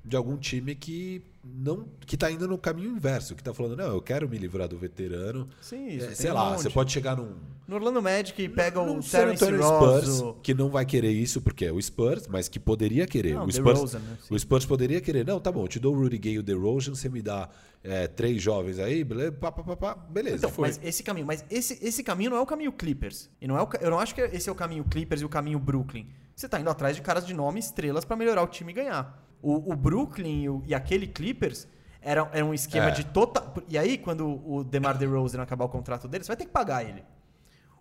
[0.09, 3.87] de algum time que não que tá indo no caminho inverso, que tá falando, não,
[3.87, 5.47] eu quero me livrar do veterano.
[5.61, 6.07] Sim, isso.
[6.07, 6.63] É, sei um lá, monte.
[6.63, 7.35] você pode chegar num,
[7.67, 10.33] No Orlando Magic pega num o Terence Ross, Spurs, o...
[10.41, 13.35] que não vai querer isso porque é o Spurs, mas que poderia querer.
[13.35, 14.17] Não, o, Spurs, DeRozan, né?
[14.29, 15.25] O Spurs poderia querer.
[15.25, 17.47] Não, tá bom, eu te dou o Rudy Gay e o DeRozan, você me dá
[17.83, 19.31] é, três jovens aí, beleza?
[19.33, 20.47] Pá, pá, pá, pá, beleza.
[20.47, 23.29] Então, mas esse caminho, mas esse, esse caminho não é o caminho Clippers.
[23.39, 25.29] E não é o, eu não acho que esse é o caminho Clippers e o
[25.29, 26.07] caminho Brooklyn.
[26.35, 29.28] Você tá indo atrás de caras de nome, estrelas pra melhorar o time e ganhar.
[29.41, 31.67] O, o Brooklyn e, o- e aquele Clippers
[32.01, 32.91] era, era um esquema É.
[32.91, 33.53] de total.
[33.67, 36.83] E aí, quando o DeMar DeRozan acabar o contrato dele, você vai ter que pagar
[36.83, 37.03] ele.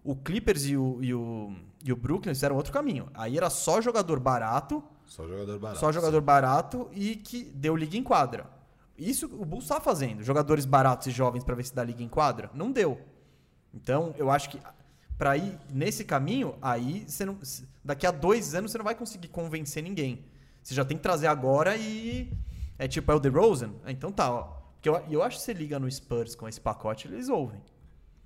[0.05, 1.53] O Clippers e o, e o,
[1.85, 3.09] e o Brooklyn fizeram outro caminho.
[3.15, 5.81] Aí era só jogador barato, Só jogador barato.
[5.81, 8.47] só jogador barato e que deu liga em quadra.
[8.97, 10.23] Isso o Bulls tá fazendo.
[10.23, 12.51] Jogadores baratos e jovens pra ver se dá liga em quadra?
[12.55, 13.01] Não deu.
[13.75, 14.61] Então, eu acho que
[15.19, 17.37] pra ir nesse caminho, aí você não,
[17.85, 20.25] daqui a dois anos você não vai conseguir convencer ninguém.
[20.69, 22.31] Você já tem que trazer agora e
[22.79, 23.71] é tipo é o DeRozan.
[23.87, 24.43] Ah, então tá, ó.
[24.75, 27.59] Porque eu, eu acho que você liga no Spurs com esse pacote, eles ouvem.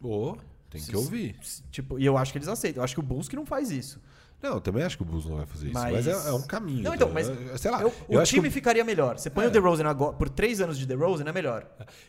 [0.02, 0.36] Ô,
[0.69, 1.39] tem que ouvir.
[1.70, 2.81] Tipo, e eu acho que eles aceitam.
[2.81, 4.01] Eu acho que o Bulls que não faz isso.
[4.43, 5.74] Não, eu também acho que o Bulls não vai fazer isso.
[5.74, 6.82] Mas- Mas, é, é um caminho.
[6.82, 7.28] Não, então, mas
[7.60, 7.81] sei lá.
[7.81, 9.16] eu- eu, o acho time que, ficaria melhor.
[9.20, 9.47] Você põe É.
[9.47, 11.64] o DeRozan agora, por três anos de DeRozan é melhor.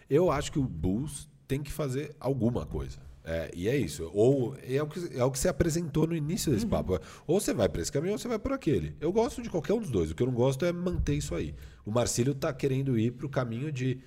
[0.10, 2.98] eu acho que o Bulls tem que fazer alguma coisa.
[3.26, 4.10] É, e é isso.
[4.14, 6.56] Ou é o, que, é o que você apresentou no início Uhum.
[6.56, 7.00] desse papo.
[7.26, 8.96] Ou você vai para esse caminho ou você vai por aquele.
[9.00, 10.12] Eu gosto de qualquer um dos dois.
[10.12, 11.56] O que eu não gosto é manter isso aí.
[11.86, 14.00] O Marcílio tá querendo ir pro caminho de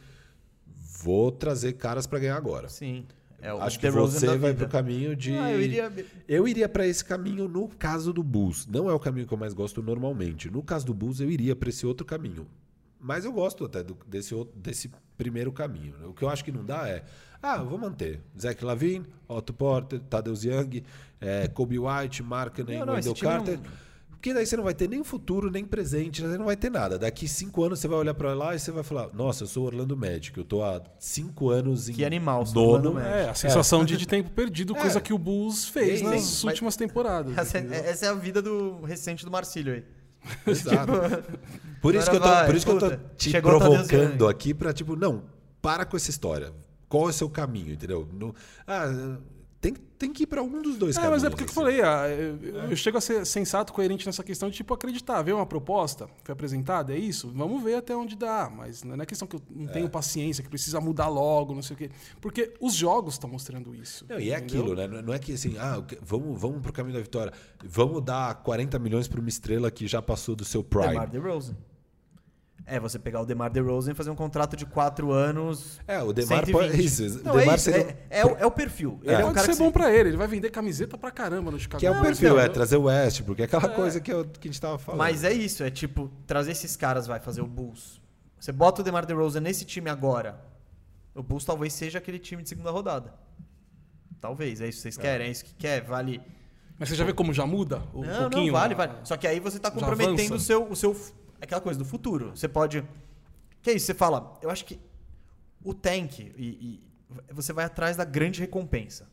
[1.02, 2.68] vou trazer caras para ganhar agora.
[2.68, 3.04] Sim.
[3.40, 4.54] É o Acho que você vai vida.
[4.54, 5.32] pro caminho de.
[5.36, 5.92] Ah, eu iria.
[6.26, 8.66] Eu iria pra esse caminho no caso do Bulls.
[8.66, 10.50] Não é o caminho que eu mais gosto normalmente.
[10.50, 12.46] No caso do Bulls, eu iria pra esse outro caminho.
[13.00, 15.96] Mas eu gosto até do- desse, outro- desse primeiro caminho.
[15.98, 16.06] né?
[16.06, 17.04] O que eu acho que não dá é.
[17.42, 18.20] Ah, eu vou manter.
[18.40, 20.82] Zach Lavine, Otto Porter, Tadeusz Young,
[21.20, 23.58] eh, Kobe White, Markkanen, Wendell time Carter.
[23.58, 26.70] não- Porque daí você não vai ter nem futuro, nem presente, você não vai ter
[26.70, 26.98] nada.
[26.98, 29.62] Daqui cinco anos você vai olhar pra lá e você vai falar: Nossa, eu sou
[29.64, 33.00] o Orlando Magic, eu tô há cinco anos em Que animal, sou o Orlando nono.
[33.00, 33.18] Magic.
[33.26, 34.80] É, a sensação de, de tempo perdido, É.
[34.80, 37.36] coisa que o Bulls fez Sim, nas sim, mas- últimas temporadas.
[37.38, 39.84] Essa, é- essa é a vida do recente do Marcílio aí.
[40.46, 40.92] Exato.
[41.80, 44.28] Por isso, que eu, tô, vai, por isso que eu tô puta, te chegou provocando
[44.28, 45.24] aqui pra, tipo, não,
[45.62, 46.52] para com essa história.
[46.88, 48.08] Qual é o seu caminho, entendeu?
[48.12, 48.34] No-
[48.66, 49.18] ah,
[49.98, 51.22] tem, que ir pra um dos dois É, caminhos.
[51.22, 51.54] mas é porque eu assim.
[51.54, 55.32] falei, ah, eu, eu chego a ser sensato, coerente nessa questão de, tipo, acreditar, ver
[55.34, 57.32] uma proposta, foi apresentada, é isso?
[57.34, 60.48] Vamos ver até onde dá, mas não é questão que eu não tenho paciência, que
[60.48, 61.90] precisa mudar logo, não sei o quê.
[62.20, 64.04] Porque os jogos estão mostrando isso.
[64.08, 64.60] Não, e é entendeu?
[64.72, 65.02] aquilo, né?
[65.02, 67.32] Não é que assim, ah, vamos, vamos pro caminho da vitória.
[67.64, 70.88] Vamos dar 40 milhões pra uma estrela que já passou do seu prime.
[70.88, 71.56] DeMar DeRozan.
[72.68, 75.78] É, você pegar o DeMar DeRozan e fazer um contrato de 4 anos.
[75.86, 76.52] É, o Demar 120.
[76.52, 76.82] pode.
[76.84, 78.98] Isso, o Não, é, Demar isso, seria- é, é o, é o perfil.
[79.04, 81.12] Ele é, um Pode cara ser que bom pra ele, ele vai vender camiseta pra
[81.12, 81.78] caramba no Chicago.
[81.78, 82.52] Que é o perfil, é entendeu?
[82.52, 84.98] trazer o West, porque é aquela coisa que, eu- que a gente tava falando.
[84.98, 88.00] Mas é isso, é tipo, trazer esses caras vai fazer o Bulls.
[88.40, 90.36] Você bota o DeMar DeRozan nesse time agora.
[91.14, 93.14] O Bulls talvez seja aquele time de segunda rodada.
[94.20, 96.20] Talvez, é isso que vocês querem, é isso que quer, vale.
[96.78, 98.46] Mas você já vê como já muda um não, pouquinho?
[98.46, 98.92] não, vale, a- vale.
[99.04, 100.96] Só que aí você tá já comprometendo o seu, o seu.
[101.40, 102.30] Aquela coisa do futuro.
[102.30, 102.84] Você pode.
[103.62, 103.86] Que é isso?
[103.86, 104.78] Você fala, eu acho que
[105.64, 109.08] o tank e, e você vai atrás da grande recompensa.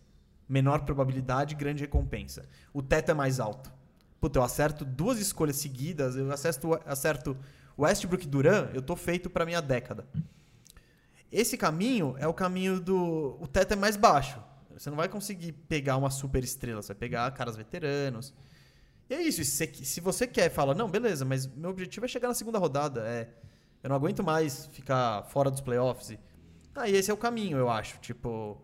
[0.48, 2.46] Menor probabilidade, grande recompensa.
[2.74, 3.72] O teto é mais alto.
[4.20, 7.38] Puta, eu acerto duas escolhas seguidas, eu acerto, acerto
[7.78, 10.06] Westbrook e Duran, eu tô feito pra minha década.
[11.32, 13.38] Esse caminho é o caminho do.
[13.42, 14.40] O teto é mais baixo.
[14.78, 18.34] Você não vai conseguir pegar uma super estrela, você vai pegar caras veteranos.
[19.10, 19.44] E é isso.
[19.44, 23.02] Se se você quer, fala, não, beleza, mas meu objetivo é chegar na segunda rodada.
[23.08, 23.30] É,
[23.82, 26.18] eu não aguento mais ficar fora dos playoffs.
[26.76, 28.00] Ah, e esse é o caminho, eu acho.
[28.00, 28.62] Tipo.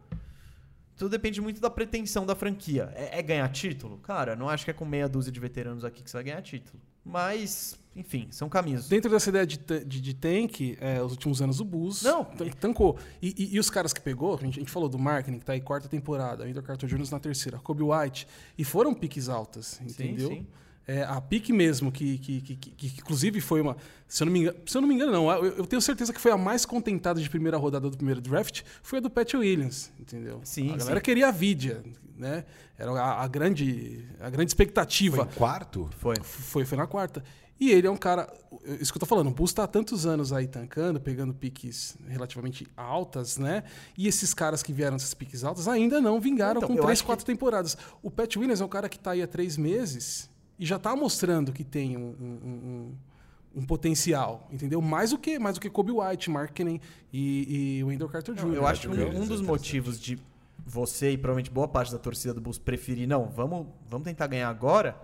[0.95, 2.91] Tudo depende muito da pretensão da franquia.
[2.93, 3.99] É, é ganhar título?
[3.99, 6.41] Cara, não acho que é com meia dúzia de veteranos aqui que você vai ganhar
[6.41, 6.81] título.
[7.05, 8.87] Mas, enfim, são caminhos.
[8.87, 12.23] Dentro dessa ideia de, de, de tank, é, os últimos anos o Bulls Não.
[12.25, 12.97] tan- tancou.
[13.21, 15.45] E, e- e os caras que pegou, a gente, a gente falou do marketing, que
[15.45, 17.11] tá aí quarta temporada, Wendell Carter Jr.
[17.11, 18.27] na terceira, Kobe White,
[18.57, 20.29] e foram piques altas, entendeu?
[20.29, 20.47] sim.
[20.87, 23.77] É, a pique mesmo, que, que, que, que- que inclusive foi uma.
[24.07, 26.11] Se eu não me engano, se eu não, me engano, não, eu, eu tenho certeza
[26.11, 29.31] que foi a mais contentada de primeira rodada do primeiro draft, foi a do Pat
[29.35, 30.41] Williams, entendeu?
[30.43, 31.03] Sim, a galera sim.
[31.03, 31.83] queria a Vidia,
[32.17, 32.43] né?
[32.75, 35.17] Era a, a grande, a grande expectativa.
[35.17, 35.89] Foi em quarto?
[35.99, 36.15] Foi.
[36.23, 37.23] Foi, foi na quarta.
[37.59, 38.31] E ele é um cara.
[38.79, 41.97] Isso que eu tô falando, o Bulls tá há tantos anos aí tancando, pegando piques
[42.07, 43.63] relativamente altas, né?
[43.97, 47.01] E esses caras que vieram dessas piques altas ainda não vingaram Então, com três, acho
[47.03, 47.75] que- quatro temporadas.
[48.01, 50.95] O Pat Williams é um cara que tá aí há três meses e já tá
[50.95, 54.81] mostrando que tem um, um- um- um potencial, entendeu?
[54.81, 56.79] Mais do que mais do que Kobe White, Mark e,
[57.11, 58.45] e Wendell Carter Jr.
[58.45, 60.17] Não, eu acho que um, um dos motivos de
[60.65, 64.47] você e provavelmente boa parte da torcida do Bulls preferir, não, vamos, vamos tentar ganhar
[64.49, 64.95] agora,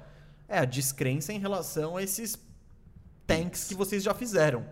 [0.47, 2.37] é a descrença em relação a esses
[3.27, 4.63] tanks que vocês já fizeram.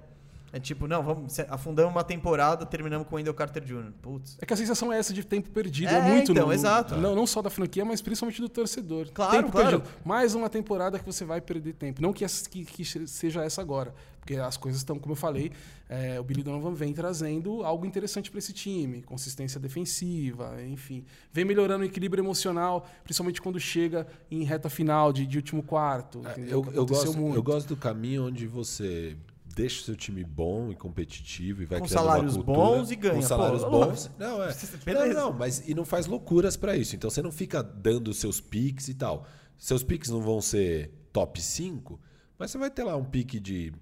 [0.56, 3.92] É tipo, não, vamos, afundamos uma temporada, terminamos com o Wendell Carter Jr.
[4.04, 4.38] Putz.
[4.40, 5.90] É que a sensação é essa de tempo perdido.
[5.90, 6.96] É, É, muito então, no- exato.
[6.96, 9.10] Não, não só da franquia, mas principalmente do torcedor.
[9.12, 9.80] Claro, tempo claro.
[9.82, 10.00] perdido.
[10.06, 12.00] Mais uma temporada que você vai perder tempo.
[12.04, 13.96] Não que, que- que seja essa agora.
[14.24, 15.52] Porque as coisas estão, como eu falei,
[15.90, 19.02] é, o Billy Donovan vem trazendo algo interessante para esse time.
[19.02, 21.04] Consistência defensiva, enfim.
[21.34, 26.20] Vem melhorando o equilíbrio emocional, principalmente quando chega em reta final de, de último quarto.
[26.20, 26.64] entendeu?
[26.68, 27.36] Eu, eu, gosto, muito.
[27.36, 29.18] eu gosto do caminho onde você
[29.54, 32.92] deixa o seu time bom e competitivo e vai Com criando salários uma cultura, bons
[32.92, 33.16] e ganha.
[33.16, 33.92] Com Pô, salários lógico.
[33.92, 34.12] bons.
[34.18, 34.56] Não, é.
[34.94, 36.96] Não, não, mas e não faz loucuras pra isso.
[36.96, 39.28] Então você não fica dando seus piques e tal.
[39.58, 42.00] Seus piques não vão ser top 5,
[42.40, 43.74] mas você vai ter lá um pique de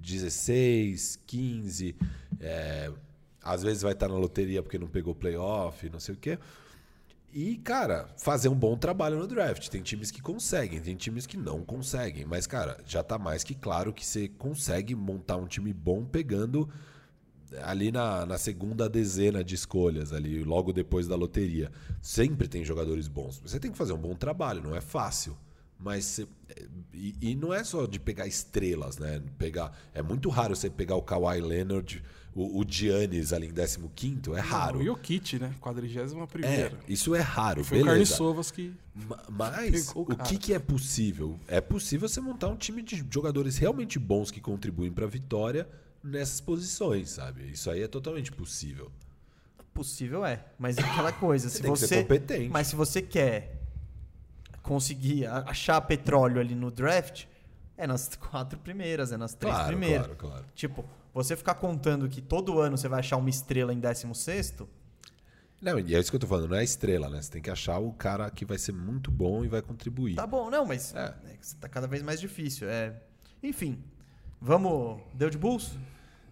[0.00, 1.96] 16, 15.
[2.40, 2.90] é,
[3.42, 6.38] às vezes vai estar na loteria porque não pegou playoff, não sei o quê.
[7.32, 9.68] E, cara, fazer um bom trabalho no draft.
[9.68, 12.24] Tem times que conseguem, tem times que não conseguem.
[12.24, 16.68] Mas, cara, já tá mais que claro que você consegue montar um time bom pegando
[17.62, 21.70] ali na, na segunda dezena de escolhas, ali logo depois da loteria.
[22.02, 23.40] Sempre tem jogadores bons.
[23.40, 25.36] Você tem que fazer um bom trabalho, não é fácil.
[25.82, 26.28] Mas você-
[26.92, 29.22] e, e não é só de pegar estrelas, né?
[29.38, 32.02] Pegar, é muito raro você pegar o Kawhi Leonard,
[32.34, 34.78] o, o Giannis ali em 15 é raro.
[34.80, 35.54] O Jokic, né?
[35.60, 36.78] 41 É, primeira.
[36.86, 38.16] isso é raro, Foi o Carlos beleza.
[38.16, 38.74] Sovas que.
[38.94, 41.38] Ma- Mas Pegou o o que, que é possível?
[41.48, 45.66] É possível você montar um time de jogadores realmente bons que contribuem para a vitória
[46.04, 47.50] nessas posições, sabe?
[47.50, 48.90] Isso aí é totalmente possível.
[49.72, 52.48] Possível é, mas é aquela coisa, se tem que você ser competente.
[52.50, 53.59] Mas se você quer
[54.70, 57.24] conseguir achar petróleo ali no draft,
[57.76, 60.06] é nas quatro primeiras, é nas três Claro, primeiras.
[60.06, 60.44] claro, claro.
[60.54, 64.54] Tipo, você ficar contando que todo ano você vai achar uma estrela em 16
[65.60, 67.20] Não, e é isso que eu tô falando, não é a estrela, né?
[67.20, 70.14] Você tem que achar o cara que vai ser muito bom e vai contribuir.
[70.14, 71.06] tá bom, não, mas É.
[71.26, 71.36] é.
[71.60, 72.68] tá cada vez mais difícil.
[72.70, 72.94] É...
[73.42, 73.82] Enfim,
[74.40, 75.00] vamos.
[75.14, 75.72] Deu de Bulls?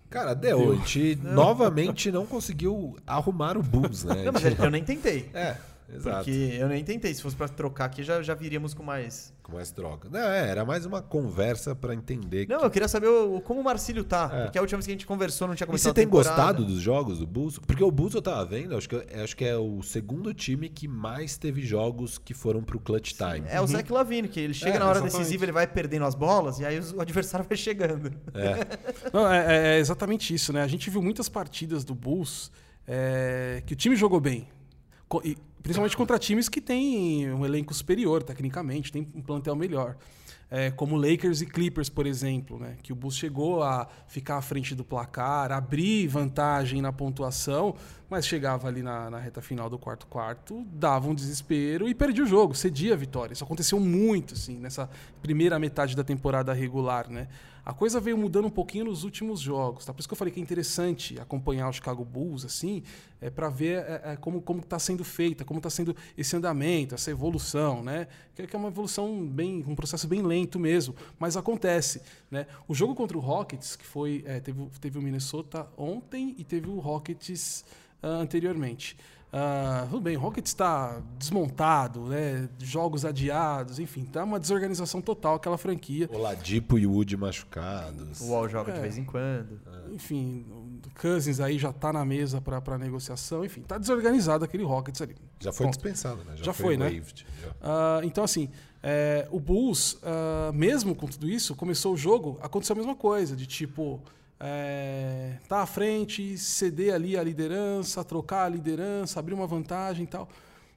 [0.09, 0.73] Cara, deu.
[0.73, 4.23] A gente novamente não conseguiu arrumar o Bulls, né?
[4.25, 5.29] Não, mas eu nem tentei.
[5.35, 5.57] É,
[5.91, 6.17] Exato.
[6.25, 7.15] Porque eu nem tentei.
[7.15, 9.33] Se fosse pra trocar aqui, já, já viríamos com mais.
[9.43, 10.09] Com mais troca.
[10.11, 12.47] Não, é, era mais uma conversa pra entender.
[12.47, 12.65] Não, que...
[12.67, 14.31] eu queria saber o- como o Marcílio tá.
[14.33, 14.43] É.
[14.45, 16.05] Porque a última vez que a gente conversou não tinha E começado você a tem
[16.05, 16.29] temporada.
[16.37, 17.59] gostado dos jogos do Bulls?
[17.59, 20.87] Porque o Bulls eu tava vendo, acho que, acho que é o segundo time que
[20.87, 23.47] mais teve jogos que foram pro clutch time.
[23.49, 25.19] É o Zach Lavine, que ele chega É, na hora exatamente.
[25.21, 28.13] decisiva, ele vai perdendo as bolas e aí o adversário vai chegando.
[29.13, 30.63] Não, é, é- é exatamente isso, né?
[30.63, 32.51] A gente viu muitas partidas do Bulls
[32.87, 34.49] é, que o time jogou bem.
[35.25, 39.97] E principalmente contra times que têm um elenco superior, tecnicamente, tem um plantel melhor.
[40.51, 42.77] É, como Lakers e Clippers, por exemplo, né?
[42.83, 47.75] que o Bulls chegou a ficar à frente do placar, abrir vantagem na pontuação,
[48.09, 52.25] mas chegava ali na, na reta final do quarto quarto, dava um desespero e perdia
[52.25, 53.35] o jogo, cedia a vitória.
[53.35, 54.89] Isso aconteceu muito assim, nessa
[55.21, 57.11] primeira metade da temporada regular.
[57.11, 57.29] Né?
[57.69, 59.85] A coisa veio mudando um pouquinho nos últimos jogos.
[59.85, 59.93] Tá?
[59.93, 62.83] Por isso que eu falei que é interessante acompanhar o Chicago Bulls assim,
[63.21, 66.95] é, para ver é, é, como como está sendo feita, como está sendo esse andamento,
[66.95, 68.09] essa evolução, né?
[68.35, 72.47] Que, que é uma evolução bem, um processo bem lento mesmo, mas acontece, né?
[72.67, 76.71] O jogo contra o Rockets, que foi é, teve, teve o Minnesota ontem e teve
[76.71, 77.67] o Rockets
[78.03, 78.97] ah, anteriormente.
[79.31, 82.49] Ah, tudo bem, o Rockets está desmontado, né?
[82.59, 86.09] Jogos adiados, enfim, tá uma desorganização total aquela franquia.
[86.13, 88.21] Oladipo e Wood machucados.
[88.23, 88.83] O UOL joga de É.
[88.83, 89.61] vez em quando.
[89.93, 93.45] Enfim, o Cousins aí já tá na mesa para negociação.
[93.45, 95.17] Enfim, tá desorganizado aquele Rockets ali.
[95.41, 95.75] Já foi Ponto.
[95.77, 96.33] dispensado, né?
[96.37, 96.91] Já foi, né?
[96.91, 97.51] já.
[97.61, 98.49] Ah, então, assim,
[98.83, 103.37] é, o Bulls, ah, mesmo com tudo isso, começou o jogo, aconteceu a mesma coisa,
[103.37, 104.01] de tipo,
[104.41, 110.07] é, tá à frente, ceder ali a liderança, trocar a liderança, abrir uma vantagem e
[110.07, 110.29] tal.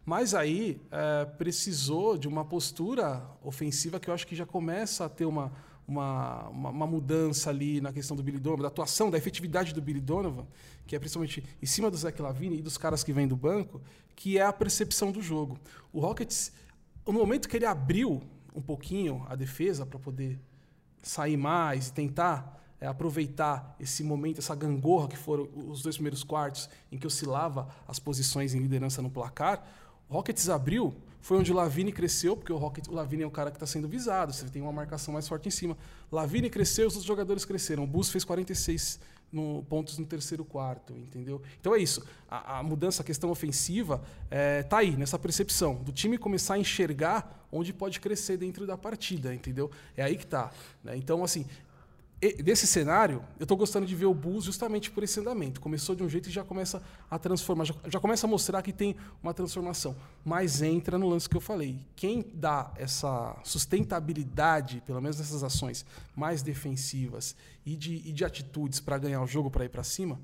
[0.06, 5.09] Mas aí é, precisou de uma postura ofensiva que eu acho que já começa a
[5.09, 5.51] ter uma,
[5.88, 9.81] uma, uma, uma mudança ali na questão do Billy Donovan, da atuação, da efetividade do
[9.81, 10.48] Billy Donovan,
[10.88, 13.80] que é principalmente em cima do Zach Lavine e dos caras que vêm do banco,
[14.15, 15.59] que é a percepção do jogo.
[15.93, 16.51] O Rockets,
[17.06, 18.23] no momento que ele abriu
[18.56, 20.40] um pouquinho a defesa para poder
[21.01, 26.24] sair mais e tentar é, aproveitar esse momento, essa gangorra que foram os dois primeiros
[26.24, 29.64] quartos, em que oscilava as posições em liderança no placar,
[30.10, 33.32] o Rockets abriu, foi onde o Lavine cresceu, porque o, Rockets, o Lavine é o
[33.32, 35.77] cara que está sendo visado, você tem uma marcação mais forte em cima.
[36.11, 37.84] Lavine cresceu, os outros jogadores cresceram.
[37.84, 39.00] O Bus fez 46
[39.32, 41.42] no- pontos no terceiro quarto, entendeu?
[41.60, 42.03] Então é isso.
[42.27, 46.58] A, a mudança, a questão ofensiva, é, tá aí, nessa percepção, do time começar a
[46.60, 49.69] enxergar onde pode crescer dentro da partida, entendeu?
[49.95, 50.51] É aí que tá.
[50.84, 50.98] né?
[50.98, 51.45] Então, assim,
[52.43, 55.59] desse cenário, eu estou gostando de ver o Bulls justamente por esse andamento.
[55.59, 58.72] Começou de um jeito e já começa a transformar, já, já começa a mostrar que
[58.72, 59.95] tem uma transformação.
[60.24, 61.80] Mas entra no lance que eu falei.
[61.95, 65.83] Quem dá essa sustentabilidade, pelo menos nessas ações
[66.16, 67.35] mais defensivas
[67.66, 70.19] e de, e de atitudes para ganhar o jogo, para ir para cima,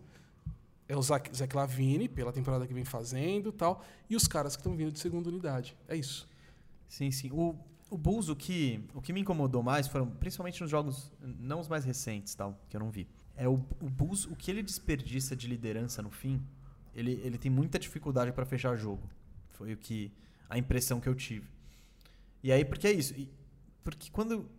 [0.88, 4.62] é o Zach, Zach Lavine, pela temporada que vem fazendo tal, e os caras que
[4.62, 5.76] estão vindo de segunda unidade.
[5.88, 6.30] É isso.
[6.88, 7.32] Sim, sim.
[7.32, 7.56] O,
[7.90, 11.68] o Bulls, o que, o que me incomodou mais foram, principalmente nos jogos, não os
[11.68, 13.08] mais recentes, tal, que eu não vi.
[13.36, 16.42] É o, o Bulls, o que ele desperdiça de liderança no fim,
[16.94, 19.10] ele, ele tem muita dificuldade para fechar jogo.
[19.52, 20.12] Foi o que
[20.50, 21.48] a impressão que eu tive.
[22.44, 23.14] E aí, porque é isso.
[23.16, 23.30] E-
[23.84, 24.50] porque quando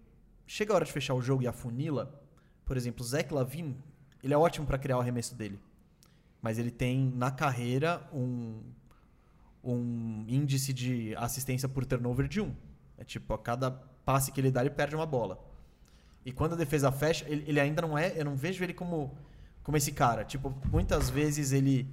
[0.46, 2.22] chega a hora de fechar o jogo e afunila,
[2.64, 3.76] por exemplo, o Zach Lavine,
[4.22, 5.58] ele é ótimo para criar o arremesso dele.
[6.40, 8.62] Mas ele tem na carreira um,
[9.62, 12.54] um índice de assistência por turnover de 1.
[12.98, 13.70] É tipo, a cada
[14.04, 15.38] passe que ele dá, ele perde uma bola.
[16.24, 18.12] E quando a defesa fecha, ele, ele ainda não é.
[18.16, 19.16] Eu não vejo ele como,
[19.62, 20.24] como esse cara.
[20.24, 21.88] Tipo, muitas vezes ele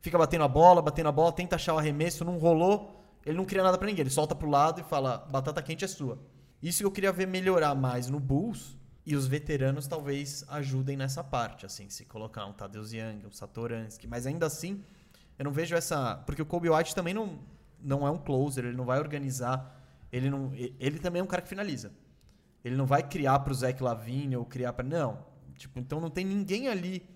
[0.00, 3.44] fica batendo a bola, batendo a bola, tenta achar o arremesso, não rolou, ele não
[3.44, 4.02] cria nada pra ninguém.
[4.02, 6.18] Ele solta pro lado e fala: batata quente é sua.
[6.62, 8.76] Isso que eu queria ver melhorar mais no Bulls.
[9.04, 14.04] E os veteranos talvez ajudem nessa parte, assim, se colocar um Tadeusz Young, um Satoransky.
[14.08, 14.82] Mas ainda assim,
[15.38, 16.16] eu não vejo essa.
[16.26, 17.38] Porque o Kobe White também não,
[17.80, 19.72] não é um closer, ele não vai organizar.
[20.12, 21.92] Ele, não, ele também é um cara que finaliza.
[22.64, 25.18] Ele não vai criar pro Zach Lavine ou criar para Não.
[25.56, 27.08] Tipo, então não tem ninguém ali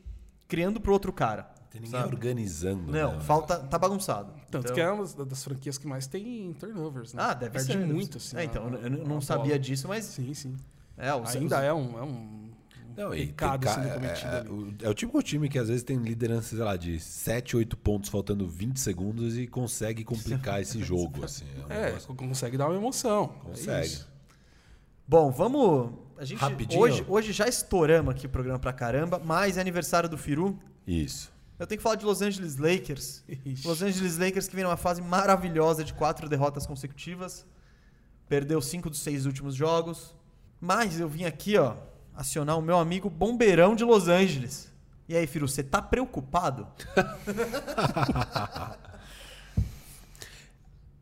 [0.48, 1.42] criando pro outro cara.
[1.70, 2.14] Tem ninguém sabe?
[2.14, 2.90] organizando.
[2.90, 3.20] Não, né?
[3.20, 3.58] falta.
[3.58, 4.32] Tá bagunçado.
[4.50, 7.22] Tanto Então- que é uma das- franquias que mais tem turnovers, né?
[7.22, 7.78] Ah, deve Perde ser.
[7.86, 8.36] muito, assim.
[8.36, 9.58] É, então, a- eu, não sabia bola.
[9.58, 10.04] disso, mas.
[10.06, 10.56] Sim, sim.
[10.96, 12.49] É, o, Ainda é um, é um
[12.96, 14.48] Não, e pecado ca- sendo é- cometido é, ali.
[14.48, 17.56] o- é o tipo de time que às vezes tem liderança, sei lá, de 7,
[17.56, 21.44] 8 pontos faltando 20 segundos e consegue complicar esse jogo, assim.
[21.56, 23.34] É um É, negócio- consegue dar uma emoção.
[23.44, 23.86] É consegue.
[23.86, 24.08] isso.
[25.06, 25.92] Bom, vamos.
[26.18, 26.80] A gente, Rapidinho.
[26.80, 30.58] Hoje, hoje já estouramos aqui o programa pra caramba, mas é aniversário do Firu.
[30.86, 31.32] Isso.
[31.58, 33.22] Eu tenho que falar de Los Angeles Lakers.
[33.44, 33.66] Ixi.
[33.66, 37.44] Los Angeles Lakers que vem numa fase maravilhosa de quatro derrotas consecutivas.
[38.28, 40.14] Perdeu cinco dos seis últimos jogos.
[40.60, 41.74] Mas eu vim aqui, ó,
[42.20, 44.70] acionar o meu amigo Bombeirão de Los Angeles.
[45.08, 46.68] E aí, Firu, você tá preocupado?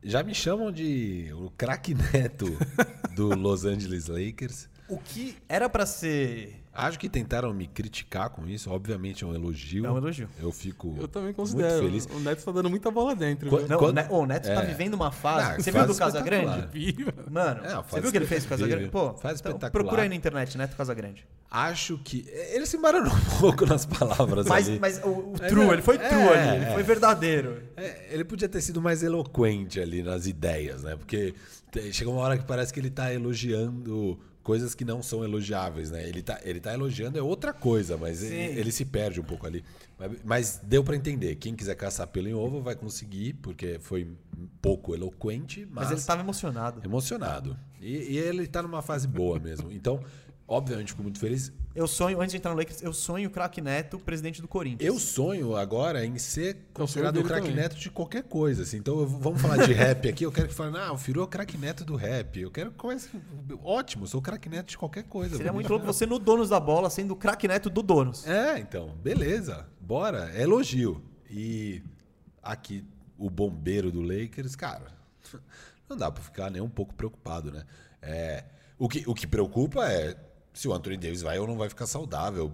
[0.00, 2.46] Já me chamam de o craque neto
[3.16, 4.68] do Los Angeles Lakers.
[4.88, 6.62] O que era pra ser.
[6.78, 8.70] Acho que tentaram me criticar com isso.
[8.70, 9.84] Obviamente é um elogio.
[9.84, 10.28] É um elogio.
[10.38, 11.82] Eu fico Eu também muito considero.
[11.82, 12.06] feliz.
[12.06, 13.50] O Neto tá dando muita bola dentro.
[13.50, 13.68] Qua- viu?
[13.68, 14.66] Não, Quando- o Ne- o Neto tá é.
[14.66, 15.50] vivendo uma fase.
[15.52, 16.56] Ah, você viu fase do Casa espetacular.
[16.58, 16.72] Grande?
[16.72, 17.30] Vi, mano.
[17.30, 18.90] Mano, É, você viu o que ele fez com o Casa incrível.
[18.90, 18.92] Grande?
[18.92, 19.70] Pô, Fase então, espetacular.
[19.70, 21.26] procura aí na internet, Neto Casa Grande.
[21.50, 22.24] Acho que.
[22.52, 24.78] Ele se embaranou um pouco nas palavras Mas, ali.
[24.78, 26.74] mas o, o Mas true, é- ele foi é, true ali, ele é.
[26.74, 27.62] foi verdadeiro.
[27.76, 30.94] É, ele podia ter sido mais eloquente ali nas ideias, né?
[30.94, 31.34] Porque
[31.92, 34.18] chega uma hora que parece que ele tá elogiando
[34.48, 36.08] coisas que não são elogiáveis, né?
[36.08, 39.46] Ele tá, ele tá elogiando é outra coisa, mas ele, ele se perde um pouco
[39.46, 39.62] ali.
[39.98, 41.34] Mas, mas deu pra entender.
[41.36, 44.08] Quem quiser caçar pelo em ovo vai conseguir, porque foi
[44.62, 46.80] pouco eloquente, mas, Mas, ele tava emocionado.
[46.82, 47.58] emocionado.
[47.78, 49.70] E, e ele tá numa fase boa mesmo.
[49.70, 50.00] Então,
[50.46, 51.52] obviamente, fico muito feliz.
[51.78, 54.86] Eu sonho, antes de entrar no Lakers, eu sonho o craque Neto, presidente do Corinthians.
[54.92, 58.64] Eu sonho agora em ser considerado sonho o craque neto de qualquer coisa.
[58.64, 58.78] Assim.
[58.78, 60.24] Então eu- vamos falar de rap aqui.
[60.24, 62.40] Eu quero que falem, ah, o Firu é o craque neto do rap.
[62.40, 63.08] Eu quero que comece.
[63.62, 65.36] Ótimo, sou o craque neto de qualquer coisa.
[65.36, 68.26] Seria muito louco você no Donos da Bola, sendo o craque Neto do Donos.
[68.26, 69.64] É, então, beleza.
[69.80, 70.32] Bora.
[70.34, 71.00] É elogio.
[71.30, 71.80] E
[72.42, 72.84] aqui,
[73.16, 74.88] o bombeiro do Lakers, cara,
[75.88, 77.64] não dá pra ficar nem um pouco preocupado, né?
[78.02, 78.44] É,
[78.78, 80.16] o, que, o que preocupa é
[80.58, 82.52] se o Anthony Davis vai ou não vai ficar saudável.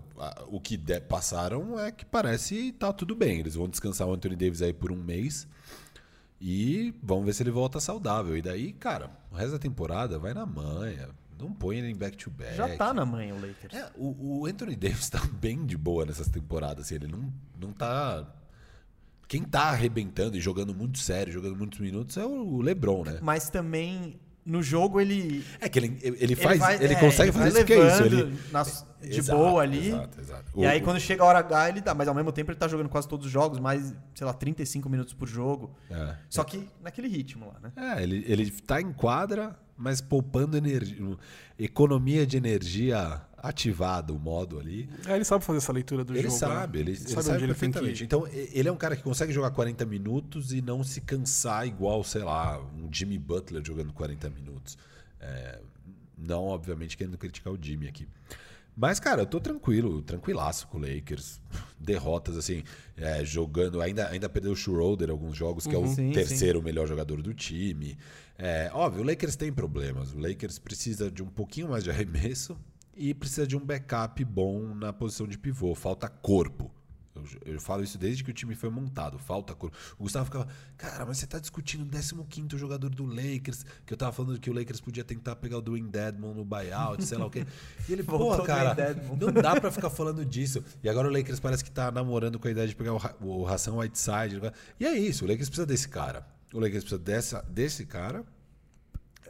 [0.48, 3.40] O que de- passaram é que parece tá tudo bem.
[3.40, 5.48] Eles vão descansar o Anthony Davis aí por um mês
[6.38, 8.36] e vamos ver se ele volta saudável.
[8.36, 11.08] E daí, cara, o resto da temporada vai na manha.
[11.38, 12.56] Não põe ele em back-to-back.
[12.56, 13.72] Já tá na manhã o Lakers.
[13.74, 16.84] É, o, o Anthony Davis tá bem de boa nessas temporadas.
[16.84, 18.30] Assim, ele não, não tá.
[19.26, 23.18] Quem tá arrebentando e jogando muito sério, jogando muitos minutos, é o LeBron, né?
[23.22, 25.44] Mas também, no jogo, ele...
[25.60, 26.52] É que ele, ele faz.
[26.80, 28.02] Ele, vai- é, consegue vai fazer isso que é isso.
[28.02, 29.88] Ele, nas- de Exato, boa ali.
[29.88, 30.44] Exato, exato.
[30.56, 31.94] E O- aí, o- quando chega a hora H, ele dá.
[31.94, 34.88] Mas ao mesmo tempo, ele tá jogando quase todos os jogos, mais, sei lá, 35
[34.88, 35.74] minutos por jogo.
[35.90, 36.16] É.
[36.30, 37.72] Só que naquele ritmo lá, né?
[37.96, 41.16] É, ele, ele tá em quadra, mas poupando energia.
[41.58, 44.88] Economia de energia ativada, o modo ali.
[45.06, 46.34] É, ele sabe fazer essa leitura do Ele jogo.
[46.34, 46.84] sabe, né?
[46.84, 47.98] ele, ele sabe, sabe, ele tem perfeitamente.
[47.98, 48.04] que...
[48.04, 52.02] Então, ele é um cara que consegue jogar 40 minutos e não se cansar igual,
[52.02, 54.78] sei lá, um Jimmy Butler jogando 40 minutos.
[55.20, 55.60] É,
[56.16, 58.08] não, obviamente, querendo criticar o Jimmy aqui.
[58.76, 61.40] Mas, cara, eu tô tranquilo, tranquilaço com o Lakers.
[61.78, 62.64] Derrotas, assim,
[62.96, 63.80] é, jogando.
[63.80, 67.34] Ainda, ainda perdeu o Schroeder alguns jogos, que é o Sim, terceiro melhor jogador do
[67.34, 67.96] time.
[68.38, 70.12] É, óbvio, o Lakers tem problemas.
[70.12, 72.56] O Lakers precisa de um pouquinho mais de arremesso
[72.96, 75.74] e precisa de um backup bom na posição de pivô.
[75.74, 76.70] Falta corpo.
[77.14, 79.18] Eu, eu falo isso desde que o time foi montado.
[79.18, 79.76] Falta corpo.
[79.98, 83.64] O Gustavo ficava, cara, mas você tá discutindo o 15 jogador do Lakers.
[83.86, 87.04] Que eu tava falando que o Lakers podia tentar pegar o Dwayne Dedmon no buyout,
[87.04, 87.46] sei lá o quê.
[87.88, 88.74] E ele, pô, cara,
[89.18, 90.62] não dá pra ficar falando disso.
[90.82, 93.44] E agora o Lakers parece que tá namorando com a ideia de pegar o, o
[93.44, 94.40] Ração Whiteside.
[94.80, 96.26] E é isso, o Lakers precisa desse cara.
[96.52, 98.24] O Lakers precisa dessa, desse cara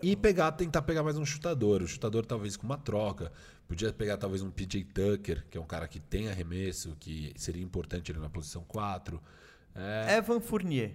[0.05, 1.83] e pegar, tentar pegar mais um chutador.
[1.83, 3.33] O chutador talvez com uma troca.
[3.75, 7.61] Podia pegar talvez um PJ Tucker, que é um cara que tem arremesso, que seria
[7.61, 9.21] importante ele na posição 4.
[9.75, 10.93] É, Evan Fournier.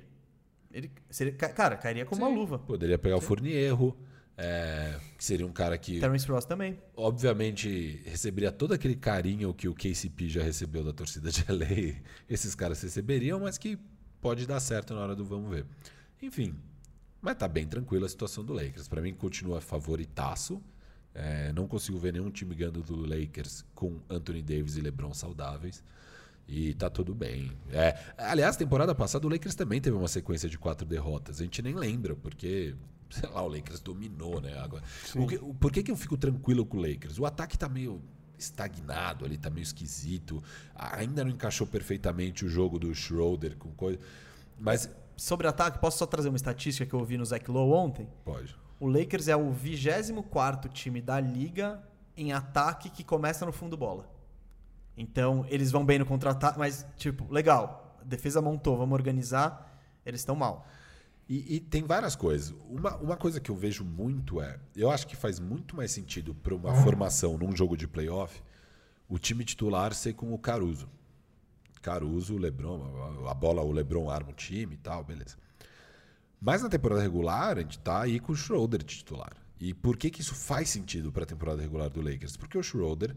[0.72, 2.58] Ele, seria, ca- cara, cairia com uma luva.
[2.58, 3.98] poderia pegar o Fournierro,
[4.38, 6.80] é, que seria um cara que Terence Ross também.
[6.96, 11.96] obviamente receberia todo aquele carinho que o KCP já recebeu da torcida de LA.
[12.30, 13.78] Esses caras receberiam, mas que
[14.22, 15.66] pode dar certo na hora do vamos ver.
[16.22, 16.56] Enfim,
[17.22, 18.88] mas tá bem tranquila a situação do Lakers.
[18.88, 20.64] Para mim continua favoritaço.
[21.14, 25.84] É, não consigo ver nenhum time ganhando do Lakers com Anthony Davis e LeBron saudáveis.
[26.48, 27.52] E tá tudo bem.
[27.72, 31.40] É, aliás, temporada passada o Lakers também teve uma sequência de quatro derrotas.
[31.40, 32.74] A gente nem lembra, porque,
[33.10, 34.58] sei lá, o Lakers dominou, né?
[34.60, 34.84] Agora,
[35.16, 37.20] o que- o- por que, que eu fico tranquilo com o Lakers?
[37.20, 38.02] O ataque tá meio
[38.38, 40.42] estagnado ali, tá meio esquisito.
[40.74, 44.00] Ainda não encaixou perfeitamente o jogo do Schroeder com coisa.
[44.60, 44.90] Mas.
[45.18, 48.08] Sobre ataque, posso só trazer uma estatística que eu ouvi no Zach Lowe ontem?
[48.24, 48.56] Pode.
[48.80, 51.84] O Lakers é o 24 time da liga
[52.16, 54.10] em ataque que começa no fundo bola.
[54.96, 57.98] Então, eles vão bem no contra-ataque, mas, tipo, legal.
[58.02, 59.80] A defesa montou, vamos organizar.
[60.06, 60.68] Eles estão mal.
[61.28, 62.56] E, e tem várias coisas.
[62.70, 64.60] Uma, uma coisa que eu vejo muito é.
[64.76, 68.42] Eu acho que faz muito mais sentido para uma formação num jogo de playoff
[69.08, 70.88] o time titular ser com o Caruso.
[71.82, 75.38] Caruso, o Lebron, a- a bola, o Lebron arma o time e tal, beleza.
[76.42, 79.34] Mas na temporada regular, a gente tá aí com o Schroeder de titular.
[79.60, 82.38] E por que, que isso faz sentido para a temporada regular do Lakers?
[82.38, 83.16] Porque o Schroeder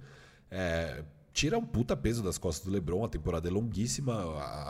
[0.51, 3.05] é, tira um puta peso das costas do LeBron.
[3.05, 4.13] A temporada é longuíssima,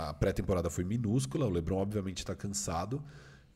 [0.08, 1.46] a pré-temporada foi minúscula.
[1.46, 3.02] O LeBron, obviamente, está cansado.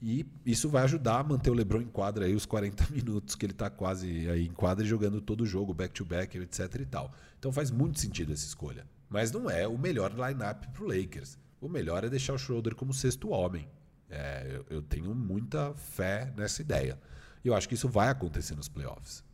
[0.00, 3.46] E isso vai ajudar a manter o LeBron em quadra aí os 40 minutos que
[3.46, 7.12] ele está quase aí em quadra e jogando todo o jogo, back-to-back, etc e tal.
[7.38, 8.86] Então faz muito sentido essa escolha.
[9.08, 11.38] Mas não é o melhor lineup para o Lakers.
[11.60, 13.68] O melhor é deixar o Schroeder como sexto homem.
[14.08, 16.98] É, eu, eu tenho muita fé nessa ideia.
[17.44, 19.24] E eu acho que isso vai acontecer nos playoffs.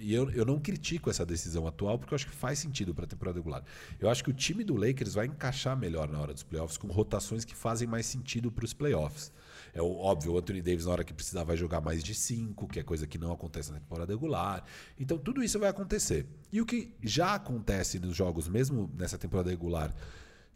[0.00, 3.04] E eu, eu não critico essa decisão atual, porque eu acho que faz sentido para
[3.04, 3.62] a temporada regular.
[4.00, 6.88] Eu acho que o time do Lakers vai encaixar melhor na hora dos playoffs, com
[6.88, 9.32] rotações que fazem mais sentido para os playoffs.
[9.72, 12.80] É óbvio, o Anthony Davis, na hora que precisar, vai jogar mais de cinco, que
[12.80, 14.64] é coisa que não acontece na temporada regular.
[14.98, 16.26] Então, tudo isso vai acontecer.
[16.50, 19.94] E o que já acontece nos jogos, mesmo nessa temporada regular,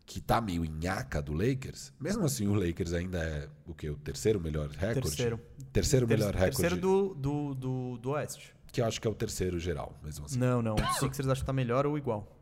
[0.05, 3.89] que tá meio nhaca do Lakers, mesmo assim o Lakers ainda é o que?
[3.89, 5.01] O terceiro melhor recorde?
[5.03, 5.41] Terceiro.
[5.73, 6.57] Terceiro Ter- melhor recorde.
[6.57, 8.53] Terceiro do, do, do, do Oeste.
[8.73, 10.39] Que eu acho que é o terceiro geral, mesmo assim.
[10.39, 10.75] Não, não.
[10.75, 12.37] O Sixers acho que tá melhor ou igual.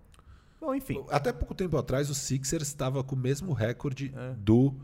[0.60, 1.04] Bom, enfim.
[1.10, 4.34] Até pouco tempo atrás, o Sixers estava com o mesmo recorde É.
[4.36, 4.74] do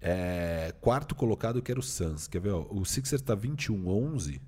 [0.00, 2.26] é, quarto colocado, que era o Suns.
[2.28, 2.50] Quer ver?
[2.50, 2.66] ó?
[2.70, 4.40] O Sixers está 21-11,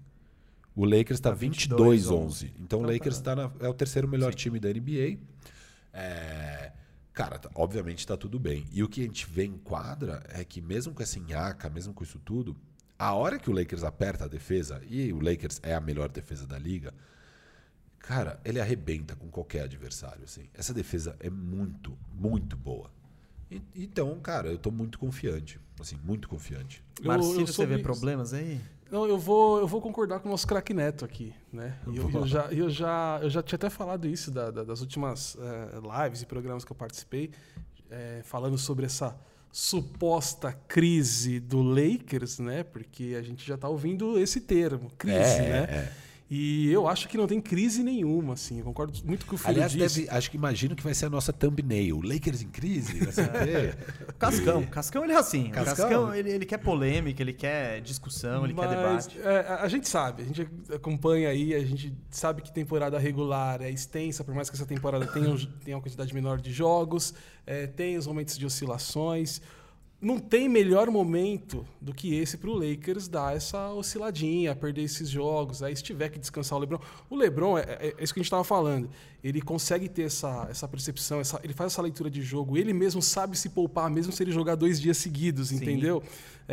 [0.74, 2.52] o Lakers está Tá 22-11.
[2.58, 4.38] Então o Então Lakers tá- tá na- é o terceiro melhor Sim.
[4.38, 5.18] time da NBA.
[5.92, 6.72] É,
[7.22, 8.66] cara, tá- obviamente está tudo bem.
[8.72, 11.92] E o que a gente vê em quadra é que, mesmo com essa nhaca, mesmo
[11.92, 12.56] com isso tudo,
[12.98, 16.46] a hora que o Lakers aperta a defesa, e o Lakers é a melhor defesa
[16.46, 16.92] da liga,
[17.98, 20.48] Cara, ele arrebenta com qualquer adversário, assim.
[20.54, 22.90] Essa defesa é muito, muito boa.
[23.50, 25.60] E- então, cara, eu tô muito confiante.
[25.78, 26.82] Assim, muito confiante.
[26.98, 28.60] Eu- Marcílio, eu você vê problemas aí?
[28.90, 31.78] Não, eu vou, eu vou concordar com o nosso craque Neto aqui, né?
[31.86, 34.80] E Eu, eu já, eu, já, eu já tinha até falado isso da- da- das
[34.80, 37.30] últimas eh, lives e programas que eu participei,
[37.90, 39.16] eh, falando sobre essa
[39.52, 42.62] suposta crise do Lakers, né?
[42.64, 45.58] Porque a gente já tá ouvindo esse termo, crise, É, né?
[45.68, 45.92] é.
[46.32, 48.58] E eu acho que não tem crise nenhuma, assim.
[48.58, 50.02] Eu concordo muito com o filho Aliás, disse.
[50.02, 52.00] deve, acho que imagino que vai ser a nossa thumbnail.
[52.04, 53.76] Lakers em crise, vai ser.
[54.16, 54.62] Cascão.
[54.66, 55.50] Cascão ele é assim.
[55.50, 55.88] Cascão?
[55.88, 59.18] Cascão, ele, ele quer polêmica, ele quer discussão, ele quer Mas, debate.
[59.28, 63.70] é, a- gente sabe, a gente acompanha aí, a gente sabe que temporada regular é
[63.70, 67.12] extensa, por mais que essa temporada tenha, tenha uma quantidade menor de jogos,
[67.44, 69.42] é, tem os momentos de oscilações.
[70.00, 75.10] Não tem melhor momento do que esse para o Lakers dar essa osciladinha, perder esses
[75.10, 75.62] jogos.
[75.62, 76.78] Aí, se tiver que descansar o LeBron.
[77.10, 78.88] O LeBron, é, é- é isso que a gente estava falando.
[79.22, 82.56] Ele consegue ter essa, essa percepção, essa- ele faz essa leitura de jogo.
[82.56, 85.56] Ele mesmo sabe se poupar, mesmo se ele jogar dois dias seguidos, Sim.
[85.56, 86.02] entendeu?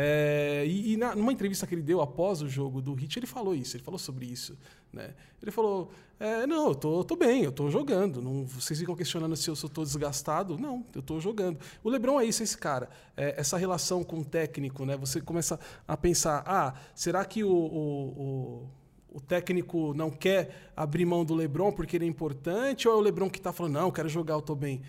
[0.00, 3.26] É, e e na- numa entrevista que ele deu após o jogo do Hit, ele
[3.26, 4.56] falou isso, ele falou sobre isso.
[4.92, 5.12] Né?
[5.42, 8.22] Ele falou: é, Não, eu tô, tô bem, eu tô jogando.
[8.22, 10.56] Não, vocês ficam questionando se eu sou tô desgastado.
[10.56, 11.58] Não, eu tô jogando.
[11.82, 12.88] O Lebron é isso, esse cara.
[13.16, 14.96] É, essa relação com o técnico, né?
[14.96, 18.68] Você começa a pensar: ah, será que o, o, o-
[19.14, 22.86] o técnico não quer abrir mão do Lebron porque ele é importante?
[22.86, 24.80] Ou é o Lebron que está falando, não, eu quero jogar, eu tô bem?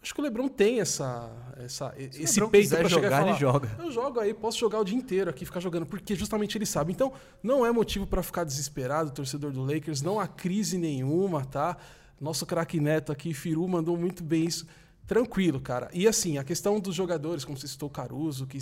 [0.00, 3.38] Acho que o Lebron tem essa, essa, Se esse LeBron peito para jogar, falar, ele
[3.38, 3.68] joga.
[3.78, 6.92] eu jogo aí, posso jogar o dia inteiro aqui, ficar jogando, porque justamente ele sabe.
[6.92, 7.12] Então,
[7.42, 11.76] não é motivo para ficar desesperado, torcedor do Lakers, não há crise nenhuma, tá?
[12.20, 14.66] Nosso craque Neto aqui, Firu, mandou muito bem isso.
[15.06, 15.88] Tranquilo, cara.
[15.92, 18.58] E assim, a questão dos jogadores, como você citou o Caruso, que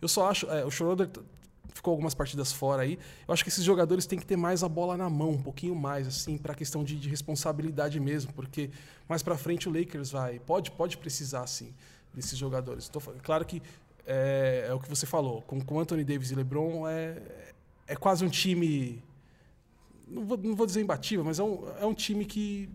[0.00, 0.46] eu só acho.
[0.50, 1.08] é, o Schroeder
[1.74, 2.98] ficou algumas partidas fora aí.
[3.26, 5.74] Eu acho que esses jogadores têm que ter mais a bola na mão, um pouquinho
[5.74, 8.70] mais, assim, para questão de, de responsabilidade mesmo, porque
[9.08, 10.38] mais para frente o Lakers vai.
[10.40, 11.72] Pode, pode precisar, sim,
[12.12, 12.88] desses jogadores.
[12.88, 13.62] Tô claro que
[14.06, 17.22] é, é o que você falou, com, com Anthony Davis e LeBron é,
[17.86, 19.02] é quase um time.
[20.06, 22.68] Não vou, não vou dizer imbatível, mas é um, é um time que.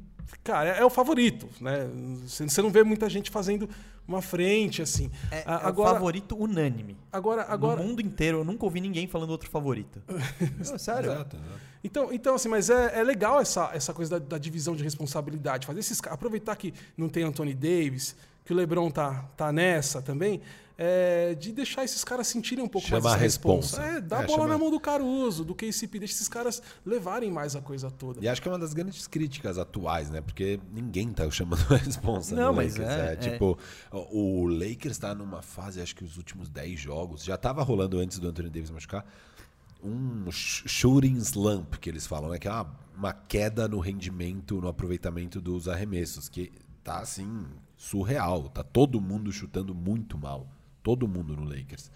[0.43, 1.89] Cara, é, é o favorito, né?
[2.25, 3.69] Você não vê muita gente fazendo
[4.07, 5.11] uma frente, assim.
[5.31, 6.95] É, A- é o favorito unânime.
[7.11, 10.01] Agora, agora, No mundo inteiro, eu nunca ouvi ninguém falando outro favorito.
[10.69, 11.11] Não, sério.
[11.11, 11.61] Exato, exato.
[11.83, 15.65] Então, então assim, mas é, é legal essa, essa coisa da, da divisão de responsabilidade.
[15.67, 20.41] Fazer esses, aproveitar que não tem Anthony Davis, que o LeBron tá, tá nessa também,
[20.77, 23.81] é, de deixar esses caras sentirem um pouco Chamar mais essa responsa.
[23.81, 26.61] É, dá É, a bola chamar- na mão do Caruso, do KCP, deixa esses caras
[26.85, 28.23] levarem mais a coisa toda.
[28.23, 30.21] E acho que é uma das grandes críticas atuais, né?
[30.21, 32.95] Porque ninguém tá chamando a responsa Não, no mas Lakers.
[32.97, 33.15] é- É, é.
[33.15, 33.57] tipo,
[33.91, 38.19] o Lakers tá numa fase, acho que os últimos 10 jogos, já tava rolando antes
[38.19, 39.03] do Anthony Davis machucar,
[39.83, 42.37] um sh- shooting slump, que eles falam, né?
[42.39, 46.51] Que é uma, uma queda no rendimento, no aproveitamento dos arremessos, que
[46.83, 48.49] tá, assim, surreal.
[48.49, 50.47] Tá todo mundo chutando muito mal.
[50.87, 51.91] Todo mundo no Lakers.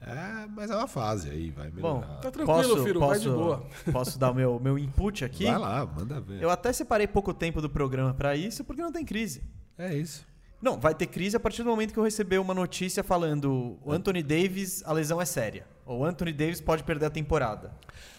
[0.00, 2.18] É, mas é uma fase aí, vai Bom, melhorar.
[2.18, 3.64] Tá tranquilo, Firo, vai de boa.
[3.92, 5.44] Posso dar o meu, meu input aqui?
[5.44, 6.42] Vai lá, manda ver.
[6.42, 9.44] Eu até separei pouco tempo do programa pra isso, porque não tem crise.
[9.78, 10.26] É isso.
[10.60, 13.92] Não, vai ter crise a partir do momento que eu receber uma notícia falando o
[13.92, 15.64] Anthony Davis, a lesão é séria.
[15.86, 17.70] Ou o Anthony Davis pode perder a temporada.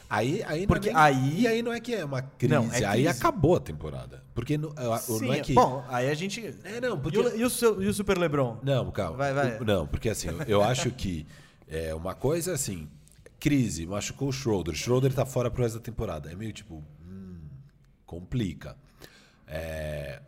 [0.09, 2.53] Aí, aí Porque não é nem- aí- E aí não é que é uma crise,
[2.53, 3.07] Não, é aí crise.
[3.19, 4.23] acabou a temporada.
[4.35, 4.69] Porque não,
[4.99, 5.53] Sim, não é que.
[5.53, 6.53] Bom, aí a gente...
[6.63, 7.17] é, não, porque.
[7.17, 8.59] E o, e o e o Super LeBron?
[8.61, 9.17] Não, calma.
[9.17, 9.59] Vai, vai.
[9.61, 11.25] Não, porque assim, eu, acho que
[11.67, 12.87] é uma coisa assim,
[13.39, 14.75] crise, machucou o Schroeder.
[14.75, 16.31] Schroeder tá fora pro resto da temporada.
[16.31, 17.39] É meio tipo, hum,
[18.05, 18.75] complica.
[19.47, 20.21] É,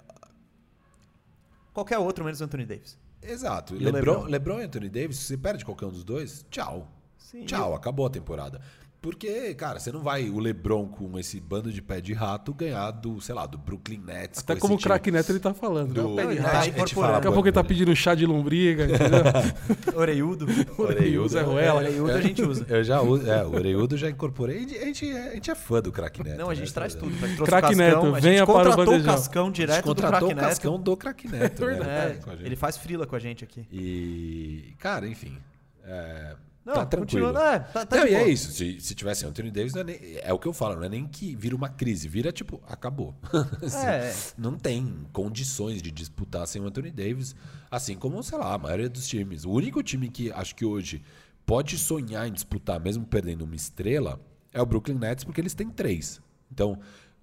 [1.73, 2.97] qualquer outro menos Anthony Davis.
[3.21, 3.75] Exato.
[3.75, 4.23] E LeBron, LeBron?
[4.29, 6.87] LeBron e Anthony Davis, se você perde qualquer um dos dois, tchau.
[7.17, 8.61] Sim, Tchau, acabou a temporada.
[9.07, 12.91] Porque, cara, você não vai o LeBron com esse bando de pé de rato ganhar
[12.91, 14.41] do, sei lá, do Brooklyn Nets.
[14.41, 15.93] Até com como o craque Neto ele tá falando.
[15.93, 16.13] do...
[16.13, 16.23] né?
[16.25, 16.89] Não, ele a tá incorporando.
[16.93, 19.23] fala Daqui a pouco ele tá pedindo chá de lombriga, entendeu?
[19.95, 20.45] Oreiudo.
[20.77, 21.29] Oreiudo.
[21.29, 21.79] Zé Ruela.
[21.79, 22.65] Oreiudo a gente usa.
[22.67, 24.57] Eu já uso, é, o Oreiudo já incorporei.
[24.57, 26.37] A gente, a gente, é fã do craque Neto.
[26.37, 26.55] Não, a né?
[26.55, 27.15] gente traz A tudo.
[27.23, 29.13] A gente Craque Neto, a venha gente para o contratou o Bandejão.
[29.15, 30.49] Cascão direto do contratou Craque o Neto.
[30.49, 31.65] Cascão do craque Neto.
[31.65, 32.19] né?
[32.27, 33.65] É, ele faz frila com a gente aqui.
[33.71, 35.37] E, cara, enfim.
[35.85, 36.35] é,
[36.67, 37.29] Não, tá tranquilo.
[37.37, 38.29] é, tá- tá não, e é boa.
[38.29, 38.51] isso.
[38.51, 40.89] Se, se tivesse Anthony Davis, não é, nem- é o que eu falo, não é
[40.89, 43.15] nem que vira uma crise, vira tipo, acabou.
[43.63, 44.15] Assim, É, é.
[44.37, 47.35] Não tem condições de disputar sem o Anthony Davis,
[47.71, 49.45] assim como, sei lá, a maioria dos times.
[49.45, 51.01] O único time que acho que hoje
[51.45, 54.19] pode sonhar em disputar, mesmo perdendo uma estrela,
[54.53, 56.19] é o Brooklyn Nets, porque eles têm três.
[56.51, 56.77] Então,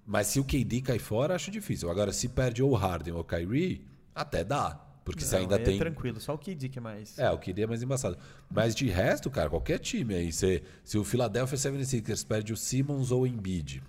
[0.05, 1.89] mas se o KD cai fora, acho difícil.
[1.89, 4.81] Agora, se perde ou o Harden ou o Kyrie, até dá.
[5.05, 7.17] Porque você Não, ainda aí tem É tranquilo, só o KD que é mais.
[7.19, 8.17] é, o que é mais embaçado.
[8.49, 13.11] Mas de resto, cara, qualquer time aí, se, se o Philadelphia 76ers perde o Simmons
[13.11, 13.83] ou o Embiid,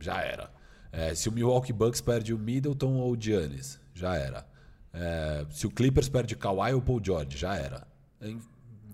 [0.00, 0.50] já era.
[0.90, 4.46] É, se o Milwaukee Bucks perde o Middleton ou o Giannis, já era.
[4.94, 7.86] É, se o Clippers perde Kawhi ou Paul George, já era.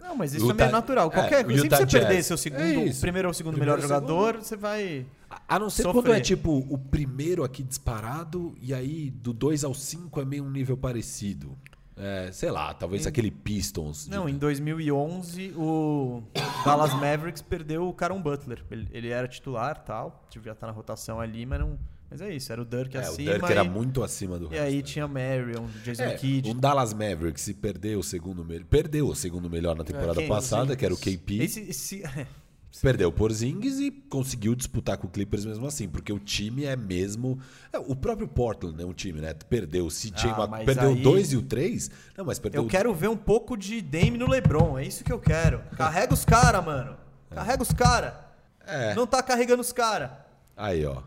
[0.01, 1.11] Não, mas isso Utah- é meio natural.
[1.11, 1.65] Qualquer é, coisa.
[1.65, 2.27] Utah Se você perder Jazz.
[2.27, 5.07] seu segundo, É primeiro ou segundo Primeiro melhor jogador, você vai.
[5.47, 6.03] A não ser Sofrer.
[6.03, 10.45] quando é tipo o primeiro aqui disparado e aí do 2 ao 5 é meio
[10.45, 11.57] um nível parecido.
[12.01, 14.05] É, sei lá, talvez aquele Pistons.
[14.05, 16.23] de- Não, em 2011 o
[16.65, 18.65] Dallas Mavericks perdeu o Caron Butler.
[18.71, 21.79] Ele, ele era titular tal, devia estar na rotação ali, mas não.
[22.11, 23.33] Mas é isso, era o Dirk é, o acima.
[23.33, 24.63] Dirk era e, muito acima do e resto.
[24.65, 26.49] aí tinha Marion, Jason É, Kidd.
[26.51, 30.23] um Dallas Mavericks se perdeu o segundo melhor, perdeu o segundo melhor na temporada É,
[30.23, 30.29] quem?
[30.29, 30.79] passada, Sim.
[30.79, 32.03] que era o KP, Esse, esse-
[32.83, 36.77] perdeu por Zings e conseguiu disputar com o Clippers mesmo assim, porque o time é
[36.77, 37.39] mesmo,
[37.73, 39.35] é, o próprio Portland é um time, né?
[39.35, 41.91] Perdeu o CJ, Ah, perdeu aí- o 2 e o 3.
[42.17, 45.03] Não, mas perdeu eu o- quero ver um pouco de Dame no LeBron, é isso
[45.03, 45.61] que eu quero.
[45.77, 46.97] Carrega os cara, mano.
[47.31, 48.27] Carrega os cara.
[48.67, 48.95] É.
[48.95, 50.27] Não tá carregando os cara.
[50.57, 51.03] Aí, ó.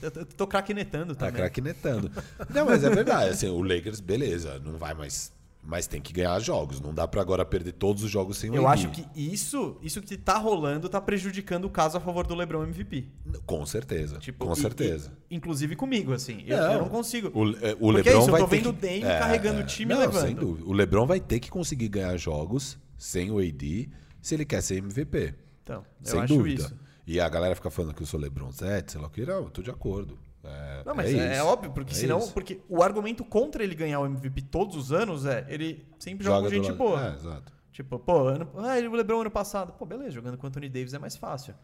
[0.00, 1.40] Eu, eu tô craquinetando Tá também.
[1.42, 2.10] craquinetando.
[2.48, 3.30] Não, mas é verdade.
[3.30, 5.32] Assim, o Lakers, beleza, não vai mais.
[5.70, 6.80] Mas tem que ganhar jogos.
[6.80, 8.72] Não dá pra agora perder todos os jogos sem o Eu Embiid.
[8.74, 12.64] acho que isso, isso que tá rolando tá prejudicando o caso a favor do LeBron
[12.64, 13.06] MVP.
[13.46, 14.18] Com certeza.
[14.18, 15.12] Tipo, com e- certeza.
[15.30, 16.42] e- inclusive comigo, assim.
[16.44, 16.72] Eu Não.
[16.72, 17.28] eu não consigo.
[17.28, 19.00] O, é, o Porque LeBron é isso, eu vai tô ter vendo que- o Dame
[19.02, 20.26] carregando o time e não, levando.
[20.26, 20.68] Sem dúvida.
[20.68, 23.88] O LeBron vai ter que conseguir ganhar jogos sem o AD
[24.20, 25.34] se ele quer ser MVP.
[25.62, 26.62] Então, eu sem dúvida.
[26.64, 26.76] isso.
[27.06, 29.24] E a galera fica falando que eu sou LeBron Zete, sei lá o que.
[29.24, 30.18] Não, eu tô de acordo.
[30.42, 32.18] É, Não, mas é, é, óbvio, porque É senão.
[32.18, 32.32] isso.
[32.32, 36.48] Porque o argumento contra ele ganhar o MVP todos os anos é ele sempre joga,
[36.48, 37.08] com do gente boa.
[37.10, 37.52] É, exato.
[37.72, 39.72] Tipo, pô, ano, ah, ele- o LeBron ano passado.
[39.74, 41.54] Pô, beleza, jogando com o Anthony Davis é mais fácil.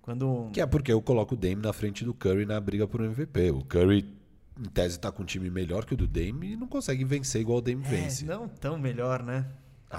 [0.00, 0.48] Quando.
[0.52, 3.50] Que é porque eu coloco o Dame na frente do Curry na briga por MVP.
[3.50, 4.04] O Curry,
[4.60, 7.40] em tese, tá com um time melhor que o do Dame e não consegue vencer
[7.40, 8.24] igual o Dame É, vence.
[8.24, 9.46] não tão melhor, né?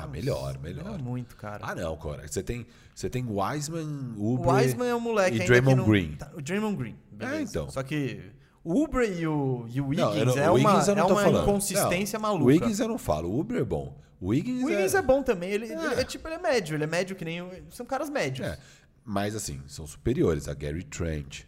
[0.04, 0.84] Ah, melhor, melhor.
[0.86, 1.60] Não muito, cara.
[1.62, 2.28] Ah, não, cara.
[2.28, 6.16] Você tem, você tem Wiseman, o Ubre Wiseman é um moleque e Draymond não- Green.
[6.16, 6.96] tá, o Draymond Green.
[7.12, 7.38] beleza.
[7.38, 7.70] É, então.
[7.70, 8.22] Só que
[8.64, 10.98] o Ubre e o, e o Não, Wiggins eu não- é o uma, Wiggins não
[10.98, 11.42] é uma falando.
[11.44, 12.44] inconsistência Não, maluca.
[12.44, 13.30] O Wiggins eu não falo.
[13.30, 13.96] O Uber é bom.
[14.22, 15.52] O Wiggins, O Wiggins é, bom também.
[15.52, 15.92] Ele, É.
[15.92, 16.76] ele é tipo, ele é médio.
[16.76, 17.42] Ele é médio que nem.
[17.42, 18.48] o- São caras médios.
[18.48, 18.58] É.
[19.04, 21.42] Mas assim, são superiores a Gary Trent.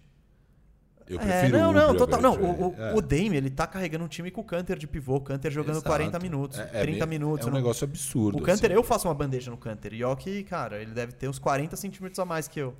[1.09, 2.21] Eu É, prefiro não, o não, ao total.
[2.21, 2.75] Não, o.
[2.77, 2.93] É.
[2.93, 5.15] o Dame, ele tá carregando um time com o Canter de pivô.
[5.15, 5.87] O Canter jogando Exato.
[5.87, 7.47] 40 minutos, É- é 30 meio- minutos.
[7.47, 8.37] É um não- negócio absurdo.
[8.37, 8.75] O Canter, assim.
[8.75, 9.93] eu faço uma bandeja no Canter.
[9.93, 12.73] E ó que, cara, ele deve ter uns 40 centímetros a mais que eu.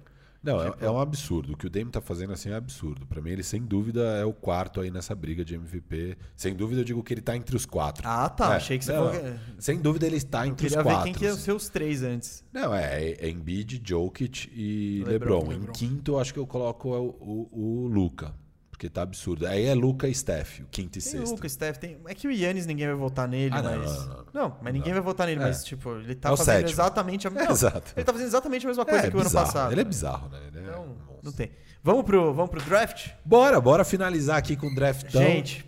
[0.48, 1.54] Não, é, Tipo- é um absurdo.
[1.54, 3.06] O que o Dame tá fazendo assim é absurdo.
[3.06, 6.18] Pra mim, ele sem dúvida é o quarto aí nessa briga de MVP.
[6.38, 8.02] Sem dúvida, eu digo que ele tá entre os quatro.
[8.08, 8.54] Ah, tá.
[8.54, 9.62] É, Achei que você não, falou que.
[9.62, 11.04] Sem dúvida, ele está entre Queria os ver quatro.
[11.04, 11.42] quem que ia assim.
[11.42, 12.46] ser os três antes.
[12.54, 15.70] Não, é, é Embiid, Jokic e LeBron, LeBron.
[15.70, 18.34] Em quinto, eu acho que eu coloco o, o, o Luca.
[18.78, 19.48] Porque tá absurdo.
[19.48, 21.26] Aí é Luca e Steph, o quinto e Tem sexto.
[21.30, 21.98] o Lucas, Steph, tem.
[22.06, 23.92] É que o Yannis ninguém vai votar nele, Ah, não, mas.
[24.06, 24.58] não, não, não.
[24.62, 25.46] mas ninguém vai votar nele, É.
[25.48, 27.94] mas, tipo, ele tá É fazendo exatamente a não, exato.
[27.96, 29.72] Ele tá fazendo exatamente a mesma coisa É, que o ano passado.
[29.72, 29.90] Ele é né?
[29.90, 30.40] bizarro, né?
[30.48, 31.50] Ele é Então, não tem.
[31.84, 33.10] Vamos pro, vamos pro draft?
[33.26, 35.24] Bora, bora finalizar aqui com o draftão.
[35.24, 35.66] Gente,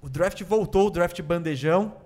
[0.00, 1.96] o draft voltou, o draft bandejão,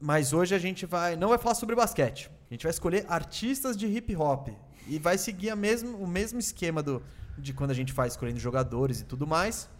[0.00, 2.28] mas hoje a gente vai não vai falar sobre basquete.
[2.50, 4.48] A gente vai escolher artistas de hip hop
[4.88, 7.00] e vai seguir a mesmo, o mesmo esquema do,
[7.38, 9.70] de quando a gente faz escolhendo jogadores e tudo mais.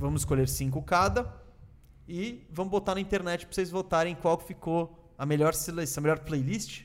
[0.00, 1.30] Vamos escolher cinco cada
[2.08, 6.02] e vamos botar na internet para vocês votarem qual que ficou a melhor seleção, a
[6.04, 6.82] melhor playlist,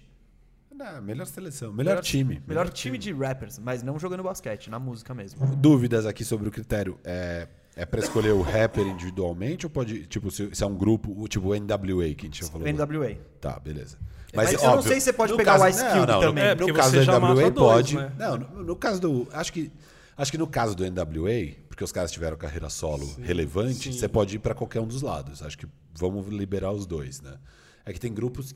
[0.70, 2.44] Não, melhor seleção, melhor, time.
[2.46, 5.56] melhor time de rappers, mas não jogando basquete, na música mesmo.
[5.56, 7.00] Dúvidas aqui sobre o critério.
[7.06, 11.14] É, é pra escolher o rapper individualmente ou pode, tipo, se, se é um grupo,
[11.18, 12.68] o tipo o NWA que a gente já falou?
[12.68, 13.16] NWA.
[13.40, 13.98] Tá, beleza.
[14.34, 16.44] Mas eu não sei se você pode no pegar o caso- Ice Cube também.
[16.44, 17.96] No, É, porque no caso você do já NWA mata dois, pode.
[17.96, 18.12] né?
[18.20, 19.28] Não, no, no caso do.
[19.32, 19.72] Acho que.
[20.18, 24.00] Acho que no caso do NWA, porque os caras tiveram carreira solo relevante, sim.
[24.00, 25.42] você pode ir pra qualquer um dos lados.
[25.42, 27.38] Acho que vamos liberar os dois, né?
[27.86, 28.56] É que tem grupos.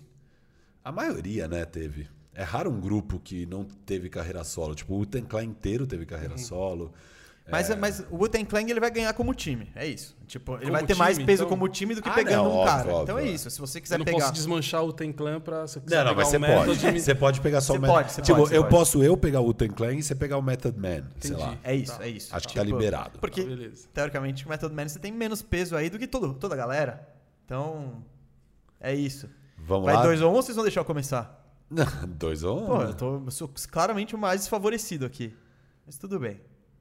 [0.83, 2.07] A maioria, né, teve.
[2.33, 4.73] É raro um grupo que não teve carreira solo.
[4.73, 6.39] Tipo, o Clan inteiro teve carreira Uhum.
[6.39, 6.93] solo.
[7.51, 9.71] Mas, mas o Wu-Tang Clan ele vai ganhar como time.
[9.75, 10.15] É isso.
[10.27, 11.49] Tipo, ele Como vai ter mais time, peso então?
[11.49, 12.89] como time do que Ah, pegando não, um óbvio, cara.
[12.89, 13.31] óbvio, então é é.
[13.31, 13.49] isso.
[13.49, 14.19] Se você Eu quiser não pegar.
[14.19, 15.65] posso desmanchar o Ten Clan pra.
[15.67, 16.93] Se eu quiser Não, não, pegar mas o você Method, pode.
[16.93, 18.75] me- Você pode pegar só Você o pode, você Tipo, pode, você eu pode.
[18.75, 21.33] posso eu pegar o Uten Clan e você pegar o Method Man, sei Entendi.
[21.35, 21.57] lá.
[21.63, 22.05] É isso, Tá.
[22.05, 22.35] é isso.
[22.35, 23.19] Acho que tá liberado.
[23.19, 23.87] Porque, Beleza.
[23.93, 27.07] teoricamente, o Method Man você tem menos peso aí do que todo, toda a galera.
[27.45, 28.03] Então,
[28.79, 29.27] é isso.
[29.57, 30.03] Vamos vai lá?
[30.03, 31.37] 2 ou 1 um, ou vocês vão deixar eu começar?
[32.07, 32.65] dois ou um?
[32.67, 35.35] Pô, eu, tô, eu sou claramente o mais desfavorecido aqui.
[35.85, 36.39] Mas tudo bem.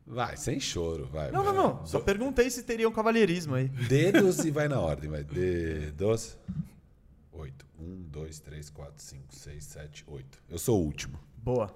[0.09, 1.31] Vai, sem choro, vai.
[1.31, 1.53] Não, vai.
[1.53, 1.87] não, não.
[1.87, 3.69] Só perguntei se teria um cavalheirismo aí.
[3.69, 5.23] Dedos e vai na ordem, vai.
[5.23, 6.37] Dedos.
[7.33, 7.67] Oito.
[7.79, 10.39] Um, dois, três, quatro, cinco, seis, sete, oito.
[10.49, 11.19] Eu sou o último.
[11.37, 11.75] Boa.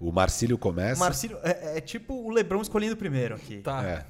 [0.00, 0.98] O Marcílio O começa.
[0.98, 3.58] Marcílio é, é tipo o Lebron escolhendo primeiro aqui.
[3.58, 3.84] Tá.
[3.84, 4.06] É.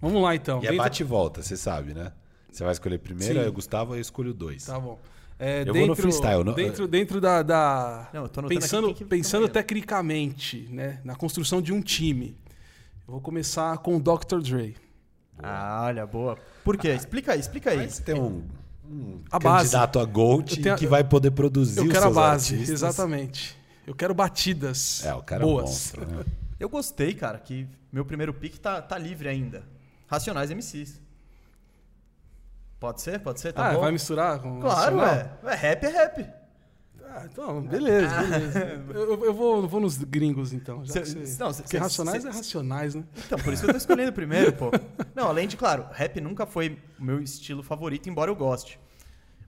[0.00, 0.56] Vamos lá então.
[0.62, 2.12] E é Dentro- bate e volta, você sabe, né?
[2.50, 4.64] Você vai escolher primeiro, aí o Gustavo, aí eu escolho dois.
[4.66, 5.00] Tá bom.
[5.38, 7.42] É, Eu vou no freestyle, não- Dentro, dentro da.
[7.42, 11.00] da- Não, eu tô anotando pensando aqui quem que pensando tecnicamente, né?
[11.04, 12.36] Na construção de um time.
[13.06, 14.40] Eu vou começar com o Dr.
[14.42, 14.76] Dre.
[15.38, 16.38] Ah, olha, boa.
[16.64, 16.88] Por quê?
[16.94, 17.90] Explica aí, explica aí.
[17.90, 18.46] Você tem um,
[18.88, 19.72] um A base.
[19.72, 22.82] candidato a Eu tenho que vai poder produzir Eu os quero a base, artistas.
[22.82, 23.58] exatamente.
[23.86, 25.64] Eu quero batidas É, o cara é um boas.
[25.66, 26.24] monstro, né?
[26.58, 29.64] Eu gostei, cara, que meu primeiro pick tá, tá livre ainda.
[30.06, 30.98] Racionais MCs.
[32.80, 33.18] Pode ser?
[33.20, 33.52] Pode ser?
[33.52, 33.80] Tá ah, bom?
[33.80, 35.30] vai misturar com o Claro, é.
[35.42, 36.43] É rap, é rap.
[37.16, 38.58] Ah, então, beleza, beleza.
[38.92, 40.84] eu, eu vou, eu vou nos gringos, então.
[40.84, 43.04] Já Cê- que você- não, cê- porque cê- racionais cê- é racionais, né?
[43.24, 44.70] Então, por isso que eu tô escolhendo primeiro, pô.
[45.14, 48.80] Não, além de, claro, rap nunca foi o meu estilo favorito, embora eu goste.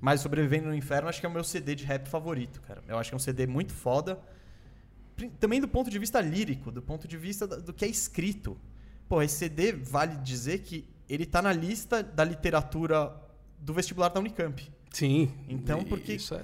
[0.01, 2.83] Mas Sobrevivendo no Inferno acho que é o meu CD de rap favorito, cara.
[2.87, 4.19] Eu acho que é um CD muito foda.
[5.17, 7.89] Pri- Também do ponto de vista lírico, do ponto de vista da- do que é
[7.89, 8.57] escrito.
[9.09, 13.13] Pô, esse CD vale dizer que ele tá na lista da literatura
[13.59, 14.71] do vestibular da Unicamp.
[14.93, 15.33] Sim.
[15.49, 16.43] Então, e- porque- Isso é.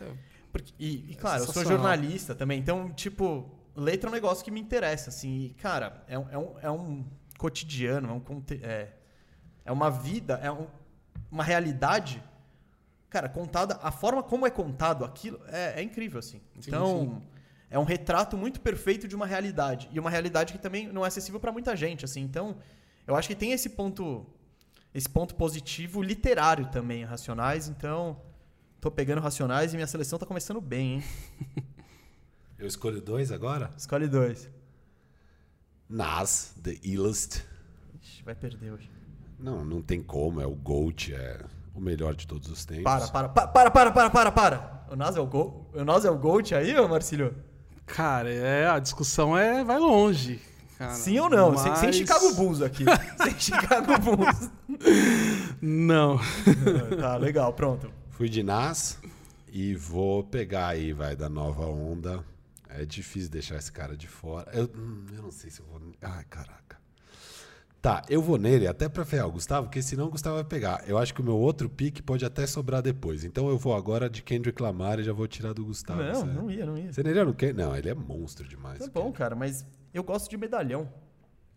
[0.52, 4.50] Porque- e, e, claro, eu sou jornalista também, então, tipo, letra é um negócio que
[4.50, 5.46] me interessa, assim.
[5.46, 7.04] E, cara, é, um- é um, é um
[7.38, 8.92] cotidiano, é, um, conte- é,
[9.64, 10.66] é uma vida, é um-
[11.30, 12.22] uma realidade,
[13.08, 16.38] cara, contada, a forma como é contado aquilo é, é incrível, assim.
[16.60, 17.28] Sim, Então, sim.
[17.70, 19.88] é um retrato muito perfeito de uma realidade.
[19.90, 22.20] E uma realidade que também não é acessível para muita gente, assim.
[22.20, 22.56] Então,
[23.06, 24.26] eu acho que tem esse ponto,
[24.94, 28.20] esse ponto positivo literário também, Racionais, então...
[28.82, 31.04] Tô pegando Racionais e minha seleção tá começando bem, hein?
[32.58, 33.70] Eu escolho dois agora?
[33.78, 34.50] Escolhe dois.
[35.88, 37.44] Nas, The Illest.
[38.02, 38.90] Ixi, vai perder hoje.
[39.38, 41.44] Não, não tem como, é o GOAT, é
[41.76, 42.82] o melhor de todos os tempos.
[42.82, 44.84] Para, para, pa- para, para, para, para, para.
[44.90, 45.70] O Nas é o gol?
[45.72, 47.36] O Nas é o Gold aí, ô Marcílio?
[47.86, 50.40] Cara, é, a discussão é, vai longe.
[50.76, 50.92] cara.
[50.94, 51.56] Sim ou não?
[51.56, 52.84] Sem, sem Mas- Chicago Bulls aqui.
[53.22, 54.50] sem Chicago Bulls.
[55.60, 56.18] Não.
[57.00, 58.01] tá, legal, pronto.
[58.22, 59.00] Fui de Nas
[59.50, 62.24] e vou pegar aí, vai, da nova onda.
[62.68, 64.48] É difícil deixar esse cara de fora.
[64.52, 65.80] Eu, hum, eu não sei se eu vou.
[66.00, 66.76] Ai, caraca.
[67.80, 70.84] Tá, eu vou nele até pra ferrar o Gustavo, porque senão o Gustavo vai pegar.
[70.86, 73.24] Eu acho que o meu outro pique pode até sobrar depois.
[73.24, 76.00] Então eu vou agora de Kendrick Lamar e já vou tirar do Gustavo.
[76.00, 76.92] não, não ia, não ia.
[76.92, 78.78] Você não iria no Ken- Não, ele é monstro demais.
[78.78, 79.18] Tá bom, Kendrick.
[79.18, 80.88] cara, mas eu gosto de medalhão.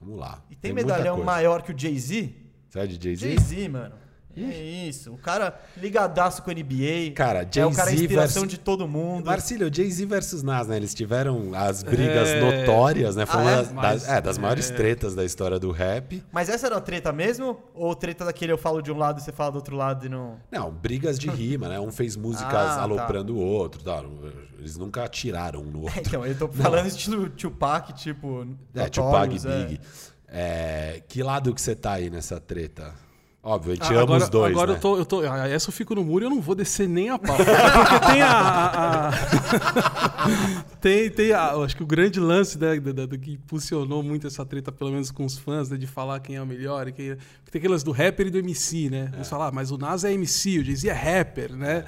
[0.01, 0.43] Vamos lá.
[0.49, 2.33] E tem, muita medalhão maior que o Jay-Z?
[2.71, 3.27] Você é de Jay-Z?
[3.29, 4.04] Jay-Z, mano.
[4.37, 5.13] É isso.
[5.13, 7.11] O cara ligadaço com a NBA.
[7.15, 9.25] Cara, é o cara a Jay-Z inspiração versus- de todo mundo.
[9.25, 10.75] Marcílio, Jay-Z versus Nas, né?
[10.77, 12.39] Eles tiveram as brigas É.
[12.41, 13.25] notórias, né?
[13.25, 13.55] Foi Ah, uma é?
[13.57, 14.73] das, Mas- é, das maiores é.
[14.73, 16.23] tretas da história do rap.
[16.31, 17.59] Mas essa era uma treta mesmo?
[17.73, 20.09] Ou treta daquele eu falo de um lado e você fala do outro lado e
[20.09, 20.37] não.
[20.51, 21.79] Não, brigas de rima, né?
[21.79, 22.81] Um fez músicas Ah, tá.
[22.81, 23.81] aloprando o outro.
[23.83, 24.05] tal.
[24.57, 25.99] Eles nunca atiraram um no outro.
[26.01, 28.47] Então, eu tô falando estilo Tupac, tipo.
[28.73, 29.79] É, Tupac Notorious, Big.
[30.27, 32.93] É, que lado que você tá aí nessa treta?
[33.47, 34.77] Óbvio, a gente Ah, ama agora, os dois, Agora né?
[34.77, 35.19] eu tô, eu tô.
[35.21, 37.37] ah, Essa eu fico no muro e eu não vou descer nem a pau.
[37.37, 38.31] Porque tem a.
[38.31, 43.19] a- a- tem, tem a, eu acho que o grande lance né, do, do- do
[43.19, 46.41] que impulsionou muito essa treta, pelo menos com os fãs, né, de falar quem é
[46.41, 46.87] o melhor.
[46.87, 49.11] E quem é- porque tem aquelas do rapper e do MC, né?
[49.13, 51.85] Eles falam, ah, mas o Nas é MC, o Jay-Z é rapper, né?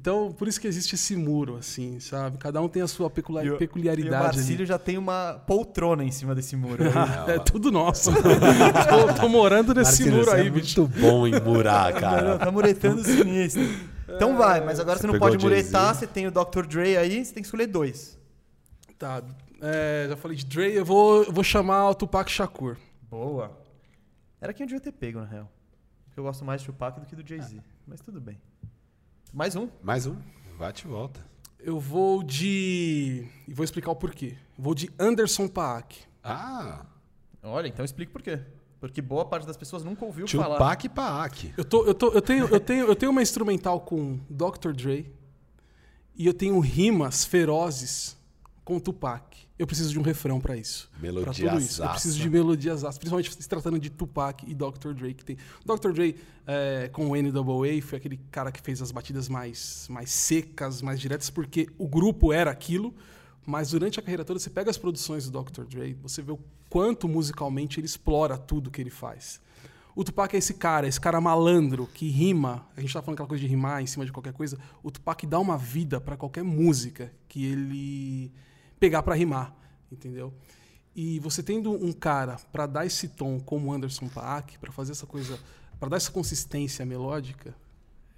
[0.00, 2.38] Então, por isso que existe esse muro, assim, sabe?
[2.38, 4.66] Cada um tem a sua pecula- E o- E o peculiaridade Marcílio ali.
[4.66, 6.84] já tem uma poltrona em cima desse muro.
[6.84, 6.90] aí.
[7.34, 8.12] é tudo nosso.
[8.14, 10.80] tô, tô morando nesse Marcílio, muro você aí, é bicho.
[10.82, 12.38] muito bom em murar, Não, cara.
[12.38, 13.60] tá muretando sinistro.
[14.08, 16.64] Então vai, mas agora Você você não pode muretar, você tem o Dr.
[16.68, 18.16] Dre aí, você tem que escolher dois.
[18.96, 19.20] Tá,
[19.60, 22.76] é, já falei de Dre, eu vou, eu vou chamar o Tupac Shakur.
[23.10, 23.50] Boa.
[24.40, 25.50] Era quem eu devia ter pego, na real.
[26.06, 27.60] Porque eu gosto mais de Tupac do que do Jay-Z.
[27.84, 28.38] Mas tudo bem.
[29.32, 29.68] Mais um.
[29.82, 30.16] Mais um.
[30.58, 31.20] Bate e volta.
[31.60, 33.26] Eu vou de.
[33.46, 34.36] E vou explicar o porquê.
[34.56, 35.98] Vou de Anderson Paak.
[36.22, 36.86] Ah,
[37.42, 38.40] Olha, então explica por quê.
[38.80, 40.56] Porque boa parte das pessoas nunca ouviu falar.
[40.56, 41.54] Tupac e Paak.
[41.56, 44.72] Eu, tô, eu, tô, eu, tenho, eu, tenho, eu tenho uma instrumental com Dr.
[44.72, 45.12] Dre
[46.14, 48.16] e eu tenho rimas ferozes
[48.64, 49.47] com Tupac.
[49.58, 50.88] Eu preciso de um refrão pra isso.
[50.92, 51.82] Pra Melodia tudo isso.
[51.82, 54.92] Eu preciso de melodias principalmente se tratando de Tupac e Dr.
[54.94, 55.14] Dre.
[55.14, 55.36] Que tem.
[55.64, 55.92] Dr.
[55.92, 60.80] Dre é, com o NAA foi aquele cara que fez as batidas mais, mais secas,
[60.80, 62.94] mais diretas, porque o grupo era aquilo.
[63.44, 65.64] Mas durante a carreira toda, você pega as produções do Dr.
[65.64, 66.38] Dre, você vê o
[66.68, 69.40] quanto musicalmente ele explora tudo que ele faz.
[69.96, 72.64] O Tupac é esse cara, esse cara malandro que rima.
[72.76, 74.56] A gente tá falando aquela coisa de rimar em cima de qualquer coisa.
[74.82, 78.32] O Tupac dá uma vida para qualquer música que ele
[78.78, 79.54] pegar para rimar,
[79.90, 80.32] entendeu?
[80.94, 85.06] E você tendo um cara para dar esse tom como Anderson Paak, para fazer essa
[85.06, 85.38] coisa,
[85.78, 87.54] para dar essa consistência melódica,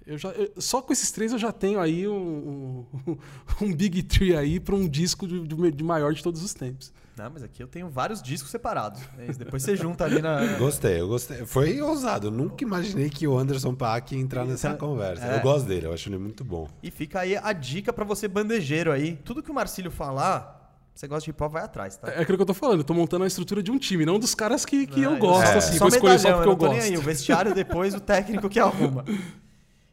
[0.05, 3.17] eu já, eu- só com esses três eu já tenho aí um, um,
[3.61, 6.91] um big tree aí para um disco de, de- de maior de todos os tempos.
[7.21, 8.99] Não, mas aqui eu tenho vários discos separados.
[9.19, 10.43] É Depois você junta ali na.
[10.57, 11.45] Gostei, eu gostei.
[11.45, 12.27] Foi ousado.
[12.27, 15.23] Eu nunca imaginei que o Anderson Paak ia entrar nessa Então, conversa.
[15.23, 15.37] é.
[15.37, 16.67] Eu gosto dele, eu acho ele muito bom.
[16.81, 19.17] E fica aí a dica pra você bandejeiro aí.
[19.17, 22.09] Tudo que o Marcílio falar, você gosta de hip hop, vai atrás, tá?
[22.09, 24.17] É aquilo que eu tô falando, eu tô montando a estrutura de um time, não
[24.17, 26.57] dos caras que, que eu Não, gosto, é, assim, vou escolher só porque eu não
[26.57, 26.89] tô nem gosto.
[26.91, 26.97] aí.
[26.97, 29.05] O vestiário depois, o técnico que arruma.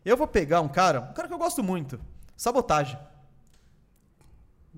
[0.02, 2.00] Eu vou pegar um cara, um cara que eu gosto muito.
[2.34, 2.98] Sabotagem.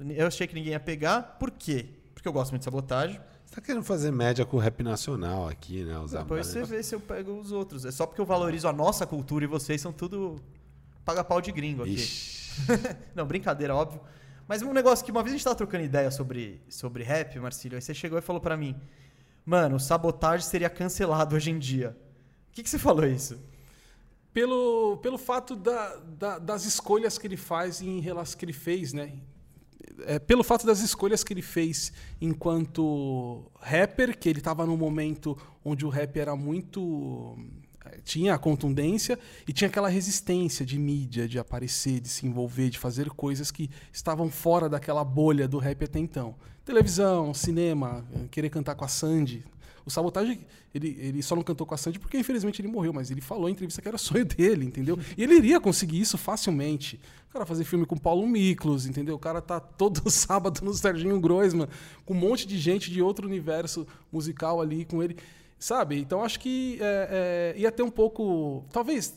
[0.09, 1.37] Eu achei que ninguém ia pegar.
[1.39, 1.87] Por quê?
[2.21, 3.19] Porque eu gosto muito de sabotagem.
[3.47, 5.99] Você tá querendo fazer média com o rap nacional aqui, né?
[5.99, 7.87] Os Depois você vê se eu pego os outros.
[7.87, 10.37] É só porque eu valorizo a nossa cultura e vocês são tudo
[11.03, 11.95] paga-pau de gringo aqui.
[11.95, 12.61] Ixi.
[13.17, 14.03] Não, brincadeira, óbvio.
[14.47, 17.77] Mas um negócio que uma vez a gente tava trocando ideia sobre, sobre rap, Marcílio,
[17.77, 18.77] aí você chegou e falou pra mim:
[19.47, 21.97] Mano, o sabotagem seria cancelado hoje em dia.
[22.51, 23.41] O que, que você falou isso?
[24.35, 28.93] Pelo, pelo fato da, da- das escolhas que ele faz em relação que ele fez,
[28.93, 29.15] né?
[30.07, 35.37] É, pelo fato das escolhas que ele fez enquanto rapper, que ele estava num momento
[35.65, 37.37] onde o rap era muito
[37.85, 42.71] eh, tinha a contundência e tinha aquela resistência de mídia, de aparecer, de se envolver,
[42.71, 46.35] de fazer coisas que estavam fora daquela bolha do rap até então.
[46.65, 49.45] Televisão, cinema, eh, querer cantar com a Sandy.
[49.85, 50.41] O Sabotagem,
[50.75, 53.49] ele, ele só não cantou com a Sandy porque infelizmente ele morreu, mas ele falou
[53.49, 54.99] em entrevista que era sonho dele, entendeu?
[55.17, 57.01] E ele iria conseguir isso facilmente.
[57.29, 59.15] O cara fazer filme com Paulo Miklos, entendeu?
[59.15, 61.69] O cara tá todo sábado no Serginho Groisman,
[62.05, 65.17] com um monte de gente de outro universo musical ali com ele.
[65.59, 65.99] Sabe?
[66.01, 68.65] Então acho que é, é, ia ter um pouco.
[68.73, 69.15] Talvez.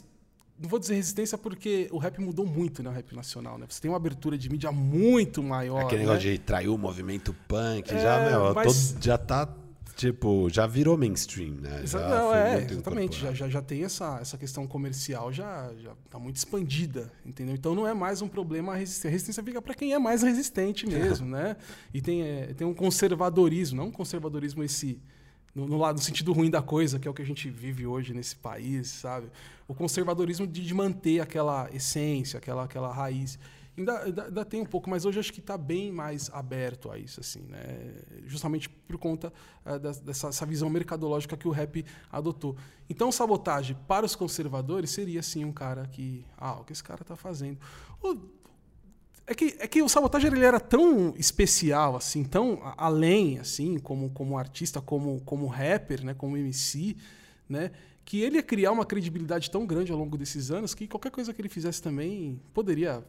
[0.61, 2.89] Não vou dizer resistência porque o rap mudou muito, né?
[2.89, 3.65] O rap nacional, né?
[3.67, 5.81] Você tem uma abertura de mídia muito maior.
[5.81, 6.07] Aquele né?
[6.09, 9.49] negócio de trair o movimento punk, É, já, meu, mas- todo- já tá,
[9.95, 11.81] tipo, já virou mainstream, né?
[11.83, 13.19] Exa- Já não, é, exatamente.
[13.19, 17.55] Já, já, já tem essa, essa questão comercial, já, já tá muito expandida, entendeu?
[17.55, 19.07] Então não é mais um problema a resistência.
[19.09, 21.55] A resistência fica para quem é mais resistente mesmo, né?
[21.93, 24.99] E tem, é, tem um conservadorismo, não um conservadorismo esse.
[25.55, 27.85] No, no lado, no sentido ruim da coisa, que é o que a gente vive
[27.85, 29.27] hoje nesse país, sabe?
[29.67, 33.37] O conservadorismo de, de manter aquela essência, aquela, aquela raiz.
[33.75, 36.97] Ainda, ainda, ainda tem um pouco, mas hoje acho que está bem mais aberto a
[36.97, 37.95] isso, assim, né?
[38.27, 39.33] Justamente por conta
[39.81, 42.55] das- dessa essa visão mercadológica que o rap adotou.
[42.87, 46.23] Então, sabotagem para os conservadores seria, sim, um cara que...
[46.37, 47.57] Ah, o que esse cara está fazendo?
[49.25, 54.09] É que, é que o Sabotagem ele era tão especial, assim, tão além, assim, como,
[54.09, 56.97] como artista, como, como rapper, né, como MC,
[57.47, 57.71] né,
[58.03, 61.33] que ele ia criar uma credibilidade tão grande ao longo desses anos que qualquer coisa
[61.33, 63.01] que ele fizesse também poderia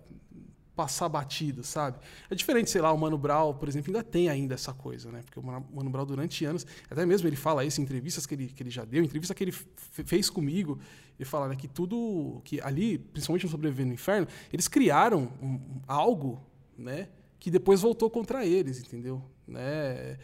[0.75, 1.99] passar batido, sabe?
[2.28, 5.20] É diferente, sei lá, o Mano Brown, por exemplo, ainda tem ainda essa coisa, né?
[5.25, 8.49] Porque o Mano Brown, durante anos, até mesmo ele fala isso em entrevistas que ele,
[8.49, 10.78] que ele já deu, entrevista que ele fez comigo,
[11.19, 15.61] ele fala né, que tudo, que ali, principalmente no Sobrevivendo no Inferno, eles criaram um-
[15.86, 16.43] algo,
[16.77, 17.09] né?
[17.39, 19.23] Que depois voltou contra eles, entendeu?
[19.47, 20.19] Né?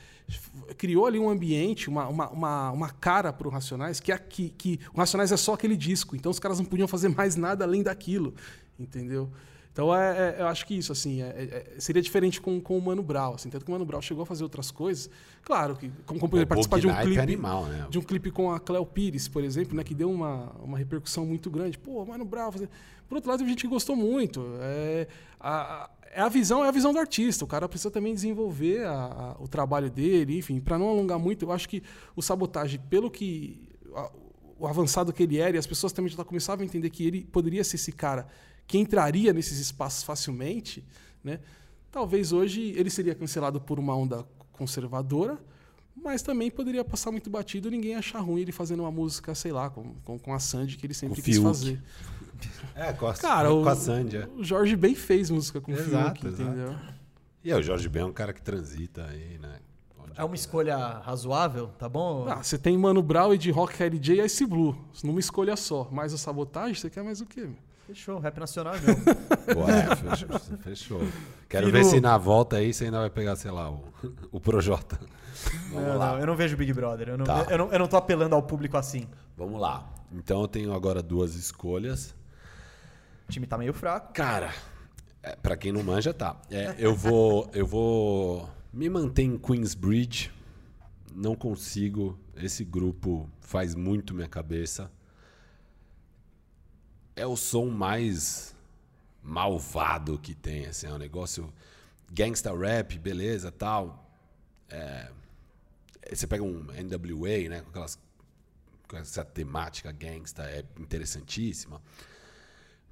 [0.79, 4.81] Criou ali um ambiente, uma, uma, uma, uma cara para o Racionais, que, aqui, que
[4.93, 7.83] o Racionais é só aquele disco, então os caras não podiam fazer mais nada além
[7.83, 8.35] daquilo,
[8.79, 9.31] entendeu?
[9.73, 12.77] Então, é, é- eu acho que isso, assim, é- é- é- seria diferente com, com
[12.77, 15.09] o Mano Brown, assim, tanto que o Mano Brown chegou a fazer outras coisas,
[15.43, 17.87] claro, que como, como ele participar de um Night clipe, é animal, né?
[17.89, 21.25] de um clipe com a Cleo Pires, por exemplo, né, que deu uma, uma repercussão
[21.25, 21.79] muito grande.
[21.79, 22.51] Pô, Mano Brown.
[22.51, 22.69] fazer-
[23.09, 24.45] Por outro lado, teve gente que gostou muito.
[24.61, 25.07] É
[25.39, 27.45] a, a- é a visão, é a visão do artista.
[27.45, 31.45] O cara precisa também desenvolver a- a- o trabalho dele, enfim, para não alongar muito.
[31.45, 31.81] Eu acho que
[32.17, 34.11] o sabotagem, pelo que a-
[34.59, 37.25] o avançado que ele era, e as pessoas também já começavam a entender que ele
[37.25, 38.27] poderia ser esse cara
[38.71, 40.85] que entraria nesses espaços facilmente,
[41.25, 41.41] né?
[41.91, 45.37] Talvez hoje ele seria cancelado por uma onda conservadora,
[45.97, 49.51] mas também poderia passar muito batido e ninguém achar ruim ele fazendo uma música, sei
[49.51, 51.49] lá, com, com, com a Sandy que ele sempre quis Fiuk.
[51.49, 51.83] fazer.
[52.77, 54.29] É, com a, Cara, com o, a Sandy, é.
[54.37, 56.43] o Jorge Ben fez música com o Exato, Fiuk, exato.
[56.43, 56.77] entendeu?
[57.43, 59.59] E é, o Jorge Ben é um cara que transita aí, né?
[60.15, 62.29] É uma escolha razoável, tá bom?
[62.29, 64.79] Ah, você tem Mano Brown, Ed Rock, LJ e Ice Blue.
[65.03, 65.89] Numa escolha só.
[65.91, 67.41] Mais a sabotagem, você quer mais o quê?
[67.41, 67.70] meu?
[67.91, 68.95] Fechou, rap nacional é meu.
[69.53, 70.39] Pô, é, fechou.
[70.59, 71.01] fechou.
[71.49, 71.79] Quero Firu.
[71.79, 73.83] ver se na volta aí você ainda vai pegar, sei lá, o,
[74.31, 74.97] o Projota.
[75.73, 76.13] Vamos Não, lá.
[76.13, 77.09] não, eu não vejo Big Brother.
[77.09, 77.47] Eu não, Tá.
[77.51, 79.09] eu, não, eu não tô apelando ao público assim.
[79.37, 79.93] Vamos lá.
[80.13, 82.15] Então eu tenho agora duas escolhas.
[83.29, 84.13] O time tá meio fraco.
[84.13, 84.53] Cara,
[85.21, 86.41] é, para quem não manja, tá.
[86.49, 90.31] É, eu vou eu vou me manter em Queensbridge.
[91.13, 92.17] Não consigo.
[92.37, 94.89] Esse grupo faz muito minha cabeça.
[97.17, 98.55] É o som mais
[99.23, 101.53] malvado que tem, assim, é um negócio
[102.11, 104.11] gangsta rap, beleza, tal.
[104.69, 105.11] É,
[106.11, 107.99] você pega um NWA, né, com aquelas
[108.89, 111.81] com essa temática gangsta é interessantíssima.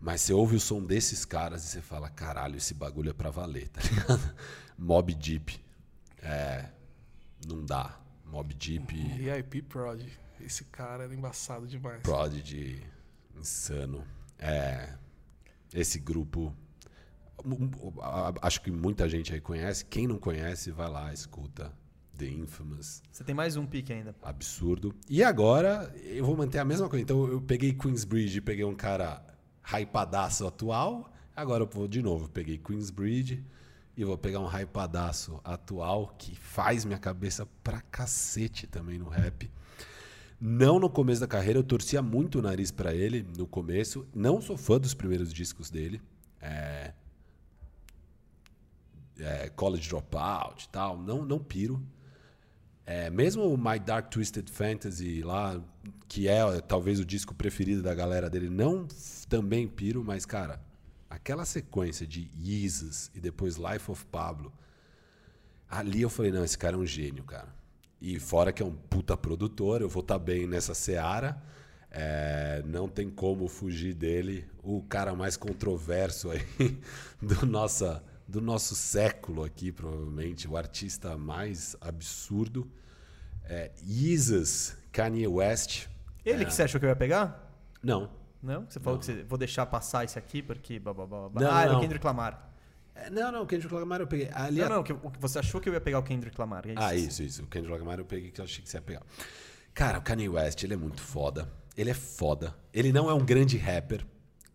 [0.00, 3.30] Mas você ouve o som desses caras e você fala, caralho, esse bagulho é pra
[3.30, 4.34] valer, tá ligado?
[4.78, 5.60] Mob Deep.
[6.22, 6.66] É.
[7.44, 7.98] Não dá.
[8.24, 10.00] Mob Deep, E IP Prod.
[10.40, 12.00] Esse cara era embaçado demais.
[12.02, 12.80] Prodigy,
[13.38, 14.04] Insano.
[14.38, 14.94] É.
[15.72, 16.54] Esse grupo.
[18.42, 19.84] Acho que muita gente aí conhece.
[19.84, 21.72] Quem não conhece, vai lá, escuta.
[22.16, 23.00] The Infamous.
[23.12, 24.14] Você tem mais um pique ainda.
[24.22, 24.92] absurdo.
[25.08, 27.02] E agora eu vou manter a mesma coisa.
[27.02, 29.24] Então eu peguei Queensbridge e peguei um cara
[29.62, 31.12] hypadaço atual.
[31.36, 33.44] Agora eu vou de novo, peguei Queensbridge
[33.96, 39.48] e vou pegar um hypadaço atual que faz minha cabeça pra cacete também no rap.
[40.40, 44.06] Não no começo da carreira, eu torcia muito o nariz pra ele no começo.
[44.14, 46.00] Não sou fã dos primeiros discos dele.
[46.40, 46.92] É,
[49.18, 50.96] é, College Dropout e tal.
[50.96, 51.82] Não, não piro.
[52.86, 55.60] É, mesmo o My Dark Twisted Fantasy lá,
[56.08, 58.88] que é talvez o disco preferido da galera dele, não
[59.28, 60.58] também piro, mas cara,
[61.10, 64.50] aquela sequência de Yeezus e depois Life of Pablo,
[65.68, 67.54] ali eu falei, não, esse cara é um gênio, cara.
[68.00, 71.42] E fora que é um puta produtor, eu vou estar bem nessa seara.
[71.90, 74.46] É, não tem como fugir dele.
[74.62, 76.42] O cara mais controverso aí
[77.20, 80.46] do, nossa, do nosso século aqui, provavelmente.
[80.46, 82.70] O artista mais absurdo.
[83.44, 85.86] É, Yeezus, Kanye West.
[86.24, 87.50] Ele que você achou que eu ia pegar?
[87.82, 88.10] Não.
[88.42, 88.66] Não?
[88.68, 90.78] Você falou que você vou deixar passar esse aqui porque.
[90.78, 91.42] Blá, blá, blá, blá.
[91.42, 91.78] Não, ah, não.
[91.78, 92.47] o Kendrick Lamar.
[93.04, 94.28] É, Não, não, o Kendrick Lamar eu peguei.
[94.32, 96.66] Ali Não, não, que, o que você achou que eu ia pegar o Kendrick Lamar.
[96.68, 97.42] é Ah, isso, isso.
[97.42, 99.02] O Kendrick Lamar eu peguei que eu achei que você ia pegar.
[99.74, 101.48] Cara, o Kanye West, ele é muito foda.
[101.76, 102.54] Ele é foda.
[102.72, 104.04] Ele não é um grande rapper.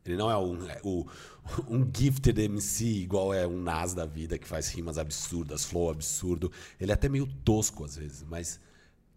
[0.06, 1.08] Ele não é um, é o-
[1.70, 6.52] um gifted MC igual é um Nas da vida que faz rimas absurdas, flow absurdo.
[6.80, 8.60] Ele é até meio tosco às vezes, mas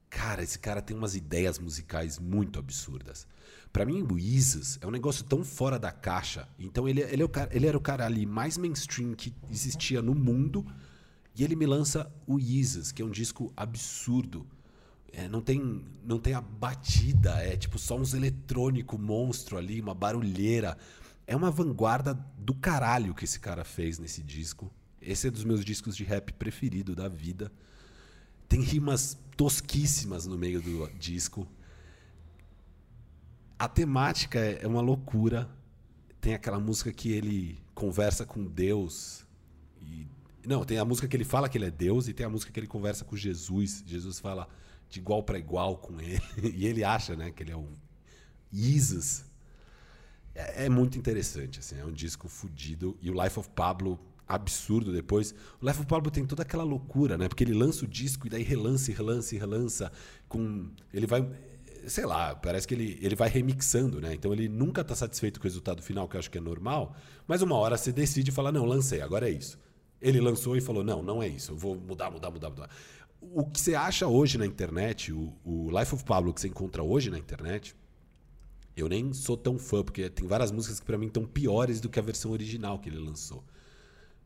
[0.08, 3.26] cara, esse cara tem umas ideias musicais muito absurdas.
[3.76, 6.48] Pra mim, o Isis é um negócio tão fora da caixa.
[6.58, 10.00] Então ele, ele, é o cara, ele era o cara ali mais mainstream que existia
[10.00, 10.64] no mundo.
[11.34, 14.46] E ele me lança o Isis, que é um disco absurdo.
[15.12, 19.92] É, não, tem, não tem a batida, é tipo só uns eletrônico monstro ali, uma
[19.92, 20.78] barulheira.
[21.26, 24.72] É uma vanguarda do caralho que esse cara fez nesse disco.
[25.02, 27.52] Esse é dos meus discos de rap preferido da vida.
[28.48, 31.46] Tem rimas tosquíssimas no meio do disco.
[33.59, 35.49] A temática é é uma loucura.
[36.20, 39.25] Tem aquela música que ele conversa com Deus.
[39.81, 40.07] E,
[40.47, 42.52] não, tem a música que ele fala que ele é Deus e tem a música
[42.52, 43.83] que ele conversa com Jesus.
[43.86, 44.49] Jesus fala
[44.89, 46.20] de igual para igual com ele.
[46.55, 47.68] E ele acha né, que ele é um
[48.52, 49.25] Jesus.
[50.35, 52.97] É, é muito interessante, assim, é um disco fudido.
[53.01, 55.35] E o Life of Pablo, absurdo depois.
[55.60, 57.28] O Life of Pablo tem toda aquela loucura, né?
[57.28, 59.93] Porque ele lança o disco e daí relança, relança, relança.
[60.28, 60.70] Com...
[60.93, 61.28] Ele vai.
[61.86, 64.12] Sei lá, parece que ele, ele vai remixando, né?
[64.12, 66.97] Então ele nunca tá satisfeito com o resultado final, que eu acho que é normal.
[67.26, 69.58] Mas uma hora você decide e fala: não, lancei, agora é isso.
[70.00, 72.70] Ele lançou e falou: não, não é isso, eu vou mudar, mudar, mudar, mudar.
[73.20, 76.82] O que você acha hoje na internet, o, o Life of Pablo que você encontra
[76.82, 77.74] hoje na internet,
[78.76, 81.89] eu nem sou tão fã, porque tem várias músicas que pra mim estão piores do
[81.89, 83.42] que a versão original que ele lançou.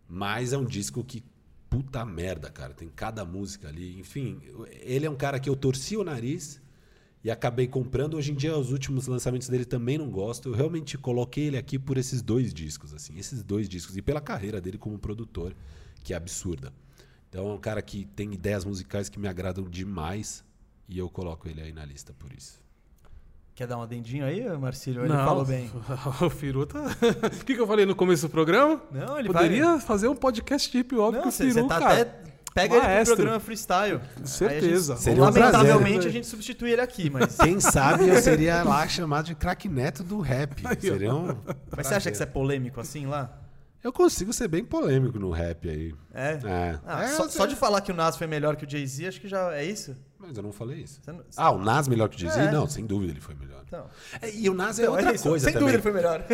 [0.08, 1.22] Mas é um disco que,
[1.68, 2.74] puta merda, cara.
[2.74, 3.96] Tem cada música ali.
[4.00, 4.40] Enfim,
[4.80, 6.60] ele é um cara que eu torci o nariz
[7.22, 8.14] e acabei comprando.
[8.14, 10.48] Hoje em dia, os últimos lançamentos dele também não gosto.
[10.48, 13.18] Eu realmente coloquei ele aqui por esses dois discos, assim.
[13.18, 13.96] Esses dois discos.
[13.96, 15.54] E pela carreira dele como produtor,
[16.02, 16.72] que é absurda.
[17.28, 20.42] Então é um cara que tem ideias musicais que me agradam demais.
[20.88, 22.58] E eu coloco ele aí na lista por isso.
[23.54, 25.02] Quer dar um adendinho aí, Marcílio?
[25.02, 25.70] Ele Não, falou bem.
[26.24, 26.82] o Firu tá.
[27.40, 28.82] O que, que eu falei no começo do programa?
[28.90, 29.80] Não, ele Poderia vai.
[29.80, 32.00] fazer um podcast de hip hop Não, com o Firu, tá cara.
[32.02, 32.30] até.
[32.54, 33.16] Pega ele pro Maestro.
[33.16, 34.00] programa freestyle.
[34.24, 34.94] Certeza.
[34.94, 36.08] Gente- Seria um lamentavelmente prazer.
[36.08, 37.36] a gente substitui ele aqui, mas.
[37.36, 40.62] Quem sabe eu seria lá chamado de craque neto do rap.
[40.80, 41.36] Seria um
[41.76, 43.36] Mas você acha que você é polêmico assim lá?
[43.82, 45.94] Eu consigo ser bem polêmico no rap aí.
[46.12, 46.32] É?
[46.44, 46.78] É.
[46.84, 47.46] Ah, É, só, só sei.
[47.46, 49.96] de falar que o Nas foi melhor que o Jay-Z, acho que já é isso?
[50.18, 51.00] Mas eu não falei isso.
[51.02, 52.40] Você não- Ah, o Nas melhor que o Jay-Z?
[52.40, 52.50] É.
[52.50, 53.62] Não, sem dúvida ele foi melhor.
[53.66, 53.86] Então,
[54.20, 55.22] É, E o Nas é Então, outra isso.
[55.26, 55.68] coisa Sem também.
[55.72, 56.24] dúvida ele foi melhor.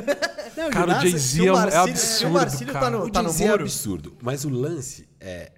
[0.57, 2.73] Não, o Cara, o Nas- Jay-Z é, o um- é Marcílio- se o absurdo, Marcílio
[2.73, 2.91] tá cara.
[2.99, 3.63] no- O tá Jay-Z é muro.
[3.63, 4.17] absurdo.
[4.23, 5.53] Mas o lance é,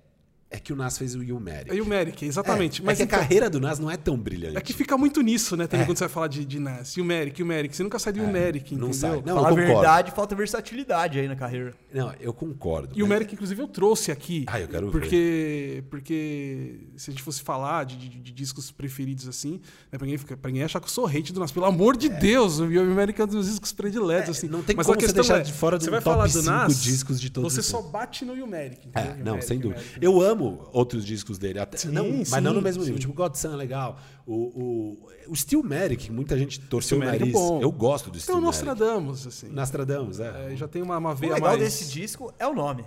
[0.50, 1.70] é que o Nas fez o Ilmatic.
[1.72, 2.80] É o Merrick, exatamente.
[2.80, 4.56] É, mas é que então- a carreira do Nas não é tão brilhante.
[4.56, 5.66] É que fica muito nisso, né?
[5.66, 5.86] Também É.
[5.86, 6.96] quando você vai falar de, de Nas.
[6.96, 7.76] E o Merrick, e o Merrick.
[7.76, 8.94] Você nunca sai do Merrick, não entendeu?
[8.94, 9.22] sai.
[9.26, 9.66] Não, Falar eu a concordo.
[9.66, 11.74] verdade, falta versatilidade aí na carreira.
[11.92, 12.88] Não, eu concordo.
[12.96, 14.44] E o mas- Merrick, inclusive, eu trouxe aqui.
[14.46, 19.28] Ah, eu quero porque, Porque se a gente fosse falar de, de- de discos preferidos
[19.28, 19.60] assim,
[19.92, 21.52] né, pra, ninguém, ficar- pra ninguém achar que eu sou hate do Nas.
[21.52, 24.28] Pelo amor de Deus, o Merrick é um dos discos prediletos.
[24.28, 24.48] É, assim.
[24.48, 26.14] não tem Mas como a você questão deixar é, de fora do você vai top
[26.16, 28.88] falar do cinco Nas, discos de todos Você só bate no Yumeric.
[28.94, 29.82] É, não, sem dúvida.
[30.00, 30.37] Eu amo
[30.72, 32.96] outros discos dele, até, Sim, não, mas sim, não no mesmo nível.
[32.96, 33.00] sim.
[33.00, 33.98] Tipo, Godson é legal.
[34.26, 37.36] O, o, o Steel Merrick, muita gente torceu o Merrick nariz.
[37.60, 37.64] é.
[37.64, 38.64] Eu gosto do Então, Steel o Merrick.
[38.64, 39.48] Nostradamus, assim.
[39.48, 40.52] Nostradamus, é.
[40.52, 41.60] É, já tem uma, uma O veia legal mais...
[41.62, 42.84] desse disco é o nome.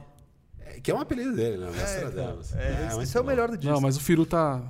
[0.60, 1.66] É, Que é um apelido dele, né?
[1.68, 2.56] Nostradamus.
[2.56, 3.74] É, esse- muito esse é o melhor do disco.
[3.74, 4.62] Não, mas o Firu tá...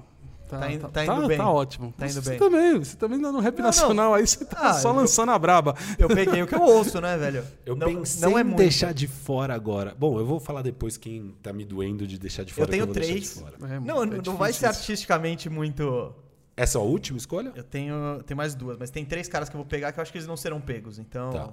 [0.52, 1.38] Tá, Tá indo- tá, tá indo bem.
[1.38, 1.94] tá ótimo.
[1.98, 2.40] Tá indo você bem.
[2.40, 5.40] também, você também no rap Não, nacional aí, você tá Ah, só eu- lançando a
[5.40, 5.74] braba.
[5.98, 7.46] Eu peguei o que eu ouço, né, velho?
[7.66, 8.58] Eu não, pensei não é em muito.
[8.58, 9.96] deixar de fora agora.
[9.98, 12.68] Bom, eu vou falar depois quem tá me doendo de deixar de fora.
[12.68, 13.24] Eu tenho deixar três.
[13.34, 13.56] de fora.
[13.74, 16.14] É, Não, é não vai ser artisticamente muito.
[16.58, 17.54] Essa é a última escolha?
[17.56, 20.02] Eu tenho, tenho mais duas, mas tem três caras que eu vou pegar que eu
[20.02, 21.00] acho que eles não serão pegos.
[21.00, 21.32] Então.
[21.32, 21.46] Tá.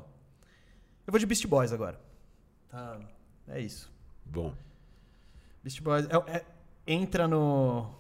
[1.06, 2.00] Eu vou de Beast Boys agora.
[2.68, 2.98] Tá.
[3.46, 3.88] É isso.
[4.26, 4.52] Bom.
[5.62, 6.44] Beast Boys é- é-
[6.86, 7.90] entra no.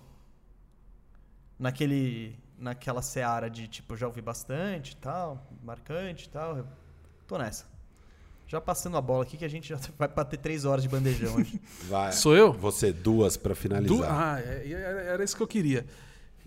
[1.58, 2.36] Naquele.
[2.60, 6.56] Naquela seara de tipo, já ouvi bastante e tal, marcante e tal.
[6.58, 6.66] Eu
[7.26, 7.66] tô nessa.
[8.48, 11.36] Já passando a bola aqui que a gente já vai bater três horas de bandejão
[11.36, 11.60] hoje.
[11.88, 12.10] Vai.
[12.12, 12.52] Sou eu?
[12.52, 13.96] Você, duas pra finalizar.
[13.96, 15.86] Du- Ah, é- é- era era isso que eu queria.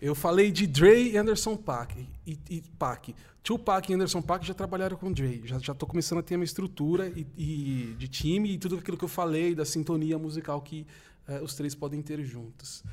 [0.02, 2.06] Eu falei de Dre e Anderson Paak.
[2.28, 3.16] E, e Paak.
[3.44, 5.42] Tupac e Anderson Paak já trabalharam com Dre.
[5.46, 8.98] Já, já tô começando a ter uma estrutura e, e de time e tudo aquilo
[8.98, 10.86] que eu falei, da sintonia musical que
[11.28, 12.84] eh, os três podem ter juntos.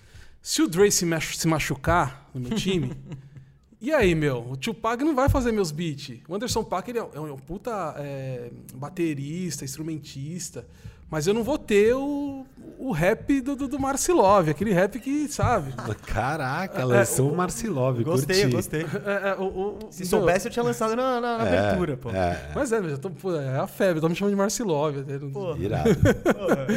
[0.40, 2.92] Se o Dre se, machu- se machucar no meu time,
[3.80, 4.50] e aí, meu?
[4.50, 6.18] O Tupac não vai fazer meus beats.
[6.28, 10.66] O Anderson Paak ele é, é um puta é, baterista, instrumentista.
[11.10, 12.44] Mas eu não vou ter o,
[12.78, 15.72] o rap do, do, do Marcilov, aquele rap que, sabe?
[16.04, 18.02] Caraca, lançou É, o Marcilov.
[18.04, 18.54] Gostei, curti.
[18.56, 18.82] gostei.
[18.82, 21.58] É, é, o- o- o- Se meu, soubesse, eu tinha lançado na, na- na É,
[21.60, 22.10] abertura, pô.
[22.10, 24.98] É, Mas é, mas eu tô, pô, é a febre, tô me chamando de Marcilov.
[24.98, 25.56] até não- Pô.
[25.56, 25.88] irado.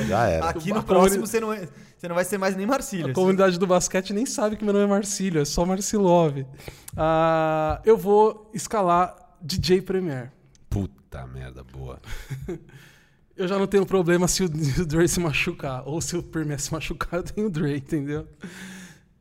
[0.08, 0.50] Já era.
[0.50, 1.68] Aqui no próximo você não, é-
[2.02, 3.12] você não vai ser mais nem Marcílio.
[3.12, 6.36] A comunidade do basquete nem sabe que meu nome é Marcílio, é só Marcilov.
[6.98, 10.32] Ah, eu vou escalar DJ Premier.
[10.68, 12.02] Puta merda, boa.
[13.38, 16.60] Eu já não tenho problema se o, o Dre se machucar, ou se o Premier
[16.60, 18.28] se machucar, eu tenho o Dre, entendeu?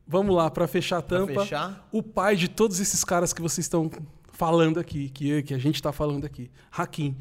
[0.07, 1.41] Vamos lá, pra fechar a Pra tampa.
[1.43, 1.89] fechar?
[1.93, 3.91] O pai de todos esses caras que vocês estão
[4.33, 7.17] falando aqui, que, que a gente tá falando aqui, Hakim.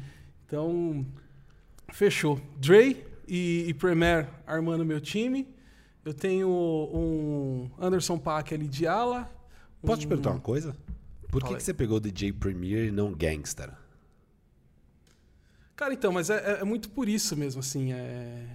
[0.46, 1.06] Então,
[1.90, 2.38] fechou.
[2.58, 5.48] Dre e, e Premier armando meu time.
[6.04, 9.30] Eu tenho um Anderson Paak ali de ala.
[9.82, 10.76] Posso te perguntar uma coisa?
[11.30, 13.70] Por que, que você pegou DJ Premier e não Gangster?
[15.76, 17.92] Cara, então, mas é, é- é muito por isso mesmo, assim.
[17.92, 18.46] É...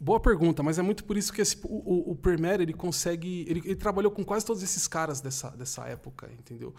[0.00, 1.68] Boa pergunta, mas é muito por isso que esse- o,
[2.08, 3.44] o, o Premier, ele consegue.
[3.48, 6.74] Ele, ele trabalhou com quase todos esses caras dessa, dessa época, entendeu?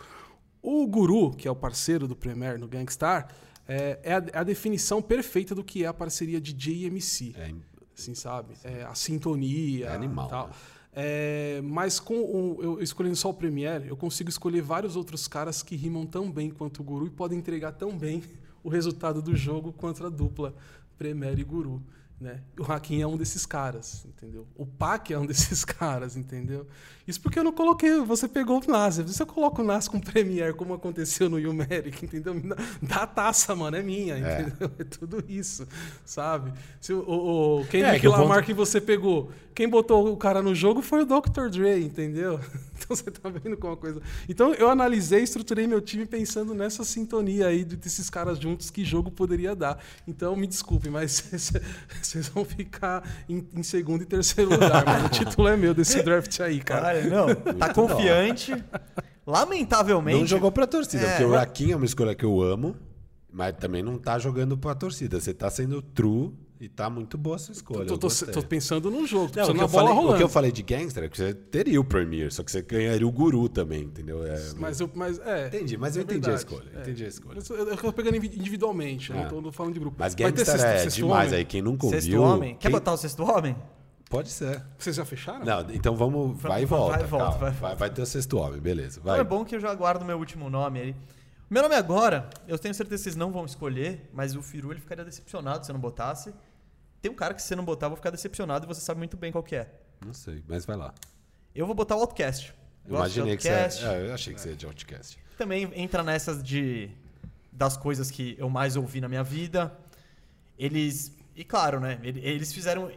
[0.61, 3.29] O Guru, que é o parceiro do Premier no Gangstar,
[3.67, 7.33] é, é a, é a definição perfeita do que é a parceria DJ e MC.
[7.37, 7.53] É,
[7.97, 8.53] assim, sabe?
[8.63, 9.87] É, a sintonia.
[9.87, 10.47] É animal, Tal.
[10.47, 10.53] né?
[10.93, 15.63] É, mas com o, eu escolhendo só o Premiere, eu consigo escolher vários outros caras
[15.63, 18.21] que rimam tão bem quanto o Guru e podem entregar tão bem
[18.63, 20.53] o resultado do jogo quanto a dupla
[20.97, 21.81] Premiere e Guru.
[22.21, 22.39] Né?
[22.59, 24.45] O Hakim é um desses caras, entendeu?
[24.55, 26.67] O Pac é um desses caras, entendeu?
[27.07, 28.97] Isso porque eu não coloquei, você pegou o Nas.
[29.07, 32.35] Se eu coloco o Nas com Premiere, como aconteceu no Yumeric, entendeu?
[32.35, 34.41] Me dá- Dá a taça, mano, é minha, É.
[34.43, 34.71] entendeu?
[34.77, 35.67] É tudo isso,
[36.05, 36.53] sabe?
[36.79, 40.15] Se o, o, Kendrick É, que o Lamar ponto- que você pegou, quem botou o
[40.15, 41.49] cara no jogo foi o Dr.
[41.49, 42.39] Dre, entendeu?
[42.83, 44.01] Então você tá vendo como uma coisa.
[44.27, 49.11] Então eu analisei, estruturei meu time pensando nessa sintonia aí desses caras juntos, que jogo
[49.11, 49.77] poderia dar.
[50.07, 51.23] Então me desculpem, mas
[52.01, 55.05] vocês vão ficar em, em segundo e terceiro lugar, mano.
[55.05, 56.81] O título é meu desse draft aí, cara.
[56.81, 57.53] Caralho, não.
[57.55, 58.51] Tá confiante.
[59.25, 60.19] Lamentavelmente.
[60.19, 61.09] Não jogou pra torcida, É.
[61.11, 62.75] porque o Rakim é uma escolha que eu amo,
[63.31, 65.19] mas também não tá jogando pra torcida.
[65.19, 66.31] Você tá sendo true
[66.61, 67.85] e tá muito boa a sua escolha.
[67.87, 69.89] Tô, eu tô- tô pensando no jogo, tô Não, o, pensando que na eu bola
[69.95, 72.51] falei, o que eu falei de gangster é que você teria o Premier, só que
[72.51, 74.23] você ganharia o Guru também, entendeu?
[74.23, 76.69] É, Mas eu, mas, é, Entendi, mas eu é entendi a verdade, escolha.
[76.77, 76.81] é.
[76.81, 77.39] Entendi a escolha.
[77.49, 79.23] Eu eu tô pegando indivi- individualmente, eu Ah.
[79.31, 79.95] não tô, falando de grupo.
[79.99, 81.39] Mas Vai ter gangster sexto- é sexto demais homem?
[81.39, 81.45] aí.
[81.45, 81.99] Quem nunca ouviu.
[81.99, 82.51] Sexto homem.
[82.55, 83.55] Quer quem- botar o sexto homem?
[84.07, 84.61] Pode ser.
[84.77, 85.43] Vocês já fecharam?
[85.43, 86.39] Não, então vamos.
[86.39, 86.99] Vai e Vai volta.
[87.01, 87.75] e volta, vai e vai, volta.
[87.77, 88.99] vai ter o sexto homem, beleza.
[88.99, 89.19] Então Vai.
[89.21, 90.95] é bom que eu já guardo meu último nome ali.
[91.49, 94.79] Meu nome agora, eu tenho certeza que vocês não vão escolher, mas o Firu ele
[94.79, 96.33] ficaria decepcionado se eu não botasse.
[97.01, 98.99] Tem um cara que se você não botar, eu vou ficar decepcionado e você sabe
[98.99, 99.73] muito bem qual que é.
[100.05, 100.93] Não sei, mas vai lá.
[101.53, 102.53] Eu vou botar o Outcast.
[102.85, 103.49] Eu Imaginei que você.
[103.85, 105.19] É, eu achei que você ia de Outcast.
[105.37, 106.89] Também entra nessas de.
[107.51, 109.75] das coisas que eu mais ouvi na minha vida.
[110.57, 111.15] Eles.
[111.35, 111.99] E claro, né?
[112.03, 112.91] Eles fizeram.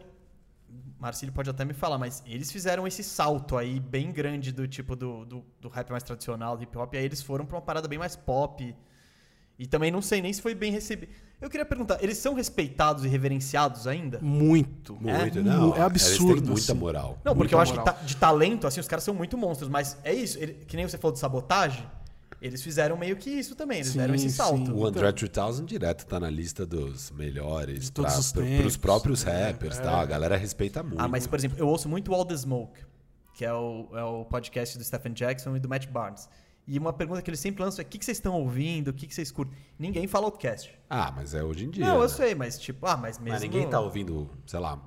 [0.99, 4.95] Marcílio pode até me falar, mas eles fizeram esse salto aí bem grande do tipo
[4.95, 7.87] do, do, do rap mais tradicional, hip hop, e aí eles foram pra uma parada
[7.87, 8.75] bem mais pop.
[9.57, 11.11] E também não sei nem se foi bem recebido.
[11.45, 14.19] Eu queria perguntar, eles são respeitados e reverenciados ainda?
[14.21, 14.95] Muito.
[14.99, 15.75] Muito, é, não.
[15.75, 16.31] É absurdo.
[16.31, 16.73] Eles têm muita assim.
[16.73, 17.09] moral.
[17.23, 17.85] Não, porque Muita eu acho moral.
[17.93, 20.39] que ta- de talento, assim, os caras são muito monstros, mas é isso.
[20.39, 21.85] ele- que nem você falou de sabotagem,
[22.41, 23.77] eles fizeram meio que isso também.
[23.77, 24.35] Eles Sim, deram esse sim.
[24.35, 24.73] salto.
[24.75, 29.47] O André 3000 direto tá na lista dos melhores pra, os pro- pros próprios É,
[29.51, 29.81] rappers, é.
[29.83, 30.01] tá?
[30.01, 30.99] A galera respeita muito.
[30.99, 32.79] Ah, mas, por exemplo, eu ouço muito All the Smoke,
[33.35, 36.27] que é o, é o podcast do Stephen Jackson e do Matt Barnes.
[36.67, 38.87] E uma pergunta que eles sempre lançam é: o que, que vocês estão ouvindo?
[38.89, 39.55] O que, que vocês curtem?
[39.77, 40.73] Ninguém fala Outcast.
[40.89, 41.85] Ah, mas é hoje em dia.
[41.85, 42.05] Não, né?
[42.05, 43.31] eu sei, mas tipo, ah, mas mesmo.
[43.33, 44.79] Mas ninguém tá ouvindo, sei lá,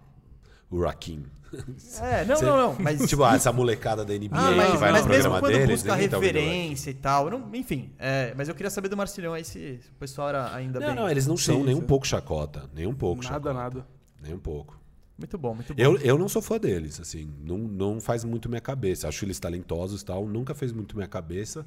[0.70, 1.24] o Rakim.
[2.02, 2.76] É, não, Cê- não, não.
[2.78, 5.40] Mas, tipo, ah, essa molecada da NBA Ah, que mas, vai mas no mesmo programa
[5.40, 7.30] quando deles, busca tá referência e tal.
[7.30, 10.78] não- enfim, é, mas eu queria saber do Marcilhão aí se o pessoal era ainda
[10.78, 10.96] Não, bem.
[10.96, 12.68] não, eles não são nem um pouco chacota.
[12.74, 13.54] Nem um pouco Nada, chacota.
[13.54, 13.86] nada.
[14.22, 14.77] Nem um pouco.
[15.18, 15.82] Muito bom, muito bom.
[15.82, 17.28] Eu, eu não sou fã deles, assim.
[17.40, 19.08] Não, não faz muito minha cabeça.
[19.08, 20.26] Acho eles talentosos e tal.
[20.28, 21.66] Nunca fez muito minha cabeça.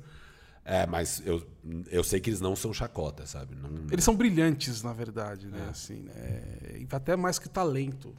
[0.63, 1.45] É, mas eu,
[1.89, 3.55] eu sei que eles não são chacota, sabe?
[3.55, 5.49] Não, Eles são brilhantes, na verdade, É.
[5.49, 5.67] né?
[5.69, 6.77] Assim, né?
[6.79, 8.15] E até mais que talento.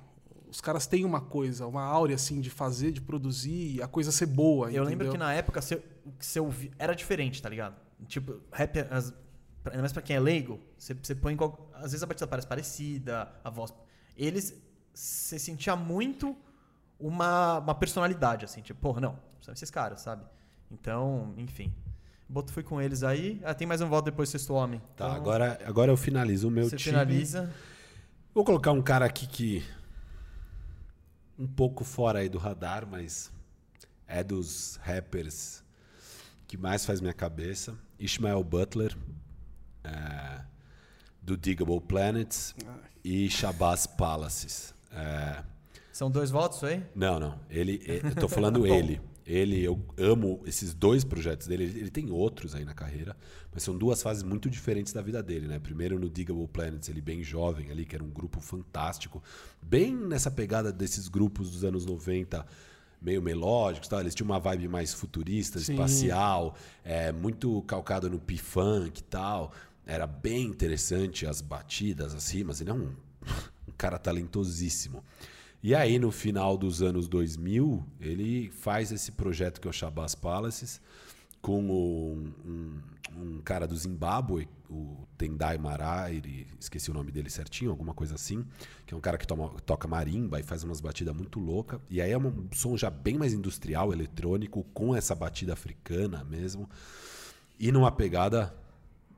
[0.51, 4.13] Os caras têm uma coisa, uma áurea assim de fazer, de produzir, e a coisa
[4.13, 4.67] ser boa.
[4.71, 5.13] Eu lembro entendeu?
[5.13, 5.61] que na época
[6.19, 7.75] que você ouvia era diferente, tá ligado?
[8.07, 9.15] Tipo, rap, as,
[9.65, 11.35] ainda mais pra quem é leigo, você, você põe.
[11.37, 13.73] qual- às vezes a batida parece parecida, a voz.
[14.15, 14.55] Eles.
[14.93, 16.37] Você sentia muito
[16.99, 20.25] uma, uma personalidade, assim, tipo, porra, não, são esses caras, sabe?
[20.71, 21.73] Então, enfim.
[22.29, 23.41] Boto fui com eles aí.
[23.45, 24.81] Ah, tem mais um voto depois do sexto homem.
[24.97, 26.93] Tá, Então, agora, agora eu finalizo o meu Você time.
[26.93, 27.53] finaliza.
[28.35, 29.65] Vou colocar um cara aqui que.
[31.39, 33.31] Um pouco fora aí do radar, mas
[34.07, 35.63] é dos rappers
[36.47, 37.75] que mais faz minha cabeça.
[37.99, 38.97] Ishmael Butler,
[39.85, 40.41] é,
[41.21, 42.55] do Digable Planets,
[43.05, 44.72] e Shabazz Palaces.
[44.93, 45.43] É,
[45.93, 46.83] São dois votos aí?
[46.95, 47.39] não, não.
[47.51, 49.01] Ele, é, eu tô falando ele.
[49.25, 51.65] Ele, eu amo esses dois projetos dele.
[51.65, 53.17] Ele, ele tem outros aí na carreira,
[53.53, 55.61] mas são duas fases muito diferentes da vida dele, né?
[55.61, 59.23] Primeiro no Digable Planets, ele bem jovem ali, que era um grupo fantástico,
[59.63, 62.45] bem nessa pegada desses grupos dos anos 90,
[63.01, 64.01] meio melódicos, tal.
[64.01, 65.73] Eles tinham uma vibe mais futurista, Sim.
[65.73, 69.53] espacial, é, muito calcado no P-Funk e tal.
[69.87, 72.61] Era bem interessante as batidas, as rimas.
[72.61, 72.93] Ele é um
[73.77, 75.03] cara talentosíssimo.
[75.63, 80.15] E aí, no final dos anos 2000, ele faz esse projeto que é o Shabazz
[80.15, 80.81] Palaces,
[81.41, 82.81] com o- um,
[83.17, 88.45] um cara do Zimbábue, o Tendai Maraire, esqueci o nome dele certinho, alguma coisa assim,
[88.87, 91.81] que é um cara que toma- toca marimba e faz umas batidas muito loucas.
[91.91, 96.69] E aí é um som já bem mais industrial, eletrônico, com essa batida africana mesmo.
[97.59, 98.53] E numa pegada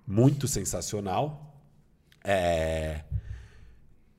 [0.06, 1.54] muito sensacional.
[2.22, 3.04] É...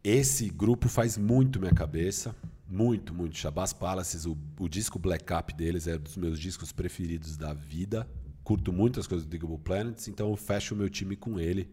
[0.07, 2.35] Esse grupo faz muito minha cabeça.
[2.69, 3.35] Muito, muito.
[3.35, 7.55] Shabazz Palaces, o, o disco Black Up deles é um dos meus discos preferidos da
[7.55, 8.07] vida.
[8.43, 11.67] Curto muito as coisas do Digable Planets, então eu fecho o meu time com ele.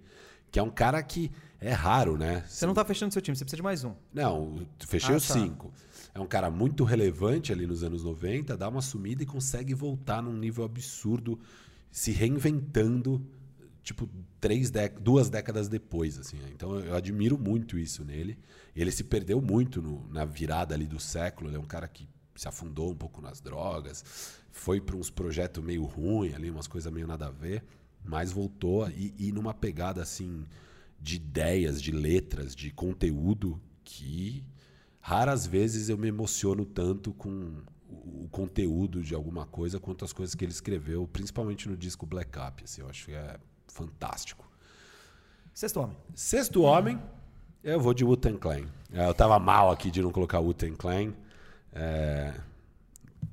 [0.51, 1.31] Que é um cara que
[1.61, 2.43] é raro, né?
[2.49, 3.93] Você não tá fechando seu time, você precisa de mais um.
[4.15, 5.35] Não, fechei Ah, os tá.
[5.35, 5.71] cinco.
[6.15, 10.23] É um cara muito relevante ali nos anos 90, dá uma sumida e consegue voltar
[10.23, 11.39] num nível absurdo,
[11.91, 13.23] se reinventando,
[13.83, 14.09] tipo,
[14.41, 14.71] três
[15.01, 16.19] duas décadas depois.
[16.19, 16.37] Assim.
[16.39, 16.51] né?
[16.53, 18.39] Então eu admiro muito isso nele.
[18.75, 21.51] Ele se perdeu muito no- na virada ali do século.
[21.51, 24.03] Ele é um cara que se afundou um pouco nas drogas,
[24.51, 27.63] foi para uns projetos meio ruins ali, umas coisas meio nada a ver,
[28.05, 30.45] mas voltou e, e numa pegada assim
[31.01, 34.45] de ideias, de letras, de conteúdo que
[35.01, 40.13] raras vezes eu me emociono tanto com o, o conteúdo de alguma coisa quanto as
[40.13, 42.65] coisas que ele escreveu, principalmente no disco Black Up.
[42.65, 43.39] Assim, eu acho que é
[43.73, 44.49] fantástico.
[45.53, 45.97] Sexto homem.
[46.15, 47.01] Sexto homem,
[47.63, 48.67] eu vou de Wu-Tang Clan.
[48.93, 51.13] É, Eu tava mal aqui de não colocar Wu-Tang Clan.
[51.73, 52.35] É,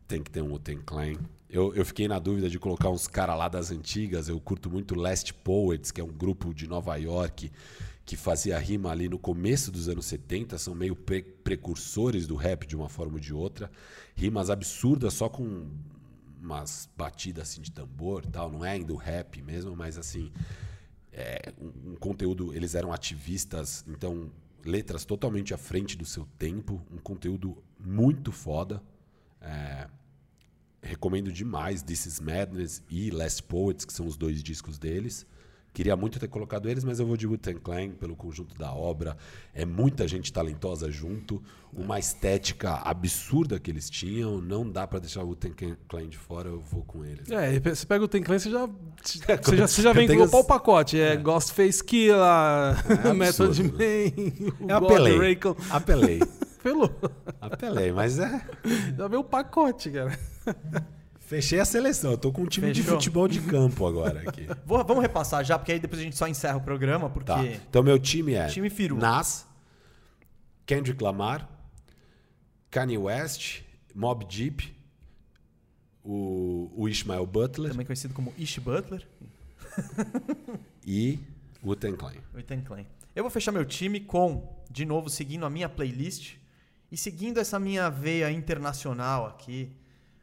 [0.07, 1.13] tem que ter um Wu-Tang Clan.
[1.49, 4.27] Eu, eu fiquei na dúvida de colocar uns caras lá das antigas.
[4.29, 7.51] Eu curto muito Last Poets, que é um grupo de Nova York
[8.05, 10.57] que fazia rima ali no começo dos anos 70.
[10.57, 13.71] São meio pre- precursores do rap de uma forma ou de outra.
[14.15, 15.67] Rimas absurdas, só com
[16.41, 18.51] umas batidas assim de tambor tal.
[18.51, 20.31] Não é ainda o rap mesmo, mas assim
[21.11, 22.53] é, um, um conteúdo.
[22.53, 24.31] Eles eram ativistas, então
[24.65, 28.81] letras totalmente à frente do seu tempo, um conteúdo muito foda.
[29.41, 29.87] É,
[30.41, 30.51] re-
[30.81, 35.25] recomendo demais This Is Madness e Last Poets, que são os dois discos deles.
[35.73, 39.15] Queria muito ter colocado eles, mas eu vou de Wu-Tang Clan pelo conjunto da obra.
[39.53, 41.41] É muita gente talentosa junto,
[41.71, 44.41] uma estética absurda que eles tinham.
[44.41, 47.29] Não dá pra deixar o Wu-Tang Clan de fora, eu vou com eles.
[47.29, 48.67] É, e você pega o Ten Clan, você já,
[49.27, 50.99] É, você já, você já vem eu com tenho o pacote.
[50.99, 52.75] É, Ghostface Killa,
[53.05, 53.63] É Method.
[53.63, 53.69] Man,
[54.59, 55.17] o God apelei.
[55.17, 55.55] Raycon.
[55.69, 56.19] Apelei.
[57.39, 58.41] Apelei, mas é.
[58.97, 60.19] Já veio o pacote, cara.
[61.29, 62.09] Fechei a seleção.
[62.09, 62.97] Eu tô com um time de Fechou.
[62.97, 64.47] futebol de campo agora aqui.
[64.65, 67.27] Vou- vamos repassar já, porque aí depois a gente só encerra o programa, porque.
[67.31, 67.45] Tá.
[67.45, 68.97] Então meu time é Time Firu.
[68.97, 69.47] Nas,
[70.65, 71.47] Kendrick Lamar,
[72.71, 73.61] Kanye West,
[73.93, 74.75] Mob Deep,
[76.03, 79.07] o, o Ishmael Butler Também conhecido como Ish Butler,
[80.83, 81.19] e
[81.63, 82.13] Wu-Tang Clan.
[82.33, 82.87] o Ethan Klein.
[83.15, 86.37] Eu vou fechar meu time com, de novo, seguindo a minha playlist
[86.91, 89.71] e seguindo essa minha veia internacional aqui.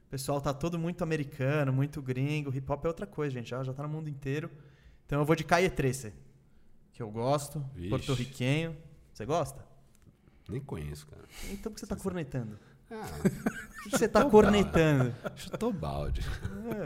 [0.07, 2.55] O pessoal tá todo muito americano, muito gringo.
[2.55, 3.51] Hip hop é outra coisa, gente.
[3.51, 4.51] Já, já tá no mundo inteiro.
[5.05, 6.13] Então eu vou de 13,
[6.93, 8.77] que eu gosto, porto-riquenho.
[9.13, 9.65] Você gosta?
[10.49, 11.23] Nem conheço, cara.
[11.51, 12.59] Então por que você tá cornetando?
[12.91, 13.05] Ah,
[13.87, 15.15] Por que você tá cornetando?
[15.37, 16.21] chutou balde.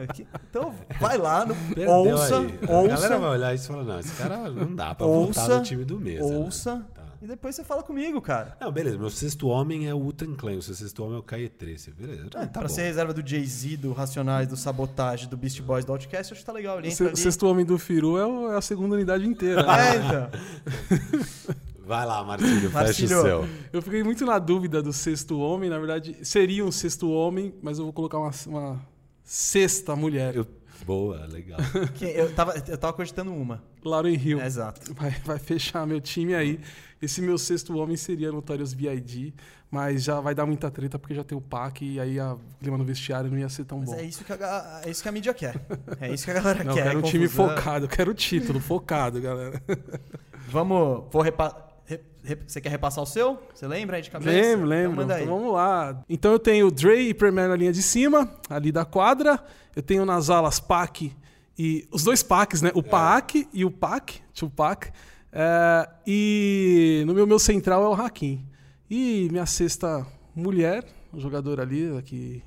[0.02, 2.58] É, que- então vai lá, no, Perdeu ouça, aí.
[2.62, 5.40] A galera ouça, vai olhar isso e falar, não, esse cara não dá pra Ouça,
[5.40, 6.20] voltar no time do mês.
[6.20, 6.36] né?
[6.36, 7.00] ouça Tá.
[7.23, 8.57] E depois você fala comigo, cara.
[8.60, 8.97] Não, beleza.
[8.99, 10.57] Meu sexto homem é o Wu-Tang Clan.
[10.57, 11.90] O seu sexto homem é o 13.
[11.92, 12.23] Beleza.
[12.23, 12.68] É, Ah, tá pra bom.
[12.68, 16.47] ser reserva do Jay-Z, do Racionais, do Sabotagem, do Beast Boys, do Outcast, acho que
[16.47, 16.78] tá legal.
[16.78, 17.16] Ele O se- ali.
[17.16, 19.62] sexto homem do Firu é, o- é a segunda unidade inteira.
[19.62, 19.68] né?
[19.90, 20.31] É, então.
[21.86, 23.49] Vai lá, Marcílio, fecha o seu.
[23.73, 25.68] Eu fiquei muito na dúvida do sexto homem.
[25.68, 28.81] Na verdade, seria um sexto homem, mas eu vou colocar uma, uma
[29.24, 30.36] sexta mulher.
[30.36, 30.47] Eu-
[30.86, 31.58] Boa, legal.
[32.00, 33.62] Eu tava, eu tava cogitando uma.
[33.84, 34.40] Lauren Hill.
[34.40, 34.94] É, exato.
[34.94, 36.58] Vai, vai fechar meu time aí.
[37.01, 39.33] Esse meu sexto homem seria Notorious B.I.D.,
[39.70, 42.41] mas já vai dar muita treta porque já tem o PAC e aí a- o
[42.61, 43.95] clima no vestiário não ia ser tão Mas bom.
[43.97, 45.55] é isso, que a, é isso que a mídia quer.
[46.01, 46.83] É isso que a galera Não, eu quer.
[46.85, 47.49] quero um é time confusão.
[47.57, 49.62] focado, eu quero o título, focado, galera.
[50.49, 51.05] Vamos.
[51.11, 51.57] Vou repa...
[51.87, 53.39] re- re- Você quer repassar o seu?
[53.55, 54.31] Você lembra aí de cabeça?
[54.31, 55.15] Lembro, Então lembro.
[55.15, 55.23] aí.
[55.23, 56.05] Então vamos lá.
[56.09, 59.43] Então eu tenho o Dre e Premier na linha de cima, ali da quadra.
[59.75, 61.12] Eu tenho nas alas Pac
[61.59, 61.87] e.
[61.93, 62.73] Os dois Pacs, né?
[62.75, 64.91] O Pac e o Pac, Tupac.
[65.33, 68.44] É, e no meu, meu central é o Hakim.
[68.89, 72.42] E minha sexta mulher, o jogador ali que,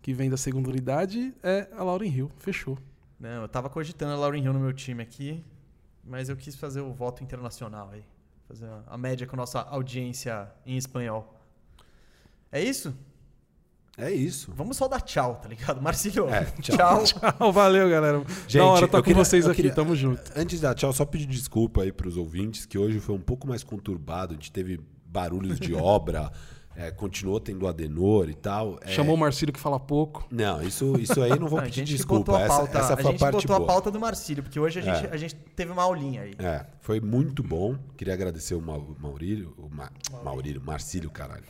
[0.00, 2.30] que vem da segunda unidade, é a Lauren Hill.
[2.38, 2.78] Fechou.
[3.18, 5.42] Não, eu tava cogitando a Lauren Hill no meu time aqui,
[6.04, 8.04] mas eu quis fazer o voto internacional aí.
[8.46, 11.34] Fazer a- média com a nossa audiência em espanhol.
[12.52, 12.94] É isso?
[13.98, 14.52] É isso.
[14.54, 15.80] Vamos só dar tchau, tá ligado?
[15.80, 17.02] Marcílio, É, tchau.
[17.04, 18.22] Tchau, valeu, galera.
[18.46, 20.20] Gente, da hora tá com queria- vocês aqui, queria- tamo junto.
[20.36, 23.64] Antes da tchau, só pedir desculpa aí pros ouvintes, que hoje foi um pouco mais
[23.64, 24.32] conturbado.
[24.32, 26.30] A gente teve barulhos de obra,
[26.76, 28.78] é, continuou tendo Adenor e tal.
[28.82, 30.26] É, Chamou o Marcílio que fala pouco.
[30.30, 32.32] Não, isso, isso aí não vou pedir desculpa.
[32.32, 33.66] botou a Essa, pauta, essa a foi a gente parte botou a boa.
[33.66, 35.10] pauta do Marcílio, porque hoje a gente, É.
[35.10, 36.34] a gente teve uma aulinha aí.
[36.38, 37.78] É, foi muito bom.
[37.96, 39.90] Queria agradecer o Mau- Maurílio, o Ma,
[40.22, 41.44] Maurílio, Marcílio, caralho.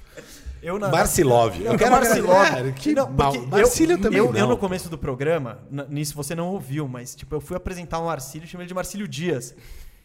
[0.66, 1.56] Eu na- Marcilov.
[1.60, 2.30] Eu Eu quero Marcilov.
[2.36, 4.48] agradecer- É, que Não, Marcílio eu, também eu, eu não.
[4.48, 8.44] no começo do programa, nisso você não ouviu, mas tipo, eu fui apresentar o Marcílio
[8.46, 9.54] e chamei ele de Marcílio Dias.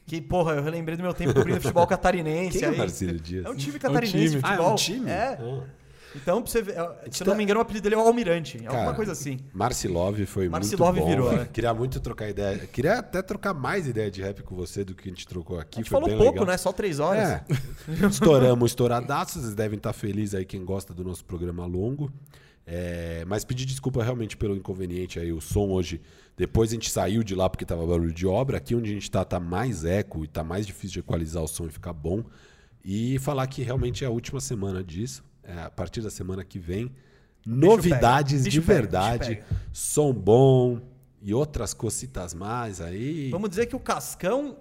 [0.06, 2.60] Que, porra, eu relembrei do meu tempo cobrindo futebol catarinense.
[2.60, 2.78] Quem é aí.
[2.78, 3.46] Marcílio Dias?
[3.46, 4.30] É um time catarinense time.
[4.30, 4.72] de Ah, é futebol.
[4.72, 5.10] um time?
[5.10, 5.38] É.
[5.40, 5.64] Ah.
[6.16, 7.98] Então, pra você ver, é, se eu tá- não me engano, o apelido dele é
[7.98, 8.58] o Almirante.
[8.58, 9.40] Alguma Cara, coisa assim.
[9.54, 11.10] Marcilov foi Marcilov muito bom.
[11.10, 11.48] virou, né?
[11.54, 12.58] Queria muito trocar ideia.
[12.68, 15.80] Queria até trocar mais ideia de rap com você do que a gente trocou aqui.
[15.80, 16.48] A gente foi falou bem pouco, legal.
[16.48, 16.58] né?
[16.58, 17.30] Só três horas.
[17.30, 17.44] É.
[18.10, 19.42] Estouramos, estouradaços.
[19.44, 22.12] Vocês devem estar felizes aí quem gosta do nosso programa longo.
[22.66, 25.32] É, mas pedir desculpa realmente pelo inconveniente aí.
[25.32, 26.00] O som hoje,
[26.38, 28.58] depois a gente saiu de lá porque tava barulho de obra.
[28.58, 31.48] Aqui onde a gente tá, tá mais eco e tá mais difícil de equalizar o
[31.48, 32.24] som e ficar bom.
[32.84, 35.24] E falar que realmente é a última semana disso.
[35.56, 36.92] É, a partir da semana que vem,
[37.46, 39.36] novidades Bicho de pega, verdade.
[39.36, 39.46] pega.
[39.74, 40.80] som bom
[41.22, 43.30] e outras cositas mais aí.
[43.30, 44.58] Vamos dizer que o Cascão,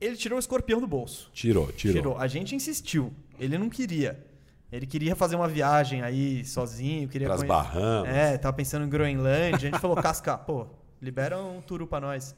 [0.00, 1.30] ele tirou o escorpião do bolso.
[1.32, 2.16] Tirou, tirou.
[2.18, 3.12] A gente insistiu.
[3.38, 4.24] Ele não queria.
[4.72, 8.08] Ele queria fazer uma viagem aí sozinho, queria Pras conhe- Bahamas.
[8.14, 9.56] É, tava pensando em Groenlândia.
[9.56, 10.66] A gente falou, Casca, pô,
[11.00, 12.34] libera um turu pra nós.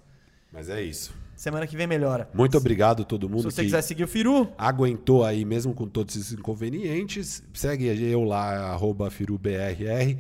[0.53, 1.13] Mas é isso.
[1.37, 2.29] Semana que vem melhora.
[2.35, 5.73] Muito obrigado a todo Se mundo você que quiser seguir o Firu, aguentou aí mesmo
[5.73, 7.43] com todos esses inconvenientes.
[7.55, 10.19] Segue eu lá, arroba FiruBRR.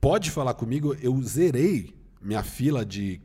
[0.00, 3.20] Pode falar comigo, eu zerei minha fila de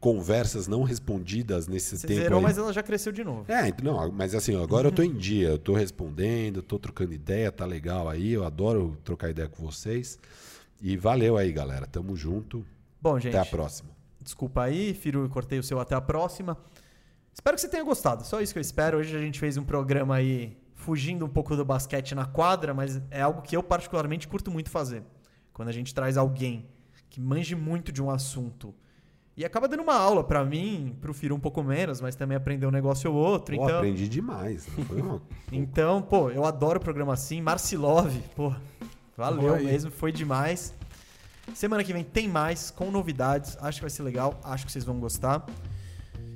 [0.00, 2.44] conversas não respondidas nesse você tempo zerou, aí.
[2.44, 3.44] mas ela já cresceu de novo.
[3.52, 7.52] É, não, mas assim, agora eu tô em dia, eu tô respondendo, tô trocando ideia,
[7.52, 10.18] tá legal aí, eu adoro trocar ideia com vocês.
[10.80, 11.86] E valeu aí, galera.
[11.86, 12.64] Tamo junto.
[13.02, 13.90] Bom, gente, Até a próxima.
[14.20, 16.56] Desculpa aí, Firu, cortei o seu até a próxima.
[17.32, 18.98] Espero que você tenha gostado, só isso que eu espero.
[18.98, 23.00] Hoje a gente fez um programa aí fugindo um pouco do basquete na quadra, mas
[23.10, 25.02] é algo que eu particularmente curto muito fazer.
[25.52, 26.68] Quando a gente traz alguém
[27.08, 28.74] que manje muito de um assunto
[29.36, 32.66] e acaba dando uma aula pra mim, pro Firu um pouco menos, mas também aprender
[32.66, 33.56] um negócio ou outro.
[33.56, 34.66] Pô, então, aprendi demais.
[34.66, 35.22] Foi uma...
[35.50, 37.40] então, pô, eu adoro programa assim.
[37.40, 38.52] Marcilov, pô,
[39.16, 40.74] valeu mesmo, foi demais.
[41.54, 43.56] Semana que vem tem mais, com novidades.
[43.60, 45.44] Acho que vai ser legal, acho que vocês vão gostar.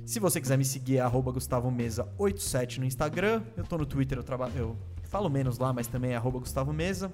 [0.05, 3.41] Se você quiser me seguir, é arroba Gustavo Mesa 87 no Instagram.
[3.57, 4.51] Eu tô no Twitter, eu, traba...
[4.55, 7.09] eu falo menos lá, mas também é arroba Gustavo Mesa.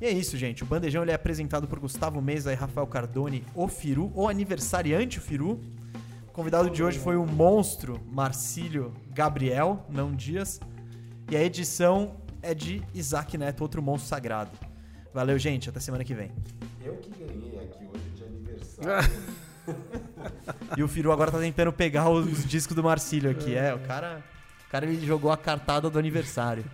[0.00, 0.62] E é isso, gente.
[0.62, 5.18] O Bandejão ele é apresentado por Gustavo Mesa e Rafael Cardone, o Firu, o aniversariante
[5.18, 5.60] o Firu.
[6.28, 10.60] O convidado de hoje foi o monstro Marcílio Gabriel, não Dias.
[11.30, 14.69] E a edição é de Isaac Neto, outro monstro sagrado.
[15.12, 15.68] Valeu, gente.
[15.68, 16.30] Até semana que vem.
[16.84, 19.10] Eu que ganhei aqui hoje de aniversário.
[20.76, 23.54] E o Firu agora tá tentando pegar os discos do Marcílio aqui.
[23.54, 24.22] É, o cara,
[24.66, 26.64] o cara ele jogou a cartada do aniversário.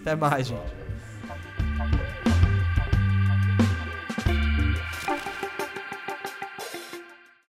[0.00, 0.83] Até mais, gente.